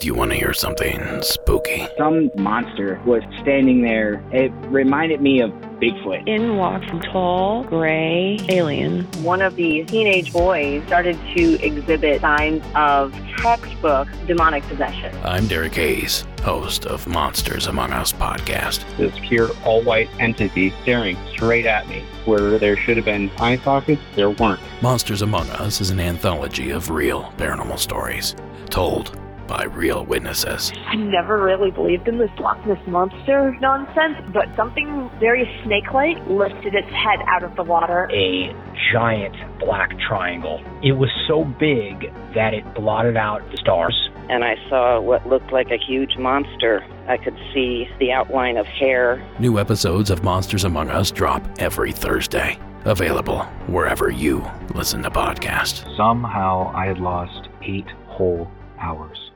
Do 0.00 0.06
you 0.06 0.14
want 0.14 0.30
to 0.30 0.36
hear 0.36 0.52
something 0.52 1.22
spooky? 1.22 1.88
Some 1.98 2.30
monster 2.36 3.02
was 3.04 3.20
standing 3.40 3.82
there. 3.82 4.22
It 4.30 4.52
reminded 4.68 5.20
me 5.20 5.40
of 5.40 5.50
Bigfoot. 5.80 6.22
In 6.28 6.56
walked 6.56 6.84
a 6.84 7.00
tall, 7.00 7.64
gray 7.64 8.38
alien. 8.48 9.06
One 9.24 9.42
of 9.42 9.56
the 9.56 9.82
teenage 9.86 10.32
boys 10.32 10.86
started 10.86 11.18
to 11.36 11.60
exhibit 11.60 12.20
signs 12.20 12.62
of 12.76 13.12
textbook 13.38 14.06
demonic 14.28 14.62
possession. 14.68 15.12
I'm 15.24 15.48
Derek 15.48 15.74
Hayes, 15.74 16.24
host 16.44 16.86
of 16.86 17.04
Monsters 17.08 17.66
Among 17.66 17.90
Us 17.92 18.12
podcast. 18.12 18.84
This 18.98 19.18
pure 19.18 19.50
all 19.64 19.82
white 19.82 20.08
entity 20.20 20.72
staring 20.82 21.16
straight 21.32 21.66
at 21.66 21.88
me. 21.88 22.04
Where 22.24 22.56
there 22.60 22.76
should 22.76 22.98
have 22.98 23.06
been 23.06 23.30
eye 23.38 23.56
sockets, 23.58 24.00
there 24.14 24.30
weren't. 24.30 24.60
Monsters 24.80 25.22
Among 25.22 25.50
Us 25.50 25.80
is 25.80 25.90
an 25.90 25.98
anthology 25.98 26.70
of 26.70 26.88
real 26.88 27.32
paranormal 27.36 27.80
stories 27.80 28.36
told 28.70 29.18
by 29.48 29.64
real 29.64 30.04
witnesses. 30.04 30.72
I 30.86 30.94
never 30.96 31.42
really 31.42 31.70
believed 31.72 32.06
in 32.06 32.18
this 32.18 32.30
Loch 32.38 32.64
Ness 32.66 32.78
monster 32.86 33.56
nonsense, 33.60 34.16
but 34.32 34.46
something 34.54 35.10
very 35.18 35.48
snake-like 35.64 36.18
lifted 36.28 36.74
its 36.74 36.88
head 36.88 37.20
out 37.26 37.42
of 37.42 37.56
the 37.56 37.62
water. 37.64 38.08
A 38.12 38.54
giant 38.92 39.34
black 39.58 39.98
triangle. 40.06 40.62
It 40.82 40.92
was 40.92 41.10
so 41.26 41.44
big 41.44 42.12
that 42.34 42.54
it 42.54 42.62
blotted 42.74 43.16
out 43.16 43.40
the 43.50 43.56
stars. 43.56 44.10
and 44.30 44.44
I 44.44 44.56
saw 44.68 45.00
what 45.00 45.26
looked 45.26 45.52
like 45.52 45.70
a 45.70 45.78
huge 45.78 46.18
monster. 46.18 46.84
I 47.08 47.16
could 47.16 47.36
see 47.54 47.88
the 47.98 48.12
outline 48.12 48.58
of 48.58 48.66
hair. 48.66 49.26
New 49.38 49.58
episodes 49.58 50.10
of 50.10 50.22
Monsters 50.22 50.64
Among 50.64 50.90
Us 50.90 51.10
drop 51.10 51.42
every 51.58 51.92
Thursday. 51.92 52.58
Available 52.84 53.40
wherever 53.66 54.10
you 54.10 54.44
listen 54.74 55.02
to 55.02 55.10
podcasts. 55.10 55.84
Somehow 55.96 56.70
I 56.74 56.86
had 56.86 56.98
lost 56.98 57.48
eight 57.62 57.86
whole 58.06 58.50
hours. 58.78 59.27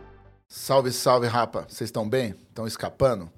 Salve, 0.55 0.92
salve, 0.92 1.27
rapa. 1.27 1.64
Vocês 1.67 1.89
estão 1.89 2.06
bem? 2.06 2.34
Estão 2.50 2.67
escapando? 2.67 3.33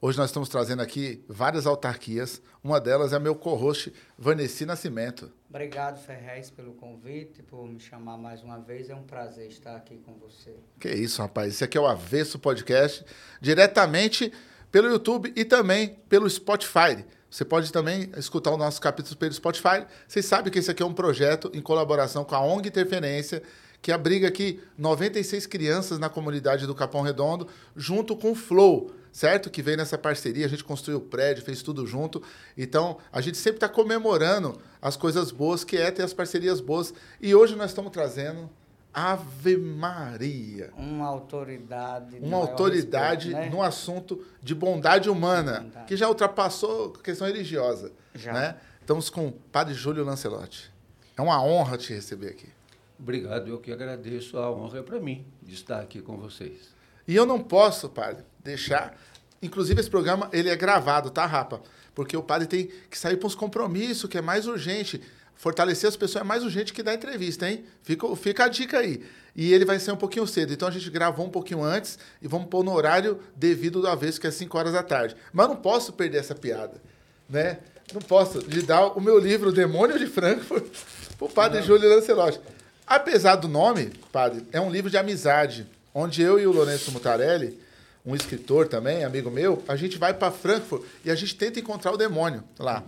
Hoje 0.00 0.18
nós 0.18 0.30
estamos 0.30 0.48
trazendo 0.48 0.82
aqui 0.82 1.24
várias 1.28 1.64
autarquias. 1.64 2.42
Uma 2.62 2.80
delas 2.80 3.12
é 3.12 3.20
meu 3.20 3.36
co-host, 3.36 3.94
Vanessa 4.18 4.66
Nascimento. 4.66 5.30
Obrigado, 5.48 6.04
Ferrez, 6.04 6.50
pelo 6.50 6.72
convite, 6.74 7.40
por 7.40 7.68
me 7.68 7.78
chamar 7.78 8.16
mais 8.16 8.42
uma 8.42 8.58
vez. 8.58 8.90
É 8.90 8.96
um 8.96 9.04
prazer 9.04 9.46
estar 9.46 9.76
aqui 9.76 9.98
com 9.98 10.14
você. 10.14 10.56
Que 10.80 10.90
isso, 10.90 11.22
rapaz. 11.22 11.54
Esse 11.54 11.62
aqui 11.62 11.78
é 11.78 11.80
o 11.80 11.86
Avesso 11.86 12.36
Podcast, 12.36 13.04
diretamente 13.40 14.32
pelo 14.72 14.88
YouTube 14.88 15.32
e 15.36 15.44
também 15.44 15.96
pelo 16.08 16.28
Spotify. 16.28 17.04
Você 17.30 17.44
pode 17.44 17.72
também 17.72 18.10
escutar 18.16 18.50
os 18.50 18.58
nossos 18.58 18.80
capítulos 18.80 19.14
pelo 19.14 19.32
Spotify. 19.32 19.86
Vocês 20.08 20.26
sabem 20.26 20.52
que 20.52 20.58
esse 20.58 20.70
aqui 20.72 20.82
é 20.82 20.86
um 20.86 20.94
projeto 20.94 21.48
em 21.54 21.62
colaboração 21.62 22.24
com 22.24 22.34
a 22.34 22.40
ONG 22.40 22.68
Interferência, 22.68 23.40
que 23.86 23.92
abriga 23.92 24.26
aqui 24.26 24.60
96 24.76 25.46
crianças 25.46 25.96
na 26.00 26.08
comunidade 26.08 26.66
do 26.66 26.74
Capão 26.74 27.02
Redondo, 27.02 27.46
junto 27.76 28.16
com 28.16 28.32
o 28.32 28.34
Flow, 28.34 28.90
certo? 29.12 29.48
Que 29.48 29.62
veio 29.62 29.76
nessa 29.76 29.96
parceria, 29.96 30.44
a 30.44 30.48
gente 30.48 30.64
construiu 30.64 30.98
o 30.98 31.02
prédio, 31.02 31.44
fez 31.44 31.62
tudo 31.62 31.86
junto. 31.86 32.20
Então, 32.58 32.98
a 33.12 33.20
gente 33.20 33.38
sempre 33.38 33.58
está 33.58 33.68
comemorando 33.68 34.60
as 34.82 34.96
coisas 34.96 35.30
boas, 35.30 35.62
que 35.62 35.76
é 35.76 35.88
ter 35.92 36.02
as 36.02 36.12
parcerias 36.12 36.60
boas. 36.60 36.92
E 37.20 37.32
hoje 37.32 37.54
nós 37.54 37.70
estamos 37.70 37.92
trazendo 37.92 38.50
Ave 38.92 39.56
Maria. 39.56 40.72
Uma 40.76 41.06
autoridade. 41.06 42.18
de 42.18 42.26
Uma 42.26 42.38
autoridade 42.38 43.28
respeito, 43.28 43.50
né? 43.50 43.56
no 43.56 43.62
assunto 43.62 44.20
de 44.42 44.52
bondade 44.52 45.08
humana, 45.08 45.60
Bondade. 45.60 45.86
que 45.86 45.96
já 45.96 46.08
ultrapassou 46.08 46.92
a 46.98 47.02
questão 47.04 47.24
religiosa. 47.28 47.92
Já. 48.16 48.32
Né? 48.32 48.56
Estamos 48.80 49.08
com 49.08 49.28
o 49.28 49.32
Padre 49.32 49.74
Júlio 49.74 50.04
Lancelotti. 50.04 50.72
É 51.16 51.22
uma 51.22 51.40
honra 51.40 51.78
te 51.78 51.92
receber 51.94 52.30
aqui. 52.30 52.55
Obrigado, 52.98 53.48
eu 53.48 53.58
que 53.58 53.72
agradeço. 53.72 54.38
A 54.38 54.50
honra 54.50 54.78
é 54.78 54.82
para 54.82 54.98
mim 54.98 55.26
de 55.42 55.54
estar 55.54 55.80
aqui 55.80 56.00
com 56.00 56.16
vocês. 56.16 56.74
E 57.06 57.14
eu 57.14 57.26
não 57.26 57.40
posso, 57.40 57.88
padre, 57.88 58.24
deixar. 58.42 58.98
Inclusive, 59.40 59.80
esse 59.80 59.90
programa 59.90 60.28
ele 60.32 60.48
é 60.48 60.56
gravado, 60.56 61.10
tá, 61.10 61.26
Rapa? 61.26 61.60
Porque 61.94 62.16
o 62.16 62.22
padre 62.22 62.46
tem 62.46 62.70
que 62.90 62.98
sair 62.98 63.16
para 63.16 63.26
uns 63.26 63.34
compromissos, 63.34 64.08
que 64.08 64.18
é 64.18 64.22
mais 64.22 64.46
urgente. 64.46 65.00
Fortalecer 65.34 65.88
as 65.88 65.96
pessoas 65.96 66.22
é 66.22 66.24
mais 66.24 66.42
urgente 66.42 66.72
que 66.72 66.82
dar 66.82 66.94
entrevista, 66.94 67.48
hein? 67.48 67.64
Fica, 67.82 68.16
fica 68.16 68.44
a 68.44 68.48
dica 68.48 68.78
aí. 68.78 69.04
E 69.34 69.52
ele 69.52 69.66
vai 69.66 69.78
ser 69.78 69.92
um 69.92 69.96
pouquinho 69.96 70.26
cedo. 70.26 70.52
Então 70.52 70.66
a 70.66 70.70
gente 70.70 70.90
gravou 70.90 71.26
um 71.26 71.30
pouquinho 71.30 71.62
antes 71.62 71.98
e 72.22 72.26
vamos 72.26 72.48
pôr 72.48 72.64
no 72.64 72.72
horário 72.72 73.20
devido 73.36 73.82
do 73.82 73.86
avesso, 73.86 74.18
que 74.18 74.26
é 74.26 74.30
5 74.30 74.56
horas 74.56 74.72
da 74.72 74.82
tarde. 74.82 75.14
Mas 75.32 75.46
não 75.46 75.56
posso 75.56 75.92
perder 75.92 76.18
essa 76.18 76.34
piada, 76.34 76.80
né? 77.28 77.58
Não 77.92 78.00
posso 78.00 78.42
de 78.42 78.62
dar 78.62 78.86
o 78.86 79.00
meu 79.00 79.18
livro, 79.18 79.52
Demônio 79.52 79.98
de 79.98 80.06
Frankfurt, 80.06 80.66
pro 81.18 81.28
padre 81.28 81.62
Júlio 81.62 81.88
Lancelotti. 81.88 82.40
Apesar 82.86 83.34
do 83.34 83.48
nome, 83.48 83.90
padre, 84.12 84.46
é 84.52 84.60
um 84.60 84.70
livro 84.70 84.88
de 84.88 84.96
amizade, 84.96 85.66
onde 85.92 86.22
eu 86.22 86.38
e 86.38 86.46
o 86.46 86.52
Lourenço 86.52 86.92
Mutarelli, 86.92 87.58
um 88.04 88.14
escritor 88.14 88.68
também, 88.68 89.02
amigo 89.02 89.28
meu, 89.28 89.60
a 89.66 89.74
gente 89.74 89.98
vai 89.98 90.14
para 90.14 90.30
Frankfurt 90.30 90.84
e 91.04 91.10
a 91.10 91.14
gente 91.16 91.34
tenta 91.34 91.58
encontrar 91.58 91.90
o 91.90 91.96
demônio 91.96 92.44
lá. 92.56 92.84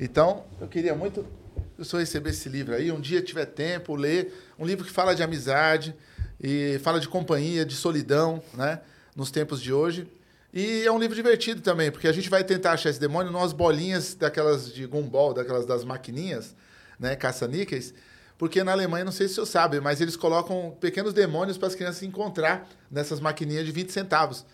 Então, 0.00 0.44
eu 0.60 0.66
queria 0.66 0.96
muito 0.96 1.24
o 1.78 1.84
senhor 1.84 2.00
receber 2.00 2.30
esse 2.30 2.48
livro 2.48 2.74
aí, 2.74 2.90
um 2.90 3.00
dia 3.00 3.22
tiver 3.22 3.44
tempo, 3.44 3.94
ler, 3.94 4.34
um 4.58 4.66
livro 4.66 4.84
que 4.84 4.90
fala 4.90 5.14
de 5.14 5.22
amizade 5.22 5.94
e 6.42 6.80
fala 6.82 6.98
de 6.98 7.06
companhia, 7.06 7.64
de 7.64 7.76
solidão, 7.76 8.42
né, 8.52 8.80
nos 9.14 9.30
tempos 9.30 9.62
de 9.62 9.72
hoje. 9.72 10.08
E 10.52 10.82
é 10.84 10.90
um 10.90 10.98
livro 10.98 11.14
divertido 11.14 11.60
também, 11.60 11.92
porque 11.92 12.08
a 12.08 12.12
gente 12.12 12.28
vai 12.28 12.42
tentar 12.42 12.72
achar 12.72 12.90
esse 12.90 12.98
demônio 12.98 13.30
numas 13.30 13.52
bolinhas 13.52 14.12
daquelas 14.14 14.74
de 14.74 14.84
gumball, 14.86 15.32
daquelas 15.32 15.64
das 15.64 15.84
maquininhas, 15.84 16.52
né, 16.98 17.14
caça-níqueis, 17.14 17.94
porque 18.38 18.62
na 18.62 18.72
Alemanha, 18.72 19.04
não 19.04 19.12
sei 19.12 19.28
se 19.28 19.32
o 19.32 19.34
senhor 19.36 19.46
sabe, 19.46 19.80
mas 19.80 20.00
eles 20.00 20.16
colocam 20.16 20.76
pequenos 20.80 21.14
demônios 21.14 21.56
para 21.56 21.68
as 21.68 21.74
crianças 21.74 22.02
encontrar 22.02 22.68
nessas 22.90 23.18
maquininhas 23.18 23.64
de 23.64 23.72
20 23.72 23.90
centavos. 23.90 24.44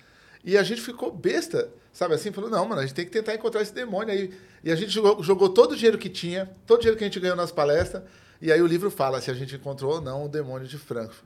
E 0.45 0.57
a 0.57 0.63
gente 0.63 0.81
ficou 0.81 1.11
besta, 1.13 1.69
sabe 1.93 2.15
assim? 2.15 2.33
Falou, 2.33 2.51
não, 2.51 2.67
mano, 2.67 2.81
a 2.81 2.87
gente 2.87 2.95
tem 2.95 3.05
que 3.05 3.11
tentar 3.11 3.35
encontrar 3.35 3.63
esse 3.63 3.75
demônio 3.75 4.13
aí. 4.13 4.33
E 4.63 4.71
a 4.71 4.77
gente 4.77 4.91
jogou, 4.91 5.23
jogou 5.23 5.49
todo 5.49 5.73
o 5.73 5.77
dinheiro 5.77 5.99
que 5.99 6.09
tinha, 6.09 6.51
todo 6.67 6.79
o 6.79 6.81
dinheiro 6.81 6.99
que 6.99 7.05
a 7.05 7.07
gente 7.07 7.19
ganhou 7.19 7.37
nas 7.37 7.51
palestras, 7.51 8.03
e 8.41 8.53
aí 8.53 8.61
o 8.61 8.67
livro 8.67 8.91
fala 8.91 9.21
se 9.21 9.31
a 9.31 9.35
gente 9.35 9.55
encontrou 9.55 9.95
ou 9.95 10.01
não 10.01 10.25
o 10.25 10.29
demônio 10.29 10.67
de 10.67 10.79
Frankfurt. 10.79 11.25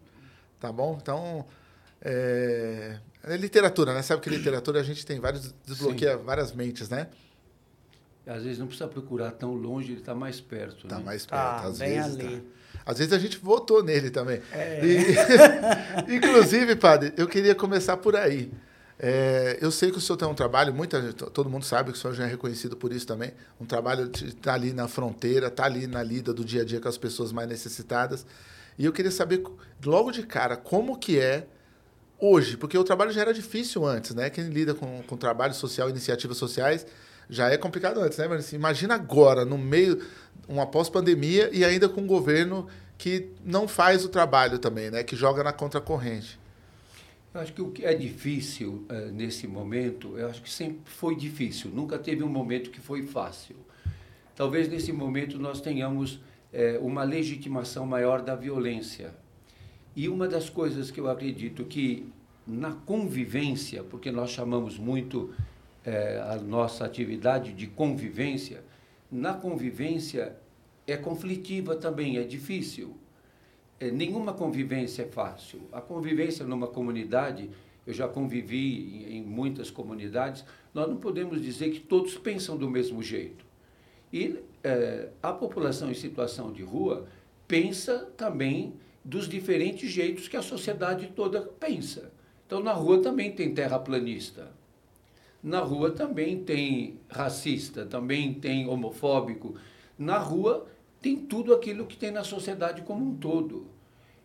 Tá 0.58 0.72
bom? 0.72 0.98
Então, 1.00 1.46
é, 2.00 2.98
é 3.24 3.36
literatura, 3.36 3.92
né? 3.92 4.02
Sabe 4.02 4.22
que 4.22 4.30
literatura 4.30 4.80
a 4.80 4.82
gente 4.82 5.04
tem 5.04 5.20
vários, 5.20 5.54
desbloqueia 5.66 6.16
várias 6.16 6.52
mentes, 6.52 6.88
né? 6.88 7.08
Às 8.26 8.42
vezes 8.42 8.58
não 8.58 8.66
precisa 8.66 8.88
procurar 8.88 9.30
tão 9.30 9.54
longe, 9.54 9.92
ele 9.92 10.00
está 10.00 10.14
mais 10.14 10.40
perto. 10.40 10.88
Tá 10.88 10.98
né? 10.98 11.04
mais 11.04 11.24
perto, 11.24 11.40
Tá, 11.42 11.62
às 11.68 11.78
bem 11.78 11.94
vezes. 12.00 12.18
ali. 12.18 12.36
tá. 12.40 12.56
Às 12.84 12.98
vezes 12.98 13.12
a 13.12 13.18
gente 13.18 13.38
votou 13.38 13.82
nele 13.82 14.10
também. 14.10 14.40
É. 14.52 14.80
E- 14.84 15.14
inclusive, 16.16 16.76
padre, 16.76 17.12
eu 17.16 17.26
queria 17.26 17.54
começar 17.54 17.96
por 17.96 18.16
aí. 18.16 18.50
É, 18.98 19.58
eu 19.60 19.70
sei 19.70 19.90
que 19.90 19.98
o 19.98 20.00
senhor 20.00 20.16
tem 20.16 20.26
um 20.26 20.34
trabalho, 20.34 20.72
muita, 20.72 21.02
gente- 21.02 21.14
todo 21.30 21.50
mundo 21.50 21.64
sabe 21.64 21.92
que 21.92 21.98
o 21.98 22.00
senhor 22.00 22.14
já 22.14 22.24
é 22.24 22.26
reconhecido 22.28 22.76
por 22.76 22.92
isso 22.92 23.06
também. 23.06 23.32
Um 23.60 23.66
trabalho 23.66 24.08
de 24.08 24.28
estar 24.28 24.54
ali 24.54 24.72
na 24.72 24.88
fronteira, 24.88 25.48
estar 25.48 25.64
ali 25.64 25.86
na 25.86 26.02
lida 26.02 26.32
do 26.32 26.44
dia 26.44 26.62
a 26.62 26.64
dia 26.64 26.80
com 26.80 26.88
as 26.88 26.96
pessoas 26.96 27.30
mais 27.30 27.48
necessitadas. 27.48 28.24
E 28.78 28.84
eu 28.84 28.92
queria 28.92 29.10
saber, 29.10 29.42
logo 29.84 30.10
de 30.10 30.22
cara, 30.22 30.56
como 30.56 30.98
que 30.98 31.18
é 31.18 31.46
hoje, 32.18 32.56
porque 32.56 32.76
o 32.78 32.84
trabalho 32.84 33.10
já 33.12 33.20
era 33.20 33.34
difícil 33.34 33.84
antes, 33.84 34.14
né? 34.14 34.30
Quem 34.30 34.48
lida 34.48 34.74
com, 34.74 35.02
com 35.06 35.16
trabalho 35.16 35.52
social, 35.54 35.90
iniciativas 35.90 36.38
sociais, 36.38 36.86
já 37.28 37.50
é 37.50 37.56
complicado 37.56 38.00
antes, 38.00 38.18
né? 38.18 38.28
Mas 38.28 38.40
assim, 38.40 38.56
imagina 38.56 38.94
agora, 38.94 39.44
no 39.44 39.58
meio, 39.58 40.00
uma 40.48 40.66
pós-pandemia 40.66 41.50
e 41.52 41.64
ainda 41.64 41.88
com 41.88 42.02
um 42.02 42.06
governo 42.06 42.66
que 42.96 43.30
não 43.44 43.68
faz 43.68 44.04
o 44.04 44.08
trabalho 44.08 44.58
também, 44.58 44.90
né? 44.90 45.02
Que 45.02 45.16
joga 45.16 45.42
na 45.42 45.52
contracorrente. 45.52 46.38
Eu 47.34 47.40
acho 47.40 47.52
que 47.52 47.60
o 47.60 47.70
que 47.70 47.84
é 47.84 47.92
difícil 47.92 48.86
eh, 48.88 49.10
nesse 49.12 49.46
momento, 49.46 50.16
eu 50.16 50.28
acho 50.28 50.40
que 50.42 50.50
sempre 50.50 50.80
foi 50.86 51.14
difícil. 51.14 51.70
Nunca 51.70 51.98
teve 51.98 52.22
um 52.22 52.28
momento 52.28 52.70
que 52.70 52.80
foi 52.80 53.02
fácil. 53.02 53.56
Talvez 54.34 54.68
nesse 54.68 54.90
momento 54.92 55.38
nós 55.38 55.60
tenhamos 55.60 56.18
eh, 56.52 56.78
uma 56.80 57.04
legitimação 57.04 57.84
maior 57.84 58.22
da 58.22 58.34
violência. 58.34 59.12
E 59.94 60.08
uma 60.08 60.26
das 60.26 60.48
coisas 60.48 60.90
que 60.90 60.98
eu 60.98 61.10
acredito 61.10 61.64
que 61.64 62.10
na 62.46 62.72
convivência, 62.72 63.82
porque 63.82 64.10
nós 64.10 64.30
chamamos 64.30 64.78
muito 64.78 65.34
eh, 65.86 66.22
a 66.28 66.36
nossa 66.36 66.84
atividade 66.84 67.52
de 67.54 67.66
convivência, 67.66 68.62
na 69.10 69.32
convivência 69.32 70.36
é 70.86 70.96
conflitiva 70.96 71.76
também, 71.76 72.18
é 72.18 72.24
difícil. 72.24 72.96
É, 73.78 73.90
nenhuma 73.90 74.32
convivência 74.32 75.02
é 75.02 75.06
fácil. 75.06 75.62
A 75.72 75.80
convivência 75.80 76.44
numa 76.44 76.66
comunidade 76.66 77.48
eu 77.86 77.94
já 77.94 78.08
convivi 78.08 79.06
em, 79.06 79.18
em 79.18 79.22
muitas 79.22 79.70
comunidades, 79.70 80.44
nós 80.74 80.88
não 80.88 80.96
podemos 80.96 81.40
dizer 81.40 81.70
que 81.70 81.80
todos 81.80 82.18
pensam 82.18 82.56
do 82.56 82.68
mesmo 82.68 83.02
jeito. 83.02 83.46
E 84.12 84.40
é, 84.64 85.10
a 85.22 85.32
população 85.32 85.90
em 85.90 85.94
situação 85.94 86.52
de 86.52 86.64
rua 86.64 87.06
pensa 87.46 88.10
também 88.16 88.74
dos 89.04 89.28
diferentes 89.28 89.88
jeitos 89.88 90.26
que 90.26 90.36
a 90.36 90.42
sociedade 90.42 91.12
toda 91.14 91.40
pensa. 91.40 92.10
Então, 92.44 92.60
na 92.60 92.72
rua 92.72 93.00
também 93.00 93.30
tem 93.30 93.54
terraplanista. 93.54 94.50
Na 95.42 95.60
rua 95.60 95.90
também 95.90 96.42
tem 96.42 96.98
racista, 97.08 97.86
também 97.86 98.34
tem 98.34 98.68
homofóbico. 98.68 99.54
Na 99.98 100.18
rua 100.18 100.66
tem 101.00 101.16
tudo 101.16 101.54
aquilo 101.54 101.86
que 101.86 101.96
tem 101.96 102.10
na 102.10 102.24
sociedade 102.24 102.82
como 102.82 103.04
um 103.04 103.16
todo. 103.16 103.66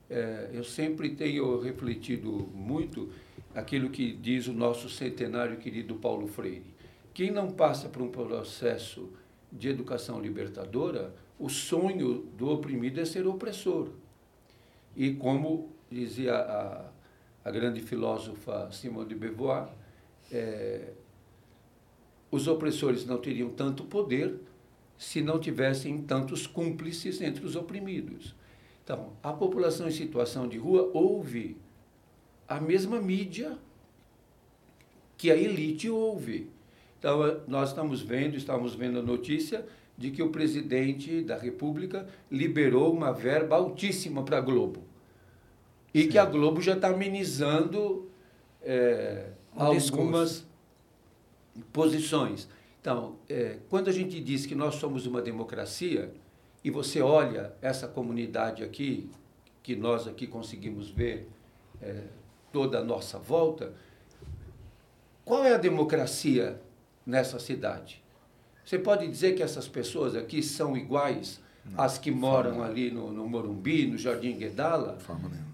É, 0.09 0.49
eu 0.53 0.63
sempre 0.63 1.11
tenho 1.11 1.59
refletido 1.59 2.49
muito 2.53 3.09
aquilo 3.53 3.89
que 3.89 4.11
diz 4.13 4.47
o 4.47 4.53
nosso 4.53 4.89
centenário 4.89 5.57
querido 5.57 5.95
Paulo 5.95 6.27
Freire. 6.27 6.73
Quem 7.13 7.31
não 7.31 7.51
passa 7.51 7.89
por 7.89 8.01
um 8.01 8.09
processo 8.09 9.09
de 9.51 9.69
educação 9.69 10.21
libertadora, 10.21 11.13
o 11.37 11.49
sonho 11.49 12.25
do 12.37 12.49
oprimido 12.49 13.01
é 13.01 13.05
ser 13.05 13.27
opressor. 13.27 13.89
E 14.95 15.13
como 15.13 15.69
dizia 15.89 16.35
a, 16.35 16.85
a 17.43 17.51
grande 17.51 17.81
filósofa 17.81 18.71
Simone 18.71 19.09
de 19.09 19.15
Beauvoir, 19.15 19.69
é, 20.31 20.93
os 22.31 22.47
opressores 22.47 23.05
não 23.05 23.17
teriam 23.17 23.49
tanto 23.49 23.83
poder 23.83 24.39
se 24.97 25.21
não 25.21 25.39
tivessem 25.39 26.01
tantos 26.03 26.47
cúmplices 26.47 27.21
entre 27.21 27.45
os 27.45 27.55
oprimidos. 27.55 28.33
Então, 28.83 29.13
a 29.21 29.33
população 29.33 29.87
em 29.87 29.91
situação 29.91 30.47
de 30.47 30.57
rua 30.57 30.89
ouve 30.93 31.57
a 32.47 32.59
mesma 32.59 33.01
mídia 33.01 33.57
que 35.17 35.31
a 35.31 35.35
elite 35.35 35.89
ouve. 35.89 36.49
Então, 36.99 37.41
nós 37.47 37.69
estamos 37.69 38.01
vendo, 38.01 38.35
estamos 38.35 38.75
vendo 38.75 38.99
a 38.99 39.01
notícia 39.01 39.65
de 39.97 40.11
que 40.11 40.21
o 40.21 40.29
presidente 40.29 41.21
da 41.21 41.37
República 41.37 42.07
liberou 42.29 42.93
uma 42.93 43.11
verba 43.11 43.55
altíssima 43.55 44.23
para 44.23 44.37
a 44.37 44.41
Globo. 44.41 44.83
E 45.93 46.03
Sim. 46.03 46.09
que 46.09 46.17
a 46.17 46.25
Globo 46.25 46.61
já 46.61 46.73
está 46.73 46.89
amenizando 46.89 48.09
é, 48.61 49.29
um 49.55 49.61
algumas 49.61 49.81
discurso. 49.83 50.50
Posições. 51.71 52.47
Então, 52.79 53.17
é, 53.29 53.57
quando 53.69 53.89
a 53.89 53.93
gente 53.93 54.19
diz 54.19 54.45
que 54.45 54.55
nós 54.55 54.75
somos 54.75 55.05
uma 55.05 55.21
democracia, 55.21 56.13
e 56.63 56.69
você 56.69 57.01
olha 57.01 57.53
essa 57.61 57.87
comunidade 57.87 58.63
aqui, 58.63 59.09
que 59.63 59.75
nós 59.75 60.07
aqui 60.07 60.27
conseguimos 60.27 60.89
ver, 60.89 61.27
é, 61.81 62.03
toda 62.51 62.79
a 62.79 62.83
nossa 62.83 63.17
volta, 63.17 63.73
qual 65.23 65.45
é 65.45 65.53
a 65.53 65.57
democracia 65.57 66.59
nessa 67.05 67.39
cidade? 67.39 68.03
Você 68.65 68.77
pode 68.77 69.07
dizer 69.07 69.33
que 69.35 69.43
essas 69.43 69.67
pessoas 69.67 70.15
aqui 70.15 70.43
são 70.43 70.75
iguais 70.77 71.39
às 71.77 71.97
que 71.97 72.11
moram 72.11 72.63
ali 72.63 72.91
no, 72.91 73.11
no, 73.11 73.27
Morumbi, 73.27 73.87
no 73.87 73.97
Jardim 73.97 74.37
Guedala? 74.37 74.97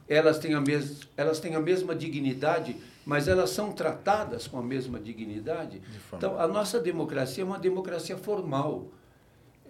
Elas 0.08 0.40
têm, 0.40 0.54
a 0.54 0.62
mes, 0.62 1.08
elas 1.18 1.40
têm 1.40 1.56
a 1.56 1.60
mesma 1.60 1.94
dignidade, 1.94 2.76
mas 3.08 3.30
elas 3.30 3.52
são 3.52 3.72
tratadas 3.72 4.48
com 4.48 4.60
a 4.60 4.62
mesma 4.62 5.00
dignidade? 5.00 5.82
Então, 6.12 6.38
a 6.38 6.46
nossa 6.46 6.78
democracia 6.78 7.42
é 7.42 7.48
uma 7.48 7.58
democracia 7.58 8.18
formal. 8.18 8.90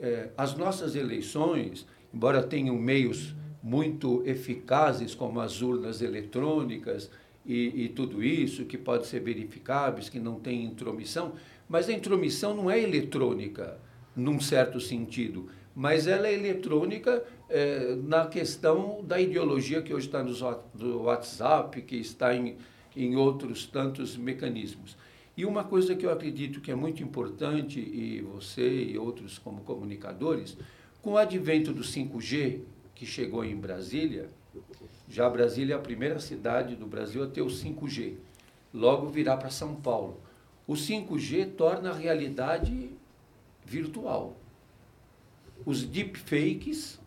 É, 0.02 0.30
as 0.36 0.56
nossas 0.56 0.96
eleições, 0.96 1.86
embora 2.12 2.42
tenham 2.42 2.76
meios 2.76 3.36
muito 3.62 4.24
eficazes, 4.26 5.14
como 5.14 5.40
as 5.40 5.62
urnas 5.62 6.02
eletrônicas 6.02 7.12
e, 7.46 7.84
e 7.84 7.90
tudo 7.90 8.24
isso, 8.24 8.66
que 8.66 8.76
pode 8.76 9.06
ser 9.06 9.20
verificáveis, 9.20 10.10
que 10.10 10.20
não 10.20 10.40
tem 10.40 10.66
intromissão, 10.66 11.34
mas 11.70 11.88
a 11.90 11.94
intromissão 11.94 12.56
não 12.56 12.72
é 12.72 12.82
eletrônica, 12.82 13.78
num 14.16 14.40
certo 14.40 14.80
sentido, 14.80 15.48
mas 15.76 16.08
ela 16.08 16.28
é 16.28 16.34
eletrônica 16.34 17.24
é, 17.48 17.96
na 18.02 18.26
questão 18.26 19.04
da 19.04 19.22
ideologia 19.22 19.80
que 19.84 19.94
hoje 19.94 20.08
está 20.08 20.24
no 20.24 21.04
WhatsApp, 21.04 21.84
que 21.84 21.98
está 21.98 22.34
em, 22.34 22.58
em 22.98 23.16
outros 23.16 23.66
tantos 23.66 24.18
mecanismos. 24.18 24.98
E 25.36 25.46
uma 25.46 25.64
coisa 25.64 25.96
que 25.96 26.06
eu 26.06 26.12
acredito 26.12 26.60
que 26.60 26.72
é 26.72 26.76
muito 26.76 27.04
importante, 27.04 27.80
e 27.80 28.22
você 28.22 28.86
e 28.86 28.98
outros 28.98 29.38
como 29.38 29.62
comunicadores, 29.62 30.58
com 31.02 31.12
o 31.12 31.18
advento 31.18 31.72
do 31.72 31.84
5G, 31.84 32.62
que 32.96 33.06
chegou 33.06 33.46
em 33.46 33.56
Brasília, 33.56 34.32
já 35.08 35.30
Brasília 35.30 35.76
é 35.76 35.78
a 35.78 35.82
primeira 35.82 36.20
cidade 36.20 36.76
do 36.76 36.88
Brasil 36.88 37.24
a 37.24 37.28
ter 37.28 37.42
o 37.42 37.48
5G. 37.48 38.16
Logo 38.74 39.08
virá 39.08 39.38
para 39.38 39.52
São 39.52 39.76
Paulo. 39.76 40.20
O 40.66 40.74
5G 40.74 41.52
torna 41.56 41.92
a 41.92 41.94
realidade 41.94 42.90
virtual. 43.64 44.36
Os 45.66 45.84
deepfakes 45.84 47.00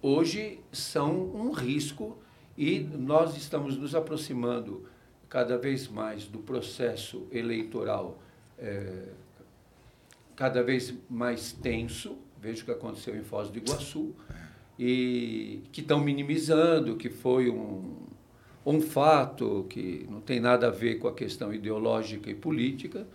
hoje 0.00 0.60
são 0.72 1.30
um 1.34 1.50
risco 1.50 2.16
e 2.58 2.80
nós 2.80 3.36
estamos 3.36 3.76
nos 3.76 3.94
aproximando 3.94 4.84
cada 5.28 5.56
vez 5.56 5.86
mais 5.86 6.26
do 6.26 6.40
processo 6.40 7.28
eleitoral 7.30 8.18
é, 8.58 9.04
cada 10.34 10.62
vez 10.62 10.92
mais 11.08 11.52
tenso. 11.52 12.18
Veja 12.40 12.62
o 12.62 12.64
que 12.64 12.70
aconteceu 12.72 13.16
em 13.16 13.22
Foz 13.22 13.48
do 13.48 13.58
Iguaçu 13.58 14.12
e 14.76 15.62
que 15.70 15.80
estão 15.80 16.00
minimizando, 16.00 16.96
que 16.96 17.08
foi 17.08 17.48
um, 17.48 17.96
um 18.66 18.80
fato 18.80 19.64
que 19.70 20.04
não 20.10 20.20
tem 20.20 20.40
nada 20.40 20.66
a 20.66 20.70
ver 20.70 20.96
com 20.96 21.06
a 21.06 21.14
questão 21.14 21.54
ideológica 21.54 22.28
e 22.28 22.34
política, 22.34 23.06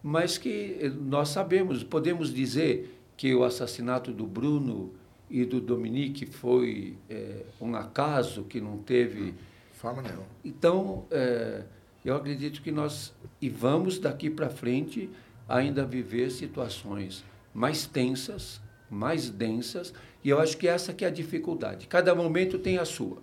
mas 0.00 0.38
que 0.38 0.92
nós 1.00 1.30
sabemos, 1.30 1.82
podemos 1.82 2.32
dizer 2.32 2.96
que 3.16 3.34
o 3.34 3.42
assassinato 3.42 4.12
do 4.12 4.26
Bruno 4.26 4.92
e 5.30 5.44
do 5.44 5.60
Dominique 5.60 6.26
foi 6.26 6.96
é, 7.10 7.44
um 7.60 7.74
acaso 7.74 8.44
que 8.44 8.60
não 8.60 8.78
teve. 8.78 9.34
Forma 9.72 10.02
nenhuma. 10.02 10.26
Então, 10.44 11.04
é, 11.10 11.64
eu 12.04 12.14
acredito 12.14 12.62
que 12.62 12.70
nós 12.70 13.12
e 13.40 13.48
vamos 13.48 13.98
daqui 13.98 14.30
para 14.30 14.48
frente 14.48 15.10
ainda 15.48 15.84
viver 15.84 16.30
situações 16.30 17.24
mais 17.52 17.86
tensas, 17.86 18.60
mais 18.90 19.30
densas, 19.30 19.92
e 20.22 20.28
eu 20.28 20.38
acho 20.38 20.56
que 20.56 20.68
essa 20.68 20.92
que 20.92 21.04
é 21.04 21.08
a 21.08 21.10
dificuldade. 21.10 21.86
Cada 21.86 22.14
momento 22.14 22.58
tem 22.58 22.78
a 22.78 22.84
sua. 22.84 23.18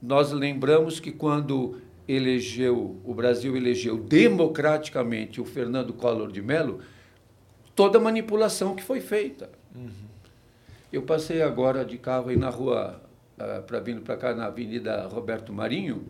Nós 0.00 0.32
lembramos 0.32 0.98
que 0.98 1.12
quando 1.12 1.80
elegeu, 2.06 3.00
o 3.04 3.14
Brasil 3.14 3.56
elegeu 3.56 3.96
democraticamente 3.96 5.40
o 5.40 5.44
Fernando 5.44 5.92
Collor 5.92 6.32
de 6.32 6.42
Mello, 6.42 6.80
toda 7.74 7.98
a 7.98 8.00
manipulação 8.00 8.74
que 8.74 8.82
foi 8.82 9.00
feita. 9.00 9.50
Uhum. 9.74 9.90
Eu 10.92 11.02
passei 11.02 11.42
agora 11.42 11.84
de 11.84 11.96
carro 11.98 12.28
aí 12.28 12.36
na 12.36 12.50
rua, 12.50 13.00
uh, 13.38 13.62
para 13.62 13.80
vindo 13.80 14.02
para 14.02 14.16
cá, 14.16 14.34
na 14.34 14.46
Avenida 14.46 15.06
Roberto 15.08 15.52
Marinho, 15.52 16.06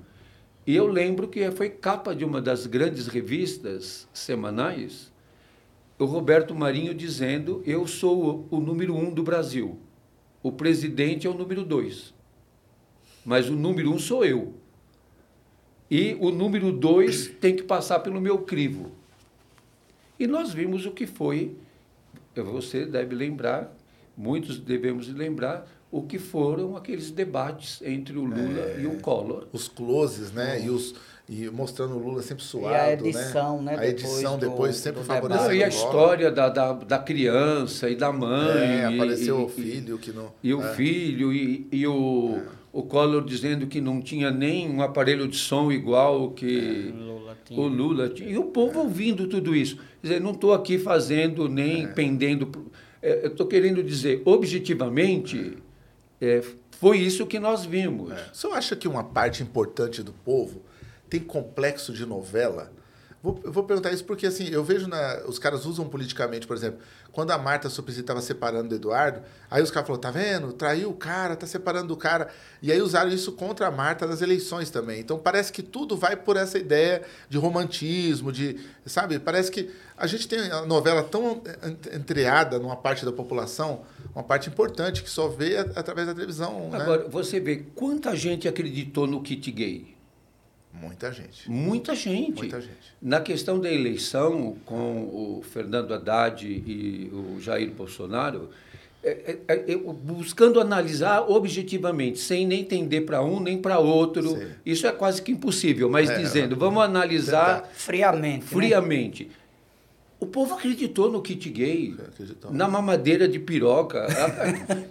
e 0.67 0.77
eu 0.77 0.87
lembro 0.87 1.27
que 1.27 1.51
foi 1.51 1.71
capa 1.71 2.15
de 2.15 2.25
uma 2.25 2.41
das 2.41 2.67
grandes 2.67 3.09
revistas 3.09 4.09
semanais, 4.13 5.13
o 5.99 6.05
Roberto 6.05 6.55
Marinho 6.55 6.95
dizendo: 6.95 7.63
Eu 7.67 7.87
sou 7.87 8.47
o, 8.51 8.57
o 8.57 8.61
número 8.61 8.95
um 8.95 9.13
do 9.13 9.23
Brasil. 9.23 9.79
O 10.43 10.51
presidente 10.51 11.27
é 11.27 11.31
o 11.31 11.35
número 11.35 11.65
dois. 11.65 12.13
Mas 13.25 13.49
o 13.49 13.53
número 13.53 13.93
um 13.93 13.99
sou 13.99 14.25
eu. 14.25 14.55
E 15.91 16.17
o 16.21 16.31
número 16.31 16.73
dois 16.73 17.29
tem 17.29 17.55
que 17.55 17.63
passar 17.63 18.01
pelo 18.01 18.21
meu 18.21 18.39
crivo. 18.39 18.91
E 20.19 20.27
nós 20.27 20.53
vimos 20.53 20.87
o 20.87 20.93
que 20.93 21.07
foi, 21.07 21.57
você 22.41 22.87
deve 22.87 23.15
lembrar, 23.15 23.75
muitos 24.17 24.59
devemos 24.59 25.09
lembrar, 25.09 25.67
o 25.91 26.03
que 26.03 26.19
foram 26.19 26.75
aqueles 26.77 27.11
debates 27.11 27.83
entre 27.83 28.17
o 28.17 28.25
Lula 28.25 28.61
é, 28.61 28.81
e 28.81 28.87
o 28.87 28.99
Collor. 29.01 29.47
Os 29.53 29.69
closes, 29.69 30.33
né? 30.33 30.65
E 30.65 30.71
os 30.71 30.95
e 31.29 31.49
mostrando 31.49 31.95
o 31.95 31.99
Lula 31.99 32.21
sempre 32.21 32.43
suado, 32.43 32.75
e 32.75 32.77
a 32.77 32.93
edição, 32.93 33.63
né? 33.63 33.77
né? 33.77 33.83
A 33.83 33.89
edição 33.89 34.39
depois, 34.39 34.77
do, 34.77 34.79
sempre 34.79 35.03
favorecendo 35.05 35.55
E 35.55 35.63
a 35.63 35.69
história 35.69 36.31
da, 36.33 36.49
da, 36.49 36.73
da, 36.73 36.99
criança 36.99 37.89
e 37.89 37.95
da 37.95 38.13
mãe. 38.13 38.85
É, 38.85 38.91
e, 38.91 38.95
apareceu 38.95 39.41
e, 39.41 39.45
o 39.45 39.49
filho 39.49 39.99
que 39.99 40.13
não... 40.13 40.33
E 40.43 40.53
o 40.53 40.63
é. 40.63 40.75
filho 40.75 41.33
e, 41.33 41.69
e 41.71 41.87
o, 41.87 42.39
é. 42.39 42.62
O 42.73 42.83
Collor 42.83 43.25
dizendo 43.25 43.67
que 43.67 43.81
não 43.81 44.01
tinha 44.01 44.31
nem 44.31 44.71
um 44.71 44.81
aparelho 44.81 45.29
de 45.29 45.37
som 45.37 45.71
igual 45.71 46.31
que 46.31 46.89
é. 46.89 47.55
o 47.55 47.67
Lula 47.67 48.09
tinha. 48.09 48.31
E 48.31 48.39
o 48.39 48.45
povo 48.45 48.81
ouvindo 48.81 49.27
tudo 49.27 49.55
isso. 49.55 49.77
Quer 49.77 50.09
dizer, 50.09 50.21
não 50.21 50.31
estou 50.31 50.55
aqui 50.55 50.79
fazendo 50.79 51.49
nem 51.49 51.87
pendendo... 51.93 52.51
eu 53.03 53.29
estou 53.29 53.47
querendo 53.47 53.83
dizer, 53.83 54.23
objetivamente, 54.25 55.59
foi 56.79 56.99
isso 56.99 57.27
que 57.27 57.39
nós 57.39 57.67
vimos. 57.67 58.13
Você 58.33 58.47
acha 58.49 58.75
que 58.75 58.89
uma 58.89 59.05
parte 59.05 59.43
importante 59.43 60.03
do 60.03 60.13
povo 60.13 60.63
tem 61.11 61.21
complexo 61.21 61.93
de 61.93 62.07
novela. 62.07 62.73
Vou, 63.23 63.39
vou 63.45 63.63
perguntar 63.63 63.93
isso 63.93 64.05
porque, 64.05 64.27
assim, 64.27 64.49
eu 64.49 64.65
vejo, 64.65 64.89
na, 64.89 65.23
os 65.27 65.39
caras 65.39 65.65
usam 65.65 65.89
politicamente, 65.89 66.45
por 66.45 66.57
exemplo, 66.57 66.81
quando 67.13 67.31
a 67.31 67.39
Marta 67.39 67.69
Suplicy 67.69 68.01
estava 68.01 68.21
separando 68.21 68.71
do 68.71 68.75
Eduardo, 68.75 69.23
aí 69.49 69.63
os 69.63 69.71
caras 69.71 69.87
falaram, 69.87 70.01
tá 70.01 70.11
vendo? 70.11 70.53
Traiu 70.53 70.91
o 70.91 70.95
cara, 70.95 71.37
tá 71.37 71.47
separando 71.47 71.87
do 71.89 71.97
cara. 71.97 72.29
E 72.61 72.73
aí 72.73 72.83
usaram 72.83 73.11
isso 73.11 73.31
contra 73.33 73.69
a 73.69 73.71
Marta 73.71 74.09
nas 74.09 74.23
eleições 74.23 74.71
também. 74.71 74.99
Então 74.99 75.19
parece 75.19 75.53
que 75.53 75.63
tudo 75.63 75.97
vai 75.97 76.17
por 76.17 76.37
essa 76.37 76.59
ideia 76.59 77.03
de 77.29 77.39
romantismo, 77.39 78.33
de, 78.33 78.59
sabe? 78.85 79.21
Parece 79.21 79.53
que 79.53 79.71
a 79.97 80.09
gente 80.09 80.27
tem 80.27 80.51
a 80.51 80.67
novela 80.67 81.05
tão 81.05 81.41
entreada 81.95 82.59
numa 82.59 82.77
parte 82.77 83.05
da 83.05 83.13
população, 83.13 83.83
uma 84.13 84.25
parte 84.25 84.49
importante 84.49 85.01
que 85.01 85.11
só 85.11 85.29
vê 85.29 85.59
através 85.59 86.09
da 86.09 86.15
televisão. 86.15 86.71
Né? 86.71 86.81
Agora, 86.81 87.05
né? 87.05 87.09
você 87.09 87.39
vê 87.39 87.67
quanta 87.75 88.17
gente 88.17 88.49
acreditou 88.49 89.07
no 89.07 89.23
kit 89.23 89.49
gay. 89.53 90.02
Muita 90.73 91.13
gente. 91.13 91.51
Muita 91.51 91.95
gente. 91.95 92.39
Muita 92.39 92.61
gente. 92.61 92.95
Na 93.01 93.21
questão 93.21 93.61
da 93.61 93.71
eleição, 93.71 94.57
com 94.65 95.03
o 95.05 95.43
Fernando 95.43 95.93
Haddad 95.93 96.47
e 96.47 97.11
o 97.13 97.39
Jair 97.41 97.71
Bolsonaro, 97.71 98.49
é, 99.05 99.37
é, 99.49 99.73
é, 99.73 99.77
buscando 99.77 100.61
analisar 100.61 101.29
objetivamente, 101.29 102.19
sem 102.19 102.47
nem 102.47 102.61
entender 102.61 103.03
para 103.03 103.23
um 103.23 103.41
nem 103.41 103.59
para 103.59 103.79
outro. 103.79 104.29
Sim. 104.29 104.47
Isso 104.65 104.87
é 104.87 104.93
quase 104.93 105.21
que 105.21 105.33
impossível, 105.33 105.91
mas 105.91 106.09
é, 106.09 106.19
dizendo, 106.19 106.57
vamos 106.57 106.83
analisar 106.83 107.69
friamente. 107.75 108.45
Friamente. 108.47 109.25
Né? 109.25 109.31
O 110.21 110.27
povo 110.27 110.55
acreditou 110.55 111.11
no 111.11 111.21
kit 111.21 111.51
gay, 111.51 111.97
na 112.53 112.69
mamadeira 112.69 113.27
de 113.27 113.41
piroca. 113.41 114.07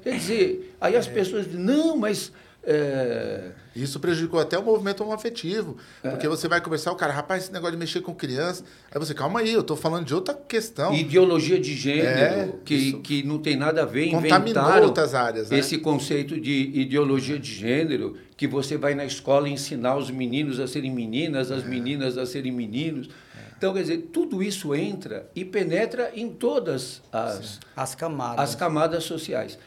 Quer 0.03 0.17
dizer, 0.17 0.75
aí 0.79 0.95
as 0.97 1.07
é. 1.07 1.11
pessoas 1.11 1.45
dizem, 1.45 1.61
não, 1.61 1.95
mas 1.95 2.33
é... 2.63 3.51
Isso 3.75 3.99
prejudicou 3.99 4.39
até 4.39 4.57
o 4.57 4.63
movimento 4.63 5.01
homoafetivo. 5.03 5.77
É. 6.03 6.09
Porque 6.09 6.27
você 6.27 6.47
vai 6.47 6.59
conversar, 6.59 6.91
o 6.91 6.95
cara, 6.95 7.13
rapaz, 7.13 7.43
esse 7.43 7.53
negócio 7.53 7.73
de 7.73 7.77
mexer 7.77 8.01
com 8.01 8.13
criança. 8.13 8.63
Aí 8.91 8.99
você, 8.99 9.13
calma 9.13 9.39
aí, 9.39 9.53
eu 9.53 9.61
estou 9.61 9.77
falando 9.77 10.05
de 10.05 10.13
outra 10.13 10.33
questão. 10.33 10.93
Ideologia 10.93 11.59
de 11.59 11.73
gênero, 11.73 12.09
é, 12.09 12.53
que, 12.65 12.93
que 12.93 13.23
não 13.23 13.39
tem 13.39 13.55
nada 13.55 13.83
a 13.83 13.85
ver. 13.85 14.11
Contaminou 14.11 14.83
outras 14.83 15.15
áreas. 15.15 15.49
Né? 15.49 15.59
Esse 15.59 15.77
conceito 15.77 16.39
de 16.39 16.71
ideologia 16.73 17.39
de 17.39 17.53
gênero, 17.53 18.17
que 18.35 18.47
você 18.47 18.77
vai 18.77 18.93
na 18.93 19.05
escola 19.05 19.47
ensinar 19.47 19.95
os 19.95 20.11
meninos 20.11 20.59
a 20.59 20.67
serem 20.67 20.91
meninas, 20.91 21.49
as 21.49 21.63
é. 21.63 21.67
meninas 21.67 22.17
a 22.17 22.25
serem 22.25 22.51
meninos. 22.51 23.09
Então, 23.57 23.75
quer 23.75 23.81
dizer, 23.81 24.09
tudo 24.11 24.41
isso 24.41 24.73
entra 24.73 25.29
e 25.35 25.45
penetra 25.45 26.11
em 26.15 26.29
todas 26.29 26.99
as, 27.11 27.59
as 27.75 27.93
camadas. 27.93 28.39
as 28.39 28.55
camadas 28.55 29.03
sociais. 29.03 29.59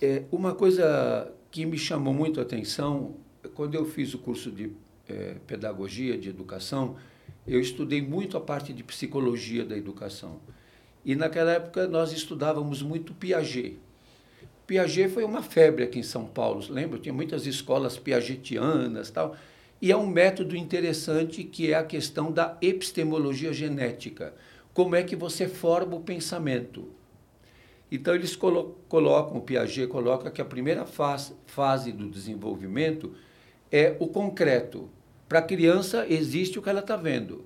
É, 0.00 0.22
uma 0.32 0.54
coisa 0.54 1.30
que 1.50 1.66
me 1.66 1.76
chamou 1.76 2.14
muito 2.14 2.40
a 2.40 2.42
atenção, 2.42 3.14
quando 3.54 3.74
eu 3.74 3.84
fiz 3.84 4.14
o 4.14 4.18
curso 4.18 4.50
de 4.50 4.72
é, 5.08 5.36
pedagogia, 5.46 6.18
de 6.18 6.28
educação, 6.28 6.96
eu 7.46 7.60
estudei 7.60 8.02
muito 8.02 8.36
a 8.36 8.40
parte 8.40 8.72
de 8.72 8.82
psicologia 8.82 9.64
da 9.64 9.76
educação. 9.76 10.40
E 11.04 11.14
naquela 11.14 11.52
época 11.52 11.86
nós 11.86 12.12
estudávamos 12.12 12.82
muito 12.82 13.12
Piaget. 13.14 13.78
Piaget 14.66 15.12
foi 15.12 15.24
uma 15.24 15.42
febre 15.42 15.84
aqui 15.84 15.98
em 15.98 16.02
São 16.02 16.24
Paulo, 16.24 16.64
lembra? 16.70 16.98
Tinha 16.98 17.12
muitas 17.12 17.46
escolas 17.46 17.98
piagetianas 17.98 19.10
tal. 19.10 19.36
E 19.80 19.92
é 19.92 19.96
um 19.96 20.06
método 20.06 20.56
interessante 20.56 21.44
que 21.44 21.70
é 21.70 21.74
a 21.74 21.84
questão 21.84 22.32
da 22.32 22.56
epistemologia 22.62 23.52
genética. 23.52 24.32
Como 24.72 24.96
é 24.96 25.02
que 25.02 25.14
você 25.14 25.46
forma 25.46 25.94
o 25.96 26.00
pensamento? 26.00 26.88
Então, 27.92 28.14
eles 28.14 28.34
colo 28.34 28.78
colocam, 28.88 29.36
o 29.36 29.42
Piaget 29.42 29.88
coloca 29.88 30.30
que 30.30 30.40
a 30.40 30.44
primeira 30.44 30.86
fase, 30.86 31.34
fase 31.46 31.92
do 31.92 32.08
desenvolvimento 32.08 33.12
é 33.74 33.96
o 33.98 34.06
concreto. 34.06 34.88
Para 35.28 35.40
a 35.40 35.42
criança, 35.42 36.06
existe 36.08 36.56
o 36.56 36.62
que 36.62 36.68
ela 36.68 36.78
está 36.78 36.94
vendo. 36.94 37.44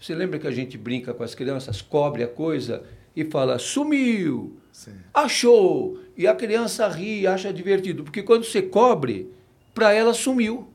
Você 0.00 0.12
lembra 0.16 0.36
que 0.36 0.46
a 0.48 0.50
gente 0.50 0.76
brinca 0.76 1.14
com 1.14 1.22
as 1.22 1.32
crianças, 1.32 1.80
cobre 1.80 2.24
a 2.24 2.26
coisa 2.26 2.82
e 3.14 3.24
fala, 3.24 3.56
sumiu, 3.56 4.56
Sim. 4.72 4.94
achou. 5.14 6.00
E 6.16 6.26
a 6.26 6.34
criança 6.34 6.88
ri, 6.88 7.24
acha 7.24 7.52
divertido. 7.52 8.02
Porque 8.02 8.20
quando 8.20 8.42
você 8.44 8.60
cobre, 8.60 9.30
para 9.72 9.92
ela 9.92 10.12
sumiu. 10.12 10.66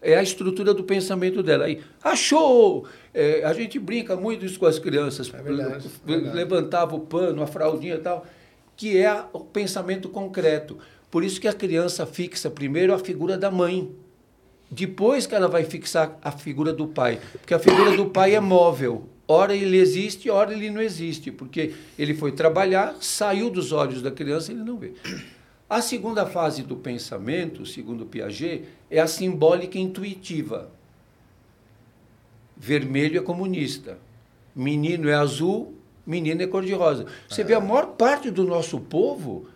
É. 0.00 0.12
é 0.12 0.16
a 0.16 0.22
estrutura 0.22 0.72
do 0.72 0.84
pensamento 0.84 1.42
dela. 1.42 1.64
Aí, 1.64 1.82
achou! 2.04 2.86
É, 3.12 3.42
a 3.42 3.52
gente 3.52 3.80
brinca 3.80 4.14
muito 4.14 4.44
isso 4.44 4.60
com 4.60 4.66
as 4.66 4.78
crianças, 4.78 5.32
é 5.34 5.42
verdade, 5.42 5.88
verdade. 6.04 6.36
levantava 6.36 6.94
o 6.94 7.00
pano, 7.00 7.42
a 7.42 7.46
fraldinha 7.48 7.96
e 7.96 7.98
tal, 7.98 8.24
que 8.76 8.96
é 8.96 9.24
o 9.32 9.40
pensamento 9.40 10.08
concreto. 10.08 10.78
Por 11.16 11.24
isso 11.24 11.40
que 11.40 11.48
a 11.48 11.52
criança 11.54 12.04
fixa 12.04 12.50
primeiro 12.50 12.92
a 12.92 12.98
figura 12.98 13.38
da 13.38 13.50
mãe, 13.50 13.90
depois 14.70 15.26
que 15.26 15.34
ela 15.34 15.48
vai 15.48 15.64
fixar 15.64 16.18
a 16.20 16.30
figura 16.30 16.74
do 16.74 16.88
pai, 16.88 17.18
porque 17.32 17.54
a 17.54 17.58
figura 17.58 17.96
do 17.96 18.10
pai 18.10 18.34
é 18.34 18.40
móvel. 18.40 19.08
Ora 19.26 19.56
ele 19.56 19.78
existe, 19.78 20.28
ora 20.28 20.52
ele 20.52 20.68
não 20.68 20.82
existe, 20.82 21.32
porque 21.32 21.72
ele 21.98 22.12
foi 22.12 22.32
trabalhar, 22.32 22.96
saiu 23.00 23.48
dos 23.48 23.72
olhos 23.72 24.02
da 24.02 24.10
criança, 24.10 24.52
ele 24.52 24.62
não 24.62 24.76
vê. 24.76 24.92
A 25.70 25.80
segunda 25.80 26.26
fase 26.26 26.62
do 26.62 26.76
pensamento, 26.76 27.64
segundo 27.64 28.04
Piaget, 28.04 28.66
é 28.90 29.00
a 29.00 29.06
simbólica 29.06 29.78
intuitiva. 29.78 30.70
Vermelho 32.54 33.18
é 33.18 33.22
comunista. 33.22 33.98
Menino 34.54 35.08
é 35.08 35.14
azul, 35.14 35.72
menina 36.06 36.42
é 36.42 36.46
cor-de-rosa. 36.46 37.06
Você 37.26 37.42
vê 37.42 37.54
a 37.54 37.60
maior 37.60 37.86
parte 37.92 38.30
do 38.30 38.44
nosso 38.44 38.78
povo, 38.78 39.46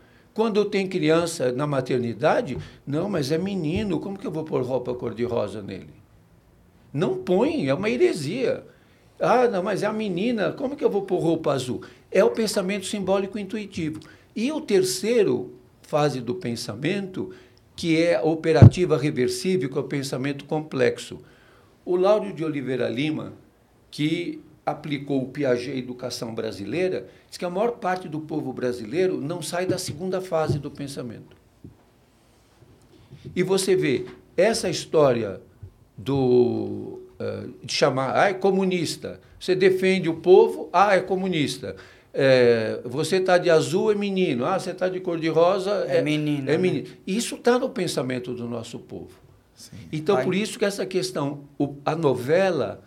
quando 0.40 0.64
tem 0.64 0.88
criança 0.88 1.52
na 1.52 1.66
maternidade, 1.66 2.56
não, 2.86 3.10
mas 3.10 3.30
é 3.30 3.36
menino, 3.36 4.00
como 4.00 4.18
que 4.18 4.26
eu 4.26 4.30
vou 4.30 4.42
pôr 4.42 4.62
roupa 4.62 4.94
cor-de-rosa 4.94 5.60
nele? 5.60 5.92
Não 6.90 7.18
põe, 7.18 7.68
é 7.68 7.74
uma 7.74 7.90
heresia. 7.90 8.64
Ah, 9.20 9.46
não, 9.46 9.62
mas 9.62 9.82
é 9.82 9.86
a 9.86 9.92
menina, 9.92 10.50
como 10.52 10.76
que 10.76 10.82
eu 10.82 10.88
vou 10.88 11.02
pôr 11.02 11.18
roupa 11.18 11.52
azul? 11.52 11.82
É 12.10 12.24
o 12.24 12.30
pensamento 12.30 12.86
simbólico 12.86 13.38
intuitivo. 13.38 14.00
E 14.34 14.50
o 14.50 14.62
terceiro 14.62 15.52
fase 15.82 16.22
do 16.22 16.34
pensamento, 16.34 17.34
que 17.76 18.02
é 18.02 18.16
a 18.16 18.22
operativa 18.22 18.96
reversível, 18.96 19.68
que 19.68 19.76
é 19.76 19.80
o 19.82 19.84
pensamento 19.84 20.46
complexo. 20.46 21.18
O 21.84 21.96
Láudio 21.96 22.32
de 22.32 22.42
Oliveira 22.42 22.88
Lima, 22.88 23.34
que 23.90 24.40
aplicou 24.64 25.22
o 25.22 25.28
Piaget 25.28 25.72
à 25.72 25.76
educação 25.76 26.34
brasileira, 26.34 27.08
diz 27.28 27.36
que 27.36 27.44
a 27.44 27.50
maior 27.50 27.72
parte 27.72 28.08
do 28.08 28.20
povo 28.20 28.52
brasileiro 28.52 29.20
não 29.20 29.42
sai 29.42 29.66
da 29.66 29.78
segunda 29.78 30.20
fase 30.20 30.58
do 30.58 30.70
pensamento. 30.70 31.36
E 33.34 33.42
você 33.42 33.76
vê 33.76 34.06
essa 34.36 34.68
história 34.68 35.40
do 35.96 37.00
uh, 37.20 37.52
de 37.62 37.72
chamar, 37.72 38.16
ah, 38.16 38.30
é 38.30 38.34
comunista. 38.34 39.20
Você 39.38 39.54
defende 39.54 40.08
o 40.08 40.14
povo, 40.14 40.68
ah, 40.72 40.94
é 40.94 41.00
comunista. 41.00 41.76
É, 42.12 42.80
você 42.84 43.16
está 43.16 43.38
de 43.38 43.48
azul, 43.48 43.92
é 43.92 43.94
menino. 43.94 44.44
Ah, 44.44 44.58
você 44.58 44.72
está 44.72 44.88
de 44.88 44.98
cor 45.00 45.18
de 45.18 45.28
rosa, 45.28 45.86
é, 45.88 45.98
é 45.98 46.02
menino. 46.02 46.50
É 46.50 46.58
menino. 46.58 46.88
Né? 46.88 46.94
Isso 47.06 47.36
está 47.36 47.58
no 47.58 47.70
pensamento 47.70 48.34
do 48.34 48.48
nosso 48.48 48.78
povo. 48.78 49.12
Sim. 49.54 49.76
Então, 49.92 50.22
por 50.24 50.34
isso 50.34 50.58
que 50.58 50.64
essa 50.64 50.84
questão, 50.86 51.44
o, 51.58 51.76
a 51.84 51.94
novela 51.94 52.82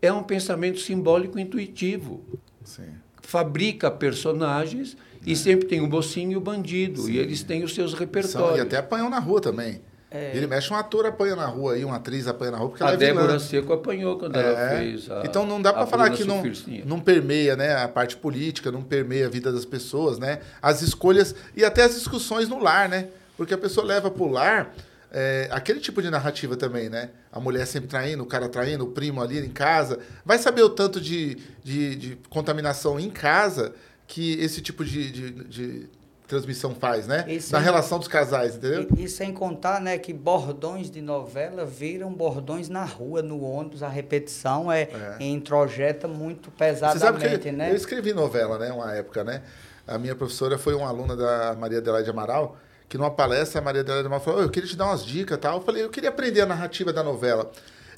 é 0.00 0.12
um 0.12 0.22
pensamento 0.22 0.78
simbólico 0.78 1.38
intuitivo. 1.38 2.24
Sim. 2.64 2.94
Fabrica 3.22 3.90
personagens 3.90 4.96
é. 5.26 5.30
e 5.30 5.36
sempre 5.36 5.66
tem 5.66 5.80
o 5.80 5.88
mocinho 5.88 6.32
e 6.32 6.36
o 6.36 6.40
bandido. 6.40 7.02
Sim. 7.02 7.12
E 7.12 7.18
eles 7.18 7.42
têm 7.42 7.64
os 7.64 7.74
seus 7.74 7.94
repertórios. 7.94 8.50
São, 8.50 8.56
e 8.56 8.60
até 8.60 8.76
apanham 8.76 9.10
na 9.10 9.18
rua 9.18 9.40
também. 9.40 9.80
É. 10.10 10.34
Ele 10.34 10.46
mexe 10.46 10.72
um 10.72 10.76
ator 10.76 11.04
apanha 11.04 11.36
na 11.36 11.44
rua 11.44 11.74
aí, 11.74 11.84
uma 11.84 11.96
atriz 11.96 12.26
apanha 12.26 12.52
na 12.52 12.56
rua 12.58 12.70
porque 12.70 12.82
a 12.82 12.86
ela 12.86 12.94
é 12.94 12.98
Débora 12.98 13.26
vilã. 13.26 13.38
Seco 13.38 13.74
apanhou 13.74 14.18
quando 14.18 14.36
é. 14.36 14.40
ela 14.40 14.78
fez. 14.78 15.10
A, 15.10 15.22
então 15.22 15.44
não 15.44 15.60
dá 15.60 15.70
para 15.70 15.86
falar 15.86 16.08
que 16.10 16.24
não, 16.24 16.42
não 16.86 16.98
permeia, 16.98 17.54
né, 17.56 17.76
a 17.76 17.86
parte 17.86 18.16
política, 18.16 18.72
não 18.72 18.82
permeia 18.82 19.26
a 19.26 19.28
vida 19.28 19.52
das 19.52 19.66
pessoas, 19.66 20.18
né? 20.18 20.40
As 20.62 20.80
escolhas 20.80 21.34
e 21.54 21.62
até 21.62 21.82
as 21.82 21.94
discussões 21.94 22.48
no 22.48 22.58
lar, 22.58 22.88
né? 22.88 23.08
Porque 23.36 23.52
a 23.52 23.58
pessoa 23.58 23.86
leva 23.86 24.10
para 24.10 24.22
o 24.22 24.30
lar 24.30 24.74
é, 25.10 25.48
aquele 25.50 25.80
tipo 25.80 26.02
de 26.02 26.10
narrativa 26.10 26.56
também, 26.56 26.88
né? 26.88 27.10
A 27.32 27.40
mulher 27.40 27.66
sempre 27.66 27.88
traindo, 27.88 28.22
o 28.22 28.26
cara 28.26 28.48
traindo, 28.48 28.84
o 28.84 28.88
primo 28.88 29.22
ali 29.22 29.38
em 29.38 29.50
casa. 29.50 29.98
Vai 30.24 30.38
saber 30.38 30.62
o 30.62 30.70
tanto 30.70 31.00
de, 31.00 31.36
de, 31.62 31.96
de 31.96 32.18
contaminação 32.28 33.00
em 33.00 33.10
casa 33.10 33.74
que 34.06 34.34
esse 34.40 34.60
tipo 34.60 34.84
de, 34.84 35.10
de, 35.10 35.30
de 35.44 35.90
transmissão 36.26 36.74
faz, 36.74 37.06
né? 37.06 37.24
Na 37.50 37.58
relação 37.58 37.98
dos 37.98 38.06
casais, 38.06 38.56
entendeu? 38.56 38.86
E, 38.96 39.04
e, 39.04 39.08
sem 39.08 39.32
contar, 39.32 39.80
né, 39.80 39.96
que 39.96 40.12
bordões 40.12 40.90
de 40.90 41.00
novela 41.00 41.64
viram 41.64 42.12
bordões 42.12 42.68
na 42.68 42.84
rua, 42.84 43.22
no 43.22 43.42
ônibus, 43.42 43.82
a 43.82 43.88
repetição 43.88 44.70
é, 44.70 44.82
é. 44.82 45.24
introjeta 45.24 46.06
muito 46.06 46.50
pesadamente, 46.50 47.00
Você 47.00 47.28
sabe 47.28 47.38
que 47.38 47.50
né? 47.50 47.70
Eu 47.70 47.76
escrevi 47.76 48.12
novela, 48.12 48.58
né, 48.58 48.70
uma 48.70 48.94
época, 48.94 49.24
né? 49.24 49.42
A 49.86 49.98
minha 49.98 50.14
professora 50.14 50.58
foi 50.58 50.74
uma 50.74 50.86
aluna 50.86 51.16
da 51.16 51.56
Maria 51.58 51.78
Adelaide 51.78 52.10
Amaral, 52.10 52.58
que 52.88 52.96
numa 52.96 53.10
palestra 53.10 53.60
a 53.60 53.64
Maria 53.64 53.82
Adelaide 53.82 54.06
Amaral 54.06 54.24
falou, 54.24 54.42
eu 54.42 54.48
queria 54.48 54.68
te 54.68 54.76
dar 54.76 54.86
umas 54.86 55.04
dicas 55.04 55.38
tal. 55.38 55.58
Eu 55.58 55.64
falei, 55.64 55.84
eu 55.84 55.90
queria 55.90 56.08
aprender 56.08 56.40
a 56.40 56.46
narrativa 56.46 56.92
da 56.92 57.02
novela. 57.02 57.50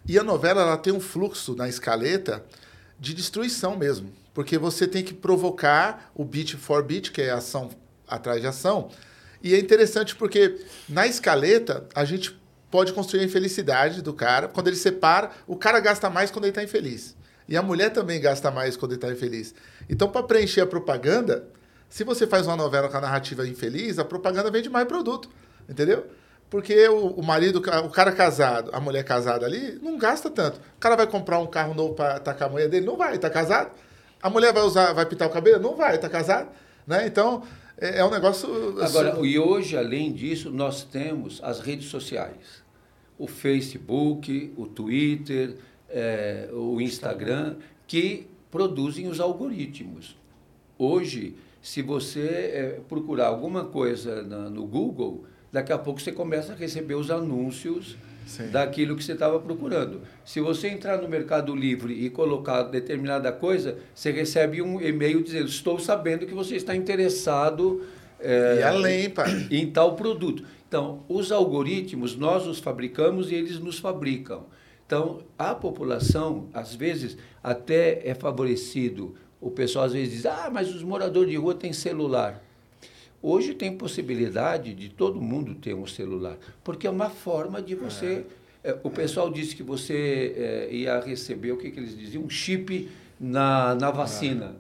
E 0.07 0.19
a 0.19 0.25
novela 0.25 0.63
ela 0.63 0.77
tem 0.77 0.93
um 0.93 1.01
fluxo 1.01 1.55
na 1.55 1.69
escaleta 1.69 2.45
de 2.99 3.15
destruição 3.15 3.77
mesmo. 3.77 4.13
Porque 4.35 4.59
você 4.59 4.87
tem 4.87 5.05
que 5.05 5.15
provocar 5.15 6.11
o 6.15 6.25
beat 6.25 6.57
for 6.57 6.83
beat, 6.83 7.11
que 7.11 7.23
é 7.23 7.31
ação 7.31 7.71
atrás 8.09 8.41
de 8.41 8.47
ação. 8.47 8.91
E 9.43 9.55
é 9.55 9.59
interessante 9.59 10.17
porque 10.17 10.61
na 10.89 11.07
escaleta 11.07 11.87
a 11.95 12.05
gente 12.05 12.39
pode 12.71 12.93
construir 12.93 13.21
a 13.21 13.25
infelicidade 13.25 14.03
do 14.03 14.13
cara. 14.13 14.49
Quando 14.49 14.69
ele 14.69 14.77
separa, 14.77 15.31
o 15.47 15.57
cara 15.57 15.81
gasta 15.81 16.11
mais 16.11 16.31
quando 16.31 16.45
ele 16.45 16.51
está 16.51 16.63
infeliz. 16.63 17.17
E 17.49 17.57
a 17.57 17.63
mulher 17.63 17.91
também 17.91 18.21
gasta 18.21 18.51
mais 18.51 18.77
quando 18.77 18.93
ele 18.93 18.99
está 18.99 19.11
infeliz. 19.11 19.55
Então, 19.89 20.09
para 20.09 20.23
preencher 20.23 20.61
a 20.61 20.67
propaganda, 20.67 21.49
se 21.91 22.05
você 22.05 22.25
faz 22.27 22.47
uma 22.47 22.57
novela 22.57 22.89
com 22.89 22.97
a 22.97 23.01
narrativa 23.01 23.47
infeliz, 23.47 23.99
a 23.99 24.05
propaganda 24.05 24.49
vende 24.51 24.71
mais 24.71 24.87
produto. 24.87 25.29
Entendeu? 25.69 26.07
Porque 26.49 26.89
o, 26.89 27.09
o 27.09 27.23
marido, 27.23 27.59
o 27.59 27.91
cara 27.91 28.13
casado, 28.13 28.71
a 28.73 28.81
mulher 28.81 29.05
casada 29.05 29.45
ali, 29.45 29.79
não 29.83 29.99
gasta 29.99 30.31
tanto. 30.31 30.59
O 30.59 30.81
cara 30.81 30.97
vai 30.97 31.07
comprar 31.07 31.41
um 31.41 31.47
carro 31.47 31.75
novo 31.75 31.95
para 31.95 32.21
tacar 32.21 32.49
a 32.49 32.51
mulher 32.51 32.69
dele? 32.69 32.87
Não 32.87 32.97
vai, 32.97 33.17
está 33.17 33.29
casado. 33.29 33.73
A 34.23 34.31
mulher 34.31 34.53
vai 34.53 34.63
usar, 34.63 34.93
vai 34.93 35.05
pintar 35.05 35.29
o 35.29 35.33
cabelo? 35.33 35.61
Não 35.61 35.77
vai, 35.77 35.97
está 35.97 36.09
casado. 36.09 36.49
Né? 36.87 37.07
Então, 37.07 37.43
é, 37.77 37.99
é 37.99 38.05
um 38.05 38.11
negócio. 38.11 38.49
Agora, 38.81 39.19
e 39.27 39.39
hoje, 39.39 39.77
além 39.77 40.13
disso, 40.13 40.51
nós 40.51 40.85
temos 40.85 41.41
as 41.43 41.61
redes 41.61 41.89
sociais. 41.89 42.63
O 43.19 43.27
Facebook, 43.27 44.53
o 44.57 44.67
Twitter, 44.67 45.57
é, 45.89 46.49
o 46.53 46.81
Instagram, 46.81 47.57
que 47.87 48.29
produzem 48.51 49.09
os 49.09 49.21
algoritmos. 49.21 50.17
Hoje, 50.79 51.37
se 51.61 51.83
você 51.83 52.21
é, 52.21 52.81
procurar 52.89 53.27
alguma 53.27 53.65
coisa 53.65 54.23
na, 54.23 54.49
no 54.51 54.67
Google, 54.67 55.25
daqui 55.53 55.73
a 55.73 55.79
pouco 55.79 56.01
você 56.01 56.13
começa 56.13 56.53
a 56.53 56.57
receber 56.57 56.95
os 56.95 57.11
anúncios 57.11 57.97
Sim. 58.27 58.49
daquilo 58.49 58.97
que 58.97 59.05
você 59.05 59.13
estava 59.13 59.39
procurando. 59.41 60.01
Se 60.25 60.41
você 60.41 60.69
entrar 60.69 61.03
no 61.03 61.09
Mercado 61.09 61.55
Livre 61.55 61.93
e 61.93 62.09
colocar 62.09 62.63
determinada 62.63 63.33
coisa, 63.33 63.79
você 63.95 64.11
recebe 64.11 64.63
um 64.63 64.81
e-mail 64.81 65.23
dizendo: 65.23 65.49
Estou 65.49 65.79
sabendo 65.79 66.27
que 66.27 66.35
você 66.35 66.57
está 66.57 66.75
interessado 66.75 67.85
é, 68.21 68.59
e 68.61 68.63
além, 68.63 69.11
pai. 69.11 69.49
em 69.51 69.71
tal 69.71 69.97
produto. 69.97 70.45
Então, 70.69 71.03
os 71.09 71.33
algoritmos, 71.33 72.17
nós 72.17 72.47
os 72.47 72.61
fabricamos 72.61 73.33
e 73.33 73.35
eles 73.35 73.59
nos 73.59 73.79
fabricam. 73.79 74.47
Então, 74.87 75.23
a 75.39 75.55
população, 75.55 76.49
às 76.55 76.75
vezes, 76.75 77.17
até 77.43 78.01
é 78.09 78.15
favorecido. 78.15 79.15
O 79.41 79.51
pessoal 79.51 79.87
às 79.87 79.93
vezes 79.93 80.13
diz: 80.13 80.27
ah, 80.27 80.51
mas 80.53 80.75
os 80.75 80.83
moradores 80.83 81.31
de 81.31 81.37
rua 81.37 81.55
têm 81.55 81.73
celular. 81.73 82.43
Hoje 83.23 83.55
tem 83.55 83.77
possibilidade 83.77 84.75
de 84.75 84.89
todo 84.89 85.21
mundo 85.21 85.55
ter 85.55 85.75
um 85.75 85.87
celular, 85.87 86.39
porque 86.65 86.87
é 86.87 86.91
uma 86.91 87.11
forma 87.11 87.61
de 87.61 87.75
você. 87.75 88.25
É. 88.63 88.77
o 88.83 88.91
pessoal 88.91 89.31
disse 89.31 89.57
que 89.57 89.63
você 89.63 90.35
é, 90.37 90.75
ia 90.75 91.01
receber, 91.01 91.53
o 91.53 91.57
que, 91.57 91.71
que 91.71 91.81
eles 91.81 91.97
diziam? 91.97 92.25
Um 92.25 92.31
chip 92.31 92.91
na, 93.19 93.75
na 93.75 93.91
vacina. 93.91 94.57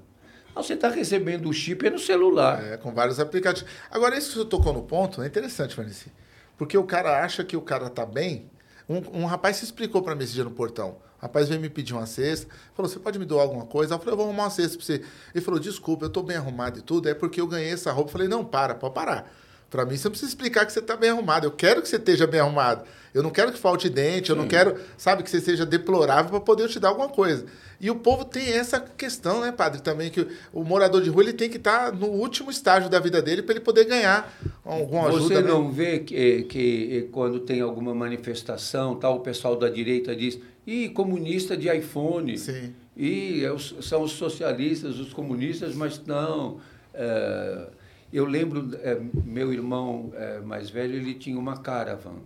Ah. 0.55 0.63
Você 0.63 0.75
está 0.75 0.89
recebendo 0.89 1.49
o 1.49 1.53
chip 1.53 1.89
no 1.89 1.99
celular. 1.99 2.63
É, 2.63 2.77
com 2.77 2.93
vários 2.93 3.21
aplicativos. 3.21 3.71
Agora, 3.91 4.17
isso 4.17 4.33
que 4.33 4.39
você 4.39 4.45
tocou 4.45 4.73
no 4.73 4.83
ponto 4.83 5.23
é 5.23 5.27
interessante, 5.27 5.77
Vanessa. 5.77 6.11
Porque 6.59 6.77
o 6.77 6.85
cara 6.85 7.25
acha 7.25 7.43
que 7.43 7.57
o 7.57 7.63
cara 7.63 7.87
está 7.87 8.05
bem. 8.05 8.51
Um, 8.91 9.21
um 9.23 9.25
rapaz 9.25 9.59
se 9.59 9.65
explicou 9.65 10.03
para 10.03 10.17
mim 10.17 10.25
esse 10.25 10.33
dia 10.33 10.43
no 10.43 10.51
portão. 10.51 10.97
O 11.19 11.23
rapaz 11.23 11.49
veio 11.49 11.61
me 11.61 11.71
pedir 11.71 11.95
uma 11.95 12.07
cesta, 12.07 12.53
falou: 12.75 12.91
Você 12.91 12.99
pode 12.99 13.21
me 13.21 13.25
doar 13.25 13.43
alguma 13.43 13.65
coisa? 13.65 13.95
Eu 13.95 13.99
falei: 14.01 14.15
Eu 14.15 14.17
vou 14.17 14.27
arrumar 14.27 14.45
uma 14.45 14.51
cesta 14.51 14.77
para 14.77 14.85
você. 14.85 15.05
Ele 15.33 15.45
falou: 15.45 15.61
Desculpa, 15.61 16.07
eu 16.07 16.09
estou 16.09 16.25
bem 16.25 16.37
arrumado 16.37 16.81
e 16.81 16.83
tudo, 16.83 17.09
é 17.09 17.15
porque 17.15 17.41
eu 17.41 17.47
ganhei 17.47 17.71
essa 17.71 17.93
roupa. 17.93 18.09
Eu 18.09 18.13
falei: 18.13 18.27
Não, 18.27 18.45
para, 18.45 18.75
pode 18.75 18.93
parar. 18.93 19.33
Para 19.71 19.85
mim, 19.85 19.97
você 19.97 20.09
não 20.09 20.11
precisa 20.11 20.31
explicar 20.31 20.67
que 20.67 20.73
você 20.73 20.81
está 20.81 20.97
bem 20.97 21.11
arrumado. 21.11 21.47
Eu 21.47 21.53
quero 21.53 21.81
que 21.81 21.89
você 21.89 21.97
esteja 21.97 22.27
bem 22.27 22.41
arrumado. 22.41 22.85
Eu 23.15 23.23
não 23.23 23.31
quero 23.31 23.53
que 23.53 23.59
falte 23.59 23.89
dente, 23.89 24.31
eu 24.31 24.37
não 24.37 24.47
quero, 24.47 24.77
sabe, 24.97 25.23
que 25.23 25.31
você 25.31 25.41
seja 25.41 25.67
deplorável 25.67 26.31
para 26.31 26.41
poder 26.41 26.69
te 26.69 26.79
dar 26.79 26.89
alguma 26.89 27.09
coisa. 27.09 27.45
E 27.81 27.91
o 27.91 27.97
povo 27.97 28.25
tem 28.25 28.53
essa 28.53 28.79
questão, 28.79 29.41
né, 29.41 29.51
padre, 29.51 29.81
também, 29.81 30.11
que 30.11 30.27
o 30.53 30.63
morador 30.63 31.03
de 31.03 31.11
rua 31.11 31.23
ele 31.23 31.33
tem 31.33 31.51
que 31.51 31.57
estar 31.57 31.91
tá 31.91 31.93
no 31.93 32.07
último 32.07 32.51
estágio 32.51 32.89
da 32.89 33.01
vida 33.01 33.21
dele 33.21 33.43
para 33.43 33.55
ele 33.55 33.65
poder 33.65 33.85
ganhar 33.85 34.33
alguma 34.65 35.09
ajuda. 35.09 35.23
Você 35.23 35.43
né? 35.43 35.49
não 35.49 35.65
né? 35.65 35.71
vê 35.73 35.99
que, 36.01 36.43
que 36.43 37.09
quando 37.11 37.41
tem 37.41 37.61
alguma 37.61 37.95
manifestação, 37.95 38.95
tal, 38.95 39.17
o 39.17 39.21
pessoal 39.21 39.57
da 39.57 39.69
direita 39.69 40.15
diz, 40.15 40.39
e 40.67 40.89
comunista 40.91 41.57
de 41.57 41.69
iPhone. 41.69 42.39
Sim. 42.39 42.75
E 42.97 43.45
é 43.45 43.83
são 43.83 44.03
os 44.03 44.13
socialistas, 44.13 44.99
os 44.99 45.13
comunistas, 45.13 45.75
mas 45.75 46.01
não. 46.07 46.61
É, 46.93 47.67
eu 48.13 48.25
lembro, 48.25 48.71
é, 48.83 49.01
meu 49.25 49.53
irmão 49.53 50.13
é, 50.15 50.41
mais 50.41 50.71
velho, 50.71 50.95
ele 50.95 51.15
tinha 51.15 51.39
uma 51.39 51.57
caravan, 51.57 52.17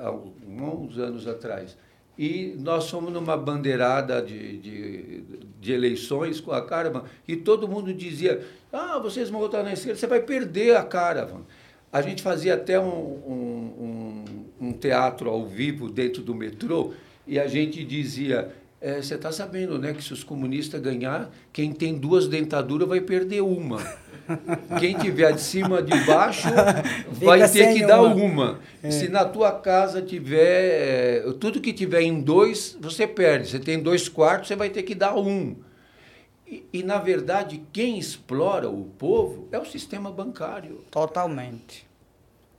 há 0.00 0.06
alguns 0.06 0.98
anos 0.98 1.26
atrás. 1.26 1.76
E 2.18 2.56
nós 2.58 2.90
fomos 2.90 3.12
numa 3.12 3.36
bandeirada 3.36 4.20
de, 4.20 4.58
de, 4.58 5.22
de, 5.60 5.72
eleições 5.72 6.40
com 6.40 6.50
a 6.50 6.60
Caravan 6.60 7.04
e 7.28 7.36
todo 7.36 7.68
mundo 7.68 7.94
dizia: 7.94 8.44
Ah, 8.72 8.98
vocês 8.98 9.30
vão 9.30 9.38
votar 9.38 9.62
na 9.62 9.72
esquerda, 9.72 9.96
você 9.96 10.06
vai 10.08 10.20
perder 10.20 10.76
a 10.76 10.82
Caravan. 10.82 11.42
A 11.92 12.02
gente 12.02 12.20
fazia 12.20 12.54
até 12.54 12.78
um, 12.78 12.88
um, 12.88 14.24
um, 14.60 14.68
um 14.68 14.72
teatro 14.72 15.30
ao 15.30 15.46
vivo 15.46 15.88
dentro 15.88 16.20
do 16.20 16.34
metrô 16.34 16.92
e 17.24 17.38
a 17.38 17.46
gente 17.46 17.84
dizia: 17.84 18.52
é, 18.80 19.00
você 19.00 19.14
está 19.14 19.30
sabendo 19.30 19.78
né, 19.78 19.92
que 19.92 20.02
se 20.02 20.12
os 20.12 20.24
comunistas 20.24 20.80
ganhar, 20.80 21.30
quem 21.52 21.72
tem 21.72 21.96
duas 21.96 22.26
dentaduras 22.26 22.88
vai 22.88 23.00
perder 23.00 23.42
uma. 23.42 23.78
Quem 24.78 24.96
tiver 24.96 25.32
de 25.32 25.40
cima 25.40 25.82
de 25.82 25.96
baixo 26.04 26.48
vai 27.10 27.48
ter 27.48 27.74
que 27.74 27.86
dar 27.86 28.02
uma. 28.02 28.60
É. 28.82 28.90
Se 28.90 29.08
na 29.08 29.24
tua 29.24 29.52
casa 29.52 30.02
tiver 30.02 31.26
é, 31.26 31.32
tudo 31.40 31.60
que 31.60 31.72
tiver 31.72 32.02
em 32.02 32.20
dois, 32.20 32.76
você 32.80 33.06
perde. 33.06 33.48
Você 33.48 33.58
tem 33.58 33.82
dois 33.82 34.08
quartos, 34.08 34.48
você 34.48 34.56
vai 34.56 34.70
ter 34.70 34.82
que 34.82 34.94
dar 34.94 35.16
um. 35.16 35.56
E, 36.46 36.64
e 36.72 36.82
na 36.82 36.98
verdade, 36.98 37.62
quem 37.72 37.98
explora 37.98 38.68
o 38.68 38.84
povo 38.84 39.48
é 39.52 39.58
o 39.58 39.64
sistema 39.64 40.10
bancário. 40.10 40.84
Totalmente 40.90 41.88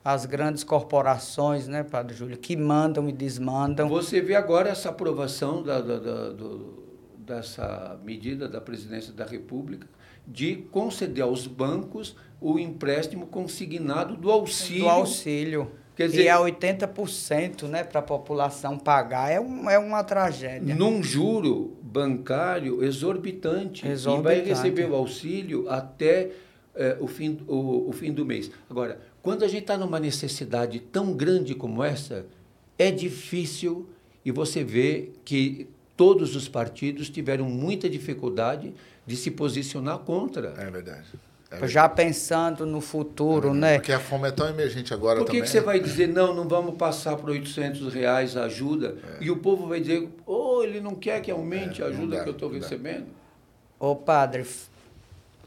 as 0.04 0.26
grandes 0.26 0.64
corporações, 0.64 1.68
né, 1.68 1.84
Padre 1.84 2.16
Júlio, 2.16 2.38
que 2.38 2.56
mandam 2.56 3.08
e 3.10 3.12
desmandam. 3.12 3.88
Você 3.90 4.22
vê 4.22 4.34
agora 4.34 4.70
essa 4.70 4.90
aprovação 4.90 5.62
da, 5.62 5.82
da, 5.82 6.00
da 6.00 6.30
do, 6.30 6.84
dessa 7.18 8.00
medida 8.04 8.48
da 8.48 8.60
Presidência 8.60 9.14
da 9.14 9.26
República 9.26 9.88
de 10.30 10.58
conceder 10.72 11.24
aos 11.24 11.48
bancos 11.48 12.16
o 12.40 12.60
empréstimo 12.60 13.26
consignado 13.28 14.16
do 14.16 14.32
auxílio. 14.32 14.84
Do 14.84 14.90
auxílio. 14.90 15.72
Quer 15.96 16.08
dizer, 16.08 16.24
e 16.24 16.28
é 16.30 16.34
80% 16.34 17.64
né, 17.64 17.84
para 17.84 18.00
a 18.00 18.04
população 18.04 18.78
pagar. 18.78 19.30
É, 19.30 19.42
um, 19.42 19.70
é 19.70 19.78
uma 19.78 20.02
tragédia. 20.02 20.74
Num 20.74 21.04
juro 21.04 21.78
bancário 21.82 22.82
exorbitante. 22.84 23.86
exorbitante. 23.86 24.38
E 24.40 24.42
vai 24.42 24.48
receber 24.48 24.90
o 24.90 24.96
auxílio 24.96 25.70
até 25.70 26.30
é, 26.74 26.96
o, 27.02 27.08
fim, 27.08 27.40
o, 27.46 27.90
o 27.90 27.92
fim 27.92 28.14
do 28.14 28.26
mês. 28.26 28.50
Agora, 28.70 29.02
quando 29.22 29.44
a 29.44 29.48
gente 29.50 29.64
está 29.64 29.78
numa 29.78 30.00
necessidade 30.00 30.80
tão 30.80 31.12
grande 31.12 31.54
como 31.54 31.84
essa, 31.84 32.26
é 32.78 32.90
difícil 32.92 33.90
e 34.24 34.32
você 34.32 34.64
vê 34.64 35.10
que 35.26 35.68
todos 35.98 36.34
os 36.34 36.48
partidos 36.48 37.10
tiveram 37.10 37.44
muita 37.50 37.90
dificuldade 37.90 38.74
de 39.10 39.18
se 39.18 39.32
posicionar 39.32 39.98
contra. 39.98 40.54
É 40.56 40.70
verdade. 40.70 41.08
É 41.50 41.68
Já 41.68 41.90
pensando 41.90 42.64
no 42.64 42.80
futuro, 42.80 43.50
é 43.50 43.54
né? 43.54 43.74
Porque 43.80 43.92
a 43.92 44.00
fome 44.00 44.28
é 44.28 44.32
tão 44.32 44.48
emergente 44.48 44.94
agora 44.94 45.18
Por 45.18 45.26
que 45.26 45.32
também. 45.32 45.42
Por 45.42 45.46
que 45.48 45.52
você 45.52 45.62
vai 45.62 45.80
dizer, 45.80 46.08
não, 46.08 46.32
não 46.32 46.48
vamos 46.48 46.76
passar 46.76 47.18
para 47.18 47.32
800 47.32 47.92
reais 47.92 48.38
a 48.38 48.44
ajuda? 48.44 48.96
É. 49.20 49.24
E 49.24 49.32
o 49.32 49.38
povo 49.38 49.68
vai 49.68 49.80
dizer, 49.80 50.08
oh, 50.28 50.62
ele 50.64 50.80
não 50.80 50.94
quer 50.94 51.24
que 51.24 51.32
aumente 51.32 51.82
é, 51.82 51.86
a 51.86 51.88
ajuda 51.88 52.18
dá, 52.18 52.24
que 52.24 52.30
eu 52.30 52.34
estou 52.34 52.52
recebendo? 52.52 53.08
Ô, 53.80 53.96
padre, 53.96 54.46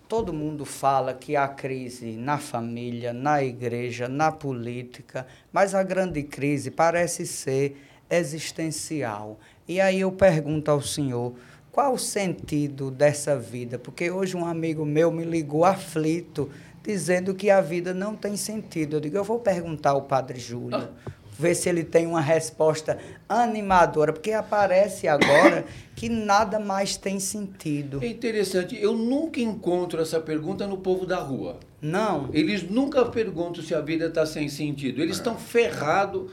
todo 0.09 0.33
mundo 0.33 0.65
fala 0.65 1.15
que 1.15 1.37
há 1.37 1.47
crise 1.47 2.17
na 2.17 2.37
família, 2.37 3.13
na 3.13 3.41
igreja, 3.45 4.09
na 4.09 4.33
política, 4.33 5.25
mas 5.53 5.73
a 5.73 5.85
grande 5.85 6.25
crise 6.25 6.69
parece 6.69 7.25
ser 7.25 7.77
existencial. 8.11 9.39
E 9.69 9.81
aí 9.81 10.01
eu 10.01 10.11
pergunto 10.11 10.69
ao 10.69 10.83
senhor, 10.83 11.33
qual 11.73 11.95
o 11.95 11.99
sentido 11.99 12.91
dessa 12.91 13.37
vida? 13.37 13.79
Porque 13.79 14.11
hoje 14.11 14.37
um 14.37 14.45
amigo 14.45 14.85
meu 14.85 15.11
me 15.11 15.25
ligou 15.25 15.65
aflito, 15.65 16.49
dizendo 16.85 17.35
que 17.35 17.51
a 17.51 17.61
vida 17.61 17.93
não 17.93 18.15
tem 18.15 18.37
sentido. 18.37 18.97
Eu 18.97 19.01
digo, 19.01 19.17
eu 19.17 19.25
vou 19.25 19.41
perguntar 19.41 19.91
ao 19.91 20.03
padre 20.03 20.39
Júlio. 20.39 20.77
Ah 20.77 21.13
ver 21.39 21.55
se 21.55 21.69
ele 21.69 21.83
tem 21.83 22.07
uma 22.07 22.21
resposta 22.21 22.99
animadora, 23.29 24.13
porque 24.13 24.33
aparece 24.33 25.09
agora 25.09 25.65
que 25.97 26.09
nada 26.09 26.61
mais 26.61 26.97
tem 26.97 27.19
sentido. 27.19 28.01
É 28.03 28.07
interessante, 28.07 28.81
eu 28.81 28.95
nunca 28.95 29.41
encontro 29.41 30.01
essa 30.01 30.21
pergunta 30.21 30.67
no 30.67 30.79
povo 30.79 31.07
da 31.07 31.19
rua. 31.19 31.59
Não. 31.81 32.29
Eles 32.33 32.63
nunca 32.63 33.05
perguntam 33.07 33.63
se 33.63 33.75
a 33.75 33.81
vida 33.81 34.07
está 34.07 34.25
sem 34.25 34.49
sentido. 34.49 35.03
Eles 35.03 35.17
estão 35.17 35.37
ferrados, 35.37 36.31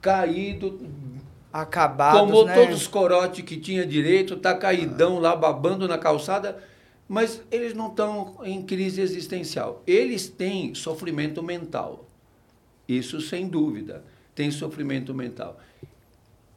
caídos, 0.00 0.74
acabados. 1.52 2.20
Tomou 2.20 2.46
né? 2.46 2.54
todos 2.54 2.82
os 2.82 2.86
corotes 2.86 3.44
que 3.44 3.56
tinha 3.56 3.86
direito, 3.86 4.34
está 4.34 4.54
caidão 4.54 5.18
lá, 5.18 5.34
babando 5.34 5.88
na 5.88 5.98
calçada, 5.98 6.62
mas 7.08 7.42
eles 7.50 7.74
não 7.74 7.88
estão 7.88 8.38
em 8.44 8.62
crise 8.62 9.00
existencial. 9.00 9.82
Eles 9.86 10.28
têm 10.28 10.74
sofrimento 10.74 11.42
mental. 11.42 12.08
Isso 12.88 13.20
sem 13.20 13.48
dúvida 13.48 14.04
tem 14.34 14.50
sofrimento 14.50 15.12
mental. 15.12 15.58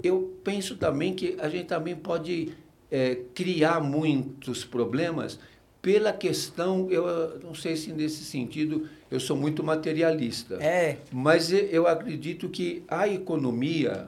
Eu 0.02 0.38
penso 0.44 0.76
também 0.78 1.14
que 1.14 1.36
a 1.40 1.50
gente 1.50 1.66
também 1.66 1.96
pode 1.96 2.54
é, 2.92 3.16
criar 3.34 3.82
muitos 3.82 4.64
problemas 4.64 5.40
pela 5.82 6.14
questão, 6.14 6.90
eu 6.90 7.06
ah, 7.06 7.38
não 7.44 7.54
sei 7.54 7.76
se 7.76 7.92
nesse 7.92 8.24
sentido 8.24 8.88
eu 9.12 9.20
sou 9.20 9.36
muito 9.36 9.62
materialista. 9.62 10.56
É. 10.64 10.98
Mas 11.12 11.52
eu 11.52 11.86
acredito 11.86 12.48
que 12.48 12.84
a 12.88 13.08
economia 13.08 14.08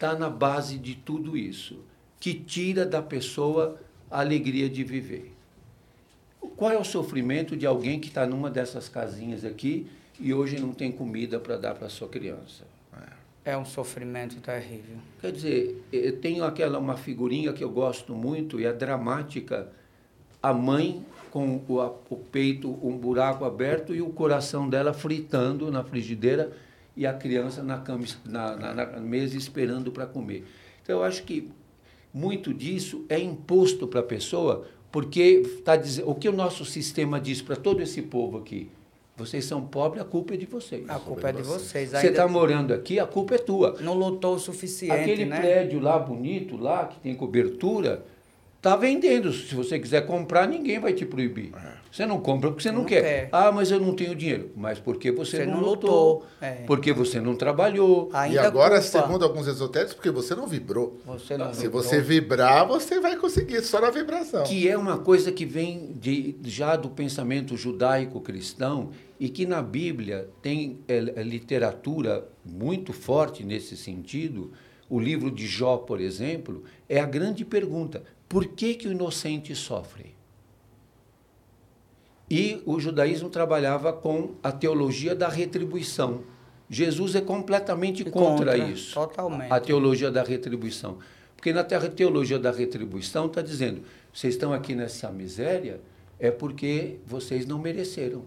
está 0.00 0.14
na 0.14 0.30
base 0.30 0.78
de 0.78 0.94
tudo 0.94 1.36
isso, 1.36 1.84
que 2.18 2.32
tira 2.32 2.86
da 2.86 3.02
pessoa 3.02 3.78
a 4.10 4.20
alegria 4.20 4.66
de 4.66 4.82
viver. 4.82 5.34
Qual 6.56 6.70
é 6.70 6.78
o 6.78 6.84
sofrimento 6.84 7.54
de 7.54 7.66
alguém 7.66 8.00
que 8.00 8.08
está 8.08 8.26
numa 8.26 8.50
dessas 8.50 8.88
casinhas 8.88 9.44
aqui 9.44 9.86
e 10.18 10.32
hoje 10.32 10.58
não 10.58 10.72
tem 10.72 10.90
comida 10.90 11.38
para 11.38 11.58
dar 11.58 11.74
para 11.74 11.90
sua 11.90 12.08
criança? 12.08 12.64
É 13.44 13.56
um 13.56 13.64
sofrimento 13.64 14.36
terrível. 14.36 14.96
Quer 15.20 15.32
dizer, 15.32 15.84
eu 15.92 16.18
tenho 16.18 16.44
aquela 16.44 16.78
uma 16.78 16.96
figurinha 16.96 17.52
que 17.52 17.62
eu 17.62 17.70
gosto 17.70 18.14
muito 18.14 18.58
e 18.58 18.64
é 18.64 18.72
dramática. 18.72 19.68
A 20.42 20.52
mãe 20.54 21.04
com 21.30 21.56
o, 21.56 21.78
o 22.08 22.16
peito, 22.16 22.70
um 22.82 22.96
buraco 22.96 23.44
aberto 23.44 23.94
e 23.94 24.00
o 24.00 24.10
coração 24.10 24.68
dela 24.68 24.94
fritando 24.94 25.70
na 25.70 25.84
frigideira 25.84 26.52
e 27.00 27.06
a 27.06 27.14
criança 27.14 27.62
na, 27.62 27.78
cama, 27.78 28.04
na, 28.26 28.54
na- 28.56 28.74
na 28.74 28.86
mesa 29.00 29.34
esperando 29.34 29.90
para 29.90 30.04
comer. 30.04 30.44
Então, 30.82 30.98
eu 30.98 31.02
acho 31.02 31.22
que 31.22 31.48
muito 32.12 32.52
disso 32.52 33.06
é 33.08 33.18
imposto 33.18 33.88
para 33.88 34.00
a 34.00 34.02
pessoa, 34.02 34.66
porque 34.92 35.42
tá 35.64 35.76
dizendo, 35.76 36.10
o 36.10 36.14
que 36.14 36.28
o 36.28 36.32
nosso 36.32 36.62
sistema 36.66 37.18
diz 37.18 37.40
para 37.40 37.56
todo 37.56 37.80
esse 37.80 38.02
povo 38.02 38.36
aqui? 38.36 38.68
Vocês 39.16 39.46
são 39.46 39.62
pobres, 39.66 40.02
a 40.02 40.04
culpa 40.04 40.34
é 40.34 40.36
de 40.36 40.44
vocês. 40.44 40.88
A 40.90 40.98
culpa 40.98 41.30
é 41.30 41.32
de 41.32 41.42
vocês. 41.42 41.90
Você 41.90 42.08
está 42.08 42.28
morando 42.28 42.74
aqui, 42.74 42.98
a 43.00 43.06
culpa 43.06 43.34
é 43.34 43.38
tua. 43.38 43.76
não 43.80 43.94
lutou 43.94 44.34
o 44.34 44.38
suficiente, 44.38 44.92
Aquele 45.00 45.24
né? 45.24 45.40
prédio 45.40 45.80
lá 45.80 45.98
bonito, 45.98 46.56
lá, 46.58 46.84
que 46.86 47.00
tem 47.00 47.14
cobertura, 47.14 48.02
tá 48.60 48.76
vendendo. 48.76 49.32
Se 49.32 49.54
você 49.54 49.78
quiser 49.78 50.06
comprar, 50.06 50.46
ninguém 50.48 50.78
vai 50.78 50.92
te 50.92 51.04
proibir. 51.06 51.52
Você 51.90 52.06
não 52.06 52.20
compra 52.20 52.50
porque 52.50 52.62
você 52.62 52.70
não, 52.70 52.80
Não 52.80 52.84
quer. 52.86 53.02
quer. 53.02 53.28
Ah, 53.32 53.50
mas 53.50 53.70
eu 53.72 53.80
não 53.80 53.92
tenho 53.96 54.14
dinheiro. 54.14 54.50
Mas 54.54 54.78
porque 54.78 55.10
você, 55.10 55.38
Você 55.38 55.46
não, 55.46 55.54
não 55.54 55.60
lutou. 55.60 56.12
lutou, 56.14 56.26
é. 56.40 56.62
Porque 56.64 56.92
você 56.92 57.20
não 57.20 57.34
trabalhou. 57.34 58.08
E 58.12 58.16
Ainda 58.16 58.46
agora, 58.46 58.80
culpa. 58.80 59.00
segundo 59.02 59.24
alguns 59.24 59.48
esotéricos, 59.48 59.94
porque 59.94 60.10
você 60.10 60.34
não 60.36 60.46
vibrou. 60.46 61.00
Você 61.04 61.36
não 61.36 61.52
Se 61.52 61.62
vibrou. 61.62 61.82
você 61.82 62.00
vibrar, 62.00 62.64
você 62.68 63.00
vai 63.00 63.16
conseguir, 63.16 63.60
só 63.62 63.80
na 63.80 63.90
vibração. 63.90 64.44
Que 64.44 64.68
é 64.68 64.78
uma 64.78 64.98
coisa 64.98 65.32
que 65.32 65.44
vem 65.44 65.92
de, 66.00 66.36
já 66.44 66.76
do 66.76 66.88
pensamento 66.90 67.56
judaico-cristão 67.56 68.90
e 69.18 69.28
que 69.28 69.44
na 69.46 69.60
Bíblia 69.62 70.28
tem 70.40 70.78
é, 70.88 70.96
é, 71.16 71.22
literatura 71.22 72.26
muito 72.44 72.92
forte 72.92 73.44
nesse 73.44 73.76
sentido. 73.76 74.52
O 74.88 74.98
livro 74.98 75.30
de 75.30 75.46
Jó, 75.46 75.76
por 75.76 76.00
exemplo, 76.00 76.62
é 76.88 77.00
a 77.00 77.06
grande 77.06 77.44
pergunta: 77.44 78.02
por 78.30 78.46
que, 78.46 78.74
que 78.74 78.86
o 78.88 78.92
inocente 78.92 79.54
sofre? 79.56 80.14
E 82.30 82.62
o 82.64 82.78
judaísmo 82.78 83.28
trabalhava 83.28 83.92
com 83.92 84.34
a 84.42 84.52
teologia 84.52 85.14
da 85.16 85.28
retribuição. 85.28 86.22
Jesus 86.68 87.16
é 87.16 87.20
completamente 87.20 88.04
contra, 88.04 88.52
Contra, 88.52 88.58
isso. 88.58 88.94
totalmente. 88.94 89.52
A 89.52 89.58
teologia 89.58 90.10
da 90.12 90.22
retribuição. 90.22 90.98
Porque 91.34 91.52
na 91.52 91.64
terra- 91.64 91.88
teologia 91.88 92.38
da 92.38 92.52
retribuição 92.52 93.26
está 93.26 93.42
dizendo: 93.42 93.82
vocês 94.12 94.34
estão 94.34 94.52
aqui 94.52 94.76
nessa 94.76 95.10
miséria 95.10 95.80
é 96.20 96.30
porque 96.30 96.98
vocês 97.04 97.46
não 97.46 97.58
mereceram. 97.58 98.22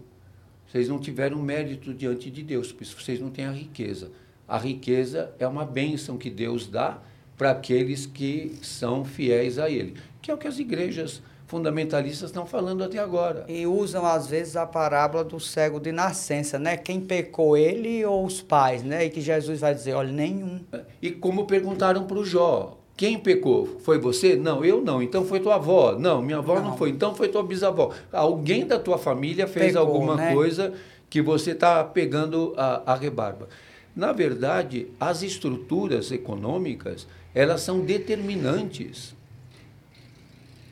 Vocês 0.66 0.88
não 0.88 0.98
tiveram 0.98 1.40
mérito 1.40 1.94
diante 1.94 2.30
de 2.30 2.42
Deus, 2.42 2.72
por 2.72 2.82
isso 2.82 3.00
vocês 3.00 3.18
não 3.20 3.30
têm 3.30 3.46
a 3.46 3.52
riqueza. 3.52 4.10
A 4.46 4.58
riqueza 4.58 5.32
é 5.38 5.46
uma 5.48 5.64
bênção 5.64 6.18
que 6.18 6.28
Deus 6.28 6.66
dá 6.66 7.00
para 7.36 7.50
aqueles 7.50 8.06
que 8.06 8.56
são 8.62 9.04
fiéis 9.04 9.58
a 9.58 9.68
Ele, 9.68 9.94
que 10.22 10.30
é 10.30 10.34
o 10.34 10.38
que 10.38 10.46
as 10.46 10.58
igrejas 10.58 11.22
fundamentalistas 11.46 12.30
estão 12.30 12.46
falando 12.46 12.82
até 12.82 12.98
agora. 12.98 13.44
E 13.48 13.66
usam, 13.66 14.04
às 14.04 14.26
vezes, 14.26 14.56
a 14.56 14.66
parábola 14.66 15.22
do 15.22 15.38
cego 15.38 15.78
de 15.78 15.92
nascença, 15.92 16.58
né? 16.58 16.76
Quem 16.76 17.00
pecou, 17.00 17.56
ele 17.56 18.04
ou 18.04 18.24
os 18.24 18.40
pais, 18.40 18.82
né? 18.82 19.04
E 19.04 19.10
que 19.10 19.20
Jesus 19.20 19.60
vai 19.60 19.74
dizer, 19.74 19.94
olha, 19.94 20.10
nenhum. 20.10 20.60
E 21.00 21.10
como 21.10 21.46
perguntaram 21.46 22.04
para 22.06 22.18
o 22.18 22.24
Jó, 22.24 22.78
quem 22.96 23.18
pecou? 23.18 23.78
Foi 23.80 23.98
você? 23.98 24.36
Não, 24.36 24.64
eu 24.64 24.80
não. 24.80 25.02
Então 25.02 25.24
foi 25.24 25.40
tua 25.40 25.56
avó? 25.56 25.96
Não, 25.98 26.22
minha 26.22 26.38
avó 26.38 26.56
não, 26.56 26.70
Não. 26.70 26.76
foi. 26.76 26.90
Então 26.90 27.14
foi 27.14 27.28
tua 27.28 27.42
bisavó. 27.42 27.92
Alguém 28.12 28.66
da 28.66 28.78
tua 28.78 28.98
família 28.98 29.46
fez 29.46 29.72
Pegou, 29.72 29.80
alguma 29.80 30.14
né? 30.16 30.32
coisa 30.32 30.72
que 31.10 31.20
você 31.20 31.52
está 31.52 31.82
pegando 31.84 32.54
a, 32.56 32.92
a 32.92 32.94
rebarba. 32.94 33.48
Na 33.94 34.12
verdade, 34.12 34.88
as 34.98 35.22
estruturas 35.22 36.10
econômicas, 36.10 37.06
elas 37.34 37.62
são 37.62 37.80
determinantes. 37.80 39.14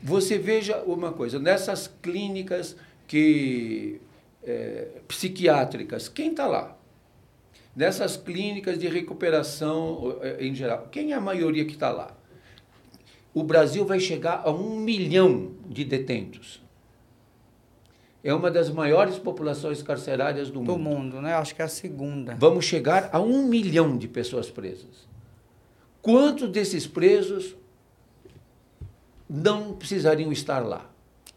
Você 0.01 0.37
veja 0.37 0.77
uma 0.83 1.11
coisa, 1.11 1.39
nessas 1.39 1.87
clínicas 2.01 2.75
que 3.07 4.01
eh, 4.43 4.87
psiquiátricas, 5.07 6.07
quem 6.07 6.31
está 6.31 6.47
lá? 6.47 6.77
Nessas 7.75 8.15
clínicas 8.15 8.77
de 8.77 8.87
recuperação 8.87 10.17
eh, 10.21 10.37
em 10.45 10.55
geral, 10.55 10.87
quem 10.91 11.11
é 11.11 11.15
a 11.15 11.21
maioria 11.21 11.65
que 11.65 11.73
está 11.73 11.89
lá? 11.91 12.15
O 13.33 13.43
Brasil 13.43 13.85
vai 13.85 13.99
chegar 13.99 14.41
a 14.45 14.51
um 14.51 14.77
milhão 14.77 15.53
de 15.67 15.83
detentos. 15.83 16.61
É 18.23 18.33
uma 18.33 18.49
das 18.49 18.69
maiores 18.69 19.17
populações 19.17 19.81
carcerárias 19.81 20.49
do, 20.49 20.61
Do 20.61 20.77
mundo. 20.77 20.79
mundo, 20.79 21.21
né? 21.21 21.33
Acho 21.33 21.55
que 21.55 21.61
é 21.61 21.65
a 21.65 21.69
segunda. 21.69 22.35
Vamos 22.35 22.63
chegar 22.63 23.09
a 23.11 23.19
um 23.19 23.45
milhão 23.47 23.97
de 23.97 24.07
pessoas 24.07 24.49
presas. 24.49 25.12
Quantos 26.03 26.49
desses 26.49 26.85
presos 26.85 27.55
não 29.29 29.73
precisariam 29.73 30.31
estar 30.33 30.59
lá? 30.59 30.89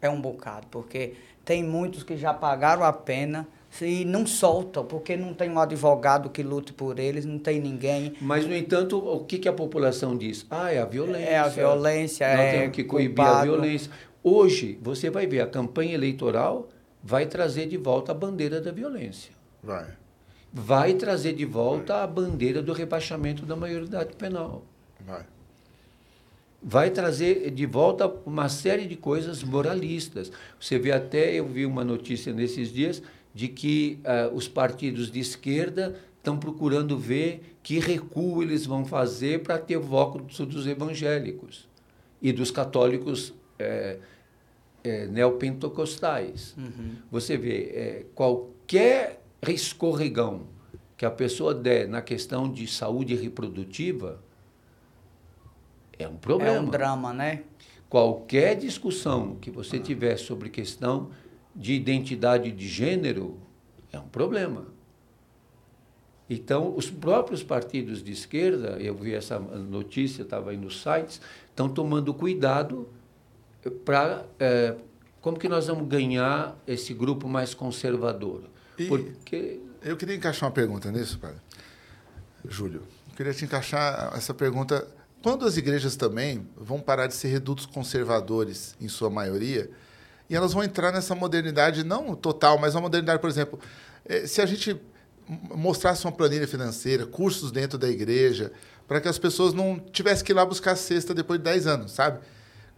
É 0.02 0.10
um 0.10 0.20
bocado, 0.20 0.66
porque 0.72 1.14
tem 1.44 1.62
muitos 1.62 2.02
que 2.02 2.16
já 2.16 2.34
pagaram 2.34 2.82
a 2.82 2.92
pena 2.92 3.46
e 3.80 4.04
não 4.04 4.26
soltam, 4.26 4.84
porque 4.84 5.16
não 5.16 5.32
tem 5.32 5.48
um 5.50 5.60
advogado 5.60 6.30
que 6.30 6.42
lute 6.42 6.72
por 6.72 6.98
eles, 6.98 7.24
não 7.24 7.38
tem 7.38 7.60
ninguém. 7.60 8.14
Mas, 8.20 8.44
no 8.44 8.56
entanto, 8.56 8.98
o 8.98 9.24
que, 9.24 9.38
que 9.38 9.48
a 9.48 9.52
população 9.52 10.16
diz? 10.18 10.44
Ah, 10.50 10.72
é 10.72 10.80
a 10.80 10.84
violência. 10.84 11.28
É 11.28 11.38
a 11.38 11.46
violência, 11.48 12.28
Nós 12.28 12.40
é 12.40 12.58
temos 12.58 12.74
que 12.74 12.82
coibir 12.82 13.20
a 13.24 13.28
culpado. 13.28 13.44
violência. 13.44 13.92
Hoje, 14.22 14.78
você 14.82 15.10
vai 15.10 15.28
ver, 15.28 15.42
a 15.42 15.46
campanha 15.46 15.94
eleitoral 15.94 16.68
vai 17.04 17.26
trazer 17.26 17.66
de 17.68 17.76
volta 17.76 18.10
a 18.10 18.14
bandeira 18.16 18.60
da 18.60 18.72
violência. 18.72 19.32
Vai. 19.62 19.86
Vai 20.58 20.94
trazer 20.94 21.34
de 21.34 21.44
volta 21.44 22.02
a 22.02 22.06
bandeira 22.06 22.62
do 22.62 22.72
rebaixamento 22.72 23.44
da 23.44 23.54
maioridade 23.54 24.16
penal. 24.16 24.64
Vai. 25.06 25.26
vai 26.62 26.90
trazer 26.90 27.50
de 27.50 27.66
volta 27.66 28.10
uma 28.24 28.48
série 28.48 28.86
de 28.86 28.96
coisas 28.96 29.42
moralistas. 29.42 30.32
Você 30.58 30.78
vê 30.78 30.92
até, 30.92 31.34
eu 31.34 31.46
vi 31.46 31.66
uma 31.66 31.84
notícia 31.84 32.32
nesses 32.32 32.72
dias, 32.72 33.02
de 33.34 33.48
que 33.48 34.00
ah, 34.02 34.30
os 34.32 34.48
partidos 34.48 35.10
de 35.10 35.20
esquerda 35.20 35.94
estão 36.16 36.38
procurando 36.38 36.98
ver 36.98 37.58
que 37.62 37.78
recuo 37.78 38.42
eles 38.42 38.64
vão 38.64 38.82
fazer 38.82 39.42
para 39.42 39.58
ter 39.58 39.76
o 39.76 39.82
voto 39.82 40.44
dos 40.46 40.66
evangélicos 40.66 41.68
e 42.22 42.32
dos 42.32 42.50
católicos 42.50 43.34
eh, 43.58 43.98
eh, 44.82 45.06
neopentecostais. 45.06 46.56
Você 47.12 47.36
vê, 47.36 47.58
eh, 47.74 48.06
qualquer 48.14 49.25
escorregão 49.52 50.46
que 50.96 51.04
a 51.04 51.10
pessoa 51.10 51.54
der 51.54 51.86
na 51.86 52.00
questão 52.00 52.50
de 52.50 52.66
saúde 52.66 53.14
reprodutiva, 53.14 54.20
é 55.98 56.08
um 56.08 56.16
problema. 56.16 56.56
É 56.56 56.60
um 56.60 56.68
drama, 56.68 57.12
né? 57.12 57.42
Qualquer 57.88 58.56
discussão 58.56 59.36
que 59.36 59.50
você 59.50 59.78
tiver 59.78 60.16
sobre 60.16 60.48
questão 60.48 61.10
de 61.54 61.74
identidade 61.74 62.50
de 62.50 62.68
gênero 62.68 63.38
é 63.92 63.98
um 63.98 64.08
problema. 64.08 64.66
Então, 66.28 66.74
os 66.74 66.90
próprios 66.90 67.42
partidos 67.42 68.02
de 68.02 68.10
esquerda, 68.10 68.78
eu 68.80 68.94
vi 68.94 69.14
essa 69.14 69.38
notícia, 69.38 70.22
estava 70.22 70.50
aí 70.50 70.56
nos 70.56 70.82
sites, 70.82 71.20
estão 71.48 71.68
tomando 71.68 72.12
cuidado 72.12 72.88
para 73.84 74.26
como 75.20 75.38
que 75.38 75.48
nós 75.48 75.68
vamos 75.68 75.86
ganhar 75.86 76.60
esse 76.66 76.92
grupo 76.92 77.28
mais 77.28 77.54
conservador. 77.54 78.42
E- 78.78 78.86
Porque 78.86 79.60
Eu 79.82 79.96
queria 79.96 80.14
encaixar 80.16 80.48
uma 80.48 80.54
pergunta 80.54 80.90
nisso, 80.90 81.18
padre. 81.18 81.36
Júlio, 82.48 82.82
eu 83.08 83.14
queria 83.16 83.32
te 83.34 83.44
encaixar 83.44 84.12
essa 84.16 84.32
pergunta. 84.34 84.86
Quando 85.22 85.44
as 85.46 85.56
igrejas 85.56 85.96
também 85.96 86.46
vão 86.56 86.80
parar 86.80 87.06
de 87.06 87.14
ser 87.14 87.28
redutos 87.28 87.66
conservadores, 87.66 88.76
em 88.80 88.88
sua 88.88 89.10
maioria, 89.10 89.70
e 90.28 90.36
elas 90.36 90.52
vão 90.52 90.62
entrar 90.62 90.92
nessa 90.92 91.14
modernidade, 91.14 91.82
não 91.84 92.14
total, 92.14 92.58
mas 92.58 92.74
uma 92.74 92.82
modernidade, 92.82 93.20
por 93.20 93.30
exemplo, 93.30 93.58
eh, 94.04 94.26
se 94.26 94.40
a 94.40 94.46
gente 94.46 94.80
mostrasse 95.28 96.04
uma 96.04 96.12
planilha 96.12 96.46
financeira, 96.46 97.06
cursos 97.06 97.50
dentro 97.50 97.76
da 97.78 97.88
igreja, 97.88 98.52
para 98.86 99.00
que 99.00 99.08
as 99.08 99.18
pessoas 99.18 99.52
não 99.52 99.78
tivessem 99.80 100.24
que 100.24 100.32
ir 100.32 100.34
lá 100.34 100.44
buscar 100.44 100.72
a 100.72 100.76
cesta 100.76 101.12
depois 101.12 101.40
de 101.40 101.44
10 101.44 101.66
anos, 101.66 101.92
sabe? 101.92 102.20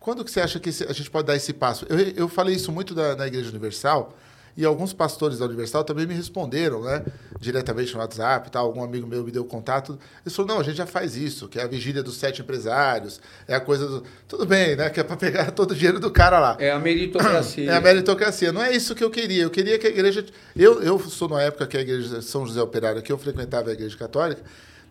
Quando 0.01 0.25
que 0.25 0.31
você 0.31 0.41
acha 0.41 0.59
que 0.59 0.71
a 0.71 0.93
gente 0.93 1.11
pode 1.11 1.27
dar 1.27 1.37
esse 1.37 1.53
passo? 1.53 1.85
Eu, 1.89 1.99
eu 1.99 2.29
falei 2.29 2.55
isso 2.55 2.73
muito 2.73 2.95
da, 2.95 3.15
da 3.15 3.27
Igreja 3.27 3.51
Universal, 3.51 4.17
E 4.57 4.65
alguns 4.65 4.93
pastores 4.93 5.39
da 5.39 5.47
Universal 5.47 5.85
também 5.85 6.07
me 6.07 6.15
responderam, 6.15 6.83
né? 6.83 7.05
Diretamente 7.41 7.93
no 7.95 8.01
WhatsApp, 8.01 8.51
tal. 8.51 8.67
algum 8.67 8.83
amigo 8.83 9.07
meu 9.07 9.23
me 9.23 9.31
deu 9.31 9.45
contato. 9.45 9.99
Eles 10.25 10.35
falaram, 10.35 10.57
não, 10.57 10.61
a 10.61 10.65
gente 10.65 10.77
já 10.77 10.87
faz 10.87 11.17
isso, 11.17 11.49
que 11.49 11.59
é 11.59 11.63
a 11.63 11.67
vigília 11.67 12.03
dos 12.03 12.17
sete 12.17 12.43
empresários, 12.43 13.21
é 13.47 13.55
a 13.55 13.61
coisa 13.61 13.87
do... 13.87 14.05
Tudo 14.27 14.45
bem, 14.47 14.75
né? 14.75 14.91
Que 14.91 15.01
é 15.01 15.05
para 15.05 15.17
pegar 15.17 15.51
todo 15.53 15.73
o 15.73 15.75
dinheiro 15.75 16.01
do 16.01 16.11
cara 16.11 16.39
lá. 16.39 16.57
É 16.59 16.71
a 16.71 16.79
meritocracia. 16.79 17.69
É 17.71 17.77
a 17.77 17.81
meritocracia. 17.81 18.53
Não 18.53 18.63
é 18.63 18.75
isso 18.75 18.95
que 18.95 19.05
eu 19.05 19.11
queria. 19.11 19.43
Eu 19.43 19.51
queria 19.51 19.79
que 19.79 19.87
a 19.87 19.91
igreja... 19.91 20.25
Eu, 20.57 20.83
eu 20.83 20.99
sou 20.99 21.29
na 21.29 21.43
época 21.43 21.67
que 21.67 21.77
a 21.77 21.81
igreja 21.81 22.21
São 22.23 22.47
José 22.47 22.61
Operário, 22.61 23.03
que 23.03 23.13
eu 23.13 23.19
frequentava 23.19 23.71
a 23.71 23.73
igreja 23.73 23.97
católica, 23.97 24.43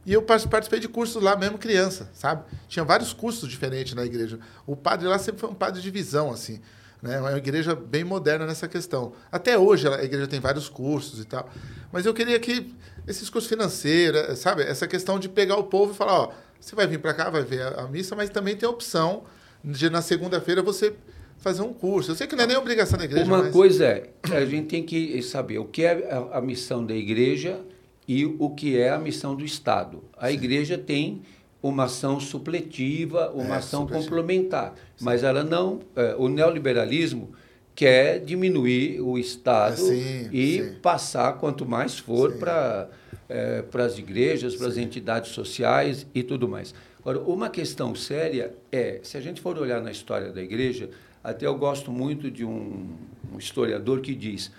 e 0.07 0.13
eu 0.13 0.21
participei 0.21 0.79
de 0.79 0.87
cursos 0.87 1.21
lá 1.21 1.35
mesmo 1.35 1.57
criança, 1.57 2.09
sabe? 2.13 2.45
Tinha 2.69 2.85
vários 2.85 3.11
cursos 3.11 3.49
diferentes 3.49 3.93
na 3.93 4.05
igreja. 4.05 4.39
O 4.65 4.73
padre 4.73 5.05
lá 5.05 5.19
sempre 5.19 5.41
foi 5.41 5.49
um 5.49 5.53
padre 5.53 5.81
de 5.81 5.91
visão, 5.91 6.31
assim. 6.31 6.61
Né? 7.01 7.15
É 7.15 7.19
uma 7.19 7.37
igreja 7.37 7.75
bem 7.75 8.03
moderna 8.03 8.45
nessa 8.45 8.67
questão. 8.67 9.13
Até 9.31 9.57
hoje 9.57 9.87
a 9.87 10.03
igreja 10.03 10.27
tem 10.27 10.39
vários 10.39 10.67
cursos 10.69 11.19
e 11.19 11.25
tal. 11.25 11.49
Mas 11.91 12.05
eu 12.05 12.13
queria 12.13 12.39
que 12.39 12.73
esses 13.07 13.29
cursos 13.29 13.49
financeiros, 13.49 14.39
sabe? 14.39 14.63
Essa 14.63 14.87
questão 14.87 15.19
de 15.19 15.29
pegar 15.29 15.57
o 15.57 15.63
povo 15.63 15.93
e 15.93 15.95
falar, 15.95 16.13
ó, 16.13 16.31
você 16.59 16.75
vai 16.75 16.87
vir 16.87 16.99
para 16.99 17.13
cá, 17.13 17.29
vai 17.29 17.43
ver 17.43 17.61
a, 17.61 17.87
missa, 17.87 18.15
mas 18.15 18.29
também 18.29 18.55
tem 18.55 18.67
a 18.67 18.71
opção 18.71 19.23
de 19.63 19.89
na 19.89 20.01
segunda-feira 20.01 20.61
você 20.61 20.93
fazer 21.37 21.61
um 21.61 21.73
curso. 21.73 22.11
Eu 22.11 22.15
sei 22.15 22.27
que 22.27 22.35
não 22.35 22.43
é 22.43 22.47
nem 22.47 22.57
obrigação 22.57 22.97
da 22.97 23.05
igreja. 23.05 23.25
Uma 23.25 23.43
mas... 23.43 23.53
coisa 23.53 23.85
é, 23.85 24.09
a 24.33 24.45
gente 24.45 24.67
tem 24.67 24.83
que 24.83 25.21
saber 25.21 25.59
o 25.59 25.65
que 25.65 25.83
é 25.83 26.09
a, 26.11 26.39
a 26.39 26.41
missão 26.41 26.85
da 26.85 26.95
igreja 26.95 27.61
e 28.07 28.25
o 28.25 28.49
que 28.49 28.77
é 28.77 28.89
a 28.89 28.97
missão 28.97 29.35
do 29.35 29.45
Estado. 29.45 30.03
A 30.17 30.27
Sim. 30.27 30.33
igreja 30.33 30.77
tem 30.77 31.21
uma 31.61 31.85
ação 31.85 32.19
supletiva, 32.19 33.31
uma 33.31 33.55
é, 33.55 33.57
ação 33.57 33.81
supletiva. 33.81 34.09
complementar. 34.09 34.73
Sim. 34.95 35.05
Mas 35.05 35.23
ela 35.23 35.43
não. 35.43 35.79
É, 35.95 36.15
o 36.17 36.27
neoliberalismo 36.27 37.31
quer 37.75 38.19
diminuir 38.19 39.01
o 39.01 39.17
Estado 39.17 39.73
é, 39.73 39.75
sim, 39.75 40.29
e 40.31 40.63
sim. 40.63 40.75
passar 40.81 41.33
quanto 41.33 41.65
mais 41.65 41.99
for 41.99 42.33
para 42.37 42.89
é, 43.29 43.63
as 43.85 43.97
igrejas, 43.97 44.55
para 44.55 44.67
as 44.67 44.77
entidades 44.77 45.31
sociais 45.31 46.07
e 46.13 46.23
tudo 46.23 46.47
mais. 46.47 46.73
Agora, 46.99 47.19
uma 47.19 47.49
questão 47.49 47.95
séria 47.95 48.53
é, 48.71 48.99
se 49.03 49.15
a 49.15 49.21
gente 49.21 49.39
for 49.39 49.57
olhar 49.57 49.81
na 49.81 49.91
história 49.91 50.31
da 50.31 50.41
igreja, 50.41 50.89
até 51.23 51.45
eu 51.45 51.55
gosto 51.55 51.91
muito 51.91 52.31
de 52.31 52.43
um, 52.43 52.87
um 53.33 53.37
historiador 53.37 54.01
que 54.01 54.15
diz 54.15 54.51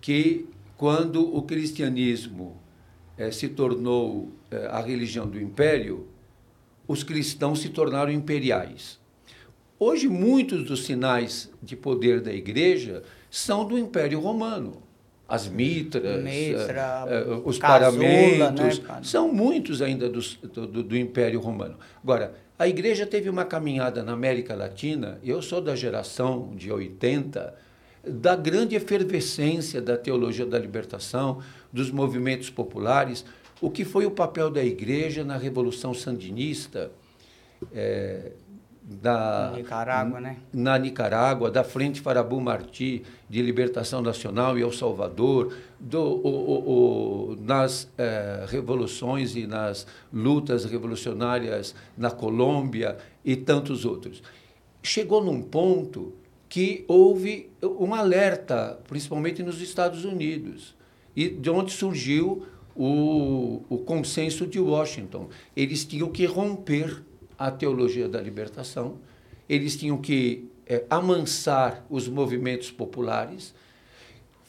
que 0.00 0.46
quando 0.76 1.34
o 1.34 1.42
cristianismo 1.42 2.56
é, 3.16 3.30
se 3.30 3.48
tornou 3.48 4.30
é, 4.50 4.66
a 4.66 4.80
religião 4.80 5.26
do 5.26 5.40
império, 5.40 6.06
os 6.86 7.02
cristãos 7.02 7.60
se 7.60 7.68
tornaram 7.68 8.12
imperiais. 8.12 8.98
Hoje, 9.78 10.08
muitos 10.08 10.64
dos 10.64 10.84
sinais 10.84 11.50
de 11.62 11.76
poder 11.76 12.20
da 12.20 12.32
igreja 12.32 13.02
são 13.30 13.66
do 13.66 13.78
Império 13.78 14.18
Romano. 14.20 14.82
As 15.28 15.48
mitras, 15.48 16.22
Mitra, 16.22 17.04
uh, 17.04 17.32
uh, 17.34 17.42
os 17.44 17.58
casula, 17.58 17.90
paramentos, 17.90 18.78
né, 18.78 19.00
são 19.02 19.32
muitos 19.32 19.82
ainda 19.82 20.08
dos, 20.08 20.36
do, 20.36 20.66
do 20.66 20.96
Império 20.96 21.40
Romano. 21.40 21.76
Agora, 22.02 22.34
a 22.56 22.68
igreja 22.68 23.04
teve 23.04 23.28
uma 23.28 23.44
caminhada 23.44 24.02
na 24.02 24.12
América 24.12 24.54
Latina, 24.54 25.18
eu 25.22 25.42
sou 25.42 25.60
da 25.60 25.74
geração 25.74 26.54
de 26.54 26.72
80, 26.72 27.54
da 28.06 28.36
grande 28.36 28.76
efervescência 28.76 29.82
da 29.82 29.96
teologia 29.96 30.46
da 30.46 30.58
libertação, 30.58 31.42
dos 31.72 31.90
movimentos 31.90 32.48
populares 32.48 33.24
o 33.60 33.70
que 33.70 33.84
foi 33.84 34.06
o 34.06 34.10
papel 34.10 34.50
da 34.50 34.64
igreja 34.64 35.24
na 35.24 35.36
Revolução 35.36 35.94
Sandinista, 35.94 36.90
é, 37.72 38.32
da, 38.88 39.52
Nicarágua, 39.56 40.20
né? 40.20 40.36
na 40.52 40.78
Nicarágua, 40.78 41.50
da 41.50 41.64
Frente 41.64 42.00
Farabu 42.00 42.40
Martí 42.40 43.02
de 43.28 43.42
Libertação 43.42 44.00
Nacional 44.00 44.56
e 44.56 44.62
El 44.62 44.70
Salvador, 44.70 45.56
do, 45.80 46.00
o, 46.00 46.28
o, 46.28 47.32
o, 47.32 47.36
nas 47.40 47.90
é, 47.98 48.46
revoluções 48.48 49.34
e 49.34 49.44
nas 49.44 49.88
lutas 50.12 50.64
revolucionárias 50.64 51.74
na 51.98 52.12
Colômbia 52.12 52.96
e 53.24 53.34
tantos 53.34 53.84
outros. 53.84 54.22
Chegou 54.82 55.24
num 55.24 55.42
ponto 55.42 56.14
que 56.48 56.84
houve 56.86 57.50
um 57.60 57.92
alerta, 57.92 58.78
principalmente 58.86 59.42
nos 59.42 59.60
Estados 59.60 60.04
Unidos, 60.04 60.76
e 61.16 61.28
de 61.28 61.50
onde 61.50 61.72
surgiu 61.72 62.46
o, 62.76 63.62
o 63.68 63.78
consenso 63.78 64.46
de 64.46 64.60
Washington. 64.60 65.28
Eles 65.56 65.84
tinham 65.84 66.10
que 66.10 66.24
romper 66.26 67.02
a 67.38 67.50
teologia 67.50 68.08
da 68.08 68.20
libertação, 68.20 68.98
eles 69.48 69.76
tinham 69.76 69.98
que 69.98 70.48
é, 70.66 70.84
amansar 70.90 71.84
os 71.88 72.08
movimentos 72.08 72.70
populares. 72.70 73.54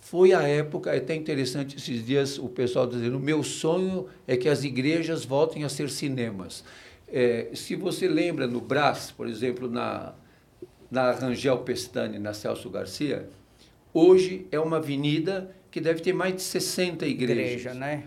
Foi 0.02 0.34
a 0.34 0.42
época, 0.42 0.92
é 0.92 0.98
até 0.98 1.14
interessante 1.14 1.78
esses 1.78 2.06
dias 2.06 2.38
o 2.40 2.48
pessoal 2.48 2.88
dizendo: 2.88 3.20
meu 3.20 3.44
sonho 3.44 4.08
é 4.26 4.36
que 4.38 4.50
as 4.50 4.64
igrejas 4.64 5.26
voltem 5.26 5.64
a 5.64 5.70
ser 5.70 5.90
cinemas. 5.90 6.64
É, 7.08 7.50
se 7.54 7.76
você 7.76 8.08
lembra 8.08 8.48
no 8.48 8.60
Brás, 8.60 9.12
por 9.12 9.28
exemplo, 9.28 9.70
na, 9.70 10.14
na 10.90 11.12
Rangel 11.12 11.60
Pestane, 11.60 12.20
na 12.20 12.34
Celso 12.34 12.70
Garcia, 12.70 13.30
hoje 13.94 14.46
é 14.52 14.60
uma 14.60 14.78
avenida 14.78 15.54
que 15.70 15.80
deve 15.80 16.02
ter 16.02 16.14
mais 16.14 16.36
de 16.36 16.42
60 16.42 17.06
igrejas. 17.06 17.46
Igreja, 17.46 17.74
né? 17.74 18.04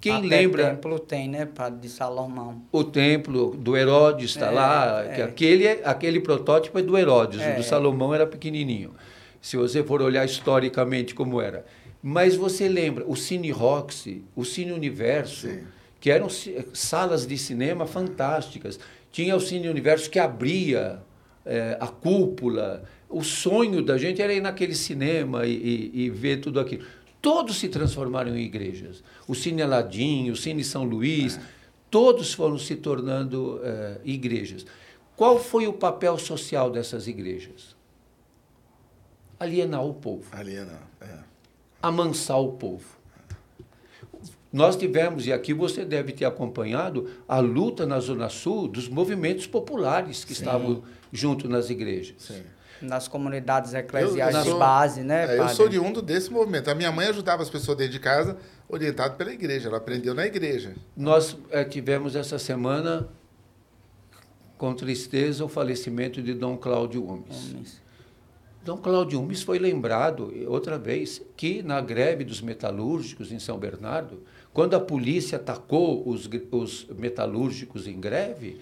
Quem 0.00 0.12
Até 0.12 0.26
lembra. 0.26 0.64
O 0.64 0.66
templo 0.70 0.98
tem, 0.98 1.28
né, 1.28 1.46
Padre 1.46 1.80
de 1.80 1.88
Salomão? 1.88 2.62
O 2.70 2.84
templo 2.84 3.56
do 3.56 3.76
Herodes 3.76 4.30
está 4.30 4.46
é, 4.46 4.50
lá. 4.50 5.04
É. 5.04 5.14
Que 5.14 5.22
aquele, 5.22 5.68
aquele 5.84 6.20
protótipo 6.20 6.78
é 6.78 6.82
do 6.82 6.96
Herodes, 6.96 7.40
é. 7.40 7.52
o 7.52 7.56
do 7.56 7.62
Salomão 7.62 8.14
era 8.14 8.26
pequenininho. 8.26 8.92
Se 9.40 9.56
você 9.56 9.82
for 9.82 10.00
olhar 10.00 10.24
historicamente 10.24 11.14
como 11.14 11.40
era. 11.40 11.64
Mas 12.02 12.36
você 12.36 12.68
lembra, 12.68 13.04
o 13.06 13.16
Cine 13.16 13.50
Roxy, 13.50 14.22
o 14.36 14.44
Cine 14.44 14.72
Universo, 14.72 15.48
Sim. 15.48 15.64
que 16.00 16.10
eram 16.10 16.28
salas 16.72 17.26
de 17.26 17.36
cinema 17.36 17.86
fantásticas. 17.86 18.78
Tinha 19.10 19.34
o 19.34 19.40
Cine 19.40 19.68
Universo 19.68 20.08
que 20.08 20.18
abria 20.18 21.00
é, 21.44 21.76
a 21.80 21.88
cúpula. 21.88 22.84
O 23.08 23.24
sonho 23.24 23.82
da 23.82 23.98
gente 23.98 24.22
era 24.22 24.32
ir 24.32 24.40
naquele 24.40 24.74
cinema 24.74 25.44
e, 25.44 25.52
e, 25.52 26.04
e 26.04 26.10
ver 26.10 26.36
tudo 26.36 26.60
aquilo 26.60 26.84
todos 27.20 27.56
se 27.58 27.68
transformaram 27.68 28.36
em 28.36 28.42
igrejas. 28.42 29.02
O 29.26 29.34
Cine 29.34 29.62
Aladim, 29.62 30.30
o 30.30 30.36
Cine 30.36 30.64
São 30.64 30.84
Luís, 30.84 31.36
é. 31.36 31.40
todos 31.90 32.32
foram 32.32 32.58
se 32.58 32.76
tornando 32.76 33.56
uh, 33.56 34.00
igrejas. 34.04 34.64
Qual 35.16 35.38
foi 35.38 35.66
o 35.66 35.72
papel 35.72 36.16
social 36.18 36.70
dessas 36.70 37.06
igrejas? 37.06 37.76
Alienar 39.38 39.84
o 39.84 39.94
povo. 39.94 40.24
Alienar, 40.32 40.88
é. 41.00 41.18
Amansar 41.82 42.40
o 42.40 42.52
povo. 42.52 42.98
Nós 44.52 44.76
tivemos, 44.76 45.26
e 45.26 45.32
aqui 45.32 45.52
você 45.52 45.84
deve 45.84 46.12
ter 46.12 46.24
acompanhado, 46.24 47.10
a 47.28 47.38
luta 47.38 47.84
na 47.84 48.00
Zona 48.00 48.28
Sul 48.28 48.66
dos 48.66 48.88
movimentos 48.88 49.46
populares 49.46 50.24
que 50.24 50.34
Sim. 50.34 50.42
estavam 50.42 50.82
junto 51.12 51.48
nas 51.48 51.68
igrejas. 51.68 52.16
Sim 52.18 52.42
nas 52.80 53.08
comunidades 53.08 53.74
eclesiais 53.74 54.34
eu, 54.34 54.40
eu 54.40 54.52
de 54.52 54.58
base, 54.58 55.02
né? 55.02 55.36
É, 55.36 55.40
eu 55.40 55.48
sou 55.48 55.68
de 55.68 55.78
um 55.78 55.92
desse 55.92 56.30
movimento. 56.30 56.70
A 56.70 56.74
minha 56.74 56.92
mãe 56.92 57.06
ajudava 57.08 57.42
as 57.42 57.50
pessoas 57.50 57.76
dentro 57.76 57.92
de 57.92 58.00
casa, 58.00 58.36
orientado 58.68 59.16
pela 59.16 59.32
igreja. 59.32 59.68
Ela 59.68 59.78
aprendeu 59.78 60.14
na 60.14 60.26
igreja. 60.26 60.74
Nós 60.96 61.36
é, 61.50 61.64
tivemos 61.64 62.14
essa 62.14 62.38
semana, 62.38 63.08
com 64.56 64.74
tristeza, 64.74 65.44
o 65.44 65.48
falecimento 65.48 66.22
de 66.22 66.34
Dom 66.34 66.56
Cláudio 66.56 67.04
Umes. 67.04 67.80
Dom 68.64 68.76
Cláudio 68.76 69.20
Umes 69.20 69.42
foi 69.42 69.58
lembrado 69.58 70.32
outra 70.46 70.78
vez 70.78 71.22
que 71.36 71.62
na 71.62 71.80
greve 71.80 72.24
dos 72.24 72.42
metalúrgicos 72.42 73.32
em 73.32 73.38
São 73.38 73.58
Bernardo, 73.58 74.22
quando 74.52 74.74
a 74.74 74.80
polícia 74.80 75.36
atacou 75.36 76.06
os, 76.06 76.28
os 76.50 76.86
metalúrgicos 76.98 77.86
em 77.86 77.98
greve, 77.98 78.60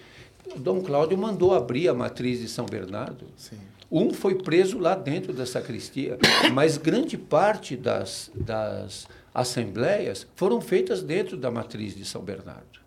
Dom 0.55 0.81
Cláudio 0.81 1.17
mandou 1.17 1.53
abrir 1.53 1.89
a 1.89 1.93
matriz 1.93 2.39
de 2.39 2.47
São 2.47 2.65
Bernardo. 2.65 3.25
Sim. 3.35 3.57
Um 3.89 4.13
foi 4.13 4.35
preso 4.35 4.77
lá 4.77 4.95
dentro 4.95 5.31
da 5.31 5.45
sacristia, 5.45 6.17
mas 6.53 6.77
grande 6.77 7.17
parte 7.17 7.75
das, 7.75 8.29
das 8.35 9.07
assembleias 9.33 10.27
foram 10.35 10.59
feitas 10.59 11.01
dentro 11.01 11.37
da 11.37 11.49
matriz 11.49 11.95
de 11.95 12.03
São 12.03 12.21
Bernardo. 12.21 12.79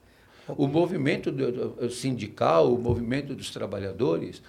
O 0.48 0.66
movimento 0.66 1.32
sindical, 1.90 2.72
o 2.74 2.78
movimento 2.78 3.34
dos 3.34 3.50
trabalhadores, 3.50 4.42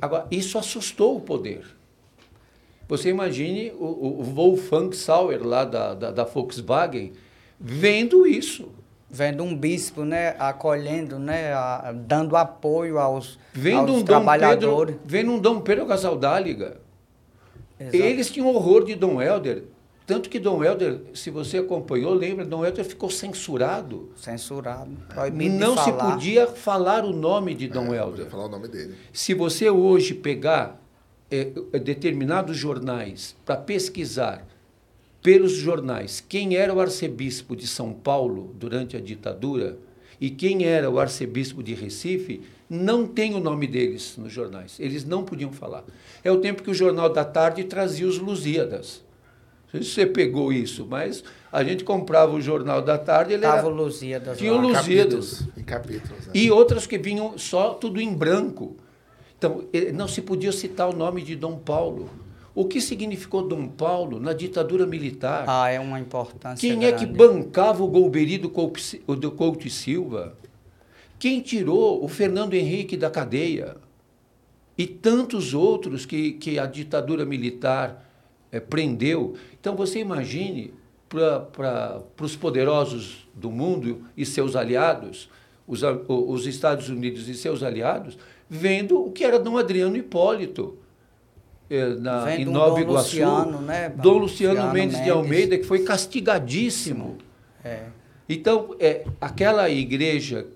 agora 0.00 0.26
isso 0.30 0.58
assustou 0.58 1.16
o 1.16 1.20
poder. 1.20 1.64
Você 2.86 3.08
imagine 3.08 3.70
o, 3.70 4.20
o 4.20 4.22
Wolfgang 4.22 4.94
Sauer 4.94 5.44
lá 5.46 5.64
da, 5.64 5.94
da, 5.94 6.10
da 6.10 6.24
Volkswagen 6.24 7.12
vendo 7.58 8.26
isso 8.26 8.68
vendo 9.10 9.42
um 9.42 9.56
bispo, 9.56 10.04
né, 10.04 10.36
acolhendo, 10.38 11.18
né, 11.18 11.52
a, 11.52 11.92
dando 11.92 12.36
apoio 12.36 12.98
aos, 12.98 13.38
vendo 13.52 13.90
aos 13.90 14.02
um 14.02 14.04
trabalhadores. 14.04 14.94
Pedro, 14.94 15.08
vendo 15.10 15.32
um 15.32 15.38
Dom 15.38 15.60
Pedro 15.60 15.86
Casaldáliga. 15.86 16.80
Exato. 17.78 17.96
Eles 17.96 18.30
tinham 18.30 18.48
horror 18.54 18.84
de 18.84 18.94
Dom 18.94 19.20
Helder. 19.20 19.64
Tanto 20.06 20.28
que 20.28 20.38
Dom 20.38 20.62
Helder, 20.62 21.02
se 21.14 21.30
você 21.30 21.58
acompanhou, 21.58 22.12
lembra, 22.12 22.44
Dom 22.44 22.64
Helder 22.64 22.84
ficou 22.84 23.08
censurado. 23.08 24.10
Censurado. 24.16 24.90
Não 25.32 25.76
se 25.78 25.92
podia 25.92 26.48
falar 26.48 27.04
o 27.04 27.12
nome 27.12 27.54
de 27.54 27.68
Dom 27.68 27.94
é, 27.94 27.98
Helder. 27.98 28.26
falar 28.26 28.46
o 28.46 28.48
nome 28.48 28.68
dele. 28.68 28.96
Se 29.12 29.34
você 29.34 29.70
hoje 29.70 30.14
pegar 30.14 30.80
é, 31.30 31.44
determinados 31.78 32.56
jornais 32.56 33.36
para 33.46 33.56
pesquisar 33.56 34.44
pelos 35.22 35.52
jornais 35.52 36.24
quem 36.26 36.56
era 36.56 36.72
o 36.72 36.80
arcebispo 36.80 37.54
de 37.54 37.66
São 37.66 37.92
Paulo 37.92 38.54
durante 38.58 38.96
a 38.96 39.00
ditadura 39.00 39.78
e 40.20 40.28
quem 40.30 40.64
era 40.64 40.90
o 40.90 40.98
arcebispo 41.00 41.62
de 41.62 41.72
Recife, 41.72 42.42
não 42.68 43.06
tem 43.06 43.34
o 43.34 43.40
nome 43.40 43.66
deles 43.66 44.16
nos 44.18 44.30
jornais. 44.30 44.78
Eles 44.78 45.04
não 45.04 45.24
podiam 45.24 45.50
falar. 45.50 45.82
É 46.22 46.30
o 46.30 46.36
tempo 46.36 46.62
que 46.62 46.70
o 46.70 46.74
Jornal 46.74 47.08
da 47.10 47.24
Tarde 47.24 47.64
trazia 47.64 48.06
os 48.06 48.18
Lusíadas. 48.18 49.02
Não 49.72 49.80
sei 49.80 49.82
se 49.82 49.90
você 49.94 50.06
pegou 50.06 50.52
isso, 50.52 50.86
mas 50.88 51.24
a 51.50 51.64
gente 51.64 51.84
comprava 51.84 52.34
o 52.34 52.40
Jornal 52.40 52.82
da 52.82 52.98
Tarde. 52.98 53.32
Ele 53.32 53.42
Tava 53.42 53.58
era, 53.58 53.66
o 53.66 53.70
Lusíadas 53.70 54.38
Tinha 54.38 54.52
lá. 54.52 54.58
o 54.58 54.60
Lusíadas. 54.60 55.40
Capítulos, 55.40 55.56
em 55.56 55.62
capítulos. 55.62 56.26
né? 56.26 56.32
E 56.34 56.50
outras 56.50 56.86
que 56.86 56.98
vinham 56.98 57.38
só 57.38 57.70
tudo 57.74 58.00
em 58.00 58.12
branco. 58.12 58.76
Então, 59.38 59.64
eh, 59.72 59.90
não 59.90 60.06
se 60.06 60.20
podia 60.20 60.52
citar 60.52 60.88
o 60.90 60.92
nome 60.94 61.22
de 61.22 61.34
Dom 61.34 61.56
Paulo. 61.56 62.10
O 62.54 62.64
que 62.64 62.80
significou 62.80 63.46
Dom 63.46 63.68
Paulo 63.68 64.18
na 64.18 64.32
ditadura 64.32 64.86
militar? 64.86 65.44
Ah, 65.46 65.68
é 65.70 65.78
uma 65.78 66.00
importância 66.00 66.68
Quem 66.68 66.84
é 66.84 66.92
que 66.92 67.06
grande. 67.06 67.18
bancava 67.18 67.82
o 67.82 67.88
Golbery 67.88 68.38
do 68.38 68.50
Couto, 68.50 69.66
e 69.66 69.70
Silva? 69.70 70.36
Quem 71.18 71.40
tirou 71.40 72.04
o 72.04 72.08
Fernando 72.08 72.54
Henrique 72.54 72.96
da 72.96 73.10
cadeia? 73.10 73.76
E 74.76 74.86
tantos 74.86 75.54
outros 75.54 76.06
que, 76.06 76.32
que 76.32 76.58
a 76.58 76.66
ditadura 76.66 77.24
militar 77.24 78.10
eh, 78.50 78.58
prendeu. 78.58 79.34
Então, 79.60 79.76
você 79.76 80.00
imagine 80.00 80.72
para 81.08 82.02
os 82.20 82.36
poderosos 82.36 83.28
do 83.34 83.50
mundo 83.50 84.02
e 84.16 84.24
seus 84.24 84.56
aliados, 84.56 85.28
os, 85.66 85.82
os 86.08 86.46
Estados 86.46 86.88
Unidos 86.88 87.28
e 87.28 87.34
seus 87.34 87.62
aliados, 87.62 88.16
vendo 88.48 89.00
o 89.04 89.10
que 89.10 89.24
era 89.24 89.38
Dom 89.38 89.58
Adriano 89.58 89.96
Hipólito. 89.96 90.78
Eh, 91.70 91.94
Na, 91.94 92.34
em 92.36 92.44
Nova 92.44 92.74
Dom 92.74 92.80
Iguaçu, 92.80 93.16
Luciano, 93.16 93.60
né, 93.60 93.88
Dom 93.88 94.18
Luciano, 94.18 94.54
Luciano 94.54 94.72
Mendes, 94.72 94.96
de 94.96 95.02
Mendes. 95.02 95.16
Almeida, 95.16 95.58
que 95.58 95.64
foi 95.64 95.84
castigadíssimo. 95.84 97.18
É. 97.64 97.84
Então, 98.28 98.74
é, 98.78 99.04
aquela 99.20 99.68
igreja, 99.70 100.46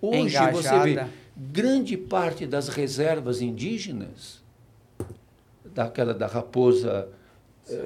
hoje 0.00 0.36
você 0.52 0.78
vê 0.80 0.90
Engajada. 0.92 1.10
grande 1.36 1.96
parte 1.96 2.46
das 2.46 2.68
reservas 2.68 3.40
indígenas, 3.42 4.42
daquela 5.74 6.14
da 6.14 6.26
Raposa 6.26 7.08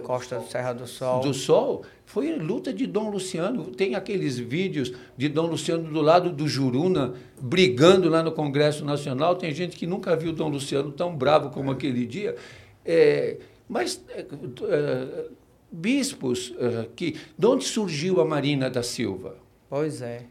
Costa 0.02 0.38
do 0.38 0.48
Serra 0.48 0.72
do 0.72 0.86
Sol. 0.86 1.20
do 1.20 1.32
Sol, 1.32 1.84
foi 2.08 2.34
luta 2.34 2.72
de 2.72 2.86
Dom 2.86 3.10
Luciano. 3.10 3.64
Tem 3.66 3.94
aqueles 3.94 4.38
vídeos 4.38 4.94
de 5.14 5.28
Dom 5.28 5.46
Luciano 5.46 5.92
do 5.92 6.00
lado 6.00 6.32
do 6.32 6.48
Juruna, 6.48 7.12
brigando 7.38 8.08
lá 8.08 8.22
no 8.22 8.32
Congresso 8.32 8.82
Nacional. 8.82 9.36
Tem 9.36 9.52
gente 9.52 9.76
que 9.76 9.86
nunca 9.86 10.16
viu 10.16 10.32
Dom 10.32 10.48
Luciano 10.48 10.90
tão 10.90 11.14
bravo 11.14 11.50
como 11.50 11.70
aquele 11.70 12.06
dia. 12.06 12.34
É, 12.82 13.36
mas 13.68 14.02
é, 14.08 14.20
é, 14.20 15.24
bispos 15.70 16.54
é, 16.58 16.86
que. 16.96 17.14
De 17.36 17.46
onde 17.46 17.64
surgiu 17.64 18.22
a 18.22 18.24
Marina 18.24 18.70
da 18.70 18.82
Silva? 18.82 19.36
Pois 19.68 20.00
é. 20.00 20.22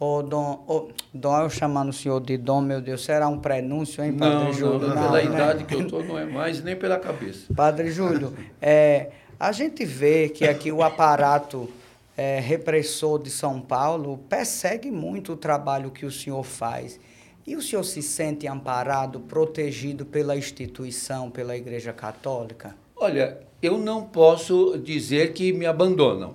Ô, 0.00 0.22
Dom, 0.22 0.88
Dom, 1.12 1.42
eu 1.42 1.50
chamando 1.50 1.90
o 1.90 1.92
senhor 1.92 2.20
de 2.22 2.38
Dom, 2.38 2.62
meu 2.62 2.80
Deus, 2.80 3.04
será 3.04 3.28
um 3.28 3.38
prenúncio, 3.38 4.02
hein, 4.02 4.14
Padre 4.14 4.34
Não, 4.34 4.44
não, 4.44 4.52
Júlio? 4.54 4.80
não, 4.80 4.94
Não, 4.94 5.02
pela 5.02 5.18
né? 5.18 5.24
idade 5.24 5.64
que 5.64 5.74
eu 5.74 5.82
estou, 5.82 6.02
não 6.02 6.18
é 6.18 6.24
mais, 6.24 6.64
nem 6.64 6.74
pela 6.74 6.98
cabeça. 6.98 7.52
Padre 7.54 7.90
Júlio, 7.90 8.32
é, 8.62 9.10
a 9.38 9.52
gente 9.52 9.84
vê 9.84 10.28
que 10.28 10.44
aqui 10.44 10.72
o 10.72 10.82
aparato 10.82 11.68
é, 12.16 12.40
repressor 12.40 13.22
de 13.22 13.30
São 13.30 13.60
Paulo 13.60 14.18
persegue 14.28 14.90
muito 14.90 15.34
o 15.34 15.36
trabalho 15.36 15.90
que 15.90 16.04
o 16.04 16.10
senhor 16.10 16.42
faz. 16.42 16.98
E 17.46 17.54
o 17.54 17.62
senhor 17.62 17.84
se 17.84 18.02
sente 18.02 18.46
amparado, 18.46 19.20
protegido 19.20 20.04
pela 20.04 20.36
instituição, 20.36 21.30
pela 21.30 21.56
Igreja 21.56 21.92
Católica? 21.92 22.76
Olha, 22.96 23.38
eu 23.62 23.78
não 23.78 24.04
posso 24.04 24.76
dizer 24.76 25.32
que 25.32 25.52
me 25.52 25.64
abandonam. 25.64 26.34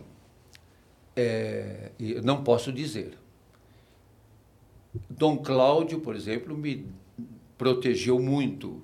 É, 1.16 1.92
não 2.24 2.44
posso 2.44 2.72
dizer. 2.72 3.18
Dom 5.10 5.38
Cláudio, 5.38 6.00
por 6.00 6.16
exemplo, 6.16 6.58
me 6.58 6.88
protegeu 7.58 8.18
muito. 8.20 8.82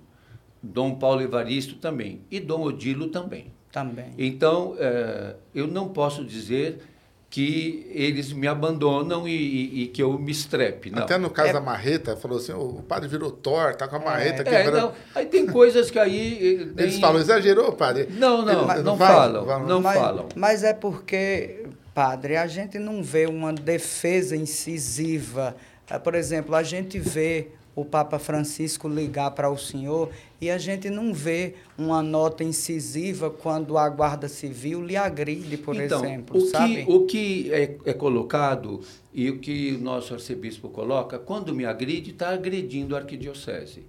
Dom 0.61 0.95
Paulo 0.95 1.21
Evaristo 1.21 1.75
também. 1.77 2.21
E 2.29 2.39
Dom 2.39 2.61
Odilo 2.63 3.07
também. 3.07 3.51
Também. 3.71 4.07
Então, 4.17 4.75
é, 4.79 5.35
eu 5.53 5.67
não 5.67 5.89
posso 5.89 6.23
dizer 6.25 6.79
que 7.29 7.85
eles 7.93 8.33
me 8.33 8.47
abandonam 8.47 9.27
e, 9.27 9.31
e- 9.31 9.83
e 9.83 9.87
que 9.87 10.01
eu 10.01 10.17
me 10.17 10.31
estrepe. 10.31 10.89
Não. 10.89 11.03
Até 11.03 11.15
no 11.19 11.29
caso 11.29 11.49
É- 11.49 11.53
da 11.53 11.61
marreta, 11.61 12.17
falou 12.17 12.39
assim, 12.39 12.53
o 12.53 12.81
padre 12.87 13.07
virou 13.07 13.29
Thor, 13.29 13.75
tá 13.75 13.87
com 13.87 13.97
a 13.97 13.99
marreta 13.99 14.41
É, 14.41 14.43
quebrando. 14.63 14.81
não, 14.87 14.93
aí 15.13 15.27
tem 15.27 15.45
coisas 15.45 15.91
que 15.91 15.99
aí... 15.99 16.71
eh, 16.75 16.81
Eles 16.81 16.97
falam, 16.99 17.21
exagerou, 17.21 17.73
padre? 17.73 18.07
Não, 18.09 18.43
não, 18.43 18.71
Ele- 18.73 18.81
não 18.81 18.97
faz? 18.97 19.11
falam, 19.15 19.45
Falam. 19.45 19.67
não 19.67 19.79
mas, 19.81 19.99
falam. 19.99 20.29
Mas 20.35 20.63
é 20.63 20.73
porque, 20.73 21.65
padre, 21.93 22.35
a 22.35 22.47
gente 22.47 22.79
não 22.79 23.03
vê 23.03 23.27
uma 23.27 23.53
defesa 23.53 24.35
incisiva. 24.35 25.55
Ah, 25.87 25.99
Por 25.99 26.15
exemplo, 26.15 26.55
a 26.55 26.63
gente 26.63 26.97
vê 26.97 27.49
o 27.79 27.85
Papa 27.85 28.19
Francisco 28.19 28.87
ligar 28.87 29.31
para 29.31 29.49
o 29.49 29.57
senhor 29.57 30.09
e 30.41 30.49
a 30.49 30.57
gente 30.57 30.89
não 30.89 31.13
vê 31.13 31.53
uma 31.77 32.03
nota 32.03 32.43
incisiva 32.43 33.29
quando 33.29 33.77
a 33.77 33.87
Guarda 33.87 34.27
Civil 34.27 34.83
lhe 34.83 34.97
agride, 34.97 35.57
por 35.57 35.75
então, 35.75 36.03
exemplo, 36.03 36.37
o 36.37 36.41
sabe? 36.41 36.85
Que, 36.85 36.91
o 36.91 37.05
que 37.05 37.53
é, 37.53 37.77
é 37.85 37.93
colocado 37.93 38.81
e 39.13 39.29
o 39.29 39.39
que 39.39 39.75
o 39.75 39.79
nosso 39.79 40.13
arcebispo 40.13 40.69
coloca, 40.69 41.17
quando 41.17 41.53
me 41.55 41.65
agride, 41.65 42.11
está 42.11 42.29
agredindo 42.29 42.95
a 42.95 42.99
arquidiocese. 42.99 43.83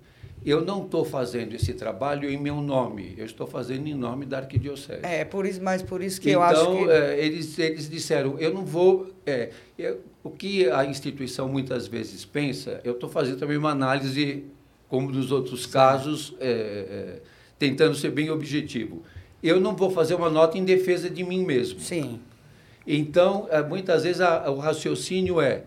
Eu 0.44 0.64
não 0.64 0.84
estou 0.84 1.04
fazendo 1.04 1.54
esse 1.54 1.74
trabalho 1.74 2.30
em 2.30 2.38
meu 2.38 2.62
nome, 2.62 3.14
eu 3.18 3.26
estou 3.26 3.46
fazendo 3.46 3.86
em 3.86 3.94
nome 3.94 4.24
da 4.24 4.38
arquidiocese. 4.38 5.04
É, 5.04 5.22
por 5.24 5.44
isso, 5.44 5.62
mas 5.62 5.82
por 5.82 6.02
isso 6.02 6.18
que 6.20 6.30
então, 6.30 6.40
eu 6.40 6.46
acho 6.46 6.70
que... 6.70 6.90
eh, 6.90 7.26
eles, 7.26 7.58
eles 7.58 7.90
disseram, 7.90 8.38
eu 8.38 8.54
não 8.54 8.64
vou... 8.64 9.10
eh, 9.26 9.50
eu- 9.78 10.00
o 10.22 10.30
que 10.30 10.68
a 10.70 10.84
instituição 10.84 11.48
muitas 11.48 11.86
vezes 11.86 12.24
pensa, 12.24 12.80
eu 12.84 12.92
estou 12.92 13.08
fazendo 13.08 13.38
também 13.38 13.56
uma 13.56 13.70
análise, 13.70 14.44
como 14.88 15.10
nos 15.10 15.32
outros 15.32 15.66
casos, 15.66 16.34
eh, 16.40 16.86
eh, 17.18 17.22
tentando 17.58 17.94
ser 17.94 18.10
bem 18.10 18.30
objetivo. 18.30 19.02
Eu 19.42 19.58
não 19.60 19.74
vou 19.74 19.90
fazer 19.90 20.14
uma 20.14 20.28
nota 20.28 20.58
em 20.58 20.64
defesa 20.64 21.08
de 21.08 21.24
mim 21.24 21.44
mesmo. 21.44 21.80
Sim, 21.80 22.20
Então, 22.86 23.46
eh, 23.50 23.62
muitas 23.62 24.02
vezes 24.04 24.20
a- 24.20 24.50
o 24.50 24.58
raciocínio 24.58 25.40
é, 25.40 25.64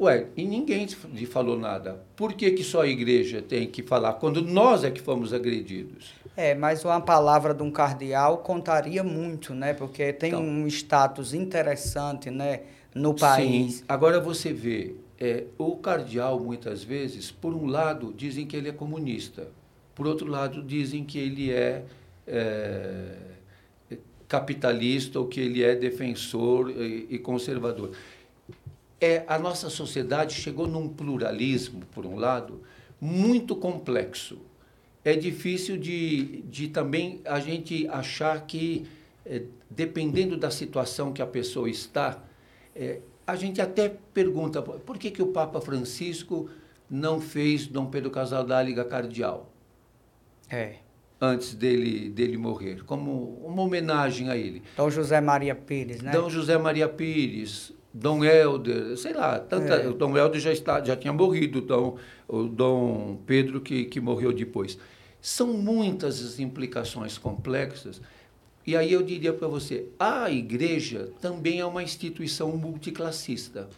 ué, 0.00 0.26
e 0.36 0.44
ninguém 0.44 0.86
lhe 1.12 1.26
falou 1.26 1.58
nada. 1.58 2.00
Por 2.16 2.32
que, 2.32 2.50
que 2.52 2.64
só 2.64 2.82
a 2.82 2.86
igreja 2.86 3.42
tem 3.42 3.66
que 3.68 3.82
falar, 3.82 4.14
quando 4.14 4.40
nós 4.42 4.82
é 4.82 4.90
que 4.90 5.00
fomos 5.00 5.32
agredidos? 5.32 6.12
é, 6.36 6.52
mas 6.54 6.84
uma 6.84 7.00
palavra 7.00 7.54
de 7.54 7.62
um 7.62 7.70
cardeal 7.70 8.38
contaria 8.38 9.04
muito, 9.04 9.54
né? 9.54 9.72
Porque 9.72 10.12
tem 10.12 10.30
Então. 10.30 10.42
um 10.42 10.66
status 10.66 11.32
interessante, 11.32 12.28
né? 12.30 12.62
No 12.94 13.12
país. 13.14 13.76
Sim. 13.76 13.84
Agora 13.88 14.20
você 14.20 14.52
vê, 14.52 14.94
é, 15.18 15.44
o 15.58 15.76
cardeal, 15.76 16.38
muitas 16.38 16.84
vezes, 16.84 17.30
por 17.30 17.54
um 17.54 17.66
lado, 17.66 18.14
dizem 18.16 18.46
que 18.46 18.56
ele 18.56 18.68
é 18.68 18.72
comunista, 18.72 19.48
por 19.94 20.06
outro 20.06 20.26
lado, 20.26 20.62
dizem 20.62 21.04
que 21.04 21.18
ele 21.18 21.50
é, 21.50 21.84
é, 22.26 23.16
capitalista 24.28 25.18
ou 25.18 25.26
que 25.26 25.40
ele 25.40 25.62
é 25.62 25.74
defensor 25.74 26.70
e, 26.70 27.06
e 27.10 27.18
conservador. 27.18 27.92
É, 29.00 29.24
a 29.26 29.38
nossa 29.38 29.68
sociedade 29.68 30.34
chegou 30.34 30.66
num 30.66 30.88
pluralismo, 30.88 31.82
por 31.92 32.06
um 32.06 32.16
lado, 32.16 32.62
muito 33.00 33.54
complexo. 33.54 34.38
É 35.04 35.14
difícil 35.14 35.76
de, 35.76 36.42
de 36.42 36.68
também 36.68 37.20
a 37.24 37.38
gente 37.38 37.86
achar 37.88 38.46
que, 38.46 38.86
eh, 39.26 39.42
dependendo 39.68 40.36
da 40.36 40.50
situação 40.50 41.12
que 41.12 41.20
a 41.20 41.26
pessoa 41.26 41.68
está, 41.68 42.24
eh, 42.74 43.00
a 43.26 43.36
gente 43.36 43.60
até 43.60 43.88
pergunta 44.12 44.60
por 44.62 44.98
que, 44.98 45.10
que 45.10 45.22
o 45.22 45.28
Papa 45.28 45.60
Francisco 45.60 46.48
não 46.90 47.20
fez 47.20 47.66
Dom 47.66 47.86
Pedro 47.86 48.10
Casaldáliga 48.10 48.84
cardeal 48.84 49.50
É. 50.50 50.76
antes 51.20 51.54
dele, 51.54 52.10
dele 52.10 52.36
morrer, 52.36 52.84
como 52.84 53.40
uma 53.44 53.62
homenagem 53.62 54.28
a 54.28 54.36
ele. 54.36 54.62
Dom 54.76 54.90
José 54.90 55.20
Maria 55.20 55.54
Pires, 55.54 56.02
né? 56.02 56.12
Dom 56.12 56.28
José 56.28 56.58
Maria 56.58 56.86
Pires, 56.88 57.72
Dom 57.92 58.22
Helder, 58.24 58.96
sei 58.98 59.14
lá, 59.14 59.38
tanta, 59.38 59.74
É. 59.76 59.88
o 59.88 59.94
Dom 59.94 60.16
Helder 60.16 60.40
já, 60.40 60.52
está, 60.52 60.84
já 60.84 60.94
tinha 60.96 61.12
morrido, 61.12 61.60
então, 61.60 61.96
o 62.28 62.42
Dom 62.42 63.16
Pedro 63.24 63.60
que, 63.60 63.84
que 63.86 64.00
morreu 64.00 64.32
depois. 64.32 64.76
São 65.20 65.54
muitas 65.54 66.20
as 66.22 66.38
implicações 66.38 67.16
complexas, 67.16 68.02
e 68.66 68.76
aí 68.76 68.92
eu 68.92 69.02
diria 69.02 69.32
para 69.32 69.46
você, 69.48 69.86
a 69.98 70.30
igreja 70.30 71.10
também 71.20 71.60
é 71.60 71.66
uma 71.66 71.82
instituição 71.82 72.56
multiclassista. 72.56 73.68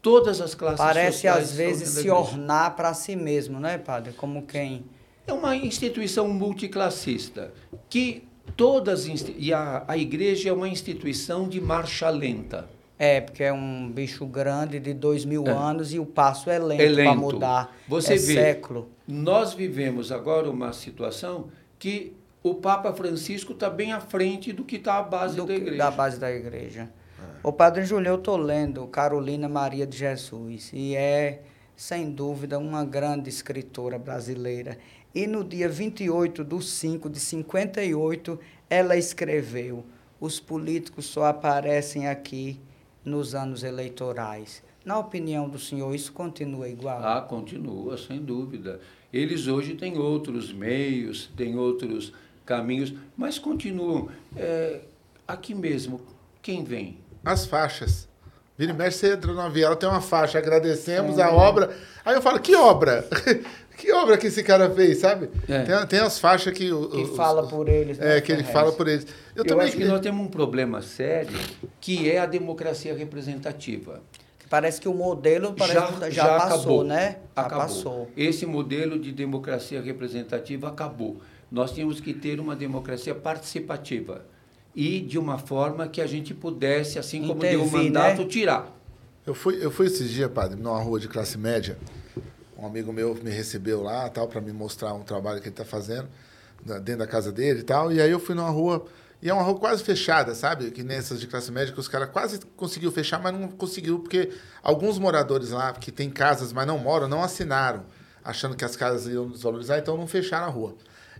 Todas 0.00 0.40
as 0.40 0.54
classes 0.54 0.78
Parece 0.78 1.28
às 1.28 1.52
vezes 1.52 1.88
se 1.90 2.10
ornar 2.10 2.74
para 2.74 2.92
si 2.92 3.14
mesmo, 3.14 3.60
né, 3.60 3.78
padre? 3.78 4.12
Como 4.12 4.42
quem. 4.42 4.84
É 5.26 5.32
uma 5.32 5.54
instituição 5.54 6.26
multiclassista 6.28 7.52
que 7.88 8.24
todas 8.56 9.06
e 9.38 9.52
a, 9.52 9.84
a 9.86 9.96
igreja 9.96 10.48
é 10.50 10.52
uma 10.52 10.68
instituição 10.68 11.48
de 11.48 11.60
marcha 11.60 12.08
lenta. 12.10 12.68
É, 12.98 13.20
porque 13.20 13.42
é 13.42 13.52
um 13.52 13.90
bicho 13.90 14.24
grande 14.26 14.78
de 14.78 14.92
dois 14.92 15.24
mil 15.24 15.44
É. 15.46 15.50
anos 15.50 15.92
e 15.92 15.98
o 15.98 16.06
passo 16.06 16.50
é 16.50 16.58
lento, 16.58 16.80
É 16.82 16.86
para 16.94 16.94
lento. 17.12 17.18
mudar. 17.20 17.76
Você 17.88 18.14
é 18.14 18.16
vê. 18.16 18.34
século. 18.34 18.88
Nós 19.06 19.54
vivemos 19.54 20.10
agora 20.12 20.48
uma 20.50 20.72
situação 20.72 21.48
que 21.78 22.12
o 22.42 22.54
Papa 22.54 22.92
Francisco 22.92 23.52
está 23.52 23.70
bem 23.70 23.92
à 23.92 24.00
frente 24.00 24.52
do 24.52 24.64
que 24.64 24.76
está 24.76 24.98
a 24.98 25.02
base 25.02 25.36
do 25.36 25.46
da 25.46 25.54
igreja. 25.54 25.78
Da 25.78 25.90
base 25.90 26.18
da 26.18 26.30
igreja. 26.30 26.90
O 27.42 27.52
Padre 27.52 27.84
Júlio, 27.84 28.08
eu 28.08 28.16
estou 28.16 28.36
lendo 28.36 28.86
Carolina 28.86 29.48
Maria 29.48 29.86
de 29.86 29.96
Jesus 29.96 30.70
e 30.72 30.94
é, 30.96 31.42
sem 31.76 32.10
dúvida, 32.10 32.58
uma 32.58 32.84
grande 32.84 33.28
escritora 33.28 33.98
brasileira. 33.98 34.78
E 35.14 35.26
no 35.26 35.44
dia 35.44 35.68
28 35.68 36.44
de 36.44 36.64
5 36.64 37.10
de 37.10 37.20
58, 37.20 38.38
ela 38.70 38.96
escreveu: 38.96 39.84
Os 40.20 40.40
políticos 40.40 41.06
só 41.06 41.26
aparecem 41.26 42.08
aqui 42.08 42.60
nos 43.04 43.34
anos 43.34 43.62
eleitorais. 43.62 44.62
Na 44.84 44.98
opinião 44.98 45.48
do 45.48 45.58
senhor, 45.58 45.94
isso 45.94 46.12
continua 46.12 46.68
igual? 46.68 47.02
Ah, 47.04 47.20
continua, 47.20 47.96
sem 47.96 48.20
dúvida. 48.20 48.80
Eles 49.12 49.46
hoje 49.46 49.74
têm 49.74 49.98
outros 49.98 50.52
meios, 50.52 51.30
têm 51.36 51.56
outros 51.56 52.12
caminhos, 52.44 52.92
mas 53.16 53.38
continuam. 53.38 54.08
É, 54.36 54.80
aqui 55.26 55.54
mesmo, 55.54 56.00
quem 56.40 56.64
vem? 56.64 56.98
As 57.24 57.46
faixas. 57.46 58.08
Vira 58.58 58.72
e 58.72 58.76
mexe, 58.76 58.98
você 58.98 59.12
entra 59.14 59.32
numa 59.32 59.48
viela, 59.48 59.74
tem 59.74 59.88
uma 59.88 60.00
faixa, 60.00 60.38
agradecemos 60.38 61.18
a 61.18 61.30
obra. 61.32 61.74
Aí 62.04 62.14
eu 62.14 62.20
falo, 62.22 62.38
que 62.38 62.54
obra? 62.54 63.06
que 63.78 63.90
obra 63.92 64.18
que 64.18 64.26
esse 64.26 64.42
cara 64.42 64.68
fez, 64.70 64.98
sabe? 64.98 65.30
É. 65.48 65.62
Tem, 65.62 65.86
tem 65.86 65.98
as 66.00 66.18
faixas 66.18 66.52
que... 66.52 66.70
o- 66.70 66.88
Que 66.88 66.98
os- 67.02 67.16
fala 67.16 67.46
por 67.46 67.68
eles. 67.68 67.98
É, 67.98 68.16
né, 68.16 68.20
que 68.20 68.30
ele 68.30 68.44
fala 68.44 68.70
por 68.72 68.86
eles. 68.86 69.04
Eu, 69.34 69.42
Eu, 69.42 69.44
também... 69.46 69.66
acho 69.66 69.76
que 69.76 69.84
nós 69.84 70.00
temos 70.00 70.24
um 70.24 70.28
problema 70.28 70.82
sério, 70.82 71.36
que 71.80 72.10
é 72.10 72.18
a 72.18 72.26
democracia 72.26 72.94
representativa. 72.94 74.00
Parece 74.50 74.78
que 74.82 74.88
o 74.88 74.92
modelo 74.92 75.54
parece 75.54 75.80
que 75.80 76.10
já, 76.10 76.26
passou, 76.38 76.58
acabou. 76.58 76.84
né? 76.84 77.16
Já 77.34 77.42
Acabou. 77.42 77.58
passou. 77.66 78.10
Esse 78.14 78.44
modelo 78.44 78.98
de 78.98 79.10
democracia 79.10 79.80
representativa 79.80 80.68
acabou. 80.68 81.22
Nós 81.52 81.70
temos 81.72 82.00
que 82.00 82.14
ter 82.14 82.40
uma 82.40 82.56
democracia 82.56 83.14
participativa 83.14 84.24
e 84.74 85.00
de 85.00 85.18
uma 85.18 85.36
forma 85.36 85.86
que 85.86 86.00
a 86.00 86.06
gente 86.06 86.32
pudesse, 86.32 86.98
assim 86.98 87.26
como 87.26 87.40
deu 87.40 87.62
o 87.62 87.70
mandato, 87.70 88.22
né? 88.22 88.26
tirar. 88.26 88.74
Eu 89.26 89.34
fui, 89.34 89.62
eu 89.62 89.70
fui 89.70 89.86
esses 89.86 90.10
dias, 90.10 90.30
padre, 90.30 90.58
numa 90.58 90.80
rua 90.80 90.98
de 90.98 91.08
classe 91.08 91.36
média. 91.36 91.76
Um 92.56 92.66
amigo 92.66 92.90
meu 92.90 93.14
me 93.22 93.30
recebeu 93.30 93.82
lá, 93.82 94.08
tal, 94.08 94.26
para 94.26 94.40
me 94.40 94.50
mostrar 94.50 94.94
um 94.94 95.02
trabalho 95.02 95.42
que 95.42 95.48
ele 95.48 95.52
está 95.52 95.64
fazendo 95.64 96.08
dentro 96.64 96.98
da 97.00 97.06
casa 97.06 97.30
dele 97.30 97.60
e 97.60 97.64
tal. 97.64 97.92
E 97.92 98.00
aí 98.00 98.10
eu 98.10 98.18
fui 98.18 98.34
numa 98.34 98.48
rua 98.48 98.86
e 99.20 99.28
é 99.28 99.34
uma 99.34 99.42
rua 99.42 99.58
quase 99.58 99.84
fechada, 99.84 100.34
sabe? 100.34 100.70
Que 100.70 100.82
nessas 100.82 101.20
de 101.20 101.26
classe 101.26 101.52
média 101.52 101.74
que 101.74 101.78
os 101.78 101.86
caras 101.86 102.08
quase 102.08 102.40
conseguiu 102.56 102.90
fechar, 102.90 103.20
mas 103.20 103.34
não 103.34 103.46
conseguiu 103.46 103.98
porque 103.98 104.30
alguns 104.62 104.98
moradores 104.98 105.50
lá 105.50 105.72
que 105.74 105.92
têm 105.92 106.08
casas, 106.08 106.50
mas 106.50 106.66
não 106.66 106.78
moram, 106.78 107.06
não 107.08 107.22
assinaram, 107.22 107.84
achando 108.24 108.56
que 108.56 108.64
as 108.64 108.74
casas 108.74 109.12
iam 109.12 109.28
desvalorizar, 109.28 109.78
então 109.78 109.98
não 109.98 110.06
fecharam 110.06 110.46
a 110.46 110.50
rua. 110.50 110.74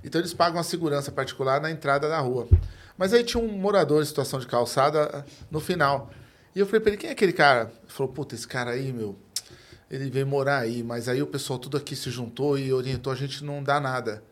Então 0.04 0.20
eles 0.20 0.34
pagam 0.34 0.60
a 0.60 0.64
segurança 0.64 1.12
particular 1.12 1.60
na 1.60 1.70
entrada 1.70 2.08
da 2.08 2.18
rua. 2.18 2.48
Mas 2.96 3.12
aí 3.12 3.24
tinha 3.24 3.42
um 3.42 3.48
morador 3.48 4.02
em 4.02 4.06
situação 4.06 4.38
de 4.38 4.46
calçada 4.46 5.24
no 5.50 5.60
final. 5.60 6.10
E 6.54 6.60
eu 6.60 6.66
falei 6.66 6.80
pra 6.80 6.90
ele, 6.90 6.98
quem 6.98 7.10
é 7.10 7.12
aquele 7.12 7.32
cara? 7.32 7.72
Ele 7.82 7.92
falou, 7.92 8.12
puta, 8.12 8.34
esse 8.34 8.46
cara 8.46 8.72
aí, 8.72 8.92
meu, 8.92 9.16
ele 9.90 10.10
veio 10.10 10.26
morar 10.26 10.58
aí, 10.58 10.82
mas 10.82 11.08
aí 11.08 11.22
o 11.22 11.26
pessoal 11.26 11.58
tudo 11.58 11.76
aqui 11.76 11.96
se 11.96 12.10
juntou 12.10 12.58
e 12.58 12.72
orientou 12.72 13.12
a 13.12 13.16
gente 13.16 13.44
não 13.44 13.62
dá 13.62 13.80
nada. 13.80 14.22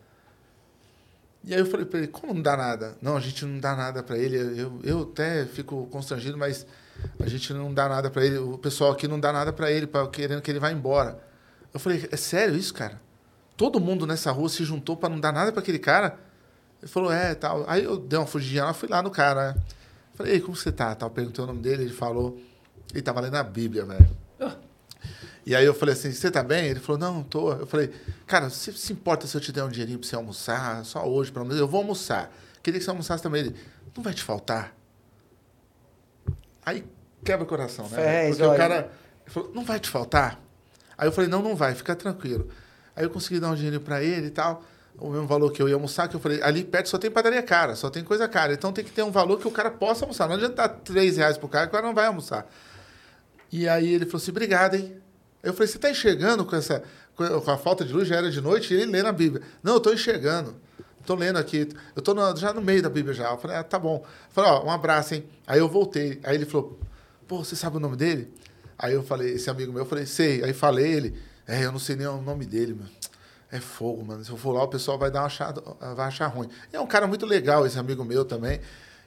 E 1.43 1.53
aí 1.53 1.59
eu 1.59 1.65
falei 1.65 1.85
pra 1.85 1.99
ele, 1.99 2.07
como 2.07 2.33
não 2.33 2.41
dá 2.41 2.55
nada? 2.55 2.95
Não, 3.01 3.17
a 3.17 3.19
gente 3.19 3.43
não 3.45 3.59
dá 3.59 3.75
nada 3.75 4.03
pra 4.03 4.17
ele. 4.17 4.37
Eu, 4.37 4.79
eu 4.83 5.01
até 5.01 5.45
fico 5.45 5.87
constrangido, 5.87 6.37
mas 6.37 6.67
a 7.19 7.27
gente 7.27 7.51
não 7.51 7.73
dá 7.73 7.89
nada 7.89 8.11
pra 8.11 8.23
ele. 8.23 8.37
O 8.37 8.57
pessoal 8.57 8.91
aqui 8.91 9.07
não 9.07 9.19
dá 9.19 9.33
nada 9.33 9.51
pra 9.51 9.71
ele, 9.71 9.87
pra, 9.87 10.07
querendo 10.07 10.41
que 10.41 10.51
ele 10.51 10.59
vá 10.59 10.71
embora. 10.71 11.19
Eu 11.73 11.79
falei, 11.79 12.07
é 12.11 12.17
sério 12.17 12.55
isso, 12.55 12.73
cara? 12.73 13.01
Todo 13.61 13.79
mundo 13.79 14.07
nessa 14.07 14.31
rua 14.31 14.49
se 14.49 14.63
juntou 14.63 14.97
pra 14.97 15.07
não 15.07 15.19
dar 15.19 15.31
nada 15.31 15.51
pra 15.51 15.61
aquele 15.61 15.77
cara? 15.77 16.17
Ele 16.81 16.91
falou, 16.91 17.11
é, 17.11 17.35
tal. 17.35 17.63
Aí 17.67 17.83
eu 17.83 17.95
dei 17.95 18.17
uma 18.17 18.25
fugidinha 18.25 18.65
lá, 18.65 18.73
fui 18.73 18.89
lá 18.89 19.03
no 19.03 19.11
cara, 19.11 19.53
né? 19.53 19.61
Falei, 20.15 20.33
ei, 20.33 20.41
como 20.41 20.55
você 20.55 20.71
tá? 20.71 20.95
Tal, 20.95 21.11
perguntei 21.11 21.43
o 21.43 21.45
nome 21.45 21.61
dele, 21.61 21.83
ele 21.83 21.93
falou. 21.93 22.41
Ele 22.91 23.03
tava 23.03 23.21
lendo 23.21 23.35
a 23.35 23.43
Bíblia, 23.43 23.85
velho. 23.85 24.09
E 25.45 25.55
aí 25.55 25.63
eu 25.63 25.75
falei 25.75 25.93
assim, 25.93 26.11
você 26.11 26.31
tá 26.31 26.41
bem? 26.41 26.69
Ele 26.69 26.79
falou, 26.79 26.97
não, 26.97 27.21
tô. 27.21 27.51
Eu 27.51 27.67
falei, 27.67 27.91
cara, 28.25 28.49
você 28.49 28.71
se 28.71 28.93
importa 28.93 29.27
se 29.27 29.37
eu 29.37 29.41
te 29.41 29.51
der 29.51 29.63
um 29.63 29.69
dinheirinho 29.69 29.99
pra 29.99 30.09
você 30.09 30.15
almoçar? 30.15 30.83
Só 30.83 31.07
hoje, 31.07 31.31
pelo 31.31 31.45
menos. 31.45 31.59
Eu 31.59 31.67
vou 31.67 31.81
almoçar. 31.81 32.35
Queria 32.63 32.79
que 32.79 32.83
você 32.83 32.89
almoçasse 32.89 33.21
também. 33.21 33.41
Ele, 33.41 33.55
não 33.95 34.03
vai 34.03 34.15
te 34.15 34.23
faltar? 34.23 34.75
Aí 36.65 36.83
quebra 37.23 37.43
o 37.43 37.47
coração, 37.47 37.87
né? 37.89 37.95
Ferrez, 37.95 38.37
Porque 38.37 38.43
o 38.43 38.49
olha. 38.49 38.57
cara 38.57 38.91
falou, 39.27 39.51
não 39.53 39.63
vai 39.63 39.79
te 39.79 39.87
faltar? 39.87 40.39
Aí 40.97 41.07
eu 41.07 41.11
falei, 41.11 41.29
não, 41.29 41.43
não 41.43 41.55
vai, 41.55 41.75
fica 41.75 41.95
tranquilo. 41.95 42.49
Aí 42.95 43.03
eu 43.03 43.09
consegui 43.09 43.39
dar 43.39 43.49
um 43.49 43.55
dinheirinho 43.55 43.81
pra 43.81 44.03
ele 44.03 44.27
e 44.27 44.31
tal, 44.31 44.63
o 44.97 45.09
mesmo 45.09 45.25
valor 45.27 45.51
que 45.51 45.61
eu 45.61 45.67
ia 45.69 45.75
almoçar, 45.75 46.07
que 46.07 46.15
eu 46.15 46.19
falei, 46.19 46.41
ali 46.43 46.63
perto 46.63 46.89
só 46.89 46.97
tem 46.97 47.09
padaria 47.09 47.41
cara, 47.41 47.75
só 47.75 47.89
tem 47.89 48.03
coisa 48.03 48.27
cara. 48.27 48.53
Então 48.53 48.71
tem 48.73 48.83
que 48.83 48.91
ter 48.91 49.03
um 49.03 49.11
valor 49.11 49.39
que 49.39 49.47
o 49.47 49.51
cara 49.51 49.71
possa 49.71 50.03
almoçar. 50.03 50.27
Não 50.27 50.35
adianta 50.35 50.55
dar 50.55 50.69
3 50.69 51.17
reais 51.17 51.37
pro 51.37 51.47
cara, 51.47 51.65
que 51.67 51.69
o 51.69 51.75
cara 51.75 51.87
não 51.87 51.93
vai 51.95 52.05
almoçar. 52.07 52.45
E 53.51 53.67
aí 53.67 53.93
ele 53.93 54.05
falou 54.05 54.17
assim, 54.21 54.31
obrigado, 54.31 54.75
hein? 54.75 54.95
Eu 55.43 55.53
falei, 55.53 55.67
você 55.67 55.79
tá 55.79 55.89
enxergando 55.89 56.45
com 56.45 56.55
essa. 56.55 56.83
com 57.15 57.51
a 57.51 57.57
falta 57.57 57.83
de 57.83 57.91
luz, 57.93 58.07
já 58.07 58.15
era 58.17 58.29
de 58.31 58.39
noite, 58.41 58.73
e 58.73 58.77
ele 58.77 58.91
lendo 58.91 59.07
a 59.07 59.11
Bíblia. 59.11 59.41
Não, 59.63 59.73
eu 59.73 59.79
tô 59.79 59.91
enxergando. 59.91 60.55
Tô 61.05 61.15
lendo 61.15 61.37
aqui. 61.37 61.67
Eu 61.95 62.01
tô 62.01 62.13
no- 62.13 62.35
já 62.37 62.53
no 62.53 62.61
meio 62.61 62.81
da 62.81 62.89
Bíblia 62.89 63.13
já. 63.13 63.31
Eu 63.31 63.37
falei, 63.37 63.57
ah, 63.57 63.63
tá 63.63 63.79
bom. 63.79 63.97
Eu 64.05 64.31
falei, 64.31 64.51
ó, 64.51 64.63
um 64.65 64.69
abraço, 64.69 65.15
hein? 65.15 65.25
Aí 65.47 65.57
eu 65.59 65.67
voltei. 65.67 66.19
Aí 66.23 66.35
ele 66.35 66.45
falou, 66.45 66.79
pô, 67.27 67.43
você 67.43 67.55
sabe 67.55 67.77
o 67.77 67.79
nome 67.79 67.95
dele? 67.97 68.31
Aí 68.77 68.93
eu 68.93 69.01
falei, 69.03 69.33
esse 69.33 69.49
amigo 69.49 69.71
meu, 69.73 69.81
eu 69.81 69.85
falei, 69.87 70.05
sei. 70.05 70.43
Aí 70.43 70.53
falei 70.53 70.85
ele, 70.93 71.15
é, 71.51 71.65
eu 71.65 71.71
não 71.71 71.79
sei 71.79 71.97
nem 71.97 72.07
o 72.07 72.21
nome 72.21 72.45
dele, 72.45 72.73
mano. 72.73 72.89
É 73.51 73.59
fogo, 73.59 74.05
mano. 74.05 74.23
Se 74.23 74.31
eu 74.31 74.37
for 74.37 74.53
lá, 74.53 74.63
o 74.63 74.67
pessoal 74.69 74.97
vai 74.97 75.11
dar 75.11 75.19
uma 75.19 75.25
achada, 75.25 75.61
vai 75.93 76.07
achar 76.07 76.27
ruim. 76.27 76.47
E 76.71 76.75
é 76.77 76.79
um 76.79 76.87
cara 76.87 77.05
muito 77.05 77.25
legal, 77.25 77.65
esse 77.65 77.77
amigo 77.77 78.05
meu 78.05 78.23
também. 78.23 78.61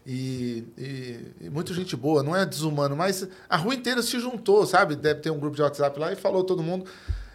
E, 0.07 0.63
e, 0.77 1.47
e 1.47 1.51
muito 1.51 1.73
gente 1.73 1.97
boa, 1.97 2.23
não 2.23 2.37
é 2.37 2.45
desumano, 2.45 2.95
mas 2.95 3.27
a 3.49 3.57
rua 3.57 3.75
inteira 3.75 4.03
se 4.03 4.21
juntou, 4.21 4.67
sabe? 4.67 4.95
Deve 4.95 5.21
ter 5.21 5.31
um 5.31 5.39
grupo 5.39 5.57
de 5.57 5.63
WhatsApp 5.63 5.99
lá 5.99 6.13
e 6.13 6.17
falou 6.17 6.45
todo 6.45 6.63
mundo. 6.63 6.85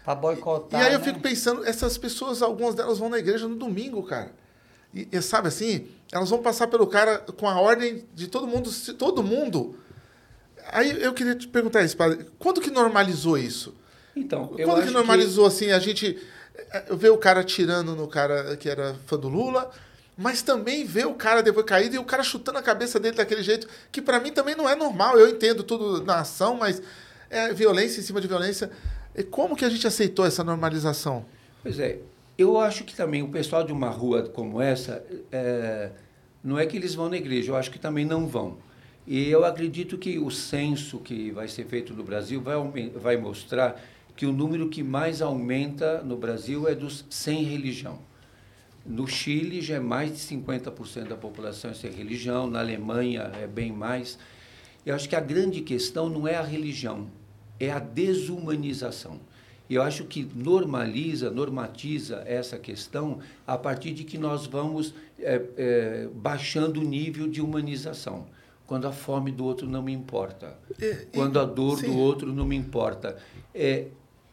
Pra 0.04 0.14
boicotar. 0.14 0.80
E 0.80 0.84
aí 0.84 0.92
eu 0.92 1.00
né? 1.00 1.04
fico 1.04 1.18
pensando, 1.18 1.64
essas 1.64 1.98
pessoas, 1.98 2.40
algumas 2.40 2.76
delas 2.76 2.98
vão 2.98 3.08
na 3.08 3.18
igreja 3.18 3.48
no 3.48 3.56
domingo, 3.56 4.00
cara. 4.04 4.30
E, 4.94 5.08
e 5.10 5.20
sabe 5.20 5.48
assim, 5.48 5.88
elas 6.12 6.30
vão 6.30 6.40
passar 6.40 6.68
pelo 6.68 6.86
cara 6.86 7.18
com 7.18 7.48
a 7.48 7.60
ordem 7.60 8.04
de 8.14 8.28
todo 8.28 8.46
mundo, 8.46 8.70
todo 8.96 9.24
mundo. 9.24 9.76
Aí 10.68 11.02
eu 11.02 11.12
queria 11.12 11.34
te 11.34 11.48
perguntar 11.48 11.82
isso, 11.82 11.96
padre, 11.96 12.26
quando 12.38 12.60
que 12.60 12.70
normalizou 12.70 13.36
isso? 13.36 13.74
Então, 14.14 14.54
eu 14.58 14.66
Quando 14.66 14.86
que 14.86 14.90
normalizou 14.90 15.46
assim, 15.46 15.70
a 15.70 15.78
gente 15.78 16.18
eh, 16.56 16.84
vê 16.96 17.08
o 17.08 17.18
cara 17.18 17.44
tirando 17.44 17.94
no 17.94 18.08
cara 18.08 18.56
que 18.56 18.68
era 18.68 18.94
fã 19.06 19.16
do 19.16 19.28
Lula, 19.28 19.70
mas 20.16 20.42
também 20.42 20.84
vê 20.84 21.04
o 21.04 21.14
cara 21.14 21.42
depois 21.42 21.64
caído 21.64 21.94
e 21.94 21.98
o 21.98 22.04
cara 22.04 22.22
chutando 22.22 22.58
a 22.58 22.62
cabeça 22.62 23.00
dele 23.00 23.16
daquele 23.16 23.42
jeito, 23.42 23.66
que 23.90 24.02
pra 24.02 24.20
mim 24.20 24.32
também 24.32 24.54
não 24.54 24.68
é 24.68 24.74
normal. 24.74 25.18
Eu 25.18 25.28
entendo 25.28 25.62
tudo 25.62 26.04
na 26.04 26.20
ação, 26.20 26.56
mas 26.56 26.82
é 27.30 27.52
violência 27.54 28.00
em 28.00 28.02
cima 28.02 28.20
de 28.20 28.28
violência. 28.28 28.70
E 29.14 29.22
como 29.22 29.56
que 29.56 29.64
a 29.64 29.70
gente 29.70 29.86
aceitou 29.86 30.26
essa 30.26 30.44
normalização? 30.44 31.24
Pois 31.62 31.78
é, 31.78 31.98
eu 32.36 32.58
acho 32.58 32.84
que 32.84 32.94
também 32.94 33.22
o 33.22 33.28
pessoal 33.28 33.64
de 33.64 33.72
uma 33.72 33.88
rua 33.88 34.28
como 34.28 34.60
essa, 34.60 35.04
é, 35.30 35.90
não 36.42 36.58
é 36.58 36.66
que 36.66 36.76
eles 36.76 36.94
vão 36.94 37.08
na 37.08 37.16
igreja, 37.16 37.52
eu 37.52 37.56
acho 37.56 37.70
que 37.70 37.78
também 37.78 38.04
não 38.04 38.26
vão. 38.26 38.58
E 39.06 39.28
eu 39.28 39.44
acredito 39.44 39.98
que 39.98 40.18
o 40.18 40.30
censo 40.30 40.98
que 40.98 41.30
vai 41.30 41.48
ser 41.48 41.64
feito 41.64 41.94
no 41.94 42.04
Brasil 42.04 42.40
vai, 42.40 42.56
vai 42.94 43.16
mostrar 43.16 43.82
que 44.20 44.26
o 44.26 44.32
número 44.34 44.68
que 44.68 44.82
mais 44.82 45.22
aumenta 45.22 46.02
no 46.02 46.14
Brasil 46.14 46.68
é 46.68 46.74
dos 46.74 47.06
sem 47.08 47.42
religião. 47.42 47.98
No 48.84 49.06
Chile 49.06 49.62
já 49.62 49.76
é 49.76 49.80
mais 49.80 50.10
de 50.12 50.18
50% 50.18 51.08
da 51.08 51.16
população 51.16 51.70
é 51.70 51.74
sem 51.74 51.90
religião, 51.90 52.46
na 52.46 52.58
Alemanha 52.60 53.32
é 53.40 53.46
bem 53.46 53.72
mais. 53.72 54.18
Eu 54.84 54.94
acho 54.94 55.08
que 55.08 55.16
a 55.16 55.20
grande 55.20 55.62
questão 55.62 56.10
não 56.10 56.28
é 56.28 56.34
a 56.36 56.42
religião, 56.42 57.06
é 57.58 57.70
a 57.70 57.78
desumanização. 57.78 59.18
Eu 59.70 59.80
acho 59.80 60.04
que 60.04 60.28
normaliza, 60.34 61.30
normatiza 61.30 62.22
essa 62.26 62.58
questão 62.58 63.20
a 63.46 63.56
partir 63.56 63.92
de 63.94 64.04
que 64.04 64.18
nós 64.18 64.44
vamos 64.46 64.92
é, 65.18 65.40
é, 65.56 66.08
baixando 66.14 66.82
o 66.82 66.84
nível 66.84 67.26
de 67.26 67.40
humanização. 67.40 68.26
Quando 68.66 68.86
a 68.86 68.92
fome 68.92 69.32
do 69.32 69.46
outro 69.46 69.66
não 69.66 69.82
me 69.82 69.94
importa, 69.94 70.58
E- 70.78 71.06
quando 71.14 71.40
a 71.40 71.44
dor 71.46 71.78
sim. 71.78 71.86
do 71.86 71.96
outro 71.96 72.30
não 72.30 72.44
me 72.44 72.54
importa. 72.54 73.16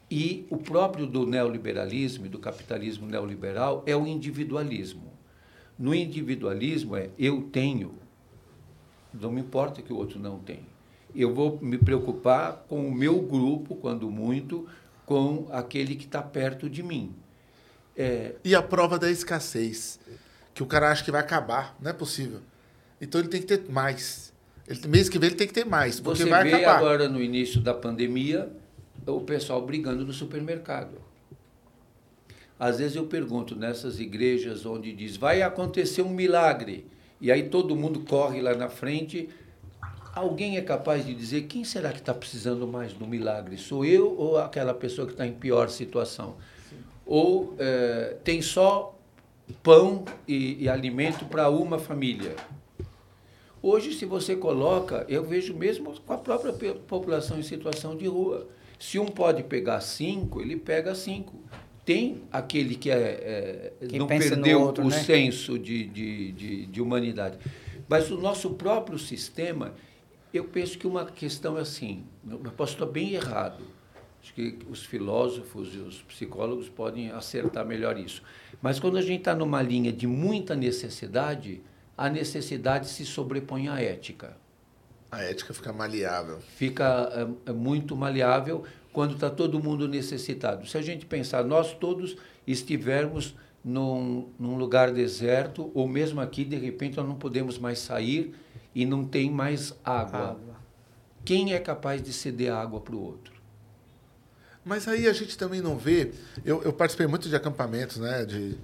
E 0.10 0.46
o 0.50 0.58
próprio 0.58 1.06
do 1.06 1.26
neoliberalismo 1.26 2.26
e 2.26 2.30
do 2.30 2.40
capitalismo 2.40 3.06
neoliberal 3.08 3.84
é 3.86 3.96
o 3.96 4.08
individualismo. 4.08 5.12
No 5.78 5.94
individualismo 5.94 6.96
é 6.96 7.10
eu 7.20 7.42
tenho, 7.52 7.96
não 9.14 9.32
me 9.32 9.42
importa 9.42 9.82
que 9.82 9.92
o 9.92 9.98
outro 9.98 10.18
não 10.20 10.40
tenha. 10.40 10.66
Eu 11.16 11.34
vou 11.34 11.60
me 11.62 11.78
preocupar 11.78 12.66
com 12.68 12.88
o 12.88 12.94
meu 12.94 13.20
grupo, 13.22 13.76
quando 13.76 14.10
muito, 14.10 14.68
com 15.06 15.48
aquele 15.52 15.96
que 15.96 16.06
está 16.06 16.22
perto 16.22 16.70
de 16.70 16.82
mim. 16.84 17.14
É, 17.96 18.36
E 18.44 18.54
a 18.56 18.62
prova 18.62 18.98
da 19.00 19.10
escassez, 19.10 20.00
que 20.54 20.62
o 20.64 20.66
cara 20.66 20.92
acha 20.92 21.04
que 21.04 21.12
vai 21.12 21.22
acabar, 21.22 21.76
não 21.82 21.90
é 21.90 21.94
possível. 21.94 22.40
Então 23.02 23.20
ele 23.20 23.30
tem 23.30 23.42
que 23.42 23.48
ter 23.48 23.70
mais. 23.70 24.34
Ele, 24.68 24.88
mês 24.88 25.10
que 25.10 25.18
vem 25.20 25.28
ele 25.30 25.36
tem 25.38 25.48
que 25.48 25.54
ter 25.54 25.66
mais, 25.66 26.00
porque 26.00 26.24
Você 26.24 26.30
vai 26.30 26.44
vê 26.44 26.54
acabar. 26.56 26.78
agora 26.78 27.10
no 27.10 27.22
início 27.22 27.62
da 27.62 27.74
pandemia 27.74 28.52
o 29.16 29.22
pessoal 29.22 29.62
brigando 29.62 30.06
no 30.06 30.12
supermercado. 30.12 30.98
Às 32.60 32.80
vezes 32.80 32.96
eu 32.96 33.06
pergunto 33.06 33.56
nessas 33.56 34.00
igrejas 34.00 34.66
onde 34.66 34.92
diz 34.94 35.16
vai 35.16 35.42
acontecer 35.42 36.02
um 36.02 36.10
milagre 36.10 36.88
e 37.22 37.32
aí 37.32 37.50
todo 37.50 37.76
mundo 37.76 38.02
corre 38.02 38.42
lá 38.42 38.56
na 38.56 38.68
frente. 38.68 39.30
Alguém 40.14 40.58
é 40.58 40.62
capaz 40.62 41.06
de 41.06 41.14
dizer 41.14 41.44
quem 41.44 41.64
será 41.64 41.92
que 41.92 42.00
está 42.00 42.14
precisando 42.14 42.68
mais 42.68 42.94
do 42.94 43.06
milagre? 43.06 43.58
Sou 43.58 43.86
eu 43.86 44.16
ou 44.18 44.38
aquela 44.38 44.74
pessoa 44.74 45.06
que 45.06 45.14
está 45.14 45.28
em 45.28 45.34
pior 45.34 45.70
situação? 45.70 46.36
Sim. 46.68 46.78
Ou 47.06 47.56
é, 47.60 48.18
tem 48.24 48.42
só 48.42 48.98
pão 49.62 50.04
e, 50.28 50.64
e 50.64 50.68
alimento 50.70 51.26
para 51.26 51.50
uma 51.50 51.78
família? 51.78 52.36
Hoje, 53.62 53.94
se 53.94 54.06
você 54.06 54.36
coloca, 54.36 55.06
eu 55.10 55.24
vejo 55.24 55.54
mesmo 55.54 56.00
com 56.02 56.14
a 56.14 56.18
própria 56.18 56.54
população 56.54 57.38
em 57.40 57.44
situação 57.44 57.96
de 57.96 58.08
rua. 58.08 58.48
Se 58.80 59.00
um 59.00 59.06
pode 59.06 59.44
pegar 59.44 59.82
cinco, 59.82 60.42
ele 60.42 60.56
pega 60.56 60.94
cinco 60.94 61.36
tem 61.88 62.22
aquele 62.30 62.76
que, 62.76 62.92
é, 62.92 63.72
é 63.82 63.88
que 63.88 63.98
não 63.98 64.08
perdeu 64.08 64.60
outro, 64.60 64.84
o 64.84 64.90
né? 64.90 65.00
senso 65.00 65.58
de, 65.58 65.86
de, 65.86 66.32
de, 66.34 66.66
de, 66.66 66.82
humanidade. 66.82 67.38
Mas 67.88 68.12
o 68.12 68.18
nosso 68.18 68.50
próprio 68.56 69.00
sistema, 69.00 69.74
eu 70.34 70.44
penso 70.44 70.78
que 70.78 70.86
uma 70.86 71.06
questão 71.06 71.58
é 71.58 71.62
assim, 71.62 72.04
eu 72.30 72.52
posso 72.52 72.74
estar 72.74 72.86
bem 72.88 73.14
errado, 73.14 73.64
acho 74.22 74.34
que 74.34 74.58
os 74.70 74.84
filósofos 74.84 75.74
e 75.76 75.78
os 75.78 76.02
psicólogos 76.02 76.68
podem 76.68 77.10
acertar 77.12 77.66
melhor 77.66 77.98
isso. 77.98 78.22
Mas 78.62 78.82
quando 78.82 78.98
a 78.98 79.02
gente 79.02 79.20
está 79.20 79.34
numa 79.34 79.62
linha 79.62 79.94
de 79.94 80.08
muita 80.08 80.58
necessidade, 80.58 81.62
a 81.98 82.10
necessidade 82.10 82.90
se 82.90 83.06
sobrepõe 83.06 83.70
à 83.70 83.82
ética. 83.82 84.36
A 85.12 85.22
ética 85.24 85.54
fica 85.54 85.72
maleável. 85.72 86.40
Fica 86.56 87.10
é, 87.46 87.50
é 87.50 87.54
muito 87.54 87.96
maleável 87.96 88.64
quando 88.92 89.14
está 89.14 89.30
todo 89.30 89.62
mundo 89.62 89.88
necessitado. 89.88 90.68
Se 90.68 90.78
a 90.78 90.82
gente 90.82 91.06
pensar, 91.06 91.44
nós 91.44 91.74
todos 91.74 92.18
estivermos 92.46 93.36
num, 93.64 94.30
num 94.40 94.58
lugar 94.58 94.92
deserto, 94.92 95.72
ou 95.74 95.88
mesmo 95.88 96.22
aqui, 96.22 96.44
de 96.44 96.56
repente, 96.56 96.98
nós 96.98 97.08
não 97.08 97.16
podemos 97.16 97.58
mais 97.58 97.80
sair 97.80 98.34
e 98.74 98.86
não 98.86 99.06
tem 99.06 99.30
mais 99.30 99.74
água. 99.84 100.30
água. 100.30 100.56
Quem 101.24 101.54
é 101.54 101.60
capaz 101.60 102.02
de 102.02 102.14
ceder 102.14 102.54
água 102.54 102.80
para 102.80 102.96
o 102.96 103.04
outro? 103.04 103.34
Mas 104.64 104.88
aí 104.88 105.08
a 105.08 105.14
gente 105.14 105.38
também 105.38 105.62
não 105.62 105.78
vê. 105.78 106.12
Eu, 106.44 106.62
eu 106.64 106.74
participei 106.74 107.08
muito 107.08 107.30
de 107.30 107.36
acampamentos, 107.36 107.98
né? 107.98 108.26
De, 108.26 108.58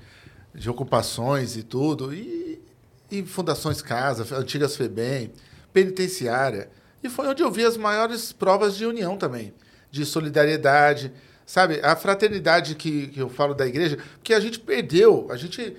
de 0.54 0.70
ocupações 0.70 1.56
e 1.58 1.64
tudo, 1.64 2.14
e, 2.14 2.62
e 3.10 3.24
fundações 3.24 3.82
casa, 3.82 4.36
antigas 4.38 4.76
FEBEM, 4.76 5.32
penitenciária. 5.74 6.70
E 7.04 7.10
foi 7.10 7.28
onde 7.28 7.44
eu 7.44 7.52
vi 7.52 7.66
as 7.66 7.76
maiores 7.76 8.32
provas 8.32 8.78
de 8.78 8.86
união 8.86 9.18
também 9.18 9.54
de 9.94 10.04
solidariedade, 10.06 11.14
sabe? 11.46 11.80
A 11.84 11.96
fraternidade 11.96 12.74
que, 12.74 13.08
que 13.10 13.20
eu 13.20 13.30
falo 13.30 13.54
da 13.54 13.68
igreja, 13.68 14.00
porque 14.16 14.34
a 14.34 14.40
gente 14.40 14.60
perdeu, 14.60 15.28
a 15.30 15.38
gente 15.38 15.78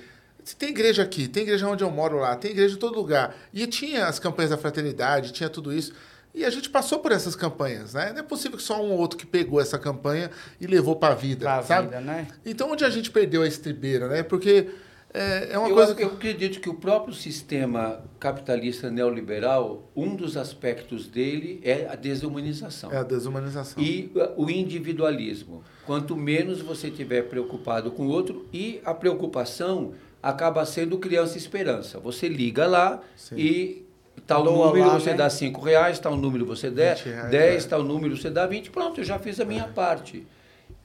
tem 0.56 0.68
igreja 0.68 1.02
aqui, 1.02 1.26
tem 1.26 1.42
igreja 1.42 1.66
onde 1.66 1.82
eu 1.82 1.90
moro 1.90 2.20
lá, 2.20 2.36
tem 2.36 2.52
igreja 2.52 2.76
em 2.76 2.78
todo 2.78 2.94
lugar. 2.94 3.34
E 3.52 3.66
tinha 3.66 4.06
as 4.06 4.20
campanhas 4.20 4.50
da 4.50 4.56
fraternidade, 4.56 5.32
tinha 5.32 5.48
tudo 5.48 5.72
isso. 5.72 5.92
E 6.32 6.44
a 6.44 6.50
gente 6.50 6.70
passou 6.70 7.00
por 7.00 7.10
essas 7.10 7.34
campanhas, 7.34 7.94
né? 7.94 8.12
Não 8.12 8.20
é 8.20 8.22
possível 8.22 8.56
que 8.56 8.62
só 8.62 8.80
um 8.80 8.92
ou 8.92 8.98
outro 8.98 9.18
que 9.18 9.26
pegou 9.26 9.60
essa 9.60 9.80
campanha 9.80 10.30
e 10.60 10.66
levou 10.66 10.94
para 10.94 11.14
a 11.14 11.16
vida, 11.16 11.44
pra 11.44 11.62
sabe? 11.64 11.88
Vida, 11.88 12.00
né? 12.00 12.28
Então, 12.46 12.70
onde 12.70 12.84
a 12.84 12.90
gente 12.90 13.10
perdeu 13.10 13.42
a 13.42 13.48
estribeira, 13.48 14.06
né? 14.06 14.22
Porque 14.22 14.68
é, 15.14 15.52
é 15.52 15.58
uma 15.58 15.68
eu, 15.68 15.74
coisa 15.76 15.94
que... 15.94 16.02
eu 16.02 16.08
acredito 16.08 16.58
que 16.58 16.68
o 16.68 16.74
próprio 16.74 17.14
sistema 17.14 18.02
capitalista 18.18 18.90
neoliberal, 18.90 19.88
um 19.94 20.16
dos 20.16 20.36
aspectos 20.36 21.06
dele 21.06 21.60
é 21.62 21.86
a 21.88 21.94
desumanização. 21.94 22.90
É 22.90 22.98
a 22.98 23.04
desumanização. 23.04 23.80
E 23.80 24.10
uh, 24.16 24.42
o 24.42 24.50
individualismo. 24.50 25.62
Quanto 25.86 26.16
menos 26.16 26.60
você 26.60 26.90
tiver 26.90 27.22
preocupado 27.28 27.92
com 27.92 28.08
o 28.08 28.10
outro, 28.10 28.44
e 28.52 28.80
a 28.84 28.92
preocupação 28.92 29.92
acaba 30.20 30.66
sendo 30.66 30.98
criança 30.98 31.38
esperança. 31.38 32.00
Você 32.00 32.26
liga 32.26 32.66
lá 32.66 33.00
Sim. 33.14 33.36
e 33.36 33.86
tal 34.26 34.42
número 34.42 34.86
lá, 34.86 34.98
você 34.98 35.10
né? 35.10 35.16
dá 35.18 35.30
cinco 35.30 35.60
reais, 35.60 36.00
tal 36.00 36.16
número 36.16 36.44
você 36.44 36.70
dá 36.70 36.94
dez, 37.30 37.64
é. 37.64 37.68
tal 37.68 37.84
número 37.84 38.16
você 38.16 38.30
dá 38.30 38.46
vinte, 38.46 38.68
pronto, 38.68 39.00
eu 39.00 39.04
já 39.04 39.18
fiz 39.18 39.38
a 39.38 39.44
minha 39.44 39.64
é. 39.64 39.68
parte. 39.68 40.26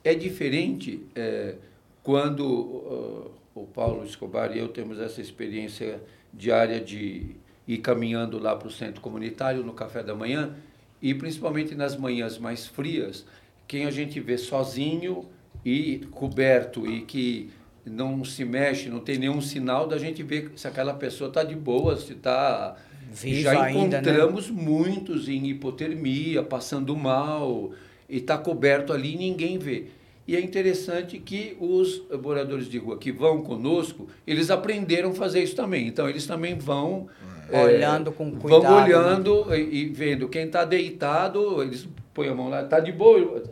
É 0.04 0.14
diferente 0.14 1.04
é, 1.16 1.54
quando 2.02 2.46
uh, 2.46 3.39
o 3.54 3.64
Paulo 3.66 4.04
Escobar 4.04 4.54
e 4.54 4.58
eu 4.58 4.68
temos 4.68 4.98
essa 4.98 5.20
experiência 5.20 6.00
diária 6.32 6.80
de 6.80 7.36
ir 7.66 7.78
caminhando 7.78 8.38
lá 8.38 8.56
para 8.56 8.68
o 8.68 8.70
centro 8.70 9.00
comunitário 9.00 9.62
no 9.62 9.72
café 9.72 10.02
da 10.02 10.14
manhã 10.14 10.54
e 11.00 11.14
principalmente 11.14 11.74
nas 11.74 11.96
manhãs 11.96 12.38
mais 12.38 12.66
frias, 12.66 13.26
quem 13.66 13.86
a 13.86 13.90
gente 13.90 14.20
vê 14.20 14.36
sozinho 14.36 15.26
e 15.64 16.06
coberto 16.10 16.86
e 16.86 17.02
que 17.02 17.50
não 17.84 18.24
se 18.24 18.44
mexe, 18.44 18.88
não 18.88 19.00
tem 19.00 19.18
nenhum 19.18 19.40
sinal 19.40 19.86
da 19.86 19.98
gente 19.98 20.22
ver 20.22 20.52
se 20.56 20.68
aquela 20.68 20.94
pessoa 20.94 21.28
está 21.28 21.42
de 21.42 21.54
boa, 21.54 21.96
se 21.96 22.12
está 22.12 22.76
já 23.12 23.64
ainda, 23.64 24.00
né? 24.00 24.10
encontramos 24.10 24.50
né? 24.50 24.62
muitos 24.62 25.28
em 25.28 25.46
hipotermia, 25.48 26.42
passando 26.42 26.94
mal 26.96 27.72
e 28.08 28.18
está 28.18 28.36
coberto 28.36 28.92
ali 28.92 29.14
e 29.14 29.18
ninguém 29.18 29.58
vê. 29.58 29.86
E 30.30 30.36
é 30.36 30.40
interessante 30.40 31.18
que 31.18 31.56
os 31.58 32.04
moradores 32.22 32.66
de 32.66 32.78
rua 32.78 32.96
que 32.96 33.10
vão 33.10 33.42
conosco, 33.42 34.06
eles 34.24 34.48
aprenderam 34.48 35.10
a 35.10 35.12
fazer 35.12 35.42
isso 35.42 35.56
também. 35.56 35.88
Então, 35.88 36.08
eles 36.08 36.24
também 36.24 36.56
vão... 36.56 37.08
É, 37.50 37.60
olhando 37.60 38.12
com 38.12 38.30
cuidado. 38.36 38.62
Vão 38.62 38.84
olhando 38.84 39.46
né? 39.46 39.58
e, 39.58 39.82
e, 39.82 39.88
vendo 39.88 40.28
quem 40.28 40.44
está 40.44 40.64
deitado, 40.64 41.60
eles 41.60 41.88
põem 42.14 42.28
a 42.28 42.34
mão 42.36 42.48
lá, 42.48 42.62
está 42.62 42.78
de 42.78 42.92
boa, 42.92 43.42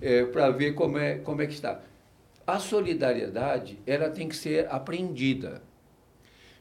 é, 0.00 0.24
para 0.26 0.48
ver 0.50 0.76
como 0.76 0.96
é, 0.96 1.16
como 1.16 1.42
é 1.42 1.46
que 1.48 1.54
está. 1.54 1.80
A 2.46 2.60
solidariedade, 2.60 3.80
ela 3.84 4.08
tem 4.08 4.28
que 4.28 4.36
ser 4.36 4.68
aprendida. 4.70 5.60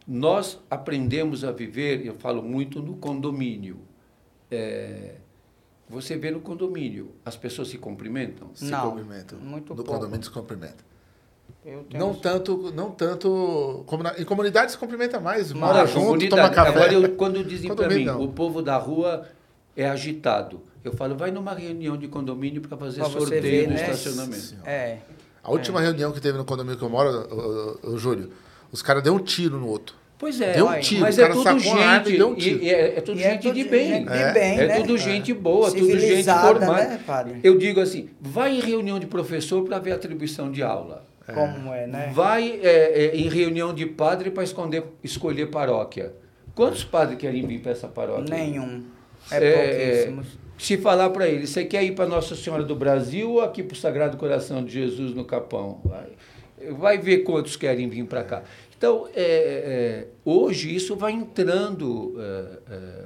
Nós 0.07 0.59
aprendemos 0.72 1.43
a 1.43 1.51
viver, 1.51 2.03
eu 2.03 2.16
falo 2.16 2.41
muito 2.41 2.82
no 2.82 2.95
condomínio, 2.95 3.78
é, 4.49 5.18
você 5.92 6.16
vê 6.16 6.32
no 6.32 6.39
condomínio, 6.39 7.12
as 7.26 7.36
pessoas 7.36 7.68
se 7.68 7.78
cumprimentam? 7.78 8.50
Se 8.54 8.66
não, 8.66 8.92
cumprimentam. 8.92 9.38
Muito 9.39 9.76
no 9.76 9.84
pouco. 9.84 9.92
condomínio 9.92 10.24
se 10.24 10.32
cumprimenta. 10.32 10.92
Não 11.94 12.14
tanto, 12.16 12.72
não 12.74 12.89
tanto. 12.89 13.84
Como 13.86 14.02
na, 14.02 14.18
em 14.18 14.24
comunidade 14.24 14.72
se 14.72 14.78
cumprimenta 14.78 15.20
mais, 15.20 15.52
mora 15.52 15.86
junto, 15.86 16.28
toma 16.30 16.50
café. 16.50 16.70
Agora, 16.70 16.94
eu, 16.94 17.16
quando 17.16 17.44
dizem 17.44 17.76
para 17.76 17.88
mim, 17.88 18.06
não. 18.06 18.24
o 18.24 18.32
povo 18.32 18.62
da 18.62 18.78
rua 18.78 19.28
é 19.76 19.88
agitado, 19.88 20.62
eu 20.84 20.94
falo, 20.94 21.16
vai 21.16 21.30
numa 21.30 21.54
reunião 21.54 21.98
de 21.98 22.08
condomínio 22.08 22.62
para 22.62 22.78
fazer 22.78 23.02
pra 23.02 23.10
sorteio 23.10 23.42
ver, 23.42 23.68
no 23.68 23.74
né? 23.74 23.82
estacionamento. 23.82 24.56
É. 24.66 25.00
A 25.44 25.52
última 25.52 25.82
é. 25.82 25.84
reunião 25.84 26.12
que 26.12 26.22
teve 26.22 26.38
no 26.38 26.46
condomínio 26.46 26.80
que 26.80 26.84
eu 26.84 26.89
moro, 26.89 27.10
o, 27.10 27.89
o, 27.89 27.94
o 27.94 27.98
Júlio, 27.98 28.32
os 28.72 28.82
caras 28.82 29.04
deu 29.04 29.14
um 29.14 29.20
tiro 29.20 29.60
no 29.60 29.68
outro. 29.68 30.01
Pois 30.22 30.40
é, 30.40 30.54
deu 30.54 30.68
um 30.68 30.80
tiro, 30.80 31.02
mas 31.02 31.18
é 31.18 31.28
tudo 31.30 31.58
gente, 31.58 32.24
um 32.24 32.38
e, 32.38 32.70
é, 32.70 32.98
é 33.00 33.02
tudo 33.02 33.20
e 33.20 33.24
gente 33.24 33.48
é 33.48 33.52
de 33.52 33.64
bem. 33.64 33.88
Gente 33.88 34.04
de 34.04 34.34
bem 34.34 34.60
é, 34.60 34.68
né? 34.68 34.82
tudo 34.82 34.96
gente 34.96 35.34
boa, 35.34 35.72
tudo 35.72 36.00
gente 36.00 36.24
formada. 36.26 36.90
Né, 36.90 37.00
padre? 37.04 37.40
Eu 37.44 37.58
digo 37.58 37.82
assim, 37.82 38.08
vai 38.22 38.56
em 38.56 38.60
reunião 38.60 39.00
de 39.00 39.08
professor 39.08 39.64
para 39.64 39.80
ver 39.80 39.94
atribuição 39.94 40.52
de 40.52 40.62
aula. 40.62 41.04
Como 41.34 41.74
é, 41.74 41.88
né? 41.88 42.12
Vai 42.14 42.60
é, 42.62 43.16
em 43.16 43.30
reunião 43.30 43.74
de 43.74 43.88
padre 43.88 44.30
para 44.30 44.44
escolher 45.04 45.48
paróquia. 45.48 46.14
Quantos 46.54 46.84
padres 46.84 47.18
querem 47.18 47.48
vir 47.48 47.60
para 47.60 47.72
essa 47.72 47.88
paróquia? 47.88 48.36
Nenhum. 48.36 48.84
É, 49.32 50.04
pouquíssimos. 50.04 50.28
Se 50.56 50.78
falar 50.78 51.10
para 51.10 51.28
ele, 51.28 51.48
você 51.48 51.66
quer 51.66 51.84
ir 51.84 51.96
para 51.96 52.06
Nossa 52.06 52.36
Senhora 52.36 52.62
do 52.62 52.76
Brasil 52.76 53.28
ou 53.28 53.42
aqui 53.42 53.64
para 53.64 53.74
o 53.74 53.78
Sagrado 53.78 54.18
Coração 54.18 54.64
de 54.64 54.72
Jesus 54.72 55.16
no 55.16 55.26
Capão? 55.26 55.82
Vai, 55.84 56.10
vai 56.74 56.98
ver 57.00 57.24
quantos 57.24 57.56
querem 57.56 57.90
vir 57.90 58.06
para 58.06 58.24
cá. 58.24 58.44
Então, 58.82 59.08
é, 59.14 59.22
é, 59.24 60.08
hoje 60.26 60.76
isso 60.76 60.96
vai 60.96 61.12
entrando 61.12 62.16
é, 62.18 62.74
é 62.74 63.04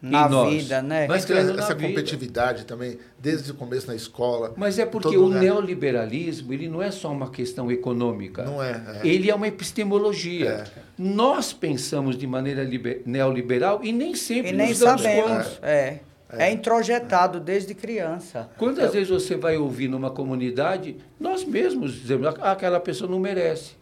na 0.00 0.26
vida, 0.46 0.80
né? 0.80 1.06
Mas 1.06 1.28
essa 1.28 1.74
competitividade 1.74 2.64
também, 2.64 2.96
desde 3.18 3.50
o 3.50 3.54
começo 3.54 3.86
na 3.86 3.94
escola. 3.94 4.54
Mas 4.56 4.78
é 4.78 4.86
porque 4.86 5.14
o 5.14 5.24
lugar. 5.24 5.42
neoliberalismo 5.42 6.54
ele 6.54 6.70
não 6.70 6.80
é 6.80 6.90
só 6.90 7.12
uma 7.12 7.30
questão 7.30 7.70
econômica. 7.70 8.44
Não 8.44 8.62
é. 8.62 8.82
é. 9.02 9.06
Ele 9.06 9.30
é 9.30 9.34
uma 9.34 9.46
epistemologia. 9.46 10.48
É. 10.48 10.82
Nós 10.96 11.52
pensamos 11.52 12.16
de 12.16 12.26
maneira 12.26 12.64
liber, 12.64 13.02
neoliberal 13.04 13.80
e 13.84 13.92
nem 13.92 14.14
sempre 14.14 14.52
e 14.52 14.54
nem 14.54 14.72
sabemos. 14.72 15.58
É. 15.60 15.98
É. 16.32 16.46
é 16.48 16.50
introjetado 16.50 17.38
desde 17.38 17.74
criança. 17.74 18.48
Quantas 18.56 18.86
é. 18.86 18.88
vezes 18.88 19.10
você 19.10 19.36
vai 19.36 19.58
ouvir 19.58 19.88
numa 19.88 20.10
comunidade, 20.10 20.96
nós 21.18 21.44
mesmos 21.44 21.92
dizemos, 21.92 22.26
ah, 22.40 22.52
aquela 22.52 22.80
pessoa 22.80 23.10
não 23.10 23.20
merece. 23.20 23.79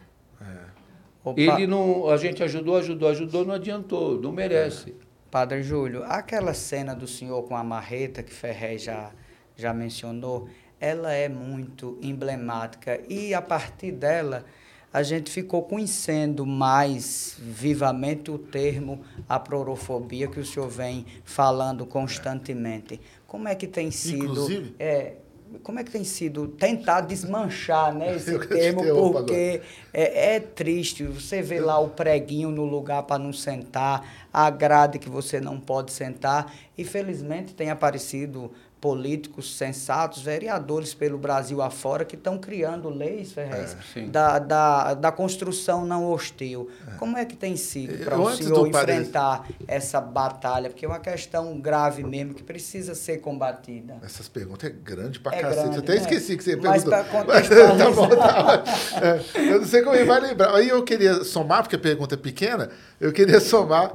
Opa. 1.23 1.39
Ele 1.39 1.67
não. 1.67 2.09
A 2.09 2.17
gente 2.17 2.41
ajudou, 2.43 2.77
ajudou, 2.77 3.09
ajudou, 3.09 3.45
não 3.45 3.53
adiantou, 3.53 4.19
não 4.19 4.31
merece. 4.31 4.95
Padre 5.29 5.61
Júlio, 5.61 6.03
aquela 6.05 6.53
cena 6.53 6.95
do 6.95 7.07
senhor 7.07 7.43
com 7.43 7.55
a 7.55 7.63
marreta 7.63 8.23
que 8.23 8.33
Ferré 8.33 8.77
já, 8.77 9.11
já 9.55 9.73
mencionou, 9.73 10.49
ela 10.79 11.13
é 11.13 11.29
muito 11.29 11.99
emblemática 12.01 12.99
e 13.07 13.33
a 13.33 13.41
partir 13.41 13.91
dela 13.91 14.43
a 14.91 15.03
gente 15.03 15.29
ficou 15.29 15.61
conhecendo 15.61 16.47
mais 16.47 17.35
vivamente 17.37 18.31
o 18.31 18.39
termo 18.39 19.01
aprorofobia 19.27 20.27
que 20.27 20.39
o 20.39 20.45
senhor 20.45 20.67
vem 20.67 21.05
falando 21.23 21.85
constantemente. 21.85 22.99
Como 23.27 23.47
é 23.47 23.53
que 23.53 23.67
tem 23.67 23.91
sido? 23.91 24.23
Inclusive? 24.23 24.75
É, 24.79 25.13
como 25.63 25.79
é 25.79 25.83
que 25.83 25.91
tem 25.91 26.03
sido 26.03 26.47
tentar 26.47 27.01
desmanchar 27.01 27.93
né, 27.93 28.13
esse 28.17 28.31
Eu 28.31 28.47
termo, 28.47 28.81
porque 29.11 29.61
é, 29.93 30.35
é 30.35 30.39
triste. 30.39 31.03
Você 31.03 31.41
vê 31.41 31.59
lá 31.59 31.79
o 31.79 31.89
preguinho 31.89 32.49
no 32.49 32.65
lugar 32.65 33.03
para 33.03 33.17
não 33.17 33.33
sentar, 33.33 34.27
a 34.31 34.49
grade 34.49 34.99
que 34.99 35.09
você 35.09 35.39
não 35.39 35.59
pode 35.59 35.91
sentar. 35.91 36.53
E 36.77 36.83
felizmente 36.83 37.53
tem 37.53 37.69
aparecido 37.69 38.51
políticos 38.81 39.57
sensatos, 39.57 40.21
vereadores 40.21 40.93
pelo 40.93 41.17
Brasil 41.17 41.61
afora, 41.61 42.05
que 42.05 42.15
estão 42.15 42.37
criando 42.37 42.89
leis, 42.89 43.33
Ferrez, 43.33 43.75
É, 43.95 44.01
da, 44.03 44.39
da, 44.39 44.93
da 44.93 45.11
construção 45.11 45.85
não 45.85 46.09
hostil. 46.09 46.69
Como 46.97 47.17
é 47.17 47.25
que 47.25 47.35
tem 47.35 47.57
sido 47.57 48.03
para 48.05 48.17
o 48.17 48.33
senhor 48.35 48.67
enfrentar 48.67 49.45
essa 49.67 49.99
batalha? 49.99 50.69
Porque 50.69 50.85
é 50.85 50.87
uma 50.87 50.99
questão 50.99 51.59
grave 51.59 52.03
mesmo, 52.03 52.33
que 52.33 52.41
precisa 52.43 52.95
ser 52.95 53.17
combatida. 53.17 53.97
Essas 54.01 54.29
perguntas 54.29 54.69
é 54.69 54.73
grande 54.73 55.19
pra 55.19 55.35
É 55.35 55.41
cacete. 55.41 55.61
grande, 55.61 55.75
eu 55.77 55.83
até 55.83 55.95
né? 55.95 55.99
esqueci 56.01 56.37
que 56.37 56.43
você 56.43 56.55
Mas 56.55 56.83
perguntou. 56.83 57.25
Mas 57.27 57.49
tá 57.49 57.91
bom, 57.91 58.07
tá 58.07 58.57
bom. 58.57 59.39
É, 59.45 59.53
eu 59.53 59.59
não 59.59 59.67
sei 59.67 59.81
como 59.81 59.95
ele 59.95 60.05
vai 60.05 60.21
lembrar. 60.21 60.55
Aí 60.55 60.69
eu 60.69 60.83
queria 60.83 61.23
somar, 61.25 61.63
porque 61.63 61.75
a 61.75 61.79
pergunta 61.79 62.15
é 62.15 62.17
pequena, 62.17 62.69
eu 62.99 63.11
queria 63.11 63.39
somar, 63.41 63.91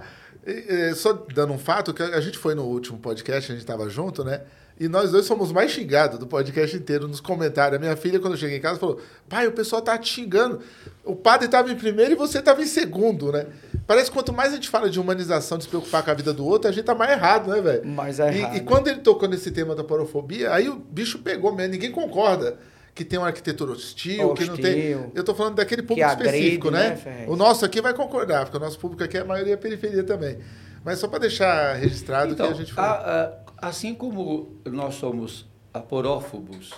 só 0.96 1.12
dando 1.34 1.52
um 1.54 1.58
fato, 1.58 1.94
que 1.94 2.02
a 2.02 2.20
gente 2.20 2.36
foi 2.36 2.54
no 2.54 2.64
último 2.64 2.98
podcast, 2.98 3.50
a 3.50 3.54
gente 3.54 3.64
estava 3.64 3.88
junto, 3.88 4.22
né? 4.22 4.42
E 4.78 4.88
nós 4.88 5.12
dois 5.12 5.28
fomos 5.28 5.52
mais 5.52 5.70
xingados 5.70 6.18
do 6.18 6.26
podcast 6.26 6.76
inteiro 6.76 7.06
nos 7.06 7.20
comentários. 7.20 7.76
A 7.76 7.80
minha 7.80 7.96
filha, 7.96 8.18
quando 8.18 8.32
eu 8.32 8.38
cheguei 8.38 8.56
em 8.58 8.60
casa, 8.60 8.78
falou: 8.80 9.00
pai, 9.28 9.46
o 9.46 9.52
pessoal 9.52 9.80
tá 9.80 9.96
te 9.96 10.08
xingando. 10.12 10.60
O 11.04 11.14
padre 11.14 11.46
estava 11.46 11.70
em 11.70 11.76
primeiro 11.76 12.12
e 12.12 12.14
você 12.16 12.38
estava 12.40 12.60
em 12.60 12.66
segundo, 12.66 13.30
né? 13.30 13.46
Parece 13.86 14.10
que 14.10 14.16
quanto 14.16 14.32
mais 14.32 14.50
a 14.52 14.56
gente 14.56 14.68
fala 14.68 14.90
de 14.90 14.98
humanização, 14.98 15.58
de 15.58 15.64
se 15.64 15.70
preocupar 15.70 16.02
com 16.02 16.10
a 16.10 16.14
vida 16.14 16.32
do 16.32 16.44
outro, 16.44 16.68
a 16.68 16.72
gente 16.72 16.84
tá 16.84 16.94
mais 16.94 17.12
errado, 17.12 17.50
né, 17.52 17.60
velho? 17.60 17.86
Mais 17.86 18.18
E- 18.18 18.22
errado. 18.22 18.56
E, 18.56 18.60
quando 18.60 18.88
ele 18.88 18.98
tocou 19.00 19.28
nesse 19.28 19.50
tema 19.52 19.76
da 19.76 19.84
porofobia, 19.84 20.52
aí 20.52 20.68
o 20.68 20.74
bicho 20.76 21.18
pegou 21.20 21.54
mesmo. 21.54 21.72
Ninguém 21.72 21.92
concorda 21.92 22.56
que 22.94 23.04
tem 23.04 23.18
uma 23.18 23.28
arquitetura 23.28 23.70
hostil, 23.72 24.34
que 24.34 24.44
não 24.44 24.56
tem. 24.56 24.94
Hostil. 24.96 25.12
Eu 25.14 25.22
tô 25.22 25.34
falando 25.36 25.54
daquele 25.54 25.82
público 25.82 26.08
agride, 26.08 26.34
específico, 26.34 26.70
né? 26.72 26.98
né, 27.04 27.24
o 27.28 27.36
nosso 27.36 27.64
aqui 27.64 27.80
vai 27.80 27.94
concordar, 27.94 28.44
porque 28.44 28.56
o 28.56 28.60
nosso 28.60 28.78
público 28.78 29.04
aqui, 29.04 29.18
a 29.18 29.24
maioria 29.24 29.54
é 29.54 29.56
periferia 29.56 30.02
também. 30.02 30.38
Mas 30.84 30.98
só 30.98 31.06
para 31.08 31.20
deixar 31.20 31.74
registrado 31.76 32.32
Então, 32.32 32.46
que 32.48 32.52
a 32.52 32.56
gente 32.56 32.72
foi. 32.72 32.82
a- 32.84 32.86
a- 32.88 33.43
assim 33.66 33.94
como 33.94 34.48
nós 34.64 34.96
somos 34.96 35.46
aporófobos, 35.72 36.74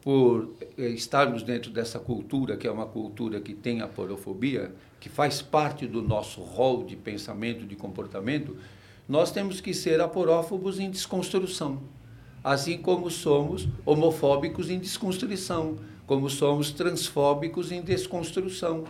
por 0.00 0.54
eh, 0.78 0.88
estarmos 0.88 1.42
dentro 1.42 1.70
dessa 1.70 1.98
cultura, 1.98 2.56
que 2.56 2.66
é 2.66 2.70
uma 2.70 2.86
cultura 2.86 3.40
que 3.40 3.54
tem 3.54 3.82
a 3.82 3.88
porofobia, 3.88 4.74
que 4.98 5.10
faz 5.10 5.42
parte 5.42 5.86
do 5.86 6.00
nosso 6.00 6.40
rol 6.40 6.84
de 6.84 6.96
pensamento, 6.96 7.66
de 7.66 7.76
comportamento, 7.76 8.56
nós 9.06 9.30
temos 9.30 9.60
que 9.60 9.74
ser 9.74 10.00
aporófobos 10.00 10.78
em 10.78 10.90
desconstrução. 10.90 11.82
Assim 12.42 12.78
como 12.78 13.10
somos 13.10 13.68
homofóbicos 13.84 14.70
em 14.70 14.78
desconstrução, 14.78 15.76
como 16.06 16.30
somos 16.30 16.70
transfóbicos 16.70 17.70
em 17.70 17.82
desconstrução. 17.82 18.84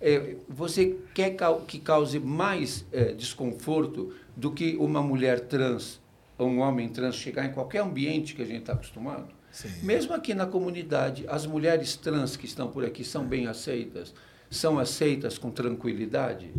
É, 0.00 0.36
você 0.48 0.96
quer 1.14 1.36
que 1.66 1.78
cause 1.78 2.18
mais 2.18 2.84
é, 2.92 3.12
desconforto 3.12 4.12
do 4.36 4.50
que 4.50 4.76
uma 4.76 5.00
mulher 5.00 5.40
trans 5.40 6.00
um 6.38 6.58
homem 6.60 6.88
trans 6.88 7.14
chegar 7.16 7.44
em 7.46 7.52
qualquer 7.52 7.80
ambiente 7.82 8.34
que 8.34 8.42
a 8.42 8.46
gente 8.46 8.60
está 8.60 8.72
acostumado? 8.74 9.28
Sim. 9.50 9.70
Mesmo 9.82 10.12
aqui 10.14 10.34
na 10.34 10.44
comunidade, 10.46 11.24
as 11.28 11.46
mulheres 11.46 11.96
trans 11.96 12.36
que 12.36 12.44
estão 12.46 12.68
por 12.68 12.84
aqui 12.84 13.02
são 13.04 13.24
bem 13.24 13.46
aceitas? 13.46 14.12
São 14.50 14.78
aceitas 14.78 15.38
com 15.38 15.50
tranquilidade? 15.50 16.50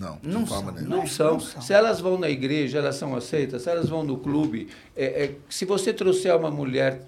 Não, 0.00 0.18
de 0.20 0.28
Não 0.28 0.46
forma 0.46 0.72
são, 0.72 0.74
nenhuma. 0.80 0.96
Não, 0.96 1.06
são. 1.06 1.32
não 1.34 1.40
são. 1.40 1.62
Se 1.62 1.72
elas 1.72 2.00
vão 2.00 2.18
na 2.18 2.28
igreja, 2.28 2.78
elas 2.78 2.96
são 2.96 3.14
aceitas. 3.14 3.62
Se 3.62 3.70
elas 3.70 3.88
vão 3.88 4.02
no 4.02 4.16
clube, 4.18 4.68
é, 4.96 5.24
é, 5.24 5.34
se 5.48 5.64
você 5.64 5.92
trouxer 5.92 6.34
uma 6.34 6.50
mulher 6.50 7.02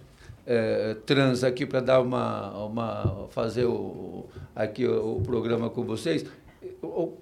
é, 0.47 0.95
trans 1.07 1.43
aqui 1.43 1.67
para 1.67 1.81
dar 1.81 2.01
uma, 2.01 2.51
uma 2.67 3.27
fazer 3.31 3.65
o, 3.65 4.27
aqui 4.55 4.87
o, 4.87 5.17
o 5.17 5.23
programa 5.23 5.69
com 5.71 5.83
vocês, 5.83 6.25
o- 6.83 7.15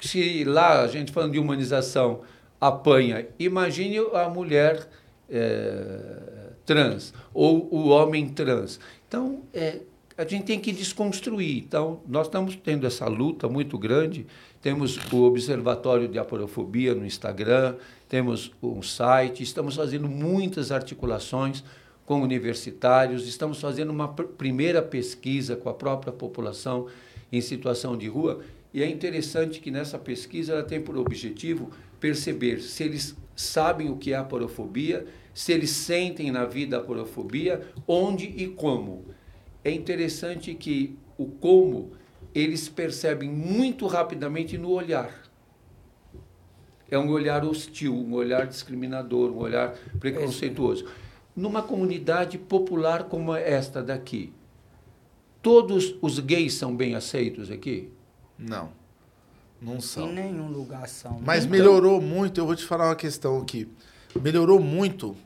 se 0.00 0.44
lá 0.44 0.82
a 0.82 0.86
gente 0.86 1.10
falando 1.12 1.32
de 1.32 1.38
humanização 1.38 2.20
apanha, 2.60 3.26
imagine 3.38 3.98
a 4.14 4.28
mulher 4.28 4.88
é, 5.28 6.52
trans 6.64 7.12
ou 7.32 7.68
o 7.70 7.88
homem 7.88 8.28
trans. 8.28 8.80
Então, 9.08 9.42
é, 9.52 9.80
a 10.16 10.24
gente 10.24 10.44
tem 10.44 10.58
que 10.58 10.72
desconstruir. 10.72 11.58
Então, 11.58 12.00
nós 12.08 12.26
estamos 12.26 12.56
tendo 12.56 12.86
essa 12.86 13.06
luta 13.06 13.48
muito 13.48 13.76
grande. 13.78 14.26
Temos 14.62 14.98
o 15.12 15.22
Observatório 15.24 16.08
de 16.08 16.18
Aporofobia 16.18 16.94
no 16.94 17.04
Instagram, 17.04 17.76
temos 18.08 18.52
um 18.62 18.82
site, 18.82 19.42
estamos 19.42 19.76
fazendo 19.76 20.08
muitas 20.08 20.72
articulações 20.72 21.62
com 22.04 22.22
universitários, 22.22 23.28
estamos 23.28 23.60
fazendo 23.60 23.90
uma 23.90 24.08
pr- 24.08 24.24
primeira 24.24 24.80
pesquisa 24.80 25.54
com 25.56 25.68
a 25.68 25.74
própria 25.74 26.12
população 26.12 26.86
em 27.30 27.40
situação 27.40 27.96
de 27.96 28.08
rua. 28.08 28.40
E 28.72 28.82
é 28.82 28.88
interessante 28.88 29.60
que 29.60 29.70
nessa 29.70 29.98
pesquisa 29.98 30.52
ela 30.52 30.62
tem 30.62 30.80
por 30.80 30.96
objetivo 30.96 31.70
perceber 32.00 32.60
se 32.60 32.84
eles 32.84 33.16
sabem 33.34 33.90
o 33.90 33.96
que 33.96 34.12
é 34.12 34.16
a 34.16 34.24
porofobia, 34.24 35.06
se 35.34 35.52
eles 35.52 35.70
sentem 35.70 36.30
na 36.30 36.44
vida 36.44 36.78
a 36.78 36.80
porofobia, 36.80 37.68
onde 37.86 38.26
e 38.26 38.48
como. 38.48 39.04
É 39.62 39.70
interessante 39.70 40.54
que 40.54 40.96
o 41.18 41.26
como 41.26 41.92
eles 42.34 42.68
percebem 42.68 43.28
muito 43.28 43.86
rapidamente 43.86 44.56
no 44.56 44.70
olhar. 44.70 45.24
É 46.90 46.98
um 46.98 47.10
olhar 47.10 47.44
hostil, 47.44 47.94
um 47.94 48.14
olhar 48.14 48.46
discriminador, 48.46 49.30
um 49.32 49.38
olhar 49.38 49.76
preconceituoso. 49.98 50.86
Numa 51.34 51.62
comunidade 51.62 52.38
popular 52.38 53.04
como 53.04 53.34
esta 53.34 53.82
daqui, 53.82 54.32
todos 55.42 55.96
os 56.00 56.18
gays 56.18 56.54
são 56.54 56.74
bem 56.74 56.94
aceitos 56.94 57.50
aqui? 57.50 57.90
Não. 58.38 58.70
Não 59.60 59.76
Em 59.76 59.80
são. 59.80 60.12
nenhum 60.12 60.48
lugar 60.48 60.88
são. 60.88 61.20
Mas 61.24 61.44
Então- 61.44 61.50
melhorou 61.58 62.00
muito, 62.00 62.38
eu 62.40 62.46
vou 62.46 62.54
te 62.54 62.64
falar 62.64 62.88
uma 62.88 62.96
questão 62.96 63.38
aqui. 63.40 63.68
Melhorou 64.20 64.60
muito 64.60 65.16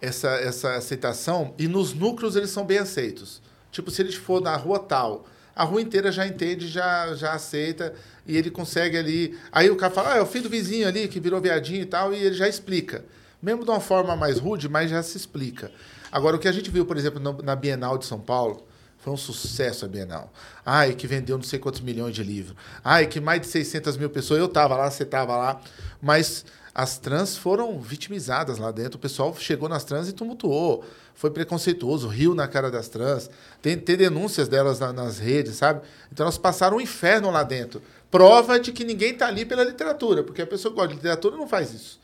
essa, 0.00 0.30
essa 0.36 0.74
aceitação 0.74 1.54
e 1.58 1.68
nos 1.68 1.92
núcleos 1.94 2.36
eles 2.36 2.50
são 2.50 2.64
bem 2.64 2.78
aceitos. 2.78 3.40
Tipo, 3.70 3.90
se 3.90 4.02
ele 4.02 4.12
for 4.12 4.40
na 4.40 4.56
rua 4.56 4.78
tal, 4.78 5.26
a 5.54 5.64
rua 5.64 5.80
inteira 5.82 6.10
já 6.12 6.26
entende, 6.26 6.68
já, 6.68 7.14
já 7.14 7.32
aceita 7.34 7.94
e 8.26 8.36
ele 8.36 8.50
consegue 8.50 8.96
ali. 8.96 9.38
Aí 9.52 9.70
o 9.70 9.76
cara 9.76 9.92
fala, 9.92 10.14
ah, 10.14 10.16
é 10.16 10.20
o 10.22 10.26
filho 10.26 10.44
do 10.44 10.50
vizinho 10.50 10.86
ali 10.88 11.08
que 11.08 11.20
virou 11.20 11.40
viadinho 11.40 11.82
e 11.82 11.86
tal, 11.86 12.12
e 12.12 12.16
ele 12.16 12.34
já 12.34 12.48
explica. 12.48 13.04
Mesmo 13.42 13.64
de 13.64 13.70
uma 13.70 13.80
forma 13.80 14.16
mais 14.16 14.38
rude, 14.38 14.68
mas 14.68 14.90
já 14.90 15.02
se 15.02 15.16
explica. 15.16 15.70
Agora, 16.10 16.36
o 16.36 16.38
que 16.38 16.48
a 16.48 16.52
gente 16.52 16.70
viu, 16.70 16.86
por 16.86 16.96
exemplo, 16.96 17.20
na 17.42 17.54
Bienal 17.54 17.98
de 17.98 18.06
São 18.06 18.18
Paulo, 18.18 18.65
foi 19.06 19.12
um 19.12 19.16
sucesso 19.16 19.84
a 19.84 19.88
Bienal. 19.88 20.32
Ai, 20.64 20.92
que 20.92 21.06
vendeu 21.06 21.36
não 21.36 21.44
sei 21.44 21.60
quantos 21.60 21.80
milhões 21.80 22.12
de 22.12 22.24
livros. 22.24 22.56
Ai, 22.82 23.06
que 23.06 23.20
mais 23.20 23.40
de 23.40 23.46
600 23.46 23.96
mil 23.96 24.10
pessoas. 24.10 24.40
Eu 24.40 24.48
tava 24.48 24.74
lá, 24.76 24.90
você 24.90 25.04
tava 25.04 25.36
lá. 25.36 25.60
Mas 26.02 26.44
as 26.74 26.98
trans 26.98 27.36
foram 27.36 27.78
vitimizadas 27.80 28.58
lá 28.58 28.72
dentro. 28.72 28.96
O 28.96 29.00
pessoal 29.00 29.32
chegou 29.38 29.68
nas 29.68 29.84
trans 29.84 30.08
e 30.08 30.12
tumultuou. 30.12 30.84
Foi 31.14 31.30
preconceituoso, 31.30 32.08
riu 32.08 32.34
na 32.34 32.48
cara 32.48 32.68
das 32.68 32.88
trans. 32.88 33.30
Tem, 33.62 33.78
tem 33.78 33.96
denúncias 33.96 34.48
delas 34.48 34.80
na- 34.80 34.92
nas 34.92 35.18
redes, 35.20 35.54
sabe? 35.54 35.82
Então 36.12 36.24
elas 36.24 36.36
passaram 36.36 36.78
um 36.78 36.80
inferno 36.80 37.30
lá 37.30 37.44
dentro. 37.44 37.80
Prova 38.10 38.58
de 38.58 38.72
que 38.72 38.82
ninguém 38.84 39.14
tá 39.14 39.28
ali 39.28 39.44
pela 39.44 39.62
literatura, 39.62 40.24
porque 40.24 40.42
a 40.42 40.46
pessoa 40.48 40.72
que 40.72 40.76
gosta 40.76 40.88
de 40.88 40.96
literatura 40.96 41.36
não 41.36 41.46
faz 41.46 41.72
isso. 41.72 42.00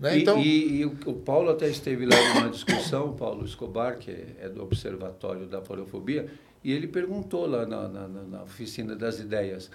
Né? 0.00 0.18
E, 0.18 0.22
Então, 0.22 0.38
e- 0.38 0.80
e 0.80 0.84
o, 0.84 0.90
Paulo 1.14 1.48
até 1.50 1.68
esteve 1.68 2.04
lá 2.04 2.16
numa 2.34 2.50
discussão, 2.50 3.10
o 3.10 3.12
Paulo 3.14 3.46
Escobar, 3.46 3.96
que 3.96 4.10
é, 4.10 4.26
é 4.42 4.48
do 4.50 4.62
Observatório 4.62 5.46
da 5.46 5.60
Porofobia, 5.62 6.26
e 6.64 6.72
ele 6.72 6.86
perguntou 6.88 7.46
lá 7.46 7.66
na, 7.66 7.88
na- 7.88 8.08
na- 8.08 8.22
na 8.22 8.42
oficina 8.42 8.94
das 8.96 9.18
ideias, 9.20 9.70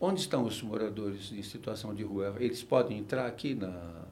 onde 0.00 0.20
estão 0.20 0.44
os 0.44 0.60
moradores 0.62 1.32
em 1.32 1.42
situação 1.42 1.94
de 1.94 2.02
rua? 2.02 2.34
Eles 2.38 2.62
podem 2.62 2.98
entrar 2.98 3.26
aqui 3.26 3.54
na, 3.54 4.02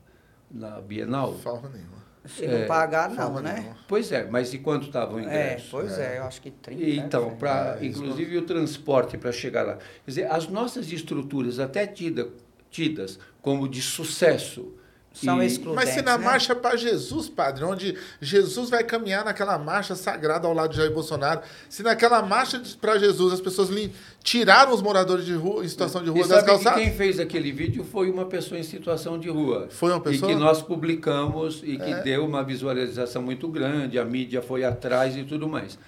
na 0.50 0.80
Bienal? 0.80 1.34
forma 1.34 1.68
nenhuma. 1.68 2.02
Se 2.24 2.46
não 2.46 2.66
pagar, 2.68 3.10
não, 3.10 3.40
né? 3.40 3.54
nenhuma. 3.54 3.76
Pois 3.88 4.12
é, 4.12 4.24
mas 4.30 4.54
e 4.54 4.58
quanto 4.58 4.86
estava 4.86 5.16
o 5.16 5.18
É, 5.18 5.22
ingresso? 5.24 5.68
pois 5.72 5.98
é, 5.98 6.18
eu 6.18 6.22
acho 6.22 6.40
que 6.40 6.52
30. 6.52 6.80
E, 6.80 6.98
Então, 6.98 7.30
né, 7.30 7.36
pra, 7.36 7.78
É, 7.80 7.84
isso 7.84 7.98
inclusive 7.98 8.38
o 8.38 8.42
transporte 8.42 9.18
para 9.18 9.32
chegar 9.32 9.62
lá. 9.66 9.74
Quer 9.76 9.82
dizer, 10.06 10.30
as 10.30 10.46
nossas 10.46 10.92
estruturas, 10.92 11.58
até 11.58 11.84
tida, 11.84 12.28
tidas 12.70 13.18
como 13.40 13.68
de 13.68 13.82
sucesso. 13.82 14.72
São 15.14 15.42
e- 15.42 15.46
excludentes. 15.46 15.84
Mas 15.84 15.94
se 15.94 16.02
na 16.02 16.16
né? 16.16 16.24
marcha 16.24 16.54
para 16.54 16.76
Jesus, 16.76 17.28
padre, 17.28 17.64
onde 17.64 17.96
Jesus 18.20 18.70
vai 18.70 18.82
caminhar 18.82 19.24
naquela 19.24 19.58
marcha 19.58 19.94
sagrada 19.94 20.46
ao 20.48 20.54
lado 20.54 20.70
de 20.70 20.76
Jair 20.78 20.92
Bolsonaro, 20.92 21.40
se 21.68 21.82
naquela 21.82 22.22
marcha 22.22 22.60
para 22.80 22.98
Jesus 22.98 23.32
as 23.34 23.40
pessoas 23.40 23.68
lim- 23.68 23.92
tiraram 24.22 24.72
os 24.72 24.80
moradores 24.80 25.24
de 25.24 25.34
rua 25.34 25.64
em 25.64 25.68
situação 25.68 26.02
de 26.02 26.08
rua 26.10 26.20
E 26.20 26.22
das 26.22 26.28
sabe 26.28 26.42
que 26.42 26.48
calçadas, 26.50 26.82
quem 26.82 26.92
fez 26.92 27.20
aquele 27.20 27.52
vídeo 27.52 27.84
foi 27.84 28.10
uma 28.10 28.24
pessoa 28.24 28.58
em 28.58 28.62
situação 28.62 29.18
de 29.18 29.28
rua. 29.28 29.68
Foi 29.70 29.90
uma 29.90 30.00
pessoa? 30.00 30.30
E 30.30 30.34
que 30.34 30.40
nós 30.40 30.62
publicamos 30.62 31.60
e 31.64 31.76
que 31.76 31.90
É. 31.92 32.02
deu 32.02 32.24
uma 32.24 32.42
visualização 32.42 33.20
muito 33.22 33.48
grande, 33.48 33.98
a 33.98 34.04
mídia 34.04 34.40
foi 34.42 34.64
atrás 34.64 35.16
e 35.16 35.24
tudo 35.24 35.48
mais. 35.48 35.78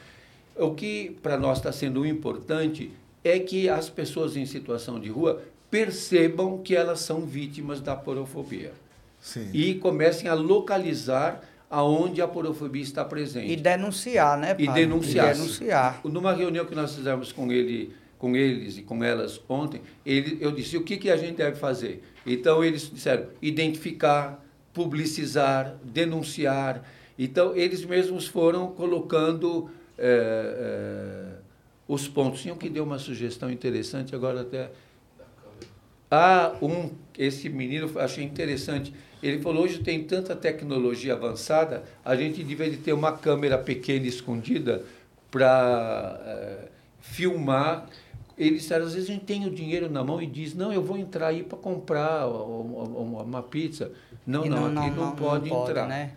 O 0.56 0.72
que 0.74 1.16
para 1.22 1.36
nós 1.36 1.58
está 1.58 1.72
sendo 1.72 2.04
importante 2.06 2.90
é 3.24 3.38
que 3.38 3.68
as 3.68 3.88
pessoas 3.88 4.36
em 4.36 4.46
situação 4.46 5.00
de 5.00 5.08
rua 5.08 5.42
percebam 5.70 6.58
que 6.58 6.76
elas 6.76 7.00
são 7.00 7.22
vítimas 7.26 7.80
da 7.80 7.96
porofobia 7.96 8.72
Sim. 9.24 9.48
e 9.54 9.76
comecem 9.76 10.28
a 10.28 10.34
localizar 10.34 11.42
aonde 11.70 12.20
a 12.20 12.28
porofobia 12.28 12.82
está 12.82 13.02
presente. 13.02 13.50
E 13.50 13.56
denunciar, 13.56 14.38
né, 14.38 14.54
E 14.58 14.68
denunciar. 14.68 15.30
E 15.30 15.38
denunciar. 15.38 16.00
Numa 16.04 16.34
reunião 16.34 16.66
que 16.66 16.74
nós 16.74 16.94
fizemos 16.94 17.32
com 17.32 17.50
ele, 17.50 17.96
com 18.18 18.36
eles 18.36 18.76
e 18.76 18.82
com 18.82 19.02
elas 19.02 19.40
ontem, 19.48 19.80
ele, 20.04 20.36
eu 20.42 20.52
disse 20.52 20.76
o 20.76 20.82
que, 20.82 20.98
que 20.98 21.10
a 21.10 21.16
gente 21.16 21.36
deve 21.36 21.56
fazer. 21.56 22.04
Então 22.26 22.62
eles 22.62 22.90
disseram 22.92 23.26
identificar, 23.40 24.44
publicizar, 24.74 25.74
denunciar. 25.82 26.84
Então 27.18 27.56
eles 27.56 27.82
mesmos 27.82 28.26
foram 28.26 28.66
colocando 28.72 29.70
eh, 29.96 30.56
eh, 30.58 31.38
os 31.88 32.06
pontos. 32.06 32.42
Tinham 32.42 32.58
que 32.58 32.68
deu 32.68 32.84
uma 32.84 32.98
sugestão 32.98 33.50
interessante 33.50 34.14
agora 34.14 34.42
até. 34.42 34.70
Ah, 36.16 36.52
um, 36.62 36.90
esse 37.18 37.48
menino 37.48 37.90
eu 37.92 38.00
achei 38.00 38.22
interessante. 38.22 38.94
Ele 39.20 39.40
falou 39.40 39.64
hoje 39.64 39.80
tem 39.80 40.04
tanta 40.04 40.36
tecnologia 40.36 41.14
avançada, 41.14 41.82
a 42.04 42.14
gente 42.14 42.44
deveria 42.44 42.78
ter 42.78 42.92
uma 42.92 43.10
câmera 43.10 43.58
pequena 43.58 44.06
escondida 44.06 44.84
para 45.28 46.20
eh, 46.24 46.68
filmar. 47.00 47.88
Eles 48.38 48.62
disseram, 48.62 48.86
às 48.86 48.94
vezes 48.94 49.10
a 49.10 49.12
gente 49.12 49.24
tem 49.24 49.44
o 49.44 49.50
dinheiro 49.50 49.90
na 49.90 50.04
mão 50.04 50.22
e 50.22 50.26
diz, 50.26 50.54
não, 50.54 50.72
eu 50.72 50.82
vou 50.82 50.96
entrar 50.96 51.28
aí 51.28 51.42
para 51.42 51.58
comprar 51.58 52.28
uma, 52.28 53.42
pizza. 53.42 53.90
Não, 54.24 54.46
E 54.46 54.48
não, 54.48 54.66
aqui 54.66 54.90
não, 54.90 55.16
pode 55.16 55.52
entrar. 55.52 55.88
né? 55.88 56.12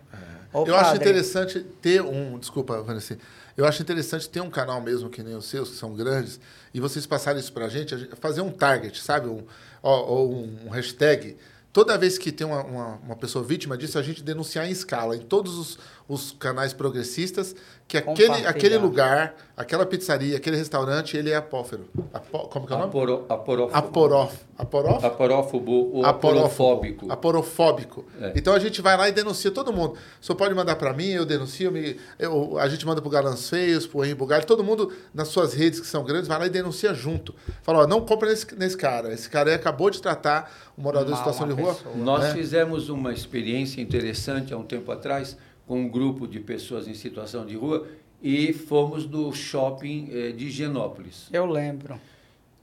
Ô, 0.52 0.64
eu 0.64 0.76
acho 0.76 0.94
interessante 0.96 1.60
ter 1.60 2.02
um. 2.02 2.38
Desculpa, 2.38 2.80
Vanessa. 2.82 3.18
Eu 3.58 3.64
acho 3.66 3.82
interessante 3.82 4.28
ter 4.28 4.40
um 4.40 4.48
canal 4.48 4.80
mesmo 4.80 5.10
que 5.10 5.20
nem 5.20 5.34
os 5.34 5.46
seus, 5.46 5.70
que 5.70 5.74
são 5.76 5.92
grandes, 5.92 6.38
e 6.72 6.78
vocês 6.78 7.04
passarem 7.06 7.40
isso 7.40 7.52
gente, 7.68 7.92
a 7.92 7.98
gente- 7.98 8.14
fazer 8.14 8.40
um 8.40 8.52
target, 8.52 9.02
sabe? 9.02 9.26
Um, 9.26 9.44
ou 9.82 10.32
um 10.32 10.68
hashtag. 10.70 11.36
Toda 11.72 11.98
vez 11.98 12.16
que 12.16 12.30
tem 12.30 12.46
uma, 12.46 12.62
uma, 12.62 12.86
uma 12.98 13.16
pessoa 13.16 13.44
vítima 13.44 13.76
disso, 13.76 13.98
a 13.98 14.02
gente 14.02 14.22
denunciar 14.22 14.68
em 14.68 14.70
escala, 14.70 15.16
em 15.16 15.22
todos 15.22 15.58
os, 15.58 15.78
os 16.08 16.32
canais 16.32 16.72
progressistas, 16.72 17.54
que 17.86 17.96
aquele, 17.98 18.46
aquele 18.46 18.76
lugar, 18.78 19.34
aquela 19.56 19.84
pizzaria, 19.86 20.36
aquele 20.36 20.56
restaurante, 20.56 21.16
ele 21.16 21.30
é 21.30 21.36
apófero. 21.36 21.86
Apó, 22.12 22.40
como 22.40 22.66
que 22.66 22.72
é 22.72 22.76
o 22.76 22.78
nome? 22.78 22.90
Aporo, 22.90 23.24
aporófobo. 23.28 23.76
Aporof. 23.78 24.34
Aporof? 24.58 25.04
Aporófobo 25.04 25.72
ou 25.96 26.04
aporofóbico. 26.04 27.10
Aporofóbico. 27.10 28.04
É. 28.20 28.32
Então 28.36 28.52
a 28.54 28.58
gente 28.58 28.80
vai 28.82 28.96
lá 28.96 29.08
e 29.08 29.12
denuncia 29.12 29.50
todo 29.50 29.72
mundo. 29.72 29.94
Só 30.20 30.34
pode 30.34 30.54
mandar 30.54 30.76
para 30.76 30.92
mim, 30.92 31.08
eu 31.08 31.24
denuncio, 31.24 31.70
me- 31.70 31.96
eu- 32.18 32.58
a 32.58 32.68
gente 32.68 32.86
manda 32.86 33.00
pro 33.00 33.10
Galãs 33.10 33.48
Feios, 33.48 33.86
pro 33.86 34.00
Henrique 34.04 34.18
Bugalho, 34.18 34.44
todo 34.46 34.64
mundo 34.64 34.92
nas 35.14 35.28
suas 35.28 35.52
redes 35.54 35.80
que 35.80 35.86
são 35.86 36.04
grandes, 36.04 36.28
vai 36.28 36.38
lá 36.38 36.46
e 36.46 36.50
denuncia 36.50 36.92
junto. 36.94 37.34
Fala, 37.62 37.80
ó, 37.80 37.86
não 37.86 38.00
compra 38.00 38.28
nesse, 38.30 38.54
nesse 38.56 38.76
cara. 38.76 39.12
Esse 39.12 39.28
cara 39.30 39.50
aí 39.50 39.56
acabou 39.56 39.90
de 39.90 40.00
tratar 40.02 40.50
o 40.76 40.82
morador 40.82 41.08
em 41.08 41.10
Mal 41.12 41.18
situação 41.18 41.46
de 41.46 41.54
rua. 41.54 41.74
pessoa. 41.74 41.94
Nós 41.96 42.22
né? 42.24 42.32
fizemos 42.34 42.88
uma 42.88 43.12
experiência 43.12 43.80
interessante 43.80 44.52
há 44.52 44.58
um 44.58 44.64
tempo 44.64 44.90
atrás 44.92 45.36
com 45.68 45.82
um 45.82 45.88
grupo 45.88 46.26
de 46.26 46.40
pessoas 46.40 46.88
em 46.88 46.94
situação 46.94 47.44
de 47.46 47.54
rua 47.54 47.86
e 48.22 48.52
fomos 48.54 49.06
no 49.06 49.30
shopping 49.32 50.08
eh, 50.10 50.32
de 50.32 50.46
Higienópolis. 50.46 51.28
Eu 51.30 51.44
lembro. 51.46 52.00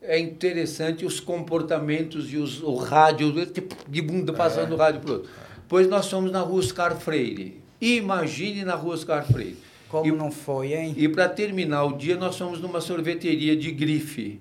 É 0.01 0.19
interessante 0.19 1.05
os 1.05 1.19
comportamentos 1.19 2.33
e 2.33 2.37
os, 2.37 2.61
o 2.61 2.75
rádio, 2.75 3.45
tipo, 3.45 3.75
de 3.89 4.01
bunda 4.01 4.33
passando 4.33 4.73
o 4.73 4.75
rádio 4.75 5.01
para 5.01 5.11
outro. 5.13 5.29
Pois 5.69 5.87
nós 5.87 6.09
fomos 6.09 6.31
na 6.31 6.41
rua 6.41 6.59
Oscar 6.59 6.95
Freire. 6.99 7.61
Imagine 7.79 8.65
na 8.65 8.75
rua 8.75 8.95
Oscar 8.95 9.25
Freire. 9.25 9.57
Como 9.87 10.07
E- 10.07 10.11
não 10.11 10.31
foi, 10.31 10.73
hein? 10.73 10.93
E 10.97 11.07
para 11.07 11.29
terminar 11.29 11.85
o 11.85 11.95
dia, 11.97 12.17
nós 12.17 12.37
fomos 12.37 12.59
numa 12.59 12.81
sorveteria 12.81 13.55
de 13.55 13.71
grife. 13.71 14.39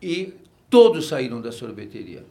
E 0.00 0.32
todos 0.70 1.08
saíram 1.08 1.40
da 1.40 1.50
sorveteria. 1.52 2.24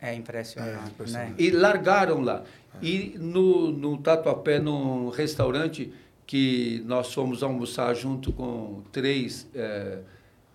É 0.00 0.14
impressionante, 0.14 0.84
É, 0.84 0.88
impressionante. 0.88 1.30
né? 1.30 1.34
E 1.38 1.50
largaram 1.50 2.20
lá. 2.20 2.44
E 2.82 3.16
no, 3.18 3.70
no 3.70 3.98
Tatuapé, 3.98 4.58
num 4.58 5.08
restaurante 5.08 5.92
que 6.26 6.82
nós 6.86 7.12
fomos 7.12 7.42
almoçar 7.42 7.94
junto 7.94 8.32
com 8.32 8.82
três 8.90 9.46
eh, 9.54 9.98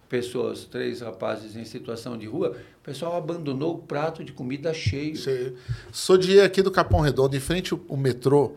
pessoas, 0.10 0.66
três 0.66 1.00
rapazes 1.00 1.56
em 1.56 1.64
situação 1.64 2.18
de 2.18 2.28
rua, 2.28 2.58
o 2.80 2.84
pessoal 2.84 3.16
abandonou 3.16 3.76
o 3.76 3.78
prato 3.80 4.24
de 4.24 4.34
comida 4.34 4.74
cheio. 4.74 5.16
Cheio. 5.16 5.56
Sou 5.92 6.18
de 6.18 6.42
aqui 6.42 6.62
do 6.62 6.70
Capão 6.70 7.00
Redondo, 7.00 7.36
em 7.36 7.40
frente 7.40 7.74
o, 7.74 7.84
o 7.88 7.96
metrô. 7.96 8.54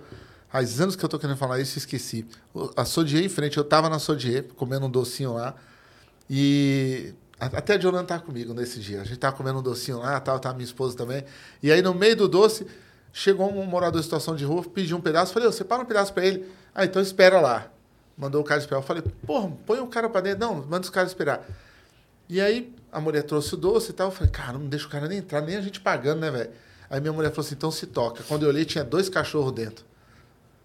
Faz 0.49 0.81
anos 0.81 0.95
que 0.95 1.05
eu 1.05 1.09
tô 1.09 1.19
querendo 1.19 1.37
falar 1.37 1.61
isso 1.61 1.79
esqueci. 1.79 2.27
A 2.77 2.85
Sodier 2.85 3.25
em 3.25 3.29
frente, 3.29 3.59
eu 3.59 3.65
tava 3.65 3.89
na 3.89 3.99
Sodier, 3.99 4.45
comendo 4.57 4.87
um 4.87 4.91
docinho 4.91 5.35
lá. 5.35 5.55
E 6.29 7.13
até 7.39 7.75
a 7.75 7.81
Jolanda 7.81 8.05
tava 8.05 8.23
comigo 8.23 8.55
nesse 8.55 8.79
dia. 8.79 9.01
A 9.01 9.05
gente 9.05 9.19
tava 9.19 9.37
comendo 9.37 9.59
um 9.59 9.63
docinho 9.63 9.99
lá, 9.99 10.19
tal, 10.21 10.39
tava 10.39 10.55
minha 10.55 10.65
esposa 10.65 10.97
também. 10.97 11.25
E 11.63 11.73
aí, 11.73 11.83
no 11.83 11.93
meio 11.93 12.17
do 12.17 12.29
doce, 12.29 12.67
chegou 13.17 13.49
um 13.51 13.65
morador 13.65 14.01
em 14.01 14.03
situação 14.03 14.35
de 14.35 14.45
rua, 14.45 14.63
pediu 14.65 14.97
um 14.97 15.01
pedaço. 15.01 15.33
Falei, 15.33 15.49
ô, 15.49 15.53
separa 15.53 15.81
um 15.81 15.87
pedaço 15.87 16.13
pra 16.13 16.27
ele. 16.27 16.45
Ah, 16.75 16.85
então 16.85 17.01
espera 17.01 17.41
lá. 17.41 17.69
Mandou 18.19 18.41
o 18.41 18.45
cara 18.45 18.61
esperar. 18.61 18.81
Eu 18.81 18.83
falei, 18.83 19.03
porra, 19.27 19.51
põe 19.65 19.79
o 19.79 19.87
cara 19.87 20.09
pra 20.11 20.21
dentro. 20.21 20.41
Não, 20.41 20.57
manda 20.57 20.81
os 20.81 20.91
caras 20.91 21.11
esperar. 21.11 21.47
E 22.29 22.41
aí 22.41 22.75
a 22.91 23.01
mulher 23.01 23.23
trouxe 23.23 23.55
o 23.55 23.57
doce 23.57 23.91
e 23.91 23.95
tal. 23.95 24.09
Eu 24.09 24.13
falei, 24.13 24.31
cara, 24.33 24.59
não 24.59 24.67
deixa 24.67 24.87
o 24.87 24.91
cara 24.91 25.07
nem 25.07 25.19
entrar, 25.19 25.41
nem 25.41 25.57
a 25.57 25.61
gente 25.61 25.81
pagando, 25.81 26.21
né, 26.21 26.31
velho? 26.31 26.51
Aí 26.91 27.01
minha 27.01 27.13
mulher 27.13 27.31
falou 27.31 27.47
assim, 27.47 27.55
então 27.55 27.71
se 27.71 27.87
toca. 27.87 28.23
Quando 28.27 28.43
eu 28.43 28.49
olhei, 28.49 28.65
tinha 28.65 28.83
dois 28.85 29.09
cachorros 29.09 29.53
dentro. 29.53 29.85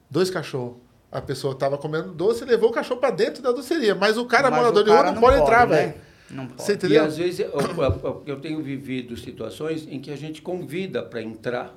Dois 0.10 0.30
cachorros. 0.30 0.76
A 1.12 1.22
pessoa 1.22 1.56
tava 1.56 1.78
comendo 1.78 2.12
doce 2.12 2.44
e 2.44 2.48
levou 2.48 2.70
o 2.70 2.74
cachorro 2.74 3.00
pra 3.00 3.10
dentro 3.12 3.42
da 3.42 3.52
doceria. 3.52 3.96
Mas 3.96 4.18
o 4.18 4.26
cara, 4.26 4.50
Mas 4.50 4.60
morador 4.60 4.82
o 4.82 4.86
de 4.86 4.90
rua, 4.92 5.00
cara 5.00 5.12
não, 5.12 5.22
pode 5.22 5.40
entrar, 5.42 5.68
né? 5.68 5.76
velho. 5.88 5.94
Não 6.30 6.48
pode. 6.48 6.62
Você 6.62 6.74
E 6.74 6.76
entendeu? 6.76 7.06
às 7.06 7.18
vezes 7.18 7.40
eu, 7.40 7.50
eu- 7.52 8.24
eu 8.28 8.40
tenho 8.40 8.62
vivido 8.62 9.18
situações 9.18 9.88
em 9.90 10.00
que 10.00 10.12
a 10.12 10.16
gente 10.16 10.42
convida 10.44 11.02
para 11.02 11.22
entrar 11.22 11.76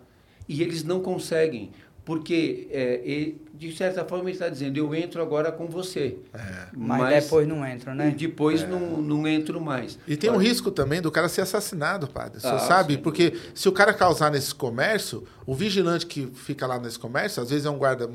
e 0.49 0.62
eles 0.62 0.82
não 0.84 1.01
conseguem, 1.01 1.70
porque 2.05 2.68
é, 2.70 3.01
e, 3.05 3.40
de 3.55 3.76
certa 3.76 4.05
forma 4.05 4.24
ele 4.24 4.32
está 4.32 4.49
dizendo 4.49 4.76
eu 4.76 4.93
entro 4.93 5.22
agora 5.22 5.53
com 5.53 5.68
você, 5.68 6.18
Mas, 6.76 7.22
depois 7.24 7.47
não 7.47 7.64
entra, 7.64 7.93
e 7.93 7.97
né? 7.97 8.11
depois 8.16 8.68
não, 8.68 9.01
não 9.01 9.28
entro 9.28 9.61
mais. 9.61 9.99
E 10.07 10.16
tem 10.16 10.30
um 10.30 10.34
Olha, 10.34 10.49
risco 10.49 10.70
também 10.72 11.01
do 11.01 11.12
cara 11.12 11.28
ser 11.28 11.43
assassinado, 11.43 12.09
padre. 12.09 12.40
Você 12.40 12.49
Ah, 12.49 12.59
sabe? 12.59 12.95
sem 12.95 13.03
Porque 13.03 13.34
se 13.55 13.68
o 13.68 13.72
cara 13.72 13.95
causar 13.95 14.32
nesse 14.32 14.53
comércio, 14.53 15.22
o 15.47 15.55
vigilante 15.55 16.07
que 16.07 16.26
fica 16.34 16.66
lá 16.66 16.78
nesse 16.80 16.99
comércio, 16.99 17.40
às 17.40 17.51
vezes 17.51 17.64
é 17.66 17.70
um 17.70 17.78
guarda 17.78 18.11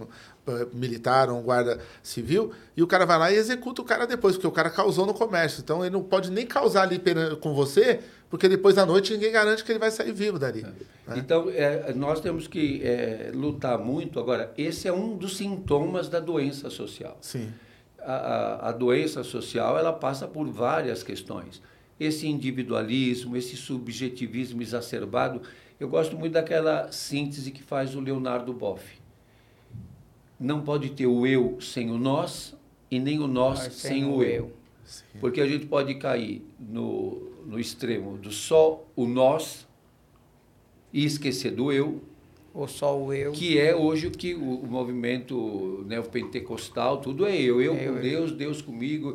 eh, 0.47 0.67
militar 0.73 1.29
ou 1.29 1.39
um 1.39 1.41
guarda 1.41 1.79
civil, 2.03 2.51
e 2.75 2.83
o 2.83 2.87
cara 2.87 3.05
vai 3.05 3.17
lá 3.17 3.31
e 3.31 3.35
executa 3.35 3.81
o 3.81 3.85
cara 3.85 4.05
depois, 4.05 4.35
porque 4.35 4.47
o 4.47 4.51
cara 4.51 4.69
causou 4.69 5.05
no 5.05 5.13
comércio. 5.13 5.61
Então 5.61 5.81
ele 5.85 5.93
não 5.93 6.03
pode 6.03 6.29
nem 6.29 6.45
causar 6.45 6.81
ali 6.83 7.01
com 7.39 7.53
você, 7.53 8.01
porque 8.29 8.49
depois 8.49 8.75
da 8.75 8.85
noite 8.85 9.13
ninguém 9.13 9.31
garante 9.31 9.63
que 9.63 9.71
ele 9.71 9.79
vai 9.79 9.91
sair 9.91 10.11
vivo 10.11 10.37
dali. 10.37 10.61
né? 10.61 10.73
Então, 11.15 11.49
é, 11.49 11.93
nós 11.93 12.19
temos 12.19 12.47
que 12.47 12.81
é, 12.83 13.31
lutar 13.33 13.77
muito. 13.79 14.19
Agora, 14.19 14.53
esse 14.57 14.87
é 14.87 14.93
um 14.93 15.15
dos 15.15 15.37
sintomas 15.37 16.09
da 16.09 16.19
doença 16.19 16.69
social. 16.69 17.17
Sim. 17.21 17.53
A, 17.99 18.13
a, 18.13 18.69
a 18.69 18.71
doença 18.71 19.23
social 19.23 19.77
ela 19.77 19.93
passa 19.93 20.27
por 20.27 20.45
várias 20.49 21.03
questões. 21.03 21.61
Esse 21.99 22.27
individualismo, 22.27 23.35
esse 23.37 23.55
subjetivismo 23.55 24.61
exacerbado. 24.61 25.41
Eu 25.79 25.87
gosto 25.87 26.17
muito 26.17 26.33
daquela 26.33 26.91
síntese 26.91 27.51
que 27.51 27.63
faz 27.63 27.95
o 27.95 28.01
Leonardo 28.01 28.51
Boff. 28.51 28.83
Não 30.39 30.61
pode 30.61 30.89
ter 30.89 31.07
o 31.07 31.25
eu 31.25 31.59
sem 31.61 31.89
o 31.89 31.97
nós 31.97 32.55
e 32.91 32.99
nem 32.99 33.19
o 33.19 33.27
nós 33.27 33.59
Mas 33.59 33.73
sem, 33.73 34.05
o 34.05 34.21
eu. 34.21 34.51
Porque 35.19 35.41
a 35.41 35.47
gente 35.47 35.65
pode 35.65 35.95
cair 35.95 36.45
no, 36.59 37.36
no 37.47 37.57
extremo 37.59 38.17
do 38.17 38.29
só 38.31 38.85
o 38.95 39.07
nós 39.07 39.65
e 40.91 41.05
esquecer 41.05 41.51
do 41.51 41.71
eu, 41.71 42.01
Ou 42.53 42.67
só 42.67 42.99
o 42.99 43.13
eu. 43.13 43.31
que 43.31 43.57
é 43.59 43.75
hoje 43.75 44.07
o 44.07 44.11
que 44.11 44.33
o, 44.33 44.39
o 44.61 44.67
movimento 44.67 45.85
neopentecostal, 45.87 46.97
tudo 46.97 47.25
é 47.25 47.35
eu, 47.35 47.61
eu, 47.61 47.73
Eu, 47.75 47.75
com 47.93 47.97
eu. 47.97 48.01
Deus, 48.01 48.31
Deus 48.31 48.61
comigo. 48.61 49.13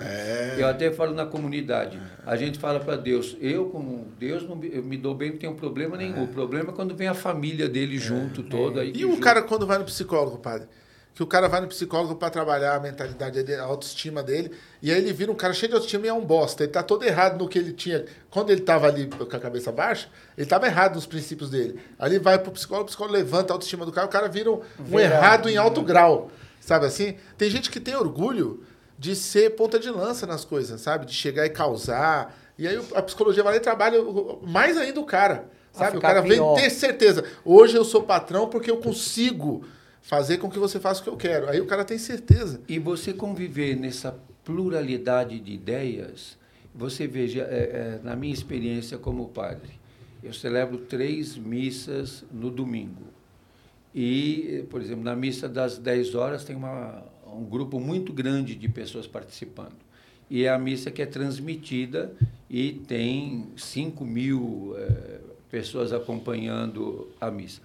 Eu 0.59 0.67
até 0.67 0.91
falo 0.91 1.13
na 1.13 1.27
comunidade, 1.27 2.01
a 2.25 2.37
gente 2.37 2.59
fala 2.59 2.81
para 2.81 2.97
Deus, 2.97 3.37
eu 3.41 3.67
com 3.67 4.05
Deus 4.19 4.49
não 4.49 4.57
me, 4.57 4.71
eu 4.73 4.83
me 4.83 4.97
dou 4.97 5.15
bem, 5.15 5.31
não 5.33 5.39
tenho 5.39 5.55
problema 5.55 5.97
nenhum. 5.97 6.25
O 6.25 6.29
problema 6.29 6.71
é 6.71 6.73
quando 6.73 6.95
vem 6.95 7.09
a 7.09 7.15
família 7.15 7.69
dele 7.69 7.99
junto 7.99 8.43
toda. 8.43 8.85
E 8.85 9.05
o 9.05 9.19
cara 9.19 9.43
quando 9.43 9.67
vai 9.67 9.79
no 9.79 9.85
psicólogo, 9.85 10.39
padre? 10.39 10.69
Que 11.15 11.23
o 11.23 11.27
cara 11.27 11.47
vai 11.47 11.61
no 11.61 11.69
psicólogo 11.69 12.17
para 12.17 12.31
trabalhar 12.31 12.75
a 12.75 12.81
mentalidade 12.81 13.43
dele, 13.43 13.61
a 13.61 13.65
autoestima 13.65 14.23
dele, 14.23 14.51
e 14.81 14.91
aí 14.91 14.99
ele 14.99 15.13
vira 15.13 15.31
um 15.31 15.35
cara 15.35 15.53
cheio 15.53 15.69
de 15.69 15.75
autoestima 15.75 16.07
e 16.07 16.09
é 16.09 16.13
um 16.13 16.25
bosta. 16.25 16.63
Ele 16.63 16.73
tá 16.73 16.83
todo 16.83 17.05
errado 17.05 17.39
no 17.39 17.49
que 17.49 17.59
ele 17.59 17.73
tinha. 17.73 18.07
Quando 18.31 18.51
ele 18.51 18.63
tava 18.63 18.87
ali 18.87 19.07
com 19.07 19.25
a 19.25 19.41
cabeça 19.41 19.71
baixa, 19.71 20.09
ele 20.39 20.47
tava 20.47 20.67
errado 20.67 20.95
nos 20.95 21.05
princípios 21.05 21.51
dele. 21.51 21.79
Aí 21.99 22.13
ele 22.13 22.19
vai 22.19 22.39
pro 22.39 22.51
psicólogo, 22.51 22.85
o 22.85 22.87
psicólogo 22.87 23.15
levanta 23.15 23.53
a 23.53 23.55
autoestima 23.55 23.85
do 23.85 23.93
cara, 23.93 24.07
o 24.07 24.11
cara 24.11 24.29
vira 24.29 24.51
um, 24.51 24.63
um 24.91 24.99
errado 24.99 25.51
em 25.51 25.57
alto 25.57 25.83
grau. 25.83 26.31
Sabe 26.61 26.87
assim? 26.87 27.17
Tem 27.37 27.51
gente 27.51 27.71
que 27.71 27.81
tem 27.81 27.95
orgulho 27.95 28.63
de 28.99 29.17
ser 29.17 29.51
ponta 29.57 29.79
de 29.79 29.91
lança 29.91 30.27
nas 30.27 30.45
coisas, 30.45 30.81
sabe? 30.81 31.05
De 31.07 31.13
chegar 31.13 31.45
e 31.45 31.51
causar. 31.51 32.39
E 32.57 32.69
aí 32.69 32.81
a 32.95 33.03
psicologia 33.03 33.43
vai 33.43 33.55
lá 33.55 33.57
e 33.57 33.61
trabalha 33.61 33.99
mais 34.47 34.79
ainda 34.79 35.01
o 35.01 35.05
cara. 35.05 35.51
Sabe? 35.73 35.97
O 35.97 36.01
cara 36.01 36.21
vem 36.21 36.33
pior. 36.33 36.55
ter 36.55 36.71
certeza. 36.71 37.25
Hoje 37.45 37.77
eu 37.77 37.85
sou 37.85 38.03
patrão 38.03 38.47
porque 38.49 38.71
eu 38.71 38.77
consigo 38.77 39.65
fazer 40.03 40.39
com 40.39 40.51
que 40.51 40.59
você 40.59 40.79
faça 40.79 41.01
o 41.01 41.05
que 41.05 41.11
eu 41.11 41.17
quero. 41.17 41.49
Aí 41.49 41.61
o 41.61 41.67
cara 41.67 41.85
tem 41.85 41.97
certeza. 41.97 42.61
E 42.69 42.79
você 42.79 43.13
conviver 43.13 43.77
nessa 43.77 44.19
pluralidade 44.45 45.39
de 45.39 45.53
ideias, 45.53 46.37
você 46.75 47.07
veja, 47.07 47.43
é, 47.43 47.45
é, 47.55 48.01
na 48.03 48.17
minha 48.17 48.35
experiência 48.35 48.99
como 48.99 49.29
padre, 49.29 49.81
eu 50.23 50.35
celebro 50.35 50.79
três 50.79 51.37
missas 51.37 52.25
no 52.31 52.51
domingo. 52.51 53.03
E, 53.95 54.65
por 54.71 54.81
exemplo, 54.81 55.05
na 55.05 55.15
missa 55.15 55.49
das 55.49 55.79
10 55.79 56.15
horas 56.15 56.45
tem 56.45 56.57
uma, 56.57 57.05
um 57.27 57.45
grupo 57.45 57.79
muito 57.79 58.13
grande 58.13 58.55
de 58.55 58.69
pessoas 58.69 59.07
participando. 59.07 59.77
E 60.31 60.45
é 60.45 60.49
a 60.49 60.59
missa 60.59 60.91
que 60.91 61.03
é 61.03 61.07
transmitida 61.07 62.13
e 62.49 62.73
tem 62.73 63.49
5 63.57 64.05
mil 64.05 64.75
é, 64.79 65.21
pessoas 65.51 65.93
acompanhando 65.93 67.09
a 67.21 67.31
missa. 67.31 67.61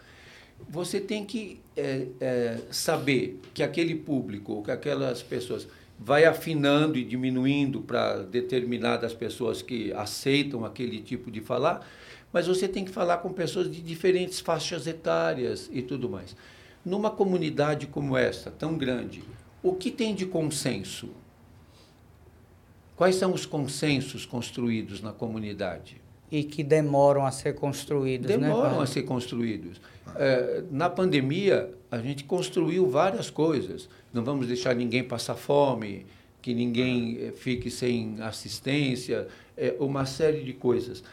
Você 0.69 0.99
tem 0.99 1.23
que 1.23 1.61
é, 1.77 2.07
é, 2.19 2.57
saber 2.71 3.39
que 3.53 3.61
aquele 3.61 3.95
público, 3.95 4.63
que 4.63 4.71
aquelas 4.71 5.21
pessoas 5.21 5.67
vai 5.99 6.25
afinando 6.25 6.97
e 6.97 7.03
diminuindo 7.03 7.81
para 7.81 8.23
determinadas 8.23 9.13
pessoas 9.13 9.61
que 9.61 9.91
aceitam 9.93 10.65
aquele 10.65 10.99
tipo 11.01 11.31
de 11.31 11.41
falar, 11.41 11.87
mas 12.31 12.47
você 12.47 12.67
tem 12.67 12.83
que 12.83 12.91
falar 12.91 13.17
com 13.17 13.31
pessoas 13.31 13.71
de 13.71 13.81
diferentes 13.81 14.39
faixas 14.39 14.85
etárias 14.85 15.69
e 15.71 15.81
tudo 15.81 16.09
mais. 16.09 16.35
Numa 16.85 17.09
comunidade 17.09 17.87
como 17.87 18.17
essa, 18.17 18.51
tão 18.51 18.77
grande, 18.77 19.23
o 19.63 19.73
que 19.73 19.89
tem 19.89 20.13
de 20.13 20.25
consenso? 20.25 21.09
Quais 22.95 23.15
são 23.15 23.33
os 23.33 23.45
consensos 23.45 24.25
construídos 24.25 25.01
na 25.01 25.11
comunidade? 25.11 26.01
E 26.31 26.43
que 26.43 26.63
demoram 26.63 27.25
a 27.25 27.31
ser 27.31 27.53
construídos, 27.53 28.27
demoram 28.27 28.47
né? 28.49 28.55
Demoram 28.55 28.81
a 28.81 28.87
ser 28.87 29.03
construídos. 29.03 29.79
É, 30.15 30.63
na 30.71 30.89
pandemia, 30.89 31.69
a 31.91 31.99
gente 31.99 32.23
construiu 32.23 32.89
várias 32.89 33.29
coisas. 33.29 33.89
Não 34.13 34.23
vamos 34.23 34.47
deixar 34.47 34.75
ninguém 34.75 35.03
passar 35.03 35.35
fome, 35.35 36.05
que 36.41 36.53
ninguém 36.53 37.17
eh, 37.21 37.31
fique 37.31 37.69
sem 37.69 38.21
assistência, 38.21 39.27
é, 39.57 39.75
uma 39.79 40.05
série 40.05 40.43
de 40.43 40.53
coisas. 40.53 41.03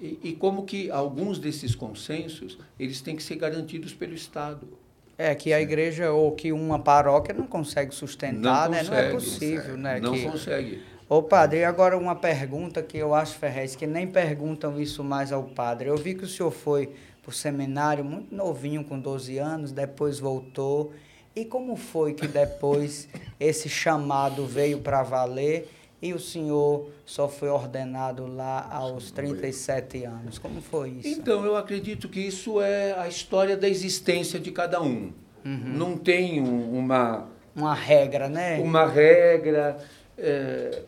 E, 0.00 0.18
e, 0.22 0.32
como 0.32 0.64
que 0.64 0.90
alguns 0.90 1.38
desses 1.38 1.74
consensos, 1.74 2.58
eles 2.78 3.00
têm 3.00 3.16
que 3.16 3.22
ser 3.22 3.36
garantidos 3.36 3.94
pelo 3.94 4.14
Estado. 4.14 4.68
É, 5.16 5.34
que 5.34 5.52
a 5.52 5.60
igreja 5.60 6.12
ou 6.12 6.32
que 6.32 6.52
uma 6.52 6.78
paróquia 6.78 7.32
não 7.32 7.46
consegue 7.46 7.94
sustentar, 7.94 8.68
não 8.68 8.72
né? 8.72 8.78
Consegue, 8.80 8.90
não 8.90 8.96
é 8.96 9.10
possível, 9.10 9.76
né? 9.78 10.00
Não 10.00 10.12
que... 10.12 10.22
consegue. 10.24 10.82
Ô 11.08 11.22
padre, 11.22 11.64
agora 11.64 11.96
uma 11.96 12.14
pergunta 12.14 12.82
que 12.82 12.98
eu 12.98 13.14
acho, 13.14 13.38
Ferrez, 13.38 13.74
que 13.74 13.86
nem 13.86 14.06
perguntam 14.06 14.78
isso 14.78 15.02
mais 15.02 15.32
ao 15.32 15.44
padre. 15.44 15.88
Eu 15.88 15.96
vi 15.96 16.14
que 16.14 16.24
o 16.24 16.28
senhor 16.28 16.50
foi 16.50 16.90
para 17.26 17.32
o 17.32 17.34
seminário 17.34 18.04
muito 18.04 18.32
novinho, 18.32 18.84
com 18.84 19.00
12 19.00 19.36
anos, 19.36 19.72
depois 19.72 20.20
voltou. 20.20 20.92
E 21.34 21.44
como 21.44 21.74
foi 21.74 22.14
que 22.14 22.28
depois 22.28 23.08
esse 23.40 23.68
chamado 23.68 24.46
veio 24.46 24.78
para 24.78 25.02
valer 25.02 25.68
e 26.00 26.12
o 26.12 26.20
senhor 26.20 26.88
só 27.04 27.28
foi 27.28 27.48
ordenado 27.48 28.28
lá 28.28 28.68
aos 28.70 29.10
37 29.10 30.04
anos? 30.04 30.38
Como 30.38 30.60
foi 30.62 30.90
isso? 30.90 31.08
Então, 31.08 31.44
eu 31.44 31.56
acredito 31.56 32.08
que 32.08 32.20
isso 32.20 32.60
é 32.60 32.96
a 32.96 33.08
história 33.08 33.56
da 33.56 33.68
existência 33.68 34.38
de 34.38 34.52
cada 34.52 34.80
um. 34.80 35.12
Uhum. 35.44 35.74
Não 35.74 35.96
tem 35.96 36.40
uma... 36.40 37.26
Uma 37.56 37.74
regra, 37.74 38.28
né? 38.28 38.60
Uma 38.60 38.86
regra. 38.86 39.78
É, 40.16 40.82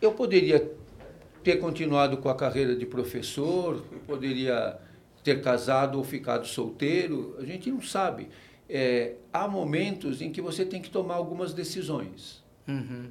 eu 0.00 0.12
poderia 0.12 0.70
ter 1.42 1.56
continuado 1.56 2.18
com 2.18 2.28
a 2.28 2.34
carreira 2.36 2.76
de 2.76 2.86
professor, 2.86 3.82
poderia 4.06 4.78
ter 5.22 5.40
casado 5.40 5.98
ou 5.98 6.04
ficado 6.04 6.46
solteiro, 6.46 7.36
a 7.38 7.44
gente 7.44 7.70
não 7.70 7.80
sabe. 7.80 8.28
É, 8.68 9.14
há 9.32 9.46
momentos 9.46 10.20
em 10.20 10.32
que 10.32 10.40
você 10.40 10.64
tem 10.64 10.80
que 10.80 10.90
tomar 10.90 11.14
algumas 11.14 11.52
decisões. 11.52 12.42
Uhum. 12.66 13.10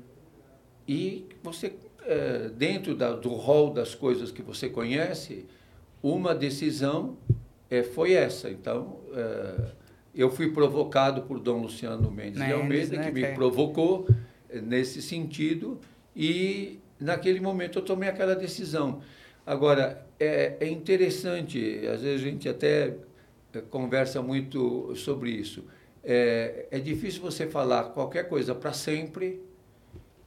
E 0.88 1.26
você, 1.43 1.74
é, 2.05 2.49
dentro 2.49 2.95
da, 2.95 3.14
do 3.14 3.30
rol 3.30 3.72
das 3.72 3.95
coisas 3.95 4.32
que 4.32 4.41
você 4.41 4.70
conhece, 4.70 5.45
uma 6.01 6.34
decisão 6.34 7.18
é, 7.70 7.84
foi 7.84 8.14
essa. 8.14 8.49
Então, 8.49 8.99
é, 9.14 9.72
eu 10.14 10.30
fui 10.30 10.51
provocado 10.51 11.22
por 11.22 11.39
Dom 11.39 11.62
Luciano 11.62 12.12
Mendes, 12.12 12.39
Mendes 12.39 12.47
de 12.47 12.53
Almeida, 12.53 12.97
né, 12.97 13.05
que 13.05 13.12
me 13.12 13.28
provocou 13.34 14.07
é, 14.49 14.59
nesse 14.59 15.01
sentido, 15.01 15.80
e 16.16 16.80
naquele 16.99 17.39
momento 17.39 17.80
eu 17.80 17.84
tomei 17.84 18.09
aquela 18.09 18.36
decisão. 18.36 19.01
Agora, 19.52 20.08
é, 20.18 20.56
é 20.62 20.70
interessante, 20.70 21.86
às 21.86 22.02
vezes 22.02 22.22
a 22.22 22.30
gente 22.30 22.47
até 22.47 22.95
é, 23.54 23.60
conversa 23.60 24.22
muito 24.22 24.95
sobre 24.95 25.30
isso. 25.30 25.66
É, 26.02 26.68
é 26.72 26.80
difícil 26.80 27.22
você 27.22 27.45
falar 27.47 27.89
qualquer 27.89 28.30
coisa 28.30 28.56
para 28.56 28.72
sempre 28.72 29.41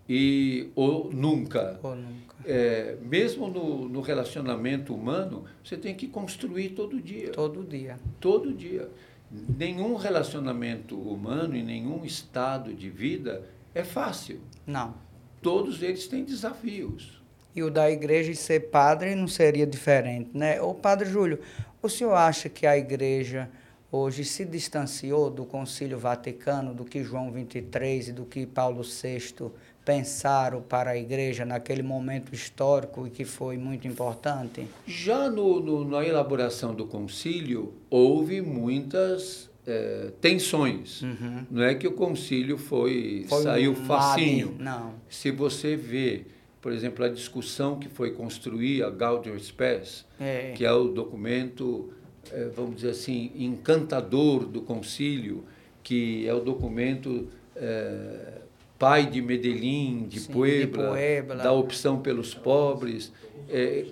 e 0.06 0.68
ou 0.74 1.10
nunca. 1.10 1.80
Ou 1.82 1.96
nunca. 1.96 2.34
É, 2.44 2.98
mesmo 3.00 3.48
no, 3.48 3.88
no 3.88 4.02
relacionamento 4.02 4.94
humano, 4.94 5.46
você 5.64 5.78
tem 5.78 5.94
que 5.94 6.06
construir 6.06 6.74
todo 6.74 7.00
dia. 7.00 7.30
Todo 7.30 7.64
dia. 7.64 7.96
Todo 8.20 8.52
dia. 8.52 8.90
Nenhum 9.32 9.94
relacionamento 9.96 11.00
humano 11.00 11.56
e 11.56 11.62
nenhum 11.62 12.04
estado 12.04 12.74
de 12.74 12.90
vida 12.90 13.42
é 13.74 13.82
fácil. 13.82 14.42
Não 14.66 15.02
todos 15.44 15.82
eles 15.82 16.08
têm 16.08 16.24
desafios. 16.24 17.22
E 17.54 17.62
o 17.62 17.70
da 17.70 17.90
igreja 17.90 18.32
e 18.32 18.36
ser 18.36 18.70
padre 18.70 19.14
não 19.14 19.28
seria 19.28 19.66
diferente, 19.66 20.30
né? 20.34 20.60
O 20.60 20.74
padre 20.74 21.08
Júlio, 21.08 21.38
o 21.82 21.88
senhor 21.88 22.14
acha 22.14 22.48
que 22.48 22.66
a 22.66 22.76
igreja 22.76 23.48
hoje 23.92 24.24
se 24.24 24.44
distanciou 24.44 25.30
do 25.30 25.44
Concílio 25.44 25.98
Vaticano, 25.98 26.74
do 26.74 26.84
que 26.84 27.04
João 27.04 27.30
23 27.30 28.08
e 28.08 28.12
do 28.12 28.24
que 28.24 28.44
Paulo 28.44 28.82
VI 28.82 29.52
pensaram 29.84 30.62
para 30.62 30.90
a 30.90 30.96
igreja 30.96 31.44
naquele 31.44 31.82
momento 31.82 32.34
histórico 32.34 33.06
e 33.06 33.10
que 33.10 33.24
foi 33.24 33.56
muito 33.56 33.86
importante? 33.86 34.66
Já 34.86 35.30
no, 35.30 35.60
no 35.60 35.84
na 35.84 36.04
elaboração 36.04 36.74
do 36.74 36.86
concílio, 36.86 37.74
houve 37.88 38.40
muitas 38.40 39.50
é, 39.66 40.10
tensões. 40.20 41.02
Uhum. 41.02 41.46
Não 41.50 41.62
é 41.62 41.74
que 41.74 41.86
o 41.86 41.92
concílio 41.92 42.58
foi, 42.58 43.26
foi 43.28 43.42
saiu 43.42 43.72
um 43.72 43.76
facinho. 43.76 44.56
Não. 44.58 44.94
Se 45.08 45.30
você 45.30 45.76
vê, 45.76 46.26
por 46.64 46.72
exemplo, 46.72 47.04
a 47.04 47.10
discussão 47.10 47.78
que 47.78 47.90
foi 47.90 48.12
construir 48.12 48.82
a 48.82 48.88
Gaudium 48.88 49.38
Spes, 49.38 50.06
é. 50.18 50.52
que 50.56 50.64
é 50.64 50.72
o 50.72 50.88
documento, 50.88 51.92
é, 52.32 52.46
vamos 52.56 52.76
dizer 52.76 52.88
assim, 52.88 53.30
encantador 53.36 54.46
do 54.46 54.62
concílio, 54.62 55.44
que 55.82 56.26
é 56.26 56.32
o 56.32 56.40
documento 56.40 57.28
é, 57.54 58.38
pai 58.78 59.04
de 59.04 59.20
Medellín, 59.20 60.06
de, 60.08 60.20
Sim, 60.20 60.32
Puebla, 60.32 60.84
de 60.84 60.88
Puebla, 60.88 61.36
da 61.36 61.52
opção 61.52 62.00
pelos 62.00 62.32
pobres, 62.32 63.12
é, 63.50 63.84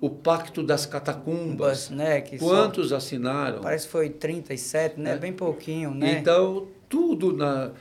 o 0.00 0.08
Pacto 0.08 0.62
das 0.62 0.86
Catacumbas. 0.86 1.90
Né, 1.90 2.20
Quantos 2.38 2.90
só, 2.90 2.96
assinaram? 2.98 3.60
Parece 3.60 3.86
que 3.86 3.90
foi 3.90 4.08
37, 4.08 5.00
né? 5.00 5.14
É. 5.14 5.18
Bem 5.18 5.32
pouquinho, 5.32 5.92
né? 5.92 6.20
Então, 6.20 6.68
tudo 6.88 7.36
na... 7.36 7.72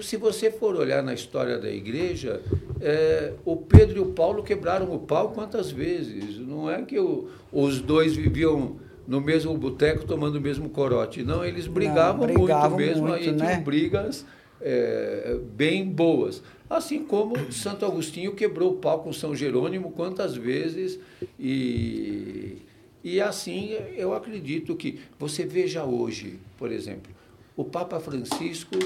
Se 0.00 0.16
você 0.16 0.50
for 0.50 0.74
olhar 0.76 1.02
na 1.02 1.12
história 1.12 1.58
da 1.58 1.70
igreja, 1.70 2.42
é, 2.80 3.34
o 3.44 3.56
Pedro 3.56 3.98
e 3.98 4.00
o 4.00 4.06
Paulo 4.06 4.42
quebraram 4.42 4.92
o 4.92 4.98
pau 4.98 5.30
quantas 5.30 5.70
vezes? 5.70 6.38
Não 6.38 6.70
é 6.70 6.82
que 6.82 6.98
o, 6.98 7.28
os 7.52 7.80
dois 7.80 8.16
viviam 8.16 8.76
no 9.06 9.20
mesmo 9.20 9.56
boteco 9.56 10.04
tomando 10.04 10.36
o 10.36 10.40
mesmo 10.40 10.68
corote. 10.70 11.22
Não, 11.22 11.44
eles 11.44 11.66
brigavam, 11.66 12.26
Não, 12.26 12.34
brigavam 12.34 12.70
muito 12.70 12.86
mesmo, 12.86 13.08
muito, 13.08 13.14
aí 13.14 13.32
né? 13.32 13.46
tinham 13.46 13.62
brigas 13.62 14.24
é, 14.60 15.38
bem 15.54 15.84
boas. 15.84 16.42
Assim 16.70 17.04
como 17.04 17.52
Santo 17.52 17.84
Agostinho 17.84 18.34
quebrou 18.34 18.72
o 18.72 18.76
pau 18.76 19.00
com 19.00 19.12
São 19.12 19.34
Jerônimo 19.34 19.90
quantas 19.90 20.34
vezes 20.34 20.98
e, 21.38 22.56
e 23.04 23.20
assim 23.20 23.76
eu 23.94 24.14
acredito 24.14 24.74
que 24.74 25.00
você 25.18 25.44
veja 25.44 25.84
hoje, 25.84 26.38
por 26.56 26.72
exemplo, 26.72 27.12
o 27.54 27.64
Papa 27.64 28.00
Francisco 28.00 28.76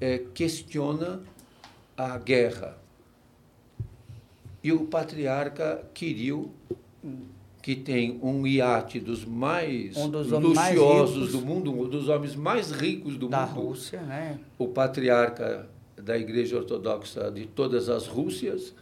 é, 0.00 0.18
questiona 0.32 1.22
a 1.96 2.18
guerra 2.18 2.78
e 4.62 4.72
o 4.72 4.86
patriarca 4.86 5.84
Kirill 5.94 6.52
que 7.62 7.74
tem 7.74 8.18
um 8.22 8.46
iate 8.46 9.00
dos 9.00 9.24
mais 9.24 9.96
um 9.96 10.10
dos 10.10 10.30
luciosos 10.30 11.18
mais 11.18 11.32
do 11.32 11.40
mundo, 11.40 11.72
um 11.72 11.88
dos 11.88 12.08
homens 12.08 12.34
mais 12.34 12.70
ricos 12.70 13.16
do 13.16 13.28
da 13.28 13.46
mundo. 13.46 13.54
Da 13.54 13.60
Rússia, 13.60 14.00
né? 14.02 14.38
O 14.58 14.68
patriarca 14.68 15.68
da 15.96 16.18
Igreja 16.18 16.56
Ortodoxa 16.56 17.30
de 17.30 17.46
todas 17.46 17.88
as 17.88 18.06
Rússias 18.06 18.74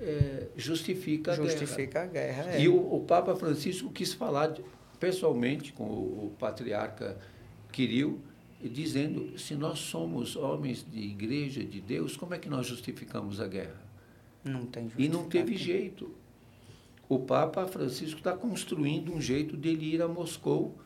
é, 0.00 0.48
justifica, 0.56 1.34
justifica 1.34 2.02
a 2.02 2.06
guerra. 2.06 2.42
A 2.42 2.44
guerra 2.46 2.56
é. 2.56 2.62
E 2.62 2.68
o, 2.68 2.94
o, 2.94 3.00
Papa 3.00 3.36
Francisco 3.36 3.90
quis 3.90 4.12
falar 4.12 4.48
de, 4.48 4.64
pessoalmente 4.98 5.72
com 5.72 5.84
o, 5.84 6.26
o 6.26 6.32
patriarca 6.38 7.16
Kirill, 7.70 8.20
dizendo: 8.62 9.38
se 9.38 9.54
nós 9.54 9.78
somos 9.78 10.36
homens 10.36 10.84
de 10.90 11.00
igreja 11.00 11.64
de 11.64 11.80
Deus, 11.80 12.16
como 12.16 12.34
é 12.34 12.38
que 12.38 12.48
nós 12.48 12.66
justificamos 12.66 13.40
a 13.40 13.46
guerra? 13.46 13.80
Não 14.44 14.64
tem 14.66 14.90
E 14.96 15.08
não 15.08 15.28
teve 15.28 15.56
jeito 15.56 16.10
o 17.08 17.18
Papa 17.18 17.66
Francisco 17.66 18.18
está 18.18 18.36
construindo 18.36 19.12
um 19.12 19.20
jeito 19.20 19.56
dele 19.56 19.94
ir 19.94 20.02
a 20.02 20.08
Moscou, 20.08 20.76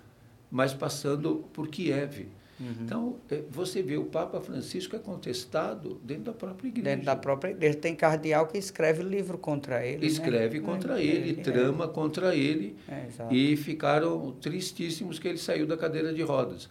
mas 0.51 0.73
passando 0.73 1.45
por 1.53 1.67
Kiev. 1.67 2.29
Uhum. 2.63 2.85
Então, 2.85 3.17
é, 3.29 3.43
você 3.51 3.83
vê 3.83 3.97
o 3.97 4.05
Papa 4.05 4.41
Francisco 4.41 4.95
é 4.95 4.99
contestado 4.99 6.01
dentro 6.05 6.25
da 6.25 6.33
própria 6.33 6.69
igreja. 6.69 6.91
Dentro 6.91 7.07
da 7.07 7.17
própria 7.17 7.51
igreja. 7.51 7.77
Tem 7.77 7.97
cardeal 7.97 8.47
que 8.47 8.57
escreve 8.57 9.03
livro 9.03 9.37
contra 9.37 9.85
ele. 9.85 10.07
Escreve 10.07 10.61
né? 10.61 10.65
contra 10.65 11.01
é, 11.01 11.05
ele, 11.05 11.41
é, 11.41 11.43
trama 11.43 11.89
contra 11.89 12.37
ele. 12.37 12.77
É, 12.89 13.35
e 13.35 13.57
ficaram 13.57 14.31
tristíssimos 14.41 15.19
que 15.19 15.27
ele 15.27 15.39
saiu 15.39 15.67
da 15.67 15.77
cadeira 15.77 16.15
de 16.15 16.23
rodas. 16.23 16.71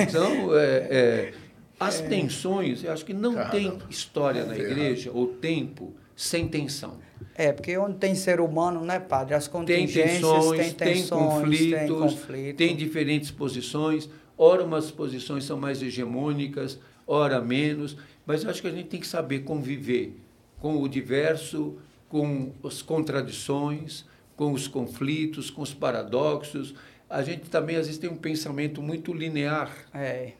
Então, 0.00 0.56
é, 0.56 1.32
as 1.78 2.00
tensões, 2.00 2.82
eu 2.82 2.92
acho 2.92 3.04
que 3.04 3.12
não 3.12 3.34
Caramba. 3.34 3.50
tem 3.52 3.78
história 3.90 4.46
na 4.46 4.56
igreja, 4.56 5.10
ou 5.12 5.26
tempo, 5.26 5.94
sem 6.16 6.48
tensão. 6.48 6.96
É, 7.34 7.52
porque 7.52 7.76
onde 7.76 7.98
tem 7.98 8.14
ser 8.14 8.40
humano, 8.40 8.84
né, 8.84 8.98
padre? 8.98 9.34
As 9.34 9.46
contingências, 9.46 9.94
tem 9.94 10.20
tensões, 10.20 10.58
tem, 10.58 10.72
tensões, 10.72 11.08
tem 11.08 11.28
conflitos, 11.28 11.78
tem, 11.78 11.88
conflito. 11.88 12.56
tem 12.56 12.76
diferentes 12.76 13.30
posições. 13.30 14.08
Ora, 14.38 14.64
umas 14.64 14.90
posições 14.92 15.44
são 15.44 15.58
mais 15.58 15.82
hegemônicas, 15.82 16.78
ora 17.04 17.40
menos. 17.40 17.96
Mas 18.24 18.44
eu 18.44 18.50
acho 18.50 18.62
que 18.62 18.68
a 18.68 18.70
gente 18.70 18.88
tem 18.88 19.00
que 19.00 19.06
saber 19.06 19.40
conviver 19.40 20.16
com 20.60 20.80
o 20.80 20.88
diverso, 20.88 21.76
com 22.08 22.52
as 22.64 22.80
contradições, 22.80 24.04
com 24.36 24.52
os 24.52 24.68
conflitos, 24.68 25.50
com 25.50 25.62
os 25.62 25.74
paradoxos. 25.74 26.74
A 27.10 27.22
gente 27.22 27.50
também, 27.50 27.76
às 27.76 27.86
vezes, 27.86 27.98
tem 27.98 28.08
um 28.08 28.16
pensamento 28.16 28.80
muito 28.80 29.12
linear. 29.12 29.74
É. 29.92 30.32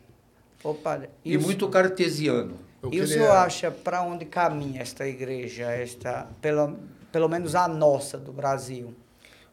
Padre, 0.83 1.09
e, 1.25 1.35
e 1.35 1.39
muito 1.39 1.69
cartesiano. 1.69 2.59
Eu 2.83 2.89
e 2.89 2.93
queria... 2.93 3.05
o 3.05 3.07
senhor 3.07 3.31
acha 3.31 3.71
para 3.71 4.03
onde 4.03 4.25
caminha 4.25 4.83
esta 4.83 5.07
igreja, 5.07 5.65
esta, 5.65 6.29
pelo, 6.41 6.77
pelo 7.11 7.29
menos 7.29 7.55
a 7.55 7.67
nossa 7.67 8.19
do 8.19 8.33
Brasil? 8.33 8.95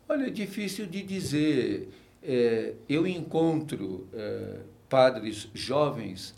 Olha, 0.09 0.27
é 0.27 0.29
difícil 0.29 0.85
de 0.85 1.01
dizer. 1.01 1.89
É, 2.27 2.73
eu 2.89 3.05
encontro 3.05 4.07
é, 4.13 4.61
padres 4.89 5.47
jovens 5.53 6.33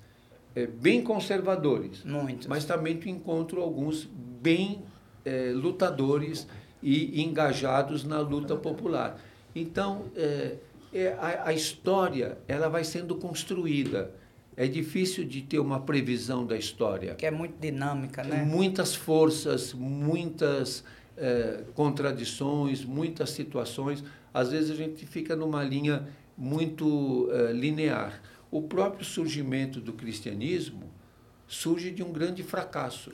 é, 0.57 0.65
bem 0.65 1.03
conservadores, 1.03 2.03
Muitos. 2.03 2.47
mas 2.47 2.65
também 2.65 2.99
encontro 3.05 3.61
alguns 3.61 4.09
bem 4.41 4.81
é, 5.23 5.51
lutadores 5.53 6.47
e 6.81 7.21
engajados 7.21 8.03
na 8.03 8.19
luta 8.19 8.55
popular. 8.55 9.21
Então, 9.55 10.05
é, 10.15 10.55
é, 10.91 11.13
a, 11.19 11.49
a 11.49 11.53
história 11.53 12.39
ela 12.47 12.69
vai 12.69 12.83
sendo 12.83 13.15
construída 13.15 14.11
é 14.55 14.67
difícil 14.67 15.23
de 15.23 15.43
ter 15.43 15.59
uma 15.59 15.81
previsão 15.81 16.43
da 16.43 16.57
história. 16.57 17.13
Que 17.13 17.27
é 17.27 17.31
muito 17.31 17.59
dinâmica, 17.59 18.23
né? 18.23 18.43
Muitas 18.43 18.95
forças, 18.95 19.71
muitas 19.71 20.83
contradições, 21.75 22.83
muitas 22.83 23.29
situações. 23.31 24.03
Às 24.37 24.51
vezes 24.51 24.69
a 24.69 24.75
gente 24.75 25.03
fica 25.03 25.35
numa 25.35 25.63
linha 25.63 26.07
muito 26.37 27.27
é, 27.31 27.51
linear. 27.51 28.21
O 28.51 28.61
próprio 28.61 29.03
surgimento 29.03 29.81
do 29.81 29.93
cristianismo 29.93 30.83
surge 31.47 31.89
de 31.89 32.03
um 32.03 32.11
grande 32.11 32.43
fracasso. 32.43 33.11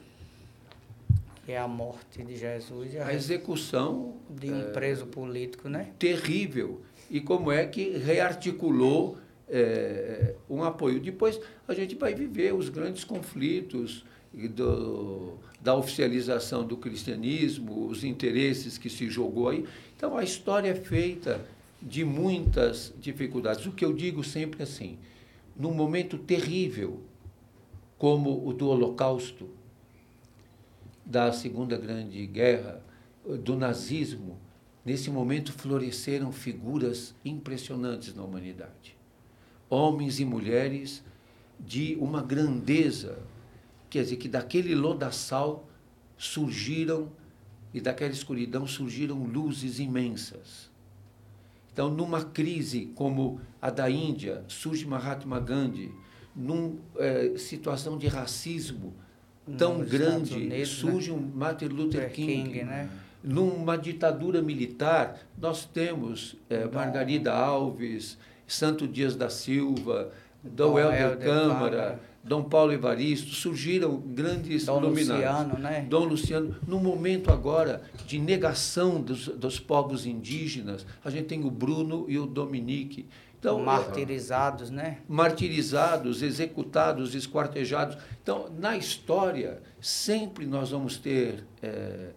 Que 1.46 1.54
é 1.54 1.58
a 1.58 1.68
morte 1.68 2.22
de 2.24 2.36
Jesus. 2.36 2.94
a, 2.98 3.08
a 3.08 3.14
execução 3.14 4.18
de 4.30 4.52
um 4.52 4.64
é, 4.64 4.72
preso 4.72 5.06
político, 5.06 5.70
né? 5.70 5.94
Terrível. 5.98 6.82
E 7.10 7.22
como 7.22 7.54
é 7.54 7.66
que 7.68 7.98
rearticulou 7.98 9.18
é, 9.48 10.36
um 10.50 10.62
apoio. 10.62 11.00
Depois 11.00 11.40
a 11.66 11.74
gente 11.74 11.96
vai 11.96 12.14
viver 12.14 12.54
os 12.54 12.68
grandes 12.68 13.06
conflitos 13.06 14.04
do, 14.34 15.38
da 15.64 15.74
oficialização 15.76 16.66
do 16.66 16.76
cristianismo, 16.76 17.88
os 17.88 18.04
interesses 18.04 18.78
que 18.78 18.90
se 18.90 19.10
jogou 19.10 19.50
aí. 19.50 19.66
Então 19.96 20.18
a 20.18 20.24
história 20.24 20.70
é 20.70 20.76
feita 20.76 21.46
de 21.82 22.04
muitas 22.04 22.94
dificuldades. 23.00 23.66
O 23.66 23.72
que 23.72 23.86
eu 23.86 23.94
digo 23.94 24.24
sempre 24.24 24.62
assim, 24.62 24.98
num 25.56 25.74
momento 25.74 26.18
terrível 26.18 27.00
como 27.98 28.46
o 28.46 28.54
do 28.54 28.68
Holocausto, 28.68 29.50
da 31.06 31.32
Segunda 31.32 31.78
Grande 31.78 32.26
Guerra, 32.28 32.82
do 33.44 33.56
nazismo, 33.56 34.38
nesse 34.84 35.10
momento 35.10 35.54
floresceram 35.54 36.32
figuras 36.32 37.16
impressionantes 37.24 38.14
na 38.14 38.24
humanidade 38.24 38.98
homens 39.74 40.20
e 40.20 40.26
mulheres 40.26 41.04
de 41.60 41.98
uma 42.00 42.22
grandeza, 42.22 43.18
quer 43.94 44.04
dizer, 44.04 44.16
que 44.16 44.28
daquele 44.28 44.74
lodaçal 44.74 45.70
surgiram, 46.18 47.10
e 47.72 47.80
daquela 47.80 48.12
escuridão 48.12 48.66
surgiram 48.66 49.24
luzes 49.24 49.78
imensas. 49.80 50.72
Então, 51.72 51.90
numa 51.92 52.24
crise 52.24 52.92
como 52.96 53.40
a 53.62 53.70
da 53.70 53.90
Índia, 53.90 54.44
surge 54.48 54.86
Mahatma 54.86 55.40
Gandhi, 55.40 55.92
numa 56.36 56.76
é, 56.98 57.38
situação 57.38 57.98
de 57.98 58.08
racismo 58.08 58.96
tão 59.58 59.80
Nos 59.80 59.90
grande, 59.90 60.34
Unidos, 60.36 60.58
né? 60.58 60.66
surge 60.66 61.12
né? 61.12 61.18
um 61.18 61.22
Martin 61.36 61.66
Luther 61.66 62.12
King. 62.12 62.44
King 62.44 62.64
né? 62.64 62.90
Numa 63.24 63.78
ditadura 63.78 64.42
militar, 64.42 65.20
nós 65.38 65.66
temos 65.66 66.36
é, 66.50 66.66
Margarida 66.66 67.32
Alves, 67.32 68.18
Santo 68.48 68.88
Dias 68.88 69.16
da 69.16 69.30
Silva, 69.30 70.12
Dom 70.44 70.78
Helder 70.78 71.18
Câmara, 71.20 72.00
Dom 72.24 72.44
Paulo 72.44 72.72
Evaristo, 72.72 73.32
surgiram 73.32 73.98
grandes 73.98 74.66
Dom 74.66 74.80
Luciano, 74.80 75.60
né? 75.60 75.86
Dom 75.90 76.06
Luciano, 76.06 76.56
no 76.66 76.80
momento 76.80 77.30
agora 77.30 77.82
de 78.08 78.18
negação 78.18 79.02
dos, 79.02 79.28
dos 79.28 79.60
povos 79.60 80.06
indígenas, 80.06 80.86
a 81.04 81.10
gente 81.10 81.26
tem 81.26 81.44
o 81.44 81.52
Bruno 81.52 82.06
e 82.08 82.18
o 82.18 82.26
Dominique. 82.26 83.08
Então, 83.38 83.60
martirizados, 83.60 84.70
né? 84.70 85.00
Martirizados, 85.06 86.22
executados, 86.22 87.14
esquartejados. 87.14 87.98
Então, 88.22 88.50
na 88.58 88.78
história, 88.78 89.62
sempre 89.82 90.46
nós 90.46 90.72
vamos 90.72 90.98
ter, 90.98 91.44
é, 91.62 92.12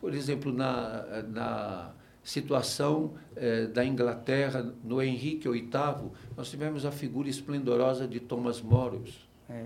por 0.00 0.14
exemplo, 0.14 0.52
na, 0.52 1.24
na 1.28 1.90
situação 2.22 3.14
eh, 3.34 3.66
da 3.66 3.84
Inglaterra 3.84 4.72
no 4.84 5.02
Henrique 5.02 5.48
VIII, 5.48 6.10
nós 6.36 6.50
tivemos 6.50 6.84
a 6.84 6.92
figura 6.92 7.28
esplendorosa 7.28 8.06
de 8.06 8.20
Thomas 8.20 8.60
Moros. 8.60 9.29
É. 9.50 9.64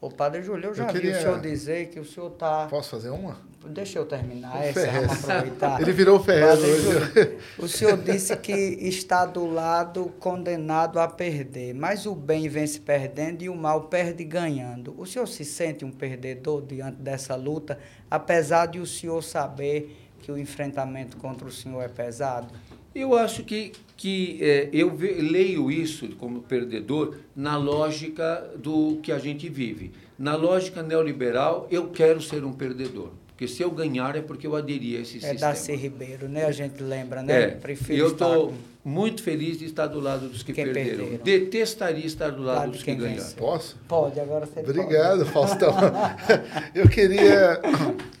O 0.00 0.10
padre 0.10 0.42
Júlio, 0.42 0.70
eu 0.70 0.74
já 0.74 0.84
eu 0.84 0.88
queria... 0.88 1.12
vi 1.12 1.18
o 1.18 1.20
senhor 1.20 1.40
dizer 1.40 1.88
que 1.88 2.00
o 2.00 2.04
senhor 2.06 2.32
está... 2.32 2.66
Posso 2.68 2.90
fazer 2.90 3.10
uma? 3.10 3.36
Deixa 3.66 3.98
eu 3.98 4.06
terminar 4.06 4.56
o 4.56 4.62
essa, 4.62 4.90
vamos 4.90 5.24
aproveitar. 5.24 5.82
Ele 5.82 5.92
virou 5.92 6.18
o 6.18 6.22
Ferrez 6.22 6.58
hoje. 6.58 7.38
O 7.58 7.68
senhor 7.68 7.98
disse 7.98 8.34
que 8.38 8.50
está 8.50 9.26
do 9.26 9.44
lado 9.44 10.06
condenado 10.18 10.98
a 10.98 11.06
perder, 11.06 11.74
mas 11.74 12.06
o 12.06 12.14
bem 12.14 12.48
vem 12.48 12.66
se 12.66 12.80
perdendo 12.80 13.42
e 13.42 13.50
o 13.50 13.54
mal 13.54 13.82
perde 13.82 14.24
ganhando. 14.24 14.94
O 14.98 15.04
senhor 15.04 15.26
se 15.26 15.44
sente 15.44 15.84
um 15.84 15.92
perdedor 15.92 16.62
diante 16.62 16.96
dessa 16.96 17.36
luta, 17.36 17.78
apesar 18.10 18.64
de 18.64 18.80
o 18.80 18.86
senhor 18.86 19.22
saber 19.22 19.94
que 20.22 20.32
o 20.32 20.38
enfrentamento 20.38 21.18
contra 21.18 21.46
o 21.46 21.52
senhor 21.52 21.82
é 21.82 21.88
pesado? 21.88 22.48
Eu 22.94 23.16
acho 23.16 23.44
que, 23.44 23.72
que 23.96 24.38
é, 24.42 24.68
eu 24.72 24.94
ve, 24.94 25.12
leio 25.12 25.70
isso 25.70 26.08
como 26.16 26.42
perdedor 26.42 27.14
na 27.34 27.56
lógica 27.56 28.50
do 28.56 28.98
que 29.02 29.12
a 29.12 29.18
gente 29.18 29.48
vive. 29.48 29.92
Na 30.18 30.34
lógica 30.34 30.82
neoliberal, 30.82 31.66
eu 31.70 31.88
quero 31.88 32.20
ser 32.20 32.44
um 32.44 32.52
perdedor. 32.52 33.10
Porque 33.28 33.48
se 33.48 33.62
eu 33.62 33.70
ganhar 33.70 34.16
é 34.16 34.20
porque 34.20 34.46
eu 34.46 34.54
aderi 34.54 34.98
a 34.98 35.00
esse 35.00 35.16
é 35.16 35.20
sistema. 35.20 35.34
É 35.34 35.38
Darcy 35.38 35.74
Ribeiro, 35.74 36.28
né? 36.28 36.44
A 36.44 36.52
gente 36.52 36.82
lembra, 36.82 37.22
né? 37.22 37.42
É, 37.42 37.46
Prefiro 37.52 37.98
eu 37.98 38.08
estou 38.08 38.52
muito 38.84 39.22
feliz 39.22 39.58
de 39.58 39.64
estar 39.64 39.86
do 39.86 39.98
lado 39.98 40.28
dos 40.28 40.42
que 40.42 40.52
perderam. 40.52 41.06
perderam. 41.06 41.24
Detestaria 41.24 42.04
estar 42.04 42.30
do 42.32 42.42
lado, 42.42 42.58
lado 42.58 42.72
dos 42.72 42.82
que 42.82 42.94
ganharam. 42.94 43.32
Posso? 43.38 43.78
Pode, 43.88 44.20
agora 44.20 44.44
você 44.44 44.60
Obrigado, 44.60 45.20
pode. 45.20 45.30
Faustão. 45.30 45.74
eu 46.74 46.86
queria, 46.86 47.60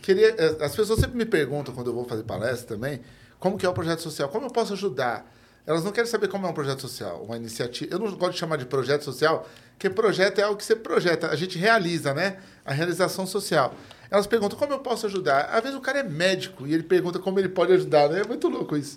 queria... 0.00 0.34
As 0.60 0.74
pessoas 0.74 1.00
sempre 1.00 1.18
me 1.18 1.26
perguntam, 1.26 1.74
quando 1.74 1.88
eu 1.88 1.94
vou 1.94 2.06
fazer 2.06 2.22
palestra 2.22 2.76
também, 2.76 3.00
como 3.40 3.58
que 3.58 3.66
é 3.66 3.68
o 3.68 3.72
projeto 3.72 4.00
social? 4.00 4.28
Como 4.28 4.46
eu 4.46 4.50
posso 4.50 4.74
ajudar? 4.74 5.26
Elas 5.66 5.82
não 5.82 5.92
querem 5.92 6.08
saber 6.08 6.28
como 6.28 6.46
é 6.46 6.50
um 6.50 6.52
projeto 6.52 6.80
social, 6.80 7.22
uma 7.22 7.36
iniciativa. 7.36 7.92
Eu 7.92 7.98
não 7.98 8.10
gosto 8.12 8.32
de 8.32 8.38
chamar 8.38 8.56
de 8.56 8.66
projeto 8.66 9.02
social, 9.02 9.48
porque 9.72 9.88
projeto 9.88 10.38
é 10.38 10.42
algo 10.42 10.56
que 10.56 10.64
você 10.64 10.76
projeta, 10.76 11.28
a 11.28 11.36
gente 11.36 11.58
realiza, 11.58 12.12
né? 12.12 12.38
A 12.64 12.72
realização 12.72 13.26
social. 13.26 13.74
Elas 14.10 14.26
perguntam 14.26 14.58
como 14.58 14.72
eu 14.72 14.80
posso 14.80 15.06
ajudar. 15.06 15.46
Às 15.52 15.62
vezes 15.62 15.76
o 15.76 15.80
cara 15.80 16.00
é 16.00 16.02
médico 16.02 16.66
e 16.66 16.74
ele 16.74 16.82
pergunta 16.82 17.18
como 17.18 17.38
ele 17.38 17.48
pode 17.48 17.72
ajudar, 17.72 18.08
né? 18.10 18.20
É 18.20 18.24
muito 18.24 18.48
louco 18.48 18.76
isso. 18.76 18.96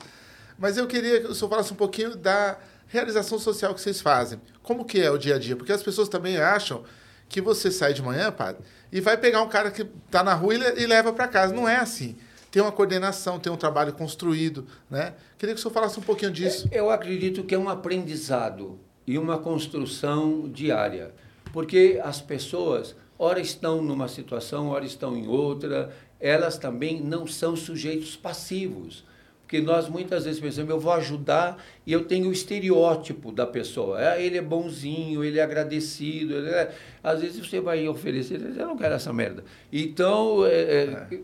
Mas 0.58 0.78
eu 0.78 0.86
queria 0.88 1.22
que 1.22 1.28
o 1.28 1.36
senhor 1.36 1.50
falasse 1.50 1.72
um 1.72 1.76
pouquinho 1.76 2.16
da 2.16 2.58
realização 2.88 3.40
social 3.40 3.74
que 3.74 3.82
vocês 3.82 4.02
fazem. 4.02 4.42
Como 4.62 4.84
que 4.84 5.02
é 5.02 5.10
o 5.10 5.18
dia 5.18 5.36
a 5.36 5.40
dia? 5.40 5.56
Porque 5.56 5.72
as 5.72 5.82
pessoas 5.84 6.10
também 6.10 6.38
acham 6.38 6.84
que 7.30 7.40
você 7.40 7.72
sai 7.72 7.94
de 7.94 8.02
manhã, 8.02 8.32
padre, 8.32 8.62
e 8.92 9.00
vai 9.00 9.18
pegar 9.18 9.42
um 9.42 9.50
cara 9.50 9.72
que 9.72 9.84
está 10.06 10.24
na 10.24 10.34
rua 10.34 10.54
e 10.54 10.86
leva 10.86 11.14
para 11.14 11.28
casa. 11.28 11.54
Não 11.54 11.68
é 11.68 11.78
assim. 11.78 12.18
Tem 12.54 12.62
uma 12.62 12.72
coordenação, 12.72 13.40
tem 13.40 13.52
um 13.52 13.58
trabalho 13.58 13.94
construído, 13.94 14.68
né? 14.88 15.16
Queria 15.40 15.56
que 15.56 15.60
o 15.60 15.64
senhor 15.64 15.74
falasse 15.74 15.98
um 15.98 16.04
pouquinho 16.04 16.30
disso. 16.30 16.70
Eu 16.72 16.92
acredito 16.92 17.44
que 17.44 17.56
é 17.56 17.58
um 17.58 17.68
aprendizado 17.68 18.80
e 19.08 19.18
uma 19.18 19.40
construção 19.40 20.48
diária, 20.48 21.16
porque 21.52 22.00
as 22.04 22.22
pessoas 22.22 22.96
ora 23.18 23.40
estão 23.40 23.82
numa 23.82 24.08
situação, 24.08 24.68
ora 24.68 24.86
estão 24.86 25.18
em 25.18 25.28
outra, 25.28 25.92
elas 26.20 26.56
também 26.56 27.02
não 27.02 27.26
são 27.26 27.56
sujeitos 27.56 28.16
passivos. 28.16 29.04
Porque 29.42 29.60
nós 29.60 29.90
muitas 29.90 30.26
vezes 30.26 30.40
pensamos, 30.40 30.70
eu 30.70 30.80
vou 30.80 30.94
ajudar 30.94 31.58
e 31.88 31.92
eu 31.92 32.06
tenho 32.06 32.30
o 32.30 32.32
estereótipo 32.32 33.32
da 33.32 33.48
pessoa. 33.48 34.00
É, 34.00 34.24
ele 34.24 34.38
é 34.38 34.42
bonzinho, 34.44 35.24
ele 35.24 35.40
é 35.40 35.44
agradecido. 35.44 36.36
Ele 36.36 36.50
é... 36.50 36.72
Às 37.04 37.22
vezes 37.22 37.46
você 37.46 37.60
vai 37.60 37.88
oferecer, 37.88 38.40
eu 38.40 38.68
não 38.68 38.78
quero 38.78 38.94
essa 38.94 39.12
merda. 39.12 39.44
Então, 39.72 40.46
é, 40.46 40.52
é. 40.54 41.20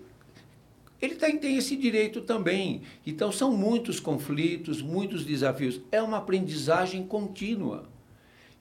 Ele 1.01 1.15
tem, 1.15 1.37
tem 1.37 1.57
esse 1.57 1.75
direito 1.75 2.21
também. 2.21 2.81
Então, 3.05 3.31
são 3.31 3.55
muitos 3.55 3.99
conflitos, 3.99 4.81
muitos 4.81 5.25
desafios. 5.25 5.79
É 5.91 6.01
uma 6.01 6.17
aprendizagem 6.17 7.05
contínua. 7.05 7.87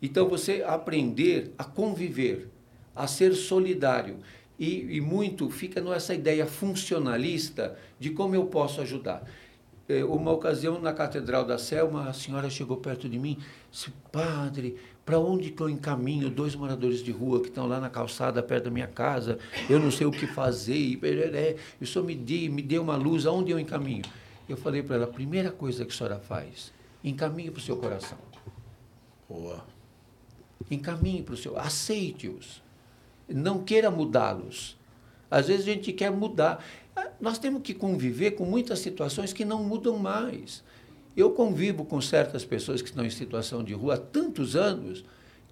Então, 0.01 0.29
você 0.29 0.63
aprender 0.65 1.53
a 1.59 1.65
conviver, 1.65 2.49
a 2.95 3.07
ser 3.07 3.35
solidário. 3.35 4.19
E, 4.59 4.97
e 4.97 5.01
muito 5.01 5.51
fica 5.51 5.81
nessa 5.81 6.15
ideia 6.15 6.47
funcionalista 6.47 7.77
de 7.99 8.11
como 8.11 8.35
eu 8.35 8.47
posso 8.47 8.81
ajudar. 8.81 9.25
É, 9.89 10.05
uma 10.05 10.31
ocasião 10.31 10.81
na 10.81 10.93
Catedral 10.93 11.45
da 11.45 11.57
Sé, 11.59 11.83
uma 11.83 12.13
senhora 12.13 12.51
chegou 12.51 12.77
perto 12.77 13.09
de 13.09 13.19
mim 13.19 13.39
e 13.41 13.71
disse, 13.71 13.91
padre, 14.13 14.77
para 15.09 15.19
onde 15.19 15.51
que 15.51 15.63
eu 15.63 15.71
encaminho 15.71 16.29
dois 16.29 16.55
moradores 16.55 17.03
de 17.03 17.11
rua 17.11 17.41
que 17.41 17.49
estão 17.49 17.67
lá 17.67 17.81
na 17.81 17.89
calçada 17.89 18.43
perto 18.43 18.65
da 18.65 18.71
minha 18.71 18.87
casa? 18.87 19.39
Eu 19.67 19.81
não 19.81 19.91
sei 19.91 20.07
o 20.07 20.11
que 20.11 20.27
fazer, 20.27 20.77
e 20.77 20.99
pereré, 20.99 21.57
o 21.81 21.87
senhor 21.87 22.05
me 22.05 22.15
dê, 22.15 22.47
me 22.51 22.61
dê 22.61 22.79
uma 22.79 22.95
luz, 22.95 23.25
aonde 23.25 23.51
eu 23.51 23.59
encaminho? 23.59 24.05
Eu 24.47 24.59
falei 24.59 24.83
para 24.83 24.97
ela, 24.97 25.05
a 25.07 25.09
primeira 25.09 25.51
coisa 25.51 25.87
que 25.87 25.95
a 25.95 25.97
senhora 25.97 26.19
faz, 26.19 26.75
encaminhe 27.03 27.51
para 27.51 27.59
o 27.59 27.63
seu 27.63 27.79
coração. 27.79 28.19
Boa. 29.27 29.65
Encaminhe 30.71 31.23
para 31.23 31.33
o 31.33 31.39
seu, 31.39 31.59
aceite-os. 31.59 32.63
Não 33.27 33.65
queira 33.65 33.91
mudá-los. 33.91 34.77
Às 35.31 35.49
vezes 35.49 35.63
a 35.63 35.73
gente 35.73 35.91
quer 35.91 36.11
mudar. 36.11 36.63
Nós 37.19 37.39
temos 37.39 37.63
que 37.63 37.73
conviver 37.73 38.33
com 38.33 38.45
muitas 38.45 38.81
situações 38.81 39.33
que 39.33 39.47
não 39.47 39.65
mudam 39.65 39.97
mais. 39.97 40.63
Eu 41.19 41.31
convivo 41.31 41.85
com 41.85 42.01
certas 42.01 42.45
pessoas 42.45 42.81
que 42.81 42.89
estão 42.89 43.05
em 43.05 43.11
situação 43.11 43.65
de 43.65 43.75
rua 43.75 43.95
há 43.95 43.99
tantos 43.99 44.55
anos 44.55 45.05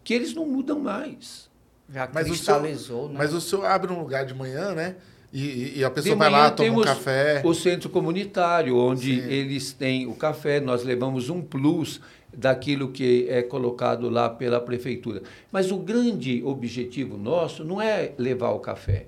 que 0.05 0.15
eles 0.15 0.33
não 0.33 0.47
mudam 0.47 0.79
mais. 0.79 1.51
Já 1.93 2.09
Mas 2.15 2.27
o 2.27 2.31
cristalizou, 2.31 2.97
senhor, 2.99 3.09
né? 3.11 3.15
Mas 3.19 3.35
o 3.35 3.41
senhor 3.41 3.65
abre 3.65 3.93
um 3.93 3.99
lugar 3.99 4.25
de 4.25 4.33
manhã, 4.33 4.73
né? 4.75 4.95
E, 5.33 5.81
e 5.81 5.85
a 5.85 5.89
De 5.89 5.95
pessoa 5.97 6.15
vai 6.15 6.31
manhã 6.31 6.43
lá, 6.43 6.51
toma 6.53 6.69
um 6.69 6.73
temos 6.73 6.87
café. 6.87 7.43
O 7.45 7.53
centro 7.53 7.91
comunitário, 7.91 8.77
onde 8.77 9.21
Sim. 9.21 9.29
eles 9.29 9.73
têm 9.73 10.07
o 10.07 10.15
café, 10.15 10.61
nós 10.61 10.85
levamos 10.85 11.31
um 11.31 11.43
plus 11.43 12.01
daquilo 12.33 12.93
que 12.93 13.27
é 13.29 13.43
colocado 13.43 14.09
lá 14.09 14.31
pela 14.31 14.61
prefeitura. 14.61 15.23
Mas 15.51 15.73
o 15.73 15.79
grande 15.79 16.45
objetivo 16.45 17.17
nosso 17.17 17.65
não 17.65 17.83
é 17.83 18.13
levar 18.17 18.51
o 18.51 18.61
café. 18.61 19.07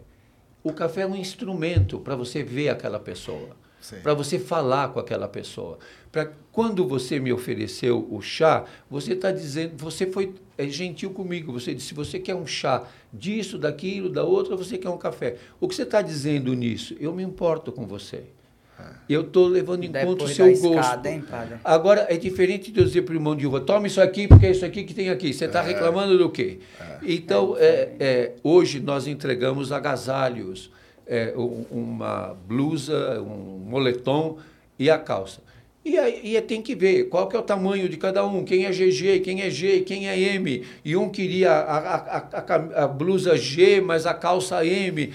O 0.65 0.73
café 0.73 1.03
é 1.03 1.07
um 1.07 1.15
instrumento 1.15 2.01
para 2.01 2.17
você 2.17 2.43
ver 2.43 2.69
aquela 2.69 2.99
pessoa, 2.99 3.57
para 4.03 4.13
você 4.13 4.41
falar 4.41 4.89
com 4.89 4.99
aquela 4.99 5.29
pessoa. 5.29 5.79
Para 6.11 6.31
quando 6.53 6.87
você 6.87 7.21
me 7.21 7.33
ofereceu 7.33 8.07
o 8.11 8.21
chá, 8.21 8.65
você 8.91 9.13
está 9.13 9.31
dizendo, 9.31 9.73
você 9.77 10.07
foi 10.07 10.35
é, 10.57 10.67
gentil 10.67 11.11
comigo. 11.11 11.53
Você 11.53 11.75
disse, 11.75 11.93
você 11.95 12.19
quer 12.19 12.35
um 12.35 12.47
chá 12.47 12.85
disso, 13.13 13.59
daquilo, 13.59 14.09
da 14.09 14.25
outra, 14.25 14.55
ou 14.55 14.59
você 14.63 14.79
quer 14.79 14.89
um 14.89 14.97
café? 14.99 15.37
O 15.61 15.69
que 15.69 15.75
você 15.75 15.83
está 15.83 16.01
dizendo 16.03 16.53
nisso? 16.55 16.97
Eu 16.99 17.13
me 17.15 17.23
importo 17.23 17.71
com 17.71 17.87
você. 17.87 18.23
Eu 19.09 19.23
estou 19.23 19.49
levando 19.49 19.83
em 19.83 19.89
conta 19.93 20.25
o 20.25 20.27
Depois 20.29 20.37
seu 20.37 20.47
da 20.47 20.53
gosto. 20.53 20.79
escada, 20.81 21.11
hein? 21.11 21.25
Agora, 21.65 22.07
é 22.09 22.17
diferente 22.17 22.71
de 22.71 22.79
eu 22.79 22.85
dizer 22.87 23.03
para 23.03 23.13
o 23.13 23.17
irmão 23.17 23.35
de 23.35 23.45
rua, 23.45 23.61
toma 23.61 23.89
isso 23.89 24.01
aqui, 24.01 24.29
porque 24.29 24.47
é 24.47 24.51
isso 24.53 24.65
aqui 24.65 24.85
que 24.85 24.95
tem 24.95 25.11
aqui. 25.11 25.33
Você 25.35 25.47
está 25.47 25.61
reclamando 25.61 26.17
do 26.17 26.31
quê? 26.31 26.61
Então, 27.03 27.57
é, 27.59 27.93
é, 27.99 28.33
hoje 28.43 28.79
nós 28.79 29.09
entregamos 29.09 29.73
agasalhos, 29.73 30.71
é, 31.07 31.35
um- 31.37 31.65
uma 31.73 32.37
blusa, 32.47 33.21
um 33.21 33.59
moletom 33.69 34.39
e 34.79 34.89
a 34.89 34.97
calça. 34.99 35.43
E 35.89 35.99
aí 35.99 36.37
e 36.37 36.41
tem 36.43 36.61
que 36.61 36.75
ver 36.75 37.05
qual 37.05 37.27
que 37.27 37.35
é 37.35 37.39
o 37.39 37.43
tamanho 37.43 37.89
de 37.89 37.97
cada 37.97 38.27
um, 38.27 38.45
quem 38.45 38.67
é 38.67 38.71
GG, 38.71 39.21
quem 39.21 39.41
é 39.41 39.49
G, 39.49 39.81
quem 39.81 40.07
é 40.07 40.21
M. 40.35 40.63
E 40.85 40.95
um 40.95 41.09
queria 41.09 41.51
a, 41.51 41.79
a, 41.79 42.17
a, 42.19 42.85
a 42.85 42.87
blusa 42.87 43.39
G, 43.39 43.81
mas 43.81 44.05
a 44.05 44.13
calça 44.13 44.63
M. 44.67 45.15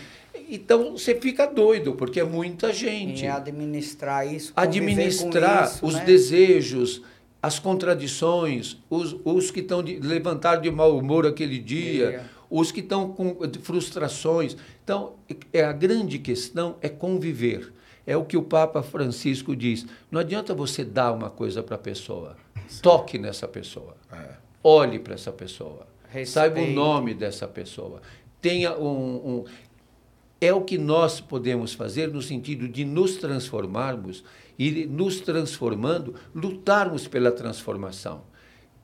Então, 0.49 0.93
você 0.93 1.13
fica 1.13 1.45
doido, 1.45 1.93
porque 1.93 2.19
é 2.19 2.24
muita 2.24 2.74
gente 2.74 3.24
E 3.24 3.28
administrar 3.28 4.26
isso, 4.26 4.51
administrar 4.55 5.65
isso, 5.65 5.86
os 5.86 5.93
né? 5.93 6.05
desejos, 6.05 7.03
as 7.39 7.59
contradições, 7.59 8.78
os, 8.89 9.15
os 9.24 9.51
que 9.51 9.59
estão 9.59 9.84
de, 9.84 9.99
levantaram 9.99 10.59
de 10.59 10.71
mau 10.71 10.97
humor 10.97 11.28
aquele 11.28 11.59
dia, 11.59 12.26
os 12.49 12.71
que 12.71 12.80
estão 12.80 13.09
com 13.13 13.38
frustrações. 13.61 14.57
Então, 14.84 15.13
é 15.51 15.63
a 15.63 15.71
grande 15.71 16.17
questão 16.17 16.78
é 16.82 16.89
conviver. 16.89 17.71
É 18.06 18.18
o 18.18 18.26
que 18.26 18.36
o 18.36 18.43
Papa 18.43 18.84
Francisco 18.84 19.56
diz. 19.56 19.86
Não 20.12 20.20
adianta 20.20 20.54
você 20.54 20.84
dar 20.84 21.12
uma 21.12 21.30
coisa 21.30 21.64
para 21.64 21.76
a 21.76 21.80
pessoa. 21.80 22.36
Toque 22.82 23.18
nessa 23.18 23.47
pessoa. 23.47 23.95
Olhe 24.64 24.99
para 24.99 25.14
essa 25.14 25.32
pessoa. 25.32 25.88
Saiba 26.26 26.60
o 26.60 26.70
nome 26.70 27.14
dessa 27.14 27.47
pessoa. 27.47 28.01
Tenha 28.41 28.78
um, 28.78 29.39
um 29.39 29.45
é 30.45 30.54
o 30.54 30.62
que 30.62 30.78
nós 30.78 31.22
podemos 31.22 31.74
fazer 31.74 32.12
no 32.12 32.22
sentido 32.22 32.68
de 32.68 32.84
nos 32.84 33.16
transformarmos 33.16 34.24
e, 34.60 34.86
nos 34.86 35.22
transformando, 35.22 36.16
lutarmos 36.36 37.08
pela 37.08 37.32
transformação. 37.32 38.24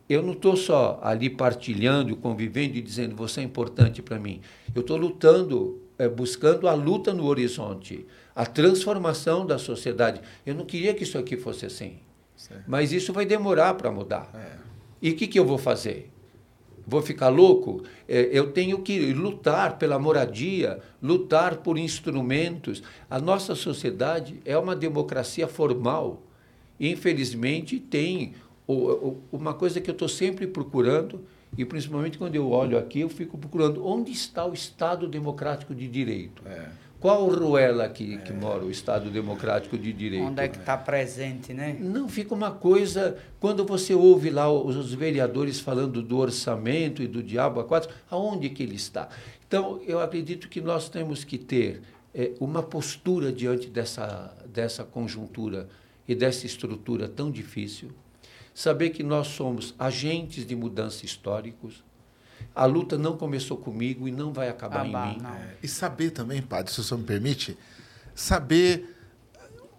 Eu 0.08 0.24
não 0.24 0.34
estou 0.34 0.56
só 0.56 1.00
ali 1.04 1.30
partilhando, 1.30 2.16
convivendo 2.16 2.78
e 2.78 2.82
dizendo 2.82 3.16
você 3.16 3.42
é 3.42 3.44
importante 3.44 4.02
para 4.02 4.18
mim. 4.18 4.42
Eu 4.74 4.82
estou 4.82 4.98
lutando, 4.98 5.82
buscando 6.08 6.68
a 6.68 6.74
luta 6.74 7.14
no 7.14 7.26
horizonte, 7.26 8.06
a 8.36 8.46
transformação 8.46 9.46
da 9.46 9.58
sociedade. 9.58 10.22
Eu 10.46 10.56
não 10.56 10.66
queria 10.66 10.94
que 10.94 11.04
isso 11.04 11.18
aqui 11.18 11.36
fosse 11.36 11.66
assim, 11.66 12.00
mas 12.68 12.94
isso 12.94 13.12
vai 13.12 13.26
demorar 13.26 13.74
para 13.74 13.92
mudar. 13.92 14.32
E 15.02 15.12
o 15.12 15.16
que, 15.16 15.28
que 15.28 15.40
eu 15.40 15.46
vou 15.46 15.58
fazer? 15.58 16.12
Vou 16.90 17.04
ficar 17.04 17.30
louco? 17.30 17.84
É, 18.08 18.30
eu 18.32 18.52
tenho 18.52 18.80
que 18.82 19.14
lutar 19.14 19.78
pela 19.78 20.00
moradia, 20.00 20.80
lutar 21.02 21.58
por 21.58 21.78
instrumentos. 21.78 22.82
A 23.08 23.20
nossa 23.20 23.54
sociedade 23.54 24.40
é 24.44 24.58
uma 24.58 24.76
democracia 24.76 25.48
formal. 25.48 26.24
Infelizmente, 26.80 27.80
tem 27.80 28.34
uma 29.32 29.54
coisa 29.54 29.80
que 29.80 29.90
eu 29.90 29.94
estou 29.94 30.10
sempre 30.10 30.48
procurando, 30.48 31.24
e 31.58 31.66
principalmente 31.66 32.18
quando 32.18 32.36
eu 32.36 32.50
olho 32.50 32.78
aqui, 32.78 33.02
eu 33.02 33.10
fico 33.10 33.38
procurando 33.38 33.86
onde 33.86 34.12
está 34.12 34.46
o 34.46 34.54
Estado 34.54 35.08
Democrático 35.08 35.74
de 35.76 35.88
Direito. 35.88 36.44
Qual 37.00 37.30
ruela 37.30 37.88
que, 37.88 38.18
que 38.18 38.34
mora 38.34 38.66
o 38.66 38.70
Estado 38.70 39.10
Democrático 39.10 39.78
de 39.78 39.94
Direito? 39.94 40.26
Onde 40.26 40.42
é 40.42 40.48
que 40.50 40.58
está 40.58 40.76
presente, 40.76 41.54
né? 41.54 41.78
Não 41.80 42.10
fica 42.10 42.36
uma 42.36 42.52
coisa. 42.52 43.18
Quando 43.40 43.66
você 43.66 43.94
ouve 43.94 44.30
lá 44.30 44.52
os, 44.52 44.76
os 44.76 44.94
vereadores 44.94 45.62
falando 45.62 46.02
do 46.02 46.18
orçamento 46.18 47.02
e 47.02 47.08
do 47.08 47.24
diabo 47.24 47.62
a 47.62 47.64
quatro, 47.64 47.90
aonde 48.12 48.50
que 48.50 48.62
ele 48.62 48.76
está? 48.76 49.08
Então, 49.48 49.82
eu 49.88 50.02
acredito 50.02 50.50
que 50.50 50.60
nós 50.60 50.90
temos 50.90 51.24
que 51.24 51.38
ter 51.38 51.82
eh, 52.14 52.34
uma 52.38 52.62
postura 52.62 53.32
diante 53.32 53.70
dessa, 53.70 54.36
dessa 54.46 54.84
conjuntura 54.84 55.70
e 56.06 56.14
dessa 56.14 56.46
estrutura 56.46 57.08
tão 57.08 57.32
difícil. 57.32 57.92
Saber 58.60 58.90
que 58.90 59.04
nós 59.04 59.28
somos 59.28 59.74
agentes 59.80 60.46
de 60.46 60.54
mudança 60.54 61.06
históricos. 61.06 61.82
A 62.54 62.66
luta 62.66 62.98
não 62.98 63.16
começou 63.16 63.56
comigo 63.56 64.06
e 64.06 64.12
não 64.12 64.34
vai 64.34 64.50
acabar 64.50 64.86
bah, 64.86 65.08
em 65.08 65.16
mim. 65.16 65.24
não. 65.24 65.38
E 65.64 65.68
saber 65.70 66.10
também, 66.10 66.42
padre, 66.42 66.70
se 66.70 66.82
o 66.82 66.84
senhor 66.84 67.00
me 67.00 67.06
permite, 67.06 67.58
saber 68.14 68.98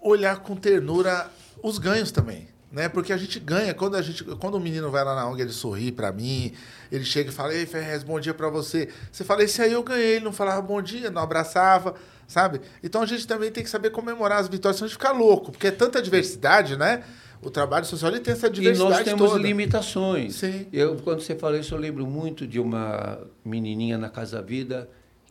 olhar 0.01 0.39
com 0.39 0.57
ternura 0.57 1.31
os 1.63 1.77
ganhos 1.77 2.11
também. 2.11 2.49
Né? 2.73 2.89
Porque 2.89 3.13
a 3.13 3.19
gente 3.19 3.39
ganha, 3.39 3.75
quando, 3.75 3.97
a 3.97 4.01
gente, 4.01 4.25
quando 4.25 4.55
o 4.55 4.61
menino 4.61 4.91
vai 4.91 5.05
lá 5.05 5.15
na 5.15 5.29
ONG, 5.29 5.43
ele 5.43 5.53
sorri 5.53 5.93
pra 5.93 6.11
mim, 6.11 6.55
ele 6.91 7.05
chega 7.05 7.29
e 7.29 7.35
fala, 7.35 7.53
ei, 7.53 7.67
Ferrez, 7.67 8.03
bom 8.03 8.19
dia 8.19 8.33
pra 8.33 8.49
você. 8.49 8.89
Você 9.13 9.25
fala, 9.25 9.45
esse 9.45 9.61
aí 9.61 9.75
eu 9.75 9.83
ganhei, 9.83 10.17
ele 10.17 10.25
não 10.25 10.33
falava 10.33 10.63
bom 10.63 10.81
dia, 10.81 11.11
não 11.11 11.21
abraçava, 11.21 11.97
sabe? 12.27 12.63
Então 12.83 13.03
a 13.03 13.07
gente 13.07 13.27
também 13.27 13.53
tem 13.53 13.63
que 13.63 13.69
saber 13.69 13.91
comemorar 13.91 14.39
as 14.39 14.49
vitórias, 14.49 14.79
senão 14.79 14.87
a 14.87 14.89
gente 14.89 14.97
fica 14.97 15.13
louco, 15.13 15.53
porque 15.53 15.67
é 15.67 15.71
tanta 15.71 16.01
diversidade, 16.01 16.79
né? 16.79 17.05
O 17.43 17.51
trabalho 17.51 17.87
social 17.87 18.11
ele 18.13 18.21
tem 18.21 18.33
essa 18.35 18.49
E 18.49 18.51
diversidade 18.51 18.91
nós 18.91 19.05
temos 19.05 19.31
toda. 19.31 19.43
limitações. 19.43 20.35
Sim. 20.37 20.67
Eu, 20.73 20.97
quando 20.97 21.21
você 21.23 21.35
fala 21.35 21.59
isso, 21.59 21.75
eu 21.75 21.79
lembro 21.79 22.07
muito 22.07 22.47
de 22.47 22.61
uma 22.61 23.19
menininha 23.45 23.97
na 23.97 24.11
Casa 24.11 24.43
Vida 24.43 24.89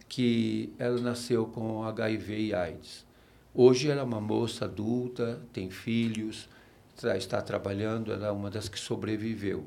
que 0.07 0.73
ela 0.79 0.99
nasceu 0.99 1.45
com 1.45 1.83
HIV 1.83 2.39
e 2.47 2.53
AIDS. 2.53 3.05
Hoje 3.53 3.89
ela 3.89 4.01
é 4.01 4.03
uma 4.03 4.19
moça 4.19 4.65
adulta, 4.65 5.39
tem 5.53 5.69
filhos, 5.69 6.49
está 7.15 7.41
trabalhando, 7.41 8.11
ela 8.11 8.27
é 8.27 8.31
uma 8.31 8.49
das 8.49 8.67
que 8.67 8.79
sobreviveu. 8.79 9.65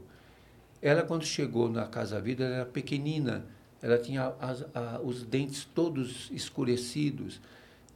Ela, 0.80 1.02
quando 1.02 1.24
chegou 1.24 1.68
na 1.68 1.86
Casa 1.86 2.20
Vida, 2.20 2.42
era 2.44 2.66
pequenina, 2.66 3.44
ela 3.80 3.98
tinha 3.98 4.32
as- 4.40 4.64
a- 4.74 5.00
os 5.02 5.22
dentes 5.22 5.64
todos 5.64 6.28
escurecidos 6.32 7.40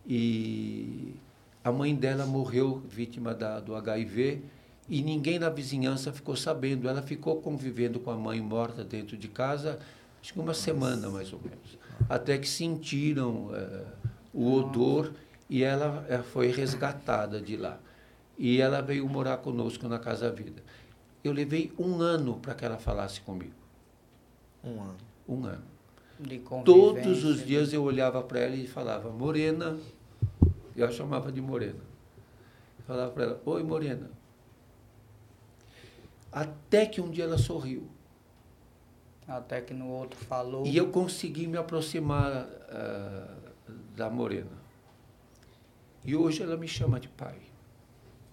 e 0.06 1.14
a 1.66 1.72
mãe 1.72 1.96
dela 1.96 2.24
morreu 2.24 2.80
vítima 2.88 3.34
da, 3.34 3.58
do 3.58 3.74
HIV 3.74 4.40
e 4.88 5.02
ninguém 5.02 5.36
na 5.36 5.50
vizinhança 5.50 6.12
ficou 6.12 6.36
sabendo. 6.36 6.88
Ela 6.88 7.02
ficou 7.02 7.42
convivendo 7.42 7.98
com 7.98 8.08
a 8.08 8.14
mãe 8.14 8.40
morta 8.40 8.84
dentro 8.84 9.16
de 9.16 9.26
casa, 9.26 9.80
acho 10.22 10.32
que 10.32 10.38
uma 10.38 10.54
semana 10.54 11.08
mais 11.10 11.32
ou 11.32 11.40
menos, 11.40 11.76
até 12.08 12.38
que 12.38 12.48
sentiram 12.48 13.50
eh, 13.52 13.84
o 14.32 14.52
odor 14.52 15.10
e 15.50 15.64
ela, 15.64 16.06
eh, 16.08 16.18
foi 16.18 16.52
resgatada 16.52 17.40
de 17.40 17.56
lá. 17.56 17.80
E 18.38 18.60
ela 18.60 18.80
veio 18.80 19.08
morar 19.08 19.38
conosco 19.38 19.88
na 19.88 19.98
Casa 19.98 20.30
Vida. 20.30 20.62
Eu 21.24 21.32
levei 21.32 21.72
um 21.76 22.00
ano 22.00 22.36
para 22.36 22.54
que 22.54 22.64
ela 22.64 22.78
falasse 22.78 23.20
comigo. 23.22 23.54
Um 24.62 24.82
ano. 24.82 24.96
Um 25.28 25.44
ano. 25.44 25.64
De 26.20 26.38
Todos 26.38 27.06
os 27.08 27.22
convivência. 27.22 27.44
dias 27.44 27.72
eu 27.72 27.82
olhava 27.82 28.22
para 28.22 28.38
ela 28.38 28.54
e 28.54 28.68
falava, 28.68 29.10
Morena. 29.10 29.76
Eu 30.76 30.86
a 30.86 30.90
chamava 30.90 31.32
de 31.32 31.40
Morena. 31.40 31.80
Eu 32.78 32.84
falava 32.86 33.10
para 33.12 33.24
ela, 33.24 33.42
Oi, 33.44 33.62
Morena. 33.62 34.10
Até 36.30 36.84
que 36.84 37.00
um 37.00 37.10
dia 37.10 37.24
ela 37.24 37.38
sorriu. 37.38 37.88
Até 39.26 39.60
que 39.60 39.72
no 39.72 39.88
outro 39.88 40.18
falou. 40.18 40.66
E 40.66 40.76
eu 40.76 40.90
consegui 40.90 41.46
me 41.46 41.56
aproximar 41.56 42.46
ah, 42.68 43.34
da 43.96 44.10
Morena. 44.10 44.52
E 46.04 46.14
hoje 46.14 46.42
ela 46.42 46.56
me 46.56 46.68
chama 46.68 47.00
de 47.00 47.08
pai. 47.08 47.38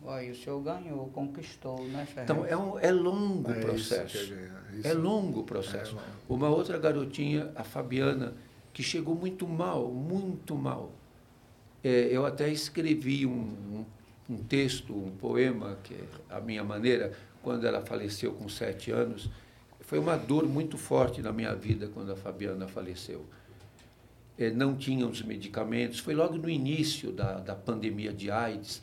Aí 0.06 0.30
o 0.32 0.36
senhor 0.36 0.62
ganhou, 0.62 1.08
conquistou, 1.08 1.82
né, 1.88 2.06
Ferrez? 2.06 2.30
Então 2.30 2.46
é, 2.46 2.58
um, 2.58 2.78
é 2.78 2.92
longo 2.92 3.50
o 3.50 3.54
É 3.54 3.58
isso 3.60 3.96
processo. 3.96 4.18
que 4.28 4.34
é. 4.86 4.92
É 4.92 4.94
longo 4.94 5.40
o 5.40 5.44
processo. 5.44 5.92
É 5.92 5.96
longo. 5.96 6.04
Uma 6.28 6.50
outra 6.50 6.78
garotinha, 6.78 7.52
a 7.56 7.64
Fabiana, 7.64 8.34
que 8.74 8.84
chegou 8.84 9.16
muito 9.16 9.48
mal, 9.48 9.88
muito 9.88 10.56
mal. 10.56 10.92
É, 11.84 12.08
eu 12.12 12.26
até 12.26 12.50
escrevi 12.50 13.26
um, 13.26 13.86
um, 14.30 14.38
texto, 14.38 14.94
um 14.94 15.12
poema, 15.12 15.78
que 15.84 15.94
é 15.94 16.04
a 16.30 16.40
minha 16.40 16.64
maneira, 16.64 17.12
quando 17.42 17.68
ela 17.68 17.82
faleceu 17.82 18.32
com 18.32 18.48
sete 18.48 18.90
anos. 18.90 19.30
Foi 19.82 20.00
uma 20.00 20.16
dor 20.16 20.48
muito 20.48 20.78
forte 20.78 21.22
na 21.22 21.34
minha 21.34 21.54
vida 21.54 21.90
quando 21.94 22.12
a 22.12 22.16
Fabiana 22.16 22.68
faleceu. 22.68 23.26
É, 24.40 24.50
não 24.50 24.76
tinham 24.76 25.10
os 25.10 25.22
medicamentos. 25.22 26.00
Foi 26.00 26.14
logo 26.14 26.38
no 26.38 26.50
início 26.50 27.12
da, 27.12 27.40
da 27.40 27.54
pandemia 27.54 28.14
de 28.14 28.32
AIDS. 28.32 28.82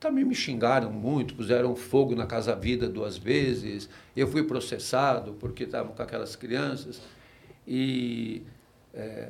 Também 0.00 0.24
me 0.24 0.34
xingaram 0.34 0.90
muito, 0.90 1.34
puseram 1.34 1.76
fogo 1.76 2.14
na 2.14 2.26
Casa 2.26 2.56
Vida 2.56 2.88
duas 2.88 3.18
vezes. 3.18 3.88
Eu 4.16 4.26
fui 4.26 4.42
processado 4.42 5.34
porque 5.34 5.64
estava 5.64 5.90
com 5.90 6.02
aquelas 6.02 6.34
crianças. 6.34 7.02
E 7.68 8.42
é, 8.94 9.28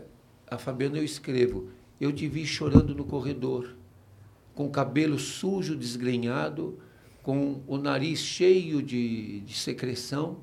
a 0.49 0.57
Fabiana 0.57 0.97
eu 0.97 1.05
escrevo, 1.05 1.69
eu 2.01 2.13
te 2.13 2.27
vi 2.27 2.47
chorando 2.47 2.95
no 2.95 3.05
corredor, 3.05 3.77
com 4.55 4.67
o 4.67 4.71
cabelo 4.71 5.19
sujo, 5.19 5.77
desgrenhado, 5.77 6.79
com 7.23 7.61
o 7.67 7.77
nariz 7.77 8.21
cheio 8.21 8.83
de, 8.83 9.41
de 9.41 9.55
secreção, 9.55 10.39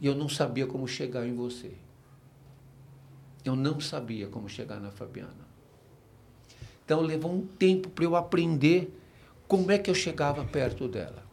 e 0.00 0.06
eu 0.06 0.14
não 0.14 0.28
sabia 0.28 0.66
como 0.66 0.88
chegar 0.88 1.26
em 1.26 1.34
você. 1.34 1.72
Eu 3.44 3.54
não 3.54 3.80
sabia 3.80 4.26
como 4.26 4.48
chegar 4.48 4.80
na 4.80 4.90
Fabiana. 4.90 5.46
Então 6.84 7.00
levou 7.00 7.32
um 7.32 7.46
tempo 7.46 7.88
para 7.90 8.04
eu 8.04 8.16
aprender 8.16 8.92
como 9.46 9.70
é 9.70 9.78
que 9.78 9.90
eu 9.90 9.94
chegava 9.94 10.44
perto 10.44 10.88
dela. 10.88 11.24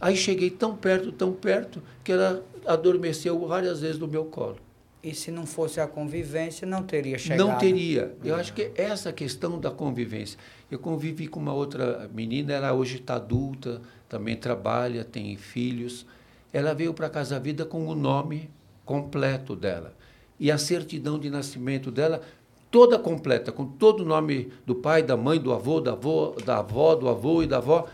Aí 0.00 0.16
cheguei 0.16 0.50
tão 0.50 0.76
perto, 0.76 1.10
tão 1.10 1.32
perto, 1.32 1.82
que 2.04 2.12
ela 2.12 2.44
adormeceu 2.66 3.38
várias 3.46 3.80
vezes 3.80 3.98
no 3.98 4.06
meu 4.06 4.26
colo. 4.26 4.58
E 5.02 5.14
se 5.14 5.30
não 5.30 5.46
fosse 5.46 5.80
a 5.80 5.86
convivência, 5.86 6.66
não 6.66 6.82
teria 6.82 7.18
chegado. 7.18 7.46
Não 7.46 7.56
teria. 7.56 8.16
Eu 8.24 8.34
acho 8.34 8.52
que 8.52 8.72
essa 8.74 9.12
questão 9.12 9.58
da 9.58 9.70
convivência. 9.70 10.38
Eu 10.70 10.78
convivi 10.78 11.28
com 11.28 11.38
uma 11.38 11.52
outra 11.52 12.10
menina, 12.12 12.52
ela 12.52 12.72
hoje 12.72 12.96
está 12.96 13.14
adulta, 13.14 13.80
também 14.08 14.36
trabalha, 14.36 15.04
tem 15.04 15.36
filhos. 15.36 16.04
Ela 16.52 16.74
veio 16.74 16.92
para 16.92 17.06
a 17.06 17.10
Casa 17.10 17.38
Vida 17.38 17.64
com 17.64 17.86
o 17.86 17.94
nome 17.94 18.50
completo 18.84 19.54
dela. 19.54 19.94
E 20.40 20.50
a 20.50 20.58
certidão 20.58 21.18
de 21.18 21.30
nascimento 21.30 21.90
dela 21.90 22.22
toda 22.70 22.98
completa, 22.98 23.52
com 23.52 23.66
todo 23.66 24.00
o 24.00 24.04
nome 24.04 24.52
do 24.66 24.74
pai, 24.74 25.02
da 25.02 25.16
mãe, 25.16 25.38
do 25.38 25.52
avô, 25.52 25.80
da 25.80 25.92
avó, 25.92 26.34
da 26.44 26.58
avó, 26.58 26.94
do 26.94 27.08
avô 27.08 27.42
e 27.42 27.46
da 27.46 27.58
avó. 27.58 27.86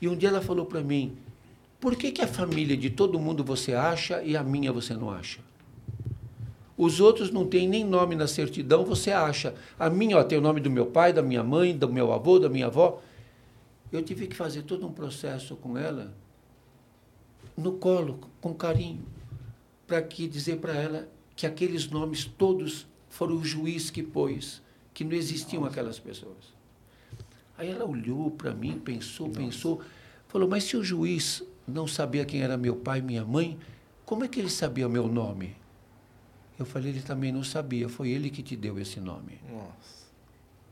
E 0.00 0.08
um 0.08 0.16
dia 0.16 0.28
ela 0.28 0.40
falou 0.40 0.66
para 0.66 0.80
mim: 0.80 1.16
por 1.80 1.96
que, 1.96 2.12
que 2.12 2.22
a 2.22 2.26
família 2.26 2.76
de 2.76 2.90
todo 2.90 3.18
mundo 3.18 3.42
você 3.42 3.72
acha 3.72 4.22
e 4.22 4.36
a 4.36 4.42
minha 4.42 4.72
você 4.72 4.94
não 4.94 5.10
acha? 5.10 5.40
Os 6.82 6.98
outros 6.98 7.30
não 7.30 7.46
têm 7.46 7.68
nem 7.68 7.84
nome 7.84 8.16
na 8.16 8.26
certidão, 8.26 8.84
você 8.84 9.12
acha. 9.12 9.54
A 9.78 9.88
minha 9.88 10.18
ó, 10.18 10.24
tem 10.24 10.36
o 10.36 10.40
nome 10.40 10.60
do 10.60 10.68
meu 10.68 10.86
pai, 10.86 11.12
da 11.12 11.22
minha 11.22 11.44
mãe, 11.44 11.78
do 11.78 11.88
meu 11.88 12.12
avô, 12.12 12.40
da 12.40 12.48
minha 12.48 12.66
avó. 12.66 13.00
Eu 13.92 14.02
tive 14.02 14.26
que 14.26 14.34
fazer 14.34 14.62
todo 14.62 14.84
um 14.84 14.92
processo 14.92 15.54
com 15.54 15.78
ela, 15.78 16.12
no 17.56 17.74
colo, 17.74 18.18
com 18.40 18.52
carinho, 18.52 19.04
para 19.86 20.02
que 20.02 20.26
dizer 20.26 20.56
para 20.56 20.74
ela 20.74 21.08
que 21.36 21.46
aqueles 21.46 21.88
nomes 21.88 22.24
todos 22.24 22.88
foram 23.08 23.36
o 23.36 23.44
juiz 23.44 23.88
que 23.88 24.02
pôs, 24.02 24.60
que 24.92 25.04
não 25.04 25.12
existiam 25.12 25.64
aquelas 25.64 26.00
pessoas. 26.00 26.52
Aí 27.56 27.70
ela 27.70 27.84
olhou 27.84 28.28
para 28.28 28.52
mim, 28.52 28.76
pensou, 28.84 29.30
pensou, 29.30 29.80
falou: 30.26 30.48
Mas 30.48 30.64
se 30.64 30.76
o 30.76 30.82
juiz 30.82 31.44
não 31.64 31.86
sabia 31.86 32.24
quem 32.24 32.42
era 32.42 32.56
meu 32.56 32.74
pai 32.74 32.98
e 32.98 33.02
minha 33.02 33.24
mãe, 33.24 33.56
como 34.04 34.24
é 34.24 34.28
que 34.28 34.40
ele 34.40 34.50
sabia 34.50 34.88
meu 34.88 35.06
nome? 35.06 35.61
Eu 36.58 36.66
falei: 36.66 36.90
Ele 36.92 37.02
também 37.02 37.32
não 37.32 37.42
sabia, 37.42 37.88
foi 37.88 38.10
ele 38.10 38.30
que 38.30 38.42
te 38.42 38.54
deu 38.56 38.78
esse 38.78 39.00
nome. 39.00 39.40
Nossa. 39.50 40.06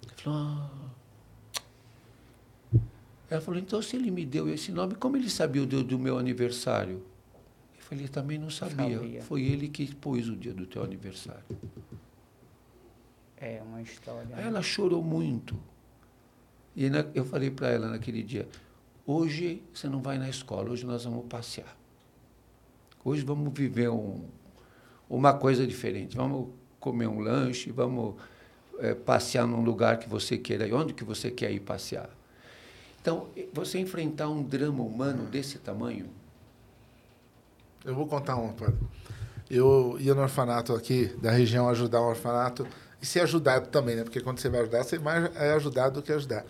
Ele 0.02 0.12
falou: 0.16 0.38
ah. 0.38 0.70
Ela 3.28 3.40
falou: 3.40 3.58
Então, 3.60 3.80
se 3.80 3.96
ele 3.96 4.10
me 4.10 4.24
deu 4.24 4.48
esse 4.48 4.70
nome, 4.72 4.94
como 4.94 5.16
ele 5.16 5.30
sabia 5.30 5.62
o 5.62 5.66
dia 5.66 5.82
do 5.82 5.98
meu 5.98 6.18
aniversário? 6.18 7.02
Eu 7.76 7.82
falei: 7.82 8.04
Ele 8.04 8.12
também 8.12 8.38
não 8.38 8.50
sabia. 8.50 8.98
Sabia. 8.98 9.22
Foi 9.22 9.42
ele 9.42 9.68
que 9.68 9.94
pôs 9.94 10.28
o 10.28 10.36
dia 10.36 10.52
do 10.54 10.66
teu 10.66 10.82
aniversário. 10.82 11.44
É 13.36 13.62
uma 13.62 13.80
história. 13.80 14.28
Aí 14.36 14.44
ela 14.44 14.62
chorou 14.62 15.02
muito. 15.02 15.58
E 16.76 16.88
na- 16.90 17.06
eu 17.14 17.24
falei 17.24 17.50
para 17.50 17.68
ela 17.70 17.88
naquele 17.88 18.22
dia: 18.22 18.48
hoje 19.06 19.62
você 19.72 19.88
não 19.88 20.00
vai 20.02 20.18
na 20.18 20.28
escola, 20.28 20.70
hoje 20.70 20.84
nós 20.84 21.04
vamos 21.04 21.26
passear. 21.26 21.76
Hoje 23.02 23.24
vamos 23.24 23.50
viver 23.54 23.88
um, 23.90 24.24
uma 25.10 25.34
coisa 25.34 25.66
diferente. 25.66 26.16
Vamos 26.16 26.48
comer 26.78 27.08
um 27.08 27.18
lanche, 27.18 27.72
vamos 27.72 28.14
eh, 28.78 28.94
passear 28.94 29.46
num 29.46 29.60
lugar 29.60 29.98
que 29.98 30.08
você 30.08 30.38
queira 30.38 30.66
ir, 30.66 30.72
onde 30.72 30.94
que 30.94 31.02
você 31.02 31.30
quer 31.30 31.50
ir 31.50 31.60
passear. 31.60 32.08
Então, 33.02 33.28
você 33.52 33.78
enfrentar 33.78 34.28
um 34.28 34.42
drama 34.42 34.82
humano 34.82 35.24
desse 35.26 35.58
tamanho, 35.58 36.08
Eu 37.82 37.94
vou 37.94 38.06
contar 38.06 38.36
uma, 38.36 38.52
padre. 38.52 38.76
Eu 39.50 39.96
ia 39.98 40.14
no 40.14 40.20
orfanato 40.20 40.74
aqui, 40.74 41.06
da 41.20 41.30
região, 41.30 41.66
ajudar 41.70 42.02
um 42.02 42.08
orfanato. 42.08 42.66
E 43.00 43.06
ser 43.06 43.20
ajudado 43.20 43.68
também, 43.68 43.96
né? 43.96 44.04
Porque 44.04 44.20
quando 44.20 44.38
você 44.38 44.50
vai 44.50 44.60
ajudar, 44.60 44.84
você 44.84 44.98
mais 44.98 45.34
é 45.34 45.52
ajudado 45.54 45.94
do 45.94 46.02
que 46.02 46.12
ajudar. 46.12 46.44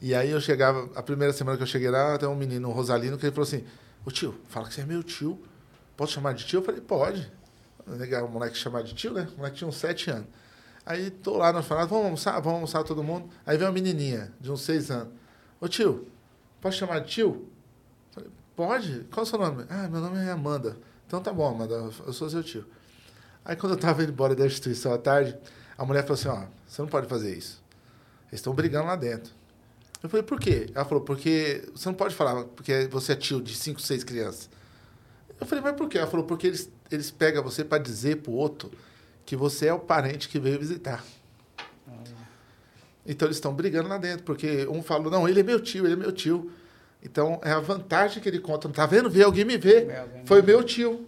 E 0.00 0.14
aí 0.14 0.30
eu 0.30 0.40
chegava, 0.40 0.88
a 0.94 1.02
primeira 1.02 1.32
semana 1.32 1.56
que 1.56 1.64
eu 1.64 1.66
cheguei 1.66 1.90
lá, 1.90 2.16
tem 2.16 2.28
um 2.28 2.36
menino, 2.36 2.68
um 2.68 2.72
Rosalino, 2.72 3.18
que 3.18 3.26
ele 3.26 3.34
falou 3.34 3.46
assim, 3.46 3.64
ô 4.06 4.12
tio, 4.12 4.40
fala 4.46 4.68
que 4.68 4.74
você 4.74 4.82
é 4.82 4.86
meu 4.86 5.02
tio. 5.02 5.42
Posso 5.96 6.12
chamar 6.12 6.34
de 6.34 6.46
tio? 6.46 6.60
Eu 6.60 6.64
falei, 6.64 6.80
pode. 6.80 7.39
Legal, 7.96 8.26
o 8.26 8.30
moleque 8.30 8.56
chamar 8.56 8.82
de 8.82 8.94
tio, 8.94 9.12
né? 9.12 9.28
O 9.34 9.38
moleque 9.38 9.56
tinha 9.56 9.68
uns 9.68 9.76
sete 9.76 10.10
anos. 10.10 10.26
Aí 10.84 11.10
tô 11.10 11.36
lá 11.36 11.52
no 11.52 11.58
orfanato, 11.58 11.88
vamos 11.88 12.04
almoçar? 12.04 12.32
Vamos 12.40 12.54
almoçar 12.54 12.84
todo 12.84 13.02
mundo. 13.02 13.28
Aí 13.44 13.56
vem 13.56 13.66
uma 13.66 13.72
menininha, 13.72 14.32
de 14.40 14.50
uns 14.50 14.62
seis 14.62 14.90
anos. 14.90 15.12
Ô 15.60 15.68
tio, 15.68 16.08
posso 16.60 16.78
chamar 16.78 17.00
de 17.00 17.10
tio? 17.10 17.48
Falei, 18.12 18.30
Pode? 18.56 19.06
Qual 19.10 19.24
é 19.24 19.26
o 19.26 19.30
seu 19.30 19.38
nome? 19.38 19.64
Ah, 19.68 19.88
meu 19.88 20.00
nome 20.00 20.18
é 20.18 20.30
Amanda. 20.30 20.76
Então 21.06 21.20
tá 21.20 21.32
bom, 21.32 21.48
Amanda, 21.48 21.74
eu 22.06 22.12
sou 22.12 22.30
seu 22.30 22.42
tio. 22.42 22.64
Aí 23.44 23.56
quando 23.56 23.72
eu 23.72 23.78
tava 23.78 24.02
indo 24.02 24.12
embora 24.12 24.34
da 24.34 24.46
instituição 24.46 24.92
à 24.92 24.98
tarde, 24.98 25.36
a 25.76 25.84
mulher 25.84 26.02
falou 26.02 26.14
assim, 26.14 26.28
ó, 26.28 26.46
você 26.66 26.82
não 26.82 26.88
pode 26.88 27.06
fazer 27.06 27.36
isso. 27.36 27.62
Eles 28.28 28.40
estão 28.40 28.54
brigando 28.54 28.86
lá 28.86 28.96
dentro. 28.96 29.32
Eu 30.02 30.08
falei, 30.08 30.22
por 30.22 30.38
quê? 30.38 30.70
Ela 30.74 30.84
falou, 30.84 31.02
porque 31.04 31.68
você 31.74 31.88
não 31.88 31.94
pode 31.94 32.14
falar, 32.14 32.44
porque 32.44 32.88
você 32.90 33.12
é 33.12 33.16
tio 33.16 33.42
de 33.42 33.54
cinco, 33.54 33.80
seis 33.80 34.04
crianças. 34.04 34.48
Eu 35.40 35.46
falei, 35.46 35.64
mas 35.64 35.74
por 35.74 35.88
quê? 35.88 35.98
Ela 35.98 36.06
falou, 36.06 36.26
porque 36.26 36.46
eles, 36.46 36.70
eles 36.90 37.10
pegam 37.10 37.42
você 37.42 37.64
para 37.64 37.82
dizer 37.82 38.16
pro 38.18 38.32
outro 38.32 38.70
que 39.24 39.34
você 39.34 39.66
é 39.66 39.72
o 39.72 39.78
parente 39.78 40.28
que 40.28 40.38
veio 40.38 40.58
visitar. 40.58 41.04
Então 43.06 43.26
eles 43.26 43.38
estão 43.38 43.54
brigando 43.54 43.88
lá 43.88 43.98
dentro, 43.98 44.24
porque 44.24 44.66
um 44.66 44.82
falou, 44.82 45.10
não, 45.10 45.28
ele 45.28 45.40
é 45.40 45.42
meu 45.42 45.58
tio, 45.58 45.86
ele 45.86 45.94
é 45.94 45.96
meu 45.96 46.12
tio. 46.12 46.50
Então 47.02 47.40
é 47.42 47.50
a 47.50 47.60
vantagem 47.60 48.22
que 48.22 48.28
ele 48.28 48.38
conta. 48.38 48.68
Tá 48.68 48.86
vendo? 48.86 49.08
Vê 49.08 49.22
alguém 49.22 49.44
me 49.44 49.56
ver. 49.56 49.86
Vê 49.86 50.24
Foi 50.24 50.42
meu 50.42 50.62
tio. 50.62 51.06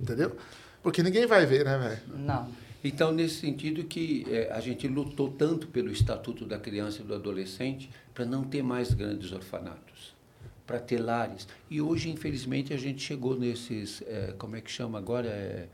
Entendeu? 0.00 0.36
Porque 0.82 1.02
ninguém 1.02 1.26
vai 1.26 1.46
ver, 1.46 1.64
né, 1.64 1.78
velho? 1.78 2.18
Não. 2.18 2.48
Então, 2.82 3.10
nesse 3.10 3.40
sentido 3.40 3.84
que 3.84 4.24
eh, 4.30 4.50
a 4.52 4.60
gente 4.60 4.86
lutou 4.86 5.30
tanto 5.30 5.66
pelo 5.66 5.90
Estatuto 5.90 6.44
da 6.44 6.58
Criança 6.58 7.02
e 7.02 7.04
do 7.04 7.14
Adolescente 7.14 7.90
para 8.14 8.24
não 8.24 8.44
ter 8.44 8.62
mais 8.62 8.94
grandes 8.94 9.32
orfanatos, 9.32 10.14
para 10.68 10.78
ter 10.78 10.98
lares. 10.98 11.48
E 11.70 11.80
hoje, 11.80 12.10
infelizmente, 12.10 12.74
a 12.74 12.76
gente 12.76 13.02
chegou 13.02 13.34
nesses, 13.36 14.02
eh, 14.06 14.34
como 14.38 14.54
é 14.54 14.60
que 14.60 14.70
chama 14.70 14.98
agora? 14.98 15.26
Eh, 15.30 15.66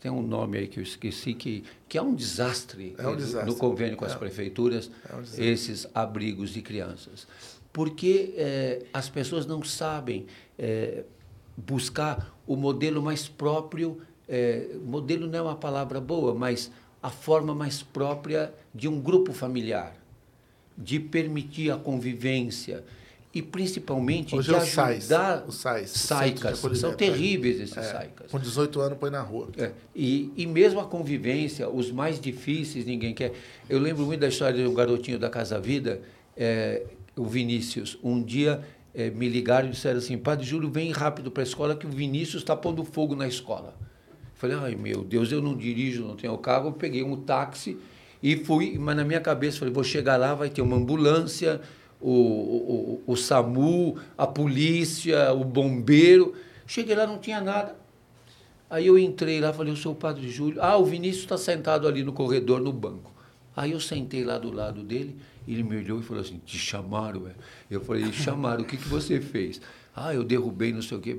tem 0.00 0.10
um 0.10 0.22
nome 0.22 0.56
aí 0.56 0.66
que 0.66 0.80
eu 0.80 0.82
esqueci, 0.82 1.34
que, 1.34 1.62
que 1.86 1.98
é 1.98 2.02
um 2.02 2.14
desastre, 2.14 2.94
É 2.96 3.06
um 3.06 3.12
eh, 3.12 3.16
desastre. 3.16 3.50
no 3.50 3.56
convênio 3.56 3.98
com 3.98 4.06
É. 4.06 4.08
as 4.08 4.14
prefeituras, 4.14 4.90
É 5.10 5.14
um 5.14 5.22
esses 5.44 5.86
abrigos 5.94 6.50
de 6.54 6.62
crianças. 6.62 7.28
Porque 7.70 8.32
eh, 8.34 8.86
as 8.94 9.10
pessoas 9.10 9.44
não 9.44 9.62
sabem 9.62 10.26
buscar 11.56 12.34
o 12.46 12.56
modelo 12.56 13.02
mais 13.02 13.28
próprio, 13.28 14.00
modelo 14.84 15.26
não 15.26 15.38
é 15.38 15.42
uma 15.42 15.56
palavra 15.56 16.00
boa, 16.00 16.34
mas 16.34 16.70
a 17.02 17.10
forma 17.10 17.54
mais 17.54 17.82
própria 17.82 18.52
de 18.74 18.88
um 18.88 19.00
grupo 19.00 19.32
familiar. 19.32 19.94
de 20.78 20.98
permitir 20.98 21.70
a 21.70 21.76
convivência 21.76 22.82
e 23.32 23.40
principalmente 23.40 24.34
Hoje 24.34 24.48
de 24.48 24.54
é 24.54 24.60
sais, 24.60 25.10
ajudar 25.10 25.44
sais, 25.52 25.90
os 25.90 25.92
de 25.92 25.98
saicas. 26.00 26.58
São 26.58 26.68
acolhimento, 26.68 26.96
terríveis 26.96 27.60
esses 27.60 27.76
É, 27.76 27.82
saicas. 27.82 28.30
Com 28.30 28.38
18 28.38 28.80
anos 28.80 28.98
põe 28.98 29.10
na 29.10 29.20
rua. 29.20 29.48
É, 29.56 29.70
e, 29.94 30.32
e 30.36 30.46
mesmo 30.46 30.80
a 30.80 30.84
convivência, 30.84 31.68
os 31.68 31.92
mais 31.92 32.20
difíceis, 32.20 32.84
ninguém 32.84 33.14
quer. 33.14 33.32
Eu 33.68 33.78
lembro 33.78 34.04
muito 34.04 34.20
da 34.20 34.28
história 34.28 34.60
de 34.60 34.68
um 34.68 34.74
garotinho 34.74 35.18
da 35.18 35.30
Casa 35.30 35.60
Vida, 35.60 36.00
é, 36.36 36.82
o 37.16 37.24
Vinícius. 37.24 37.96
Um 38.02 38.20
dia 38.20 38.62
é, 38.92 39.10
me 39.10 39.28
ligaram 39.28 39.68
e 39.68 39.70
disseram 39.70 39.98
assim: 39.98 40.18
Padre 40.18 40.44
Júlio, 40.44 40.68
vem 40.68 40.90
rápido 40.90 41.30
para 41.30 41.42
a 41.42 41.46
escola 41.46 41.76
que 41.76 41.86
o 41.86 41.90
Vinícius 41.90 42.42
está 42.42 42.56
pondo 42.56 42.84
fogo 42.84 43.14
na 43.14 43.28
escola. 43.28 43.76
Falei, 44.34 44.56
ai 44.56 44.74
meu 44.74 45.04
Deus, 45.04 45.30
eu 45.30 45.40
não 45.42 45.54
dirijo, 45.54 46.02
não 46.02 46.16
tenho 46.16 46.36
carro. 46.38 46.68
Eu 46.68 46.72
peguei 46.72 47.02
um 47.02 47.14
táxi 47.14 47.76
e 48.22 48.36
fui, 48.36 48.76
mas 48.78 48.96
na 48.96 49.04
minha 49.04 49.20
cabeça 49.20 49.58
falei: 49.58 49.72
vou 49.72 49.84
chegar 49.84 50.16
lá, 50.16 50.34
vai 50.34 50.50
ter 50.50 50.62
uma 50.62 50.76
ambulância, 50.76 51.60
o, 52.00 52.10
o, 52.10 53.02
o, 53.06 53.16
SAMU, 53.16 53.96
a 54.16 54.26
polícia, 54.26 55.32
o 55.32 55.44
bombeiro. 55.44 56.34
Cheguei 56.66 56.94
lá, 56.94 57.06
não 57.06 57.18
tinha 57.18 57.40
nada. 57.40 57.76
Aí 58.68 58.86
eu 58.86 58.98
entrei 58.98 59.40
lá, 59.40 59.52
falei, 59.52 59.74
o 59.74 59.94
Padre 59.94 60.28
Júlio. 60.28 60.62
Ah, 60.62 60.76
o 60.76 60.84
Vinícius 60.84 61.24
está 61.24 61.36
sentado 61.36 61.88
ali 61.88 62.04
no 62.04 62.12
corredor, 62.12 62.60
no 62.60 62.72
banco. 62.72 63.12
Aí 63.56 63.72
eu 63.72 63.80
sentei 63.80 64.24
lá 64.24 64.38
do 64.38 64.52
lado 64.52 64.82
dele, 64.82 65.16
ele 65.46 65.62
me 65.62 65.76
olhou 65.76 65.98
e 65.98 66.02
falou 66.02 66.22
assim, 66.22 66.40
te 66.46 66.56
chamaram, 66.56 67.26
é? 67.26 67.32
Eu 67.70 67.80
falei, 67.80 68.12
chamaram, 68.12 68.62
o 68.62 68.64
que, 68.64 68.76
que 68.76 68.88
você 68.88 69.20
fez? 69.20 69.60
Ah, 69.94 70.14
eu 70.14 70.22
derrubei 70.22 70.72
não 70.72 70.80
sei 70.80 70.96
o 70.96 71.00
quê. 71.00 71.16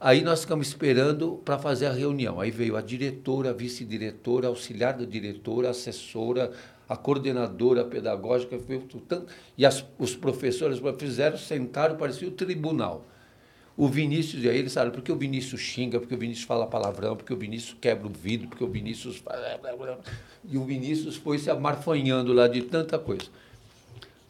Aí 0.00 0.22
nós 0.22 0.40
ficamos 0.40 0.66
esperando 0.66 1.40
para 1.44 1.58
fazer 1.58 1.86
a 1.86 1.92
reunião. 1.92 2.40
Aí 2.40 2.50
veio 2.50 2.76
a 2.76 2.82
diretora, 2.82 3.50
a 3.50 3.52
vice-diretora, 3.52 4.48
auxiliar 4.48 4.94
da 4.94 5.04
diretora, 5.04 5.70
assessora, 5.70 6.52
a 6.88 6.96
coordenadora 6.96 7.84
pedagógica, 7.84 8.58
tudo 8.58 9.00
tanto- 9.06 9.32
e 9.56 9.64
as, 9.64 9.84
os 9.98 10.14
professores 10.14 10.80
fizeram, 10.98 11.36
sentaram, 11.36 11.96
parecia 11.96 12.28
o 12.28 12.30
tribunal. 12.30 13.06
O 13.76 13.88
Vinícius 13.88 14.44
e 14.44 14.48
aí 14.48 14.58
eles 14.58 14.72
sabem, 14.72 14.92
porque 14.92 15.10
o 15.10 15.16
Vinícius 15.16 15.60
xinga, 15.60 15.98
porque 15.98 16.14
o 16.14 16.18
Vinícius 16.18 16.46
fala 16.46 16.66
palavrão, 16.66 17.16
porque 17.16 17.32
o 17.32 17.36
Vinícius 17.36 17.76
quebra 17.80 18.06
o 18.06 18.10
vidro, 18.10 18.46
porque 18.48 18.62
o 18.62 18.68
Vinícius. 18.68 19.22
E 20.44 20.56
o 20.56 20.64
Vinícius 20.64 21.16
foi 21.16 21.38
se 21.38 21.50
amarfanhando 21.50 22.32
lá 22.32 22.46
de 22.46 22.62
tanta 22.62 22.98
coisa. 22.98 23.26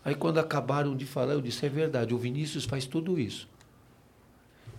Aí 0.03 0.15
quando 0.15 0.39
acabaram 0.39 0.97
de 0.97 1.05
falar, 1.05 1.35
eu 1.35 1.43
disse, 1.43 1.67
é 1.67 1.69
verdade, 1.69 2.15
o 2.15 2.19
Vinícius 2.19 2.65
faz 2.65 2.87
tudo 2.87 3.19
isso. 3.19 3.49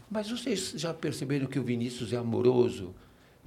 Mas 0.09 0.29
vocês 0.29 0.73
já 0.77 0.93
perceberam 0.93 1.45
que 1.45 1.59
o 1.59 1.63
Vinícius 1.63 2.13
é 2.13 2.17
amoroso, 2.17 2.93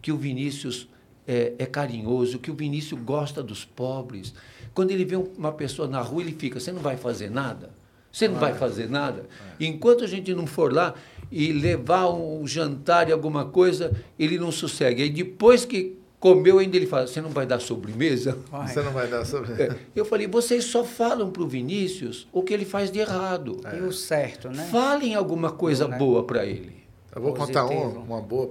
que 0.02 0.12
o 0.12 0.16
Vinícius 0.16 0.88
é, 1.28 1.52
é 1.58 1.66
carinhoso, 1.66 2.38
que 2.38 2.50
o 2.50 2.54
Vinícius 2.54 2.98
gosta 3.02 3.42
dos 3.42 3.64
pobres. 3.64 4.32
Quando 4.74 4.90
ele 4.90 5.04
vê 5.04 5.16
um- 5.16 5.28
uma 5.36 5.52
pessoa 5.52 5.86
na 5.86 6.00
rua, 6.00 6.22
ele 6.22 6.32
fica: 6.32 6.58
você 6.58 6.72
não 6.72 6.80
vai 6.80 6.96
fazer 6.96 7.30
nada? 7.30 7.70
Você 8.10 8.26
não 8.26 8.36
vai 8.40 8.54
fazer 8.54 8.88
nada? 8.88 9.26
Enquanto 9.60 10.02
a 10.02 10.06
gente 10.06 10.32
não 10.34 10.46
for 10.46 10.72
lá 10.72 10.94
e 11.30 11.52
levar 11.52 12.08
um 12.10 12.46
jantar 12.46 13.08
e 13.08 13.12
alguma 13.12 13.44
coisa, 13.44 13.92
ele 14.18 14.38
não 14.38 14.50
sossega. 14.50 15.02
E 15.04 15.10
depois 15.10 15.64
que 15.66 15.96
comeu, 16.18 16.58
ainda 16.58 16.76
ele 16.76 16.86
fala: 16.86 17.06
você 17.06 17.20
não 17.20 17.28
vai 17.30 17.44
dar 17.46 17.60
sobremesa? 17.60 18.38
Você 18.66 18.80
não 18.82 18.92
vai 18.92 19.06
dar 19.08 19.24
sobre. 19.26 19.52
É, 19.62 19.76
Eu 19.94 20.04
falei: 20.06 20.26
vocês 20.26 20.64
só 20.64 20.82
falam 20.84 21.30
para 21.30 21.42
o 21.42 21.46
Vinícius 21.46 22.26
o 22.32 22.42
que 22.42 22.54
ele 22.54 22.64
faz 22.64 22.90
de 22.90 22.98
errado. 22.98 23.60
E 23.76 23.80
o 23.82 23.92
certo, 23.92 24.48
né? 24.48 24.66
Falem 24.72 25.14
alguma 25.14 25.52
coisa 25.52 25.86
Né? 25.86 25.98
boa 25.98 26.24
para 26.24 26.46
ele. 26.46 26.78
Eu 27.14 27.22
vou 27.22 27.34
contar 27.34 27.64
uma, 27.66 27.74
Positivo. 27.82 28.04
uma 28.04 28.20
boa 28.22 28.46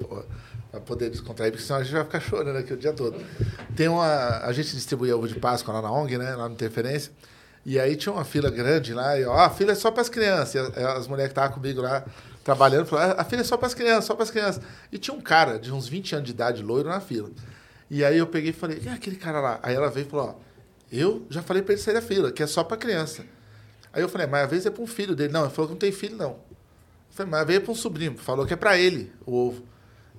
para 0.71 0.79
poder 0.81 1.09
descontrair, 1.09 1.51
porque 1.51 1.65
senão 1.65 1.79
a 1.79 1.83
gente 1.83 1.93
vai 1.93 2.03
ficar 2.03 2.19
chorando 2.19 2.57
aqui 2.57 2.73
o 2.73 2.77
dia 2.77 2.93
todo. 2.93 3.19
Tem 3.75 3.87
uma. 3.87 4.39
A 4.39 4.51
gente 4.51 4.75
distribuía 4.75 5.15
ovo 5.15 5.27
de 5.27 5.35
Páscoa 5.35 5.75
lá 5.75 5.81
na 5.81 5.91
ONG, 5.91 6.17
né? 6.17 6.35
Lá 6.35 6.47
no 6.47 6.55
Interferência. 6.55 7.11
E 7.65 7.79
aí 7.79 7.95
tinha 7.95 8.13
uma 8.13 8.23
fila 8.23 8.49
grande 8.49 8.93
lá, 8.93 9.19
e 9.19 9.25
ó, 9.25 9.33
a 9.37 9.49
fila 9.49 9.73
é 9.73 9.75
só 9.75 9.91
para 9.91 10.01
as 10.01 10.09
crianças. 10.09 10.55
E 10.55 10.59
as, 10.59 10.77
as 10.77 11.07
mulheres 11.07 11.33
que 11.33 11.39
estavam 11.39 11.53
comigo 11.55 11.81
lá 11.81 12.05
trabalhando 12.43 12.85
falaram, 12.85 13.15
"Ah, 13.17 13.21
a 13.21 13.25
fila 13.25 13.41
é 13.41 13.43
só 13.43 13.57
para 13.57 13.67
as 13.67 13.73
crianças, 13.73 14.05
só 14.05 14.15
para 14.15 14.23
as 14.23 14.31
crianças. 14.31 14.63
E 14.89 14.97
tinha 14.97 15.15
um 15.15 15.19
cara 15.19 15.59
de 15.59 15.71
uns 15.73 15.87
20 15.87 16.15
anos 16.15 16.25
de 16.25 16.31
idade, 16.31 16.63
loiro, 16.63 16.87
na 16.87 17.01
fila. 17.01 17.29
E 17.89 18.03
aí 18.03 18.17
eu 18.17 18.27
peguei 18.27 18.51
e 18.51 18.53
falei, 18.53 18.81
e 18.81 18.89
aquele 18.89 19.15
cara 19.15 19.39
lá? 19.39 19.59
Aí 19.63 19.75
ela 19.75 19.89
veio 19.89 20.05
e 20.05 20.09
falou, 20.09 20.27
ó, 20.27 20.35
eu 20.91 21.25
já 21.29 21.41
falei 21.41 21.61
para 21.61 21.73
ele 21.73 21.81
sair 21.81 21.93
da 21.93 22.01
fila, 22.01 22.31
que 22.31 22.41
é 22.41 22.47
só 22.47 22.63
para 22.63 22.77
criança. 22.77 23.25
Aí 23.91 24.01
eu 24.01 24.09
falei, 24.09 24.27
mas 24.27 24.45
às 24.45 24.49
vezes 24.49 24.65
é 24.65 24.69
para 24.69 24.83
um 24.83 24.87
filho 24.87 25.15
dele. 25.15 25.33
Não, 25.33 25.43
ele 25.43 25.53
falou 25.53 25.67
que 25.67 25.73
não 25.73 25.79
tem 25.79 25.91
filho, 25.91 26.15
não. 26.15 26.31
Eu 26.31 26.37
falei, 27.11 27.31
mas 27.31 27.47
veio 27.47 27.61
para 27.61 27.71
um 27.71 27.75
sobrinho, 27.75 28.17
falou 28.17 28.45
que 28.45 28.53
é 28.53 28.57
para 28.57 28.77
ele 28.77 29.11
o 29.25 29.33
ovo. 29.33 29.63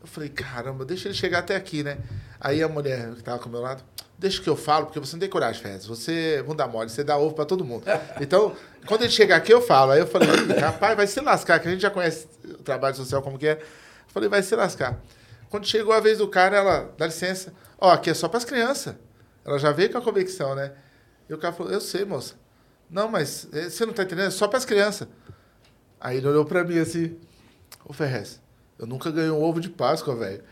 Eu 0.09 0.13
falei, 0.13 0.31
caramba, 0.31 0.87
deixa 0.87 1.07
ele 1.07 1.15
chegar 1.15 1.41
até 1.41 1.55
aqui, 1.55 1.83
né? 1.83 1.99
Aí 2.41 2.63
a 2.63 2.69
mulher 2.69 3.13
que 3.13 3.19
estava 3.19 3.39
com 3.39 3.47
o 3.47 3.53
meu 3.53 3.61
lado, 3.61 3.85
deixa 4.19 4.41
que 4.41 4.49
eu 4.49 4.57
falo, 4.57 4.87
porque 4.87 4.99
você 4.99 5.13
não 5.13 5.21
tem 5.21 5.29
coragem, 5.29 5.63
Fez. 5.63 5.85
Você 5.85 6.43
não 6.49 6.57
dá 6.57 6.67
mole, 6.67 6.89
você 6.89 7.05
dá 7.05 7.19
ovo 7.19 7.35
para 7.35 7.45
todo 7.45 7.63
mundo. 7.63 7.85
Então, 8.19 8.57
quando 8.87 9.03
ele 9.03 9.11
chegar 9.11 9.37
aqui, 9.37 9.53
eu 9.53 9.61
falo. 9.61 9.93
Aí 9.93 10.01
eu 10.01 10.07
falei, 10.07 10.29
rapaz, 10.59 10.97
vai 10.97 11.07
se 11.07 11.21
lascar, 11.21 11.61
que 11.61 11.69
a 11.69 11.71
gente 11.71 11.83
já 11.83 11.91
conhece 11.91 12.27
o 12.43 12.63
trabalho 12.63 12.97
social 12.97 13.21
como 13.21 13.39
que 13.39 13.49
é. 13.49 13.53
Eu 13.53 13.59
falei, 14.09 14.31
vai 14.31 14.43
se 14.43 14.57
lascar. 14.57 14.99
Quando 15.51 15.67
chegou 15.67 15.93
a 15.93 16.01
vez 16.01 16.19
do 16.19 16.27
cara, 16.27 16.57
ela, 16.57 16.95
dá 16.97 17.05
licença, 17.05 17.53
ó, 17.79 17.93
aqui 17.93 18.09
é 18.09 18.15
só 18.15 18.29
para 18.29 18.39
as 18.39 18.47
crianças. 18.47 18.97
Ela 19.45 19.59
já 19.59 19.73
veio 19.73 19.93
com 19.93 19.99
a 19.99 20.03
convicção, 20.03 20.55
né? 20.55 20.73
E 21.29 21.35
o 21.35 21.39
cara 21.39 21.53
falou, 21.53 21.71
eu 21.71 21.83
sei, 21.83 22.07
moça. 22.07 22.35
Não, 22.89 23.09
mas 23.09 23.47
eh, 23.53 23.69
você 23.69 23.85
não 23.85 23.93
tá 23.93 24.05
entendendo? 24.05 24.29
É 24.29 24.31
só 24.31 24.49
para 24.49 24.57
as 24.57 24.65
crianças. 24.65 25.07
Aí 26.01 26.17
ele 26.17 26.29
olhou 26.29 26.47
para 26.47 26.65
mim 26.65 26.79
assim, 26.79 27.19
ô 27.85 27.93
Ferrez, 27.93 28.41
eu 28.79 28.87
nunca 28.87 29.11
ganhei 29.11 29.31
um 29.31 29.43
ovo 29.43 29.61
de 29.61 29.69
Páscoa, 29.69 30.15
velho. 30.15 30.43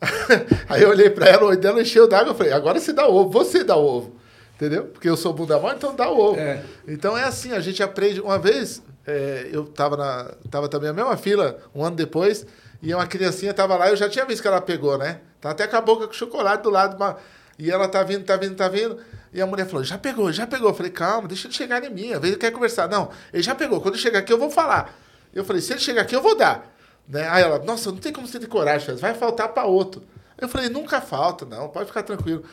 Aí 0.68 0.82
eu 0.82 0.90
olhei 0.90 1.08
para 1.10 1.26
ela, 1.26 1.44
o 1.44 1.46
olho 1.48 1.58
dela 1.58 1.80
encheu 1.80 2.06
d'água, 2.08 2.32
eu 2.32 2.34
falei, 2.34 2.52
agora 2.52 2.78
você 2.78 2.92
dá 2.92 3.06
ovo, 3.06 3.30
você 3.30 3.64
dá 3.64 3.76
ovo. 3.76 4.16
Entendeu? 4.54 4.84
Porque 4.84 5.08
eu 5.08 5.16
sou 5.16 5.32
bunda 5.32 5.58
mole, 5.58 5.76
então 5.76 5.94
dá 5.94 6.08
ovo. 6.10 6.38
É. 6.38 6.62
Então 6.88 7.16
é 7.16 7.24
assim, 7.24 7.52
a 7.52 7.60
gente 7.60 7.82
aprende. 7.82 8.20
Uma 8.22 8.38
vez, 8.38 8.82
eh, 9.06 9.48
eu 9.52 9.64
tava, 9.66 9.96
na, 9.98 10.30
tava 10.50 10.68
também 10.68 10.88
na 10.88 10.94
mesma 10.94 11.16
fila, 11.16 11.58
um 11.74 11.84
ano 11.84 11.94
depois, 11.94 12.46
e 12.82 12.94
uma 12.94 13.06
criancinha 13.06 13.52
tava 13.52 13.76
lá, 13.76 13.90
eu 13.90 13.96
já 13.96 14.08
tinha 14.08 14.24
visto 14.24 14.40
que 14.40 14.48
ela 14.48 14.60
pegou, 14.60 14.96
né? 14.96 15.20
Tá 15.40 15.50
até 15.50 15.66
com 15.66 15.76
a 15.76 15.80
boca 15.82 16.06
com 16.06 16.12
chocolate 16.14 16.62
do 16.62 16.70
lado. 16.70 16.96
uma- 16.96 17.16
E 17.58 17.70
ela 17.70 17.86
tá 17.88 18.02
vindo, 18.02 18.24
tá 18.24 18.36
vindo, 18.36 18.54
tá 18.54 18.68
vindo. 18.68 18.96
E 19.32 19.40
a 19.42 19.46
mulher 19.46 19.66
falou, 19.66 19.84
já 19.84 19.98
pegou, 19.98 20.32
já 20.32 20.46
pegou. 20.46 20.70
Eu 20.70 20.74
falei, 20.74 20.90
calma, 20.92 21.28
deixa 21.28 21.46
ele 21.48 21.54
chegar 21.54 21.82
em 21.84 21.90
mim. 21.90 22.12
Às 22.12 22.20
vezes 22.20 22.28
ele 22.32 22.36
quer 22.36 22.50
conversar. 22.50 22.88
Não, 22.88 23.10
ele 23.32 23.42
já 23.42 23.54
pegou. 23.54 23.80
Quando 23.82 23.94
ele 23.94 24.02
chegar 24.02 24.20
aqui, 24.20 24.32
eu 24.32 24.38
vou 24.38 24.50
falar. 24.50 24.94
Eu 25.34 25.44
falei, 25.44 25.60
se 25.60 25.72
ele 25.72 25.80
chegar 25.80 26.02
aqui, 26.02 26.16
eu 26.16 26.22
vou 26.22 26.34
dar. 26.36 26.74
Né? 27.08 27.26
Aí 27.28 27.42
ela, 27.42 27.58
nossa, 27.60 27.90
não 27.90 27.98
tem 27.98 28.12
como 28.12 28.26
você 28.26 28.38
ter 28.38 28.46
coragem, 28.46 28.94
vai 28.96 29.14
faltar 29.14 29.48
para 29.48 29.64
outro. 29.64 30.02
Eu 30.38 30.48
falei, 30.48 30.68
nunca 30.68 31.00
falta, 31.00 31.44
não, 31.44 31.68
pode 31.68 31.86
ficar 31.86 32.02
tranquilo. 32.02 32.44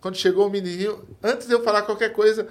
Quando 0.00 0.16
chegou 0.16 0.46
o 0.46 0.50
menininho, 0.50 1.02
antes 1.22 1.46
de 1.46 1.52
eu 1.52 1.62
falar 1.62 1.82
qualquer 1.82 2.12
coisa, 2.12 2.46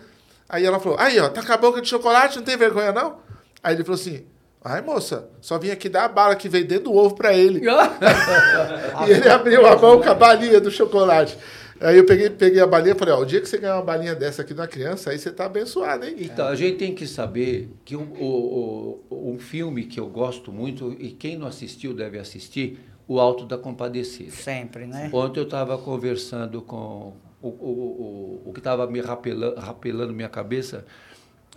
aí 0.50 0.66
ela 0.66 0.80
falou, 0.80 0.98
aí, 1.00 1.20
ó, 1.20 1.30
tá 1.30 1.44
com 1.44 1.52
a 1.52 1.58
boca 1.58 1.82
de 1.82 1.88
chocolate, 1.88 2.38
não 2.38 2.44
tem 2.44 2.58
vergonha, 2.58 2.92
não? 2.92 3.18
Aí 3.64 3.76
ele 3.76 3.84
falou 3.84 4.00
assim, 4.00 4.26
ai, 4.64 4.82
moça, 4.82 5.30
só 5.40 5.58
vim 5.58 5.70
aqui 5.70 5.88
dar 5.88 6.06
a 6.06 6.08
bala 6.08 6.36
que 6.36 6.50
veio 6.50 6.66
dentro 6.66 6.86
do 6.86 6.96
ovo 6.96 7.16
para 7.16 7.34
ele. 7.34 7.62
e 9.08 9.12
ele 9.12 9.30
abriu 9.30 9.66
a 9.66 9.76
mão 9.78 10.02
com 10.02 10.10
a 10.10 10.14
balinha 10.14 10.60
do 10.60 10.72
chocolate. 10.72 11.38
Aí 11.82 11.98
eu 11.98 12.06
peguei, 12.06 12.30
peguei 12.30 12.60
a 12.62 12.68
balinha 12.68 12.94
e 12.94 12.98
falei, 12.98 13.14
ó, 13.14 13.20
o 13.22 13.26
dia 13.26 13.42
que 13.42 13.50
você 13.50 13.58
ganhar 13.58 13.76
uma 13.78 13.84
balinha 13.84 14.14
dessa 14.14 14.44
aqui 14.44 14.54
de 14.54 14.60
uma 14.60 14.68
criança, 14.68 15.10
aí 15.10 15.18
você 15.18 15.32
tá 15.32 15.46
abençoado, 15.46 16.06
hein? 16.06 16.16
Então, 16.20 16.48
a 16.48 16.56
gente 16.56 16.78
tem 16.78 16.94
que 16.94 17.08
saber 17.08 17.70
que 17.84 17.96
um, 17.96 18.04
o, 18.20 19.00
o- 19.10 19.32
um 19.34 19.40
filme 19.40 19.86
que 19.86 20.00
eu 20.00 20.08
gosto 20.08 20.52
muito, 20.52 20.96
e 21.00 21.10
quem 21.10 21.38
não 21.38 21.48
assistiu 21.48 21.94
deve 21.94 22.20
assistir, 22.20 22.80
O 23.08 23.20
Alto 23.20 23.46
da 23.46 23.58
Compadecida. 23.58 24.32
Sempre, 24.32 24.86
né? 24.86 25.10
Ontem 25.12 25.40
eu 25.40 25.44
estava 25.46 25.78
conversando 25.78 26.62
com 26.62 27.14
o, 27.42 27.48
o, 27.48 28.42
o, 28.46 28.50
o 28.50 28.54
que 28.54 28.60
estava 28.60 28.86
me 28.88 29.02
rapelando, 29.02 29.60
rapelando 29.60 30.14
minha 30.14 30.30
cabeça 30.30 30.86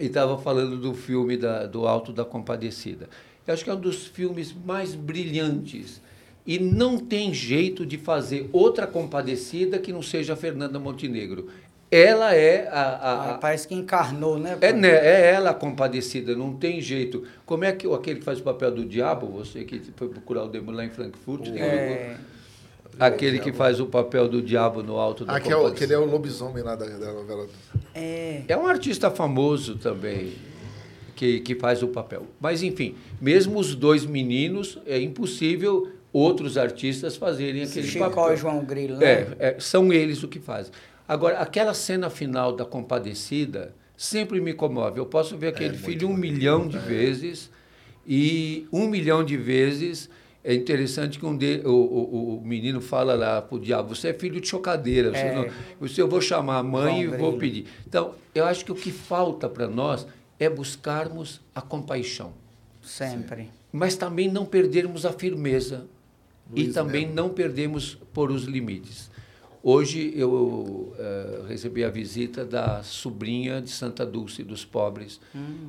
e 0.01 0.07
estava 0.07 0.39
falando 0.39 0.79
do 0.79 0.95
filme 0.95 1.37
da, 1.37 1.67
do 1.67 1.87
Alto 1.87 2.13
da 2.13 2.25
Compadecida. 2.25 3.09
Eu 3.47 3.53
acho 3.53 3.63
que 3.63 3.69
é 3.71 3.75
um 3.75 3.79
dos 3.81 4.07
filmes 4.07 4.55
mais 4.65 4.95
brilhantes. 4.95 6.01
E 6.47 6.59
não 6.59 6.99
tem 6.99 7.33
jeito 7.33 7.87
de 7.87 7.97
fazer 7.97 8.49
outra 8.53 8.87
compadecida 8.87 9.79
que 9.79 9.93
não 9.93 10.03
seja 10.03 10.35
a 10.35 10.37
Fernanda 10.37 10.79
Montenegro. 10.79 11.49
Ela 11.91 12.35
é 12.35 12.69
a, 12.69 12.81
a- 12.83 13.31
Ah, 13.31 13.39
parece 13.39 13.69
que 13.69 13.75
encarnou, 13.75 14.39
né? 14.39 14.59
é, 14.61 14.73
né, 14.73 14.89
é 14.91 15.31
ela 15.33 15.51
a 15.51 15.55
compadecida, 15.55 16.35
não 16.35 16.53
tem 16.55 16.81
jeito. 16.81 17.23
Como 17.47 17.65
é 17.65 17.73
que 17.73 17.87
o- 17.87 17.95
aquele 17.95 18.19
que 18.19 18.25
faz 18.25 18.41
o 18.41 18.43
papel 18.43 18.73
do 18.73 18.85
diabo, 18.85 19.27
você 19.29 19.65
que 19.65 19.81
foi 19.97 20.09
procurar 20.09 20.45
o 20.45 20.49
demônio 20.49 20.79
lá 20.79 20.85
em 20.85 20.91
Frankfurt, 20.91 21.45
tem 21.45 21.63
É, 21.63 22.17
aquele 22.99 23.39
que 23.39 23.53
faz 23.53 23.81
o 23.81 23.87
papel 23.87 24.29
do 24.29 24.43
diabo 24.43 24.83
no 24.83 24.99
alto 24.99 25.25
da 25.25 25.35
Ah, 25.37 25.41
que, 25.41 25.51
é 25.51 25.55
o, 25.55 25.59
que 25.59 25.63
compadecida. 25.65 25.95
ele 25.95 26.03
é 26.03 26.07
o 26.07 26.11
lobisomem 26.11 26.63
lá 26.65 26.75
da, 26.75 26.85
da 26.87 27.13
novela. 27.13 27.47
é, 27.95 28.43
É 28.49 28.57
um 28.57 28.67
artista 28.67 29.11
famoso 29.11 29.77
também 29.77 30.33
que, 31.15 31.41
que 31.41 31.55
faz 31.55 31.81
o 31.83 31.89
papel. 31.89 32.27
Mas, 32.41 32.63
enfim, 32.63 32.97
mesmo 33.21 33.59
os 33.59 33.75
dois 33.75 34.05
meninos, 34.05 34.79
é 34.85 34.99
impossível 35.01 35.89
outros 36.15 36.57
artistas 36.57 37.17
fazerem 37.17 37.65
aquele 37.65 37.87
Chicó 37.89 38.09
papel. 38.09 38.37
João 38.37 38.65
Grilo, 38.65 38.97
né? 38.99 39.07
É, 39.07 39.37
é, 39.39 39.57
são 39.59 39.93
eles 39.93 40.23
o 40.23 40.29
que 40.29 40.39
fazem. 40.39 40.73
Agora, 41.07 41.39
aquela 41.41 41.75
cena 41.75 42.09
final 42.09 42.53
da 42.55 42.65
Compadecida 42.65 43.75
sempre 43.97 44.41
me 44.41 44.55
comove. 44.55 44.99
Eu 45.01 45.07
posso 45.07 45.37
ver 45.37 45.49
aquele 45.49 45.77
filho 45.77 46.09
um 46.09 46.15
milhão 46.17 46.67
de 46.69 46.79
vezes 46.79 47.51
e 48.07 48.67
um 48.73 48.87
milhão 48.87 49.25
de 49.25 49.37
vezes 49.37 50.09
É 50.47 50.53
interessante 50.53 51.19
que 51.19 51.25
um 51.25 51.35
de, 51.35 51.63
o, 51.65 51.71
o, 51.71 52.37
o 52.37 52.41
menino 52.45 52.79
fala 52.79 53.15
lá 53.15 53.41
para 53.41 53.57
o 53.57 53.59
diabo, 53.59 53.95
você 53.95 54.09
é 54.09 54.13
filho 54.13 54.39
de 54.43 54.47
chocadeira, 54.47 55.11
você 55.11 55.17
É. 55.17 55.35
não, 55.35 55.47
você, 55.81 56.03
eu 56.03 56.07
vou 56.07 56.21
chamar 56.21 56.59
a 56.59 56.63
mãe 56.63 57.01
e 57.05 57.07
vou 57.07 57.39
pedir. 57.39 57.65
Então, 57.89 58.13
eu 58.35 58.45
acho 58.45 58.63
que 58.63 58.71
o 58.71 58.75
que 58.75 58.93
falta 58.93 59.49
para 59.49 59.67
nós 59.67 60.07
é 60.39 60.51
buscarmos 60.51 61.41
a 61.55 61.63
compaixão, 61.63 62.35
Sempre. 62.83 63.49
mas 63.73 63.97
também 63.97 64.29
não 64.31 64.45
perdermos 64.45 65.07
a 65.07 65.13
firmeza 65.13 65.87
e 66.53 66.65
Luiz 66.65 66.75
também 66.75 67.03
Melo. 67.03 67.15
não 67.15 67.29
perdermos 67.31 67.97
por 68.13 68.31
os 68.31 68.45
limites. 68.45 69.11
Hoje 69.63 70.13
eu 70.15 70.95
eh, 70.99 71.41
recebi 71.49 71.83
a 71.85 71.89
visita 71.89 72.45
da 72.45 72.83
sobrinha 72.83 73.63
de 73.63 73.71
Santa 73.71 74.05
Dulce 74.05 74.43
dos 74.43 74.63
Pobres, 74.63 75.19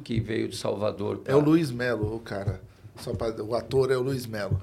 que 0.03 0.19
veio 0.19 0.49
de 0.49 0.57
Salvador. 0.57 1.21
É 1.23 1.33
o 1.33 1.39
Luiz 1.39 1.71
Melo, 1.71 2.13
o 2.13 2.19
cara. 2.19 2.61
Pra, 3.17 3.41
o 3.41 3.55
ator 3.55 3.91
é 3.91 3.97
o 3.97 4.01
Luiz 4.01 4.25
Melo. 4.25 4.59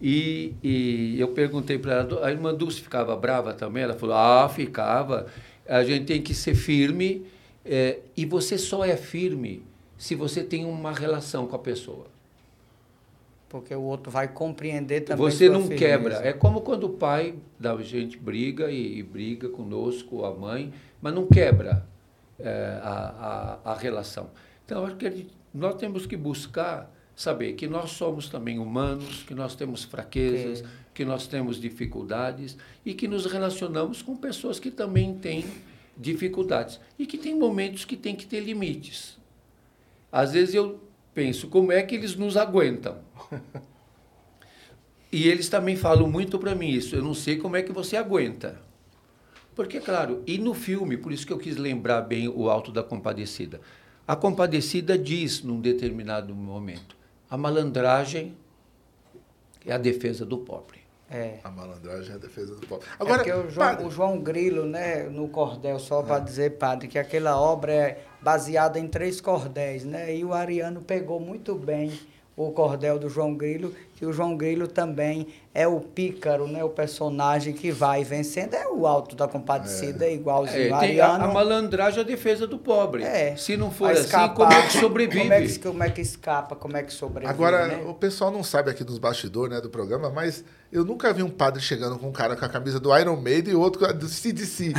E, 0.00 0.54
e 0.62 1.20
eu 1.20 1.28
perguntei 1.28 1.78
para 1.78 1.92
ela, 1.94 2.26
a 2.26 2.30
irmã 2.30 2.54
Dulce 2.54 2.80
ficava 2.80 3.14
brava 3.14 3.52
também? 3.52 3.82
Ela 3.82 3.94
falou, 3.94 4.16
ah, 4.16 4.48
ficava. 4.48 5.26
A 5.68 5.84
gente 5.84 6.06
tem 6.06 6.22
que 6.22 6.32
ser 6.32 6.54
firme 6.54 7.26
eh, 7.64 7.98
e 8.16 8.24
você 8.24 8.56
só 8.56 8.82
é 8.82 8.96
firme 8.96 9.62
se 9.98 10.14
você 10.14 10.42
tem 10.42 10.64
uma 10.64 10.92
relação 10.92 11.46
com 11.46 11.56
a 11.56 11.58
pessoa. 11.58 12.06
Porque 13.54 13.72
o 13.72 13.82
outro 13.82 14.10
vai 14.10 14.26
compreender 14.26 15.02
também. 15.02 15.30
Você 15.30 15.48
não 15.48 15.60
firmeza. 15.60 15.78
quebra. 15.78 16.14
É 16.26 16.32
como 16.32 16.60
quando 16.62 16.84
o 16.84 16.88
pai 16.88 17.36
da 17.56 17.80
gente 17.82 18.18
briga 18.18 18.68
e, 18.68 18.98
e 18.98 19.02
briga 19.04 19.48
conosco, 19.48 20.24
a 20.24 20.34
mãe, 20.34 20.72
mas 21.00 21.14
não 21.14 21.24
quebra 21.24 21.86
eh, 22.36 22.80
a, 22.82 23.60
a, 23.64 23.72
a 23.72 23.74
relação. 23.76 24.30
Então, 24.64 24.84
acho 24.84 24.96
que 24.96 25.28
nós 25.54 25.76
temos 25.76 26.04
que 26.04 26.16
buscar 26.16 26.92
saber 27.14 27.52
que 27.52 27.68
nós 27.68 27.92
somos 27.92 28.28
também 28.28 28.58
humanos, 28.58 29.22
que 29.22 29.36
nós 29.36 29.54
temos 29.54 29.84
fraquezas, 29.84 30.58
Ok. 30.58 30.70
que 30.92 31.04
nós 31.04 31.28
temos 31.28 31.60
dificuldades 31.60 32.56
e 32.84 32.92
que 32.92 33.06
nos 33.06 33.24
relacionamos 33.24 34.02
com 34.02 34.16
pessoas 34.16 34.58
que 34.58 34.68
também 34.72 35.14
têm 35.14 35.44
dificuldades 35.96 36.80
e 36.98 37.06
que 37.06 37.16
tem 37.16 37.38
momentos 37.38 37.84
que 37.84 37.96
tem 37.96 38.16
que 38.16 38.26
ter 38.26 38.40
limites. 38.40 39.16
Às 40.10 40.32
vezes 40.32 40.56
eu 40.56 40.80
penso, 41.14 41.48
como 41.48 41.72
é 41.72 41.82
que 41.82 41.94
eles 41.94 42.16
nos 42.16 42.36
aguentam? 42.36 42.98
E 45.12 45.28
eles 45.28 45.48
também 45.48 45.76
falam 45.76 46.10
muito 46.10 46.40
para 46.40 46.56
mim 46.56 46.70
isso. 46.70 46.96
Eu 46.96 47.02
não 47.02 47.14
sei 47.14 47.36
como 47.36 47.54
é 47.54 47.62
que 47.62 47.70
você 47.70 47.96
aguenta. 47.96 48.60
Porque, 49.54 49.78
claro, 49.78 50.22
e 50.26 50.38
no 50.38 50.52
filme, 50.52 50.96
por 50.96 51.12
isso 51.12 51.24
que 51.24 51.32
eu 51.32 51.38
quis 51.38 51.56
lembrar 51.56 52.02
bem 52.02 52.26
o 52.26 52.50
Alto 52.50 52.72
da 52.72 52.82
Compadecida. 52.82 53.60
A 54.06 54.16
Compadecida 54.16 54.98
diz, 54.98 55.42
num 55.42 55.60
determinado 55.60 56.34
momento, 56.34 56.96
a 57.30 57.36
malandragem 57.36 58.34
é 59.64 59.72
a 59.72 59.78
defesa 59.78 60.26
do 60.26 60.38
pobre. 60.38 60.83
É. 61.14 61.38
A 61.44 61.50
malandragem 61.50 62.10
é 62.12 62.14
a 62.16 62.18
defesa 62.18 62.56
do 62.56 62.66
pobre. 62.66 62.84
Agora, 62.98 63.22
Agora, 63.22 63.46
o, 63.46 63.50
João, 63.50 63.86
o 63.86 63.90
João 63.90 64.18
Grilo, 64.20 64.66
né, 64.66 65.04
no 65.04 65.28
cordel, 65.28 65.78
só 65.78 66.00
Ah. 66.00 66.02
para 66.02 66.18
dizer, 66.18 66.58
padre, 66.58 66.88
que 66.88 66.98
aquela 66.98 67.40
obra 67.40 67.72
é 67.72 67.98
baseada 68.20 68.80
em 68.80 68.88
três 68.88 69.20
cordéis, 69.20 69.84
né? 69.84 70.12
E 70.16 70.24
o 70.24 70.32
Ariano 70.34 70.80
pegou 70.80 71.20
muito 71.20 71.54
bem 71.54 71.92
o 72.36 72.50
cordel 72.50 72.98
do 72.98 73.08
João 73.08 73.32
Grilo, 73.36 73.72
que 73.94 74.04
o 74.04 74.12
João 74.12 74.36
Grilo 74.36 74.66
também 74.66 75.28
é 75.54 75.68
o 75.68 75.78
pícaro, 75.78 76.48
né? 76.48 76.64
O 76.64 76.68
personagem 76.68 77.52
que 77.52 77.70
vai 77.70 78.02
vencendo. 78.02 78.54
É 78.54 78.66
o 78.66 78.86
alto 78.86 79.14
da 79.14 79.28
compadecida, 79.28 80.08
igualzinho 80.08 80.74
É, 80.74 80.76
o 80.76 80.80
tem 80.80 81.00
a, 81.00 81.14
a 81.14 81.28
malandragem 81.28 82.00
é 82.00 82.02
a 82.02 82.04
defesa 82.04 82.46
do 82.46 82.58
pobre. 82.58 83.04
É. 83.04 83.36
Se 83.36 83.56
não 83.56 83.70
for 83.70 83.92
assim, 83.92 84.02
escapar. 84.02 84.34
como 84.34 84.52
é 84.52 84.66
que 84.66 84.78
sobrevive? 84.78 85.20
Como 85.20 85.32
é 85.32 85.42
que, 85.42 85.58
como 85.60 85.82
é 85.84 85.90
que 85.90 86.00
escapa, 86.00 86.56
como 86.56 86.76
é 86.76 86.82
que 86.82 86.92
sobrevive, 86.92 87.32
agora 87.32 87.68
né? 87.68 87.84
o 87.86 87.94
pessoal 87.94 88.32
não 88.32 88.42
sabe 88.42 88.70
aqui 88.70 88.82
dos 88.82 88.98
bastidores 88.98 89.54
né, 89.54 89.60
do 89.60 89.70
programa, 89.70 90.10
mas 90.10 90.44
eu 90.72 90.84
nunca 90.84 91.12
vi 91.12 91.22
um 91.22 91.30
padre 91.30 91.62
chegando 91.62 91.96
com 92.00 92.08
um 92.08 92.12
cara 92.12 92.34
com 92.34 92.44
a 92.44 92.48
camisa 92.48 92.80
do 92.80 92.96
Iron 92.98 93.14
Maiden 93.16 93.52
e 93.52 93.56
o 93.56 93.60
outro 93.60 93.86
com 93.86 93.96
do 93.96 94.08
CDC. 94.08 94.72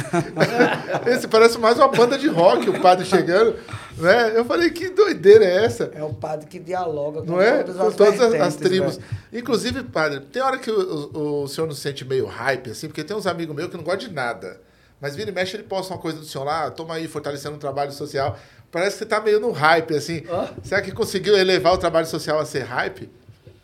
Esse 1.07 1.25
parece 1.25 1.57
mais 1.57 1.77
uma 1.77 1.87
banda 1.87 2.17
de 2.17 2.27
rock, 2.27 2.69
o 2.69 2.81
padre 2.81 3.05
chegando. 3.05 3.55
Né? 3.97 4.37
Eu 4.37 4.43
falei, 4.43 4.71
que 4.71 4.89
doideira 4.89 5.45
é 5.45 5.63
essa? 5.63 5.89
É 5.95 6.03
o 6.03 6.13
padre 6.13 6.47
que 6.47 6.59
dialoga 6.59 7.21
com 7.21 7.27
Não 7.31 7.41
é? 7.41 7.63
todas 7.63 7.77
Com 7.77 7.87
as 7.87 7.95
todas 7.95 8.21
as, 8.21 8.33
as 8.33 8.55
tribos. 8.57 8.97
velho. 8.97 9.04
Inclusive, 9.31 9.83
padre, 9.83 10.19
tem 10.21 10.41
hora 10.41 10.57
que 10.57 10.69
o, 10.71 11.11
o- 11.13 11.43
o 11.43 11.47
senhor 11.47 11.67
não 11.67 11.73
se 11.75 11.81
sente 11.81 12.03
meio 12.05 12.25
hype, 12.25 12.69
assim, 12.71 12.87
porque 12.87 13.03
tem 13.03 13.15
uns 13.15 13.27
amigos 13.27 13.55
meus 13.55 13.69
que 13.69 13.77
não 13.77 13.83
gostam 13.83 14.07
de 14.09 14.13
nada. 14.13 14.61
Mas 15.01 15.15
vira 15.15 15.29
e 15.29 15.33
mexe, 15.33 15.55
ele 15.57 15.63
posta 15.63 15.93
uma 15.93 15.99
coisa 15.99 16.17
do 16.19 16.25
senhor 16.25 16.43
lá, 16.45 16.71
toma 16.71 16.95
aí, 16.95 17.07
fortalecendo 17.07 17.55
o 17.55 17.59
trabalho 17.59 17.91
social. 17.91 18.37
Parece 18.71 18.93
que 18.97 18.99
você 18.99 19.05
tá 19.05 19.19
meio 19.21 19.39
no 19.39 19.51
hype, 19.51 19.93
assim. 19.93 20.23
Ah. 20.29 20.53
Será 20.63 20.81
que 20.81 20.91
conseguiu 20.91 21.37
elevar 21.37 21.73
o 21.73 21.77
trabalho 21.77 22.07
social 22.07 22.39
a 22.39 22.45
ser 22.45 22.63
hype? 22.63 23.09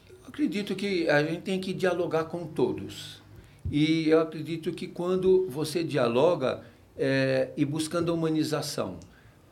Eu 0.09 0.27
acredito 0.27 0.75
que 0.75 1.09
a 1.09 1.23
gente 1.23 1.41
tem 1.41 1.59
que 1.59 1.73
dialogar 1.73 2.25
com 2.25 2.45
todos. 2.45 3.21
E 3.69 4.09
eu 4.09 4.19
acredito 4.19 4.71
que 4.73 4.87
quando 4.87 5.47
você 5.49 5.83
dialoga 5.83 6.61
é, 6.97 7.49
e 7.55 7.63
buscando 7.63 8.11
a 8.11 8.13
humanização, 8.15 8.97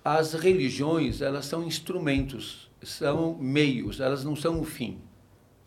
as 0.03 0.34
religiões 0.34 1.22
elas 1.22 1.45
são 1.45 1.64
instrumentos, 1.64 2.70
são 2.84 3.38
meios, 3.40 3.99
elas 3.99 4.24
não 4.24 4.36
são 4.36 4.60
o 4.60 4.64
fim. 4.66 4.98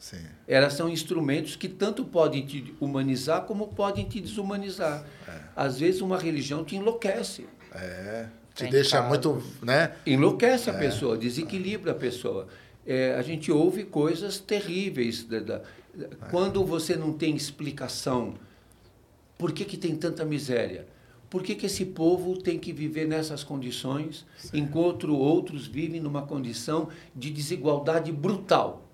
Sim. 0.02 0.18
Elas 0.48 0.72
são 0.72 0.88
instrumentos 0.88 1.54
que 1.54 1.68
tanto 1.68 2.04
podem 2.04 2.44
te 2.44 2.74
humanizar 2.80 3.42
como 3.42 3.68
podem 3.68 4.04
te 4.04 4.20
desumanizar. 4.20 5.06
Às 5.54 5.78
vezes 5.78 6.00
uma 6.00 6.18
religião 6.18 6.64
te 6.64 6.74
enlouquece. 6.74 7.46
É. 7.72 8.26
Te 8.52 8.64
Tem 8.64 8.70
deixa 8.72 9.00
casos. 9.00 9.08
muito, 9.08 9.42
né? 9.64 9.94
Enlouquece 10.04 10.68
a 10.68 10.74
pessoa, 10.74 11.16
desequilibra 11.16 11.92
a 11.92 11.94
pessoa. 11.94 12.48
É, 12.84 13.14
a 13.14 13.22
gente 13.22 13.52
ouve 13.52 13.84
coisas 13.84 14.40
terríveis. 14.40 15.22
da- 15.22 15.38
da- 15.38 15.62
quando 16.32 16.64
você 16.64 16.96
não 16.96 17.12
tem 17.12 17.36
explicação, 17.36 18.34
por 19.38 19.52
que, 19.52 19.64
que 19.64 19.76
tem 19.76 19.94
tanta 19.94 20.24
miséria? 20.24 20.84
Por 21.30 21.44
que, 21.44 21.54
que 21.54 21.66
esse 21.66 21.84
povo 21.86 22.36
tem 22.42 22.58
que 22.58 22.72
viver 22.72 23.06
nessas 23.06 23.44
condições, 23.44 24.26
enquanto 24.52 25.16
outros 25.16 25.66
vivem 25.68 26.00
numa 26.00 26.22
condição 26.22 26.88
de 27.14 27.30
desigualdade 27.30 28.10
brutal? 28.10 28.88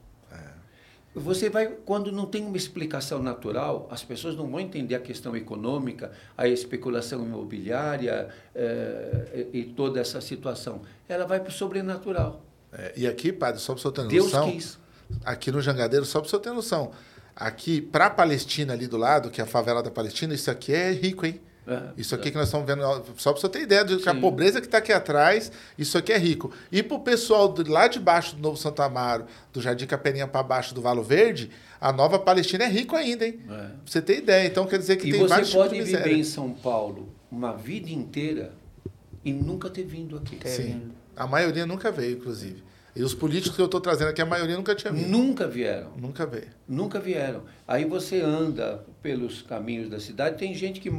Você 1.15 1.49
vai, 1.49 1.67
quando 1.85 2.13
não 2.13 2.27
tem 2.27 2.45
uma 2.45 2.57
explicação 2.57 3.23
natural, 3.23 3.89
as 3.91 4.05
pessoas 4.05 4.37
não 4.37 4.49
vão 4.49 4.61
entender 4.61 4.95
a 4.95 5.01
questão 5.01 5.37
econômica, 5.37 6.13
a 6.37 6.47
especulação 6.47 7.25
imobiliária 7.25 8.29
eh, 8.55 9.47
e, 9.53 9.65
toda 9.65 10.01
essa 10.01 10.21
situação. 10.21 10.83
Ela 11.09 11.27
vai 11.27 11.41
para 11.41 11.49
o 11.49 11.53
sobrenatural. 11.53 12.43
É, 12.73 12.93
e 12.97 13.07
aqui, 13.07 13.33
padre, 13.33 13.61
só 13.61 13.73
para 13.73 13.79
o 13.79 13.83
senhor 13.83 13.93
ter 13.93 14.07
Deus 14.07 14.33
noção. 14.33 14.53
quis. 14.53 14.79
aqui 15.25 15.51
no 15.51 15.61
Jangadeiro, 15.61 16.05
só 16.05 16.21
para 16.21 16.27
o 16.27 16.31
senhor 16.31 16.43
ter 16.43 16.53
noção. 16.53 16.93
Aqui, 17.35 17.81
para 17.81 18.07
a 18.07 18.11
Palestina 18.11 18.75
ali 18.75 18.87
do 18.87 18.97
lado, 18.97 19.31
que 19.31 19.41
é 19.41 19.45
a 19.45 19.47
favela 19.47 19.83
da 19.83 19.91
Palestina, 19.91 20.35
isso 20.35 20.51
aqui 20.51 20.73
é 20.73 20.93
rico, 20.93 21.25
hein? 21.25 21.41
É, 21.71 21.83
Isso 21.99 22.15
aqui 22.15 22.31
que 22.31 22.37
nós 22.39 22.47
estamos 22.49 22.67
vendo, 22.67 22.81
só 23.19 23.31
para 23.33 23.41
você 23.43 23.49
ter 23.51 23.61
ideia 23.61 23.85
de 23.85 23.99
que 23.99 24.09
a 24.09 24.15
pobreza 24.15 24.59
que 24.61 24.67
está 24.67 24.79
aqui 24.79 24.91
atrás, 24.91 25.53
isso 25.77 25.99
aqui 25.99 26.13
é 26.13 26.17
rico. 26.19 26.51
E 26.73 26.83
para 26.83 26.97
o 26.97 27.01
pessoal 27.01 27.47
do- 27.49 27.71
lá 27.71 27.87
de 27.89 28.01
baixo 28.01 28.35
do 28.37 28.41
Novo 28.43 28.57
Santo 28.57 28.81
Amaro, 28.81 29.27
do 29.53 29.61
Jardim 29.61 29.85
Capelinha 29.87 30.27
para 30.27 30.43
baixo 30.43 30.75
do 30.75 30.81
Valo 30.81 31.03
Verde, 31.03 31.51
a 31.79 31.93
Nova 31.93 32.19
Palestina 32.19 32.65
é 32.65 32.69
rico 32.69 32.97
ainda, 32.97 33.27
hein? 33.27 33.39
É. 33.45 33.47
Pra 33.47 33.71
você 33.85 34.01
ter 34.01 34.19
ideia. 34.19 34.47
Então 34.47 34.67
quer 34.67 34.79
dizer 34.79 34.97
que 34.97 35.09
E 35.09 35.13
tem 35.13 35.21
você 35.21 35.29
vários 35.29 35.51
tipos 35.51 35.63
pode 35.67 35.75
de 35.79 35.85
viver 35.85 35.99
miséria. 35.99 36.17
em 36.17 36.25
São 36.25 36.51
Paulo 36.53 37.13
uma 37.31 37.55
vida 37.55 37.91
inteira 37.91 38.53
e 39.25 39.33
nunca 39.33 39.69
ter 39.69 39.85
vindo 39.85 40.17
aqui. 40.17 40.37
Ter 40.37 40.49
Sim. 40.49 40.63
vindo. 40.63 40.93
A 41.15 41.27
maioria 41.27 41.67
nunca 41.67 41.91
veio, 41.93 42.17
inclusive. 42.17 42.63
E 42.97 43.03
os 43.03 43.13
políticos 43.15 43.55
que 43.55 43.61
eu 43.63 43.67
estou 43.67 43.81
trazendo 43.81 44.09
aqui, 44.09 44.23
a 44.23 44.27
maioria 44.27 44.57
nunca 44.57 44.75
tinha 44.75 44.93
vindo. 44.93 45.09
Nunca 45.09 45.47
vieram. 45.47 45.91
Nunca 45.97 46.25
veio. 46.27 46.49
Nunca 46.67 46.99
vieram. 46.99 47.43
Aí 47.67 47.85
você 47.85 48.21
anda 48.21 48.85
pelos 49.03 49.43
caminhos 49.43 49.89
da 49.91 50.01
cidade, 50.01 50.39
tem 50.39 50.53
gente 50.55 50.81
que 50.81 50.91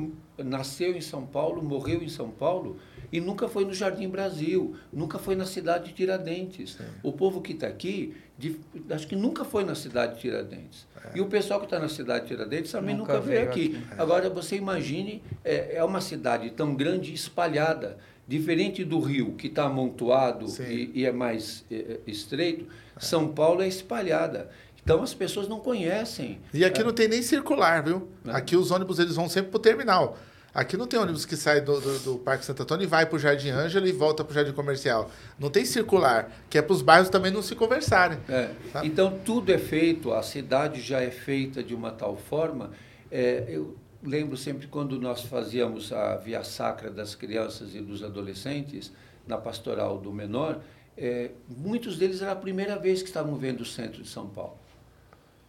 nasceu 0.43 0.95
em 0.95 1.01
São 1.01 1.25
Paulo, 1.25 1.61
morreu 1.63 2.01
em 2.03 2.09
São 2.09 2.29
Paulo 2.29 2.77
e 3.11 3.19
nunca 3.19 3.47
foi 3.47 3.65
no 3.65 3.73
Jardim 3.73 4.07
Brasil, 4.07 4.75
nunca 4.93 5.17
foi 5.17 5.35
na 5.35 5.45
cidade 5.45 5.85
de 5.89 5.93
Tiradentes. 5.93 6.77
O 7.01 7.11
povo 7.11 7.41
que 7.41 7.53
está 7.53 7.67
aqui, 7.67 8.15
de- 8.37 8.59
acho 8.89 9.07
que 9.07 9.15
nunca 9.15 9.43
foi 9.43 9.63
na 9.63 9.73
cidade 9.75 10.15
de 10.15 10.21
Tiradentes. 10.21 10.87
E 11.15 11.21
o 11.21 11.25
pessoal 11.25 11.59
que 11.59 11.65
está 11.65 11.79
na 11.79 11.89
cidade 11.89 12.21
de 12.27 12.35
Tiradentes 12.35 12.71
também 12.71 12.95
Nunca 12.95 13.13
nunca, 13.13 13.25
veio 13.25 13.39
veio 13.39 13.49
aqui. 13.49 13.83
aqui. 13.89 14.01
Agora, 14.01 14.29
você 14.29 14.55
imagine, 14.57 15.23
é, 15.43 15.77
é 15.77 15.83
uma 15.83 16.01
cidade 16.01 16.49
tão 16.51 16.75
grande 16.75 17.11
e 17.11 17.15
espalhada, 17.15 17.97
diferente 18.27 18.83
do 18.85 18.99
Rio, 18.99 19.33
que 19.33 19.47
está 19.47 19.63
amontoado 19.63 20.45
e, 20.63 20.91
e 20.93 21.05
é 21.05 21.11
mais 21.11 21.65
é, 21.71 21.75
é, 21.75 21.99
estreito, 22.05 22.67
São 22.99 23.29
Paulo 23.29 23.63
é 23.63 23.67
espalhada. 23.67 24.49
Então, 24.83 25.01
as 25.03 25.13
pessoas 25.13 25.47
não 25.47 25.59
conhecem. 25.59 26.39
E 26.53 26.63
aqui 26.63 26.83
não 26.83 26.93
tem 26.93 27.07
nem 27.07 27.21
circular, 27.21 27.83
viu? 27.83 28.07
É. 28.25 28.31
Aqui 28.31 28.55
os 28.55 28.71
ônibus 28.71 28.97
eles 28.99 29.15
vão 29.15 29.27
sempre 29.27 29.49
pro 29.51 29.59
terminal. 29.59 30.17
Aqui 30.59 30.75
não 30.75 30.87
tem 30.87 30.99
ônibus 30.99 31.25
que 31.25 31.37
sai 31.37 31.61
do, 31.61 31.79
do, 31.79 31.99
do 31.99 32.17
Parque 32.19 32.43
Santo 32.43 32.63
Antônio 32.63 32.83
e 32.83 32.85
vai 32.85 33.05
pro 33.05 33.17
Jardim 33.17 33.47
Ângela 33.47 33.87
e 33.87 33.93
volta 33.93 34.25
pro 34.25 34.33
Jardim 34.33 34.51
Comercial. 34.51 35.09
Não 35.39 35.49
tem 35.49 35.63
circular, 35.63 36.29
que 36.49 36.57
é 36.57 36.61
para 36.61 36.73
os 36.73 36.81
bairros 36.81 37.09
também 37.09 37.31
não 37.31 37.41
se 37.41 37.55
conversarem. 37.55 38.19
É. 38.27 38.51
Então, 38.83 39.17
tudo 39.23 39.53
é 39.53 39.57
feito, 39.57 40.11
a 40.11 40.21
cidade 40.21 40.81
já 40.81 40.99
é 40.99 41.11
feita 41.11 41.63
de 41.63 41.73
uma 41.73 41.91
tal 41.91 42.17
forma. 42.17 42.71
é, 43.09 43.45
eu 43.47 43.77
lembro 44.03 44.35
sempre 44.35 44.67
quando 44.67 44.99
nós 44.99 45.21
fazíamos 45.21 45.93
a 45.93 46.17
Via 46.17 46.43
Sacra 46.43 46.91
das 46.91 47.15
crianças 47.15 47.73
e 47.73 47.79
dos 47.79 48.03
adolescentes, 48.03 48.91
na 49.25 49.37
pastoral 49.37 49.97
do 49.97 50.11
menor, 50.11 50.59
é, 50.97 51.31
muitos 51.47 51.97
deles 51.97 52.21
era 52.21 52.33
a 52.33 52.35
primeira 52.35 52.77
vez 52.77 53.01
que 53.01 53.07
estavam 53.07 53.37
vendo 53.37 53.61
o 53.61 53.65
centro 53.65 54.03
de 54.03 54.09
São 54.09 54.27
Paulo. 54.27 54.57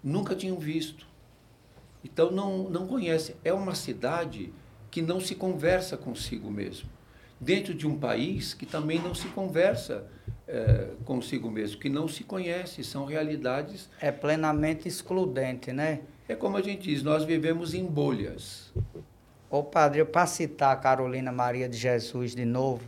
nunca 0.04 0.36
tinham 0.36 0.56
visto. 0.56 1.04
Então 2.04 2.30
não, 2.30 2.70
não 2.70 2.86
conhecem. 2.86 3.34
É 3.42 3.52
uma 3.52 3.74
cidade 3.74 4.52
que 4.90 5.00
não 5.00 5.20
se 5.20 5.34
conversa 5.34 5.96
consigo 5.96 6.50
mesmo. 6.50 6.88
Dentro 7.40 7.72
de 7.72 7.86
um 7.86 7.98
país 7.98 8.52
que 8.52 8.66
também 8.66 8.98
não 8.98 9.14
se 9.14 9.28
conversa 9.28 10.04
é, 10.46 10.88
consigo 11.04 11.50
mesmo, 11.50 11.80
que 11.80 11.88
não 11.88 12.06
se 12.08 12.24
conhece, 12.24 12.82
são 12.84 13.04
realidades. 13.04 13.88
É 14.00 14.10
plenamente 14.10 14.88
excludente, 14.88 15.72
né? 15.72 16.00
É 16.28 16.34
como 16.34 16.56
a 16.56 16.62
gente 16.62 16.82
diz, 16.82 17.02
nós 17.02 17.24
vivemos 17.24 17.72
em 17.72 17.84
bolhas. 17.84 18.72
Ô 19.48 19.62
padre, 19.62 20.04
para 20.04 20.26
citar 20.26 20.72
a 20.72 20.76
Carolina 20.76 21.32
Maria 21.32 21.68
de 21.68 21.76
Jesus 21.76 22.34
de 22.34 22.44
novo, 22.44 22.84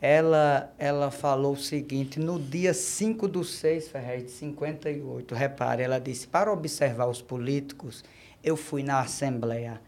ela, 0.00 0.74
ela 0.78 1.12
falou 1.12 1.52
o 1.52 1.56
seguinte, 1.56 2.18
no 2.18 2.40
dia 2.40 2.74
5 2.74 3.28
do 3.28 3.44
6, 3.44 3.86
Ferrez, 3.86 4.24
de 4.24 4.30
58, 4.32 5.32
repare, 5.32 5.84
ela 5.84 6.00
disse, 6.00 6.26
para 6.26 6.52
observar 6.52 7.06
os 7.06 7.22
políticos, 7.22 8.02
eu 8.42 8.56
fui 8.56 8.82
na 8.82 8.98
Assembleia, 8.98 9.80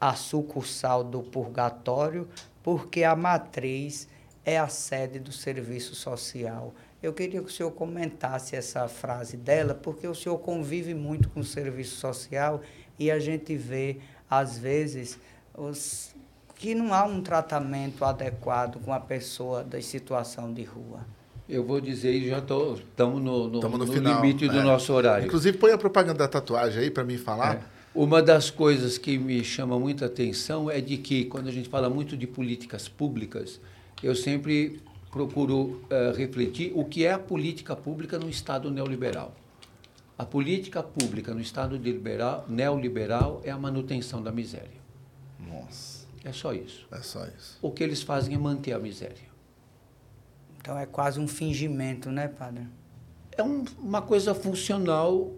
a 0.00 0.14
sucursal 0.14 1.02
do 1.02 1.22
purgatório, 1.22 2.28
porque 2.62 3.04
a 3.04 3.16
matriz 3.16 4.08
é 4.44 4.58
a 4.58 4.68
sede 4.68 5.18
do 5.18 5.32
serviço 5.32 5.94
social. 5.94 6.72
Eu 7.02 7.12
queria 7.12 7.40
que 7.40 7.46
o 7.46 7.52
senhor 7.52 7.70
comentasse 7.70 8.56
essa 8.56 8.88
frase 8.88 9.36
dela, 9.36 9.74
porque 9.74 10.06
o 10.06 10.14
senhor 10.14 10.38
convive 10.38 10.94
muito 10.94 11.28
com 11.28 11.40
o 11.40 11.44
serviço 11.44 11.96
social 11.96 12.60
e 12.98 13.10
a 13.10 13.18
gente 13.20 13.56
vê, 13.56 13.98
às 14.28 14.58
vezes, 14.58 15.18
os, 15.56 16.14
que 16.56 16.74
não 16.74 16.92
há 16.92 17.04
um 17.04 17.22
tratamento 17.22 18.04
adequado 18.04 18.80
com 18.84 18.92
a 18.92 18.98
pessoa 18.98 19.62
da 19.62 19.80
situação 19.80 20.52
de 20.52 20.64
rua. 20.64 21.06
Eu 21.48 21.64
vou 21.64 21.80
dizer, 21.80 22.12
e 22.12 22.28
já 22.28 22.38
estamos 22.38 22.82
no, 22.96 23.48
no, 23.48 23.60
no, 23.60 23.78
no 23.78 23.86
final, 23.86 24.20
limite 24.20 24.46
do 24.48 24.58
é. 24.58 24.62
nosso 24.62 24.92
horário. 24.92 25.26
Inclusive, 25.26 25.56
põe 25.56 25.72
a 25.72 25.78
propaganda 25.78 26.18
da 26.18 26.28
tatuagem 26.28 26.82
aí 26.82 26.90
para 26.90 27.04
mim 27.04 27.16
falar. 27.16 27.56
É. 27.56 27.77
Uma 27.98 28.22
das 28.22 28.48
coisas 28.48 28.96
que 28.96 29.18
me 29.18 29.42
chama 29.42 29.76
muita 29.76 30.06
atenção 30.06 30.70
é 30.70 30.80
de 30.80 30.98
que, 30.98 31.24
quando 31.24 31.48
a 31.48 31.50
gente 31.50 31.68
fala 31.68 31.90
muito 31.90 32.16
de 32.16 32.28
políticas 32.28 32.88
públicas, 32.88 33.60
eu 34.00 34.14
sempre 34.14 34.80
procuro 35.10 35.82
uh, 35.90 36.16
refletir 36.16 36.70
o 36.76 36.84
que 36.84 37.04
é 37.04 37.12
a 37.12 37.18
política 37.18 37.74
pública 37.74 38.16
no 38.16 38.30
Estado 38.30 38.70
neoliberal. 38.70 39.34
A 40.16 40.24
política 40.24 40.80
pública 40.80 41.34
no 41.34 41.40
Estado 41.40 41.76
liberal, 41.76 42.44
neoliberal 42.48 43.40
é 43.42 43.50
a 43.50 43.58
manutenção 43.58 44.22
da 44.22 44.30
miséria. 44.30 44.80
Nossa. 45.40 46.06
É 46.22 46.30
só 46.30 46.54
isso. 46.54 46.86
É 46.92 46.98
só 46.98 47.26
isso. 47.26 47.58
O 47.60 47.72
que 47.72 47.82
eles 47.82 48.00
fazem 48.00 48.32
é 48.32 48.38
manter 48.38 48.74
a 48.74 48.78
miséria. 48.78 49.28
Então 50.60 50.78
é 50.78 50.86
quase 50.86 51.18
um 51.18 51.26
fingimento, 51.26 52.12
né, 52.12 52.28
padre? 52.28 52.64
É 53.32 53.42
um, 53.42 53.64
uma 53.76 54.02
coisa 54.02 54.36
funcional, 54.36 55.32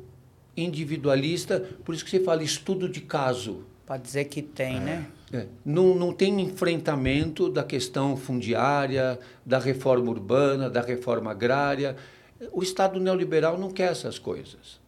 individualista, 0.57 1.61
por 1.85 1.95
isso 1.95 2.05
que 2.05 2.11
você 2.11 2.21
fala 2.21 2.43
estudo 2.43 2.89
de 2.89 3.01
caso. 3.01 3.65
Para 3.87 3.97
dizer 3.97 4.27
que 4.27 4.41
tem, 4.41 4.77
é. 4.77 4.81
né? 4.81 5.07
É. 5.33 5.47
Não, 5.65 5.95
não 5.95 6.13
tem 6.13 6.41
enfrentamento 6.41 7.49
da 7.49 7.63
questão 7.63 8.17
fundiária, 8.17 9.19
da 9.47 9.59
reforma 9.59 10.11
urbana, 10.11 10.69
da 10.69 10.81
reforma 10.81 11.31
agrária. 11.31 11.97
O 12.53 12.63
Estado 12.63 12.99
neoliberal 12.99 13.59
não 13.59 13.71
quer 13.71 13.93
essas 13.93 14.19
coisas. 14.19 14.81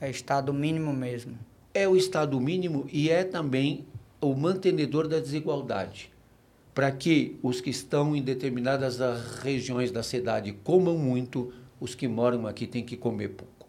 É 0.00 0.08
Estado 0.08 0.52
mínimo 0.52 0.92
mesmo. 0.92 1.38
É 1.74 1.86
o 1.86 1.96
Estado 1.96 2.40
mínimo 2.40 2.86
e 2.90 3.10
é 3.10 3.22
também 3.22 3.84
o 4.20 4.34
mantenedor 4.34 5.06
da 5.06 5.18
desigualdade. 5.18 6.10
Para 6.74 6.90
que 6.90 7.38
os 7.42 7.60
que 7.60 7.68
estão 7.68 8.16
em 8.16 8.22
determinadas 8.22 8.98
regiões 9.42 9.90
da 9.90 10.02
cidade 10.02 10.52
comam 10.64 10.96
muito, 10.96 11.52
os 11.78 11.94
que 11.94 12.08
moram 12.08 12.46
aqui 12.46 12.66
têm 12.66 12.84
que 12.84 12.96
comer 12.96 13.28
pouco. 13.30 13.59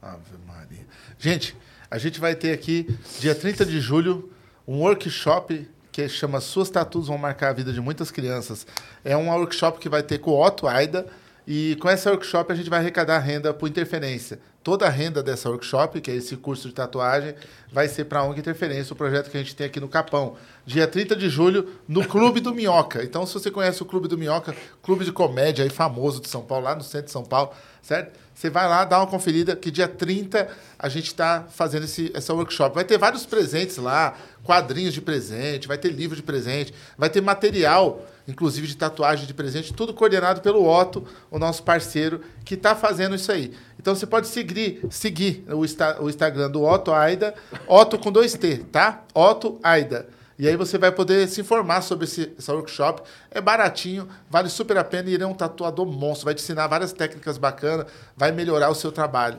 Ave 0.00 0.36
Maria. 0.46 0.86
Gente, 1.18 1.56
a 1.90 1.98
gente 1.98 2.20
vai 2.20 2.34
ter 2.34 2.52
aqui, 2.52 2.98
dia 3.18 3.34
30 3.34 3.64
de 3.64 3.80
julho, 3.80 4.32
um 4.66 4.80
workshop 4.80 5.68
que 5.90 6.08
chama 6.08 6.40
Suas 6.40 6.70
Tatuas 6.70 7.08
Vão 7.08 7.18
Marcar 7.18 7.48
a 7.48 7.52
Vida 7.52 7.72
de 7.72 7.80
Muitas 7.80 8.10
Crianças. 8.10 8.66
É 9.04 9.16
um 9.16 9.28
workshop 9.30 9.78
que 9.80 9.88
vai 9.88 10.02
ter 10.02 10.18
com 10.18 10.30
o 10.30 10.40
Otto 10.40 10.68
Aida. 10.68 11.06
E 11.50 11.76
com 11.76 11.88
essa 11.88 12.10
workshop 12.10 12.52
a 12.52 12.54
gente 12.54 12.68
vai 12.68 12.78
arrecadar 12.78 13.18
renda 13.20 13.54
por 13.54 13.70
interferência. 13.70 14.38
Toda 14.62 14.84
a 14.84 14.90
renda 14.90 15.22
dessa 15.22 15.48
workshop, 15.48 15.98
que 15.98 16.10
é 16.10 16.14
esse 16.14 16.36
curso 16.36 16.68
de 16.68 16.74
tatuagem, 16.74 17.34
vai 17.72 17.88
ser 17.88 18.04
para 18.04 18.18
a 18.20 18.24
ONG 18.24 18.38
Interferência, 18.38 18.92
o 18.92 18.96
projeto 18.96 19.30
que 19.30 19.36
a 19.38 19.40
gente 19.40 19.56
tem 19.56 19.66
aqui 19.66 19.80
no 19.80 19.88
Capão. 19.88 20.36
Dia 20.66 20.86
30 20.86 21.16
de 21.16 21.30
julho, 21.30 21.66
no 21.88 22.06
Clube 22.06 22.40
do 22.40 22.54
Minhoca. 22.54 23.02
Então, 23.02 23.24
se 23.24 23.32
você 23.32 23.50
conhece 23.50 23.82
o 23.82 23.86
Clube 23.86 24.08
do 24.08 24.18
Minhoca, 24.18 24.54
clube 24.82 25.06
de 25.06 25.10
comédia 25.10 25.64
aí 25.64 25.70
famoso 25.70 26.20
de 26.20 26.28
São 26.28 26.42
Paulo, 26.42 26.66
lá 26.66 26.74
no 26.74 26.82
centro 26.82 27.06
de 27.06 27.12
São 27.12 27.24
Paulo, 27.24 27.50
certo? 27.80 28.18
Você 28.34 28.50
vai 28.50 28.68
lá, 28.68 28.84
dá 28.84 28.98
uma 28.98 29.06
conferida, 29.06 29.56
que 29.56 29.70
dia 29.70 29.88
30 29.88 30.50
a 30.78 30.88
gente 30.90 31.06
está 31.06 31.46
fazendo 31.48 31.84
esse, 31.84 32.12
essa 32.14 32.34
workshop. 32.34 32.74
Vai 32.74 32.84
ter 32.84 32.98
vários 32.98 33.24
presentes 33.24 33.78
lá, 33.78 34.18
quadrinhos 34.44 34.92
de 34.92 35.00
presente, 35.00 35.66
vai 35.66 35.78
ter 35.78 35.88
livro 35.88 36.14
de 36.14 36.22
presente, 36.22 36.74
vai 36.98 37.08
ter 37.08 37.22
material, 37.22 38.04
inclusive 38.28 38.66
de 38.66 38.76
tatuagem 38.76 39.26
de 39.26 39.32
presente, 39.32 39.72
tudo 39.72 39.94
coordenado 39.94 40.42
pelo 40.42 40.68
Otto, 40.68 41.04
o 41.30 41.38
nosso 41.38 41.62
parceiro, 41.62 42.20
que 42.44 42.54
está 42.54 42.76
fazendo 42.76 43.14
isso 43.14 43.32
aí. 43.32 43.54
Então 43.80 43.94
você 43.94 44.06
pode 44.06 44.28
seguir, 44.28 44.86
seguir 44.90 45.44
o, 45.48 45.60
o 46.04 46.10
Instagram 46.10 46.50
do 46.50 46.62
Otto 46.62 46.92
Aida, 46.92 47.34
Otto 47.66 47.98
com 47.98 48.12
dois 48.12 48.34
T, 48.34 48.58
tá? 48.70 49.02
Otto 49.14 49.58
Aida. 49.62 50.06
E 50.38 50.46
aí 50.46 50.54
você 50.54 50.78
vai 50.78 50.92
poder 50.92 51.26
se 51.26 51.40
informar 51.40 51.82
sobre 51.82 52.04
esse, 52.04 52.32
esse 52.38 52.50
workshop. 52.52 53.02
É 53.28 53.40
baratinho, 53.40 54.08
vale 54.30 54.48
super 54.48 54.76
a 54.76 54.84
pena 54.84 55.10
e 55.10 55.14
ele 55.14 55.24
é 55.24 55.26
um 55.26 55.34
tatuador 55.34 55.84
monstro. 55.84 56.26
Vai 56.26 56.34
te 56.34 56.42
ensinar 56.42 56.68
várias 56.68 56.92
técnicas 56.92 57.36
bacanas, 57.36 57.86
vai 58.16 58.30
melhorar 58.30 58.68
o 58.70 58.74
seu 58.74 58.92
trabalho. 58.92 59.38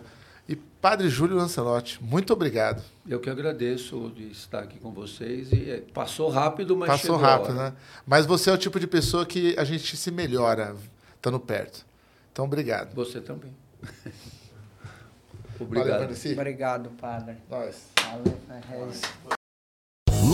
Padre 0.81 1.10
Júlio 1.10 1.35
Lancelotti, 1.35 2.01
muito 2.01 2.31
obrigado. 2.31 2.81
Eu 3.07 3.19
que 3.19 3.30
agradeço 3.30 4.11
de 4.15 4.31
estar 4.31 4.60
aqui 4.60 4.80
com 4.80 4.91
vocês. 4.91 5.51
E 5.51 5.69
é, 5.69 5.81
passou 5.93 6.30
rápido, 6.30 6.77
mas 6.77 6.88
Passou 6.89 7.18
rápido, 7.18 7.53
né? 7.53 7.73
Mas 8.07 8.26
você 8.26 8.49
é 8.49 8.53
o 8.53 8.57
tipo 8.57 8.80
de 8.80 8.88
pessoa 8.88 9.26
que 9.26 9.57
a 9.57 9.65
gente 9.65 9.97
se 9.97 10.10
melhora 10.10 10.76
estando 11.15 11.39
perto. 11.39 11.85
Então, 12.31 12.45
obrigado. 12.45 12.93
Você 12.95 13.19
também. 13.19 13.53
Obrigado. 15.60 16.07
Valeu, 16.07 16.34
Obrigado, 16.34 16.89
Padre. 16.91 17.35
Nós. 17.49 17.88
Valeu, 18.01 19.39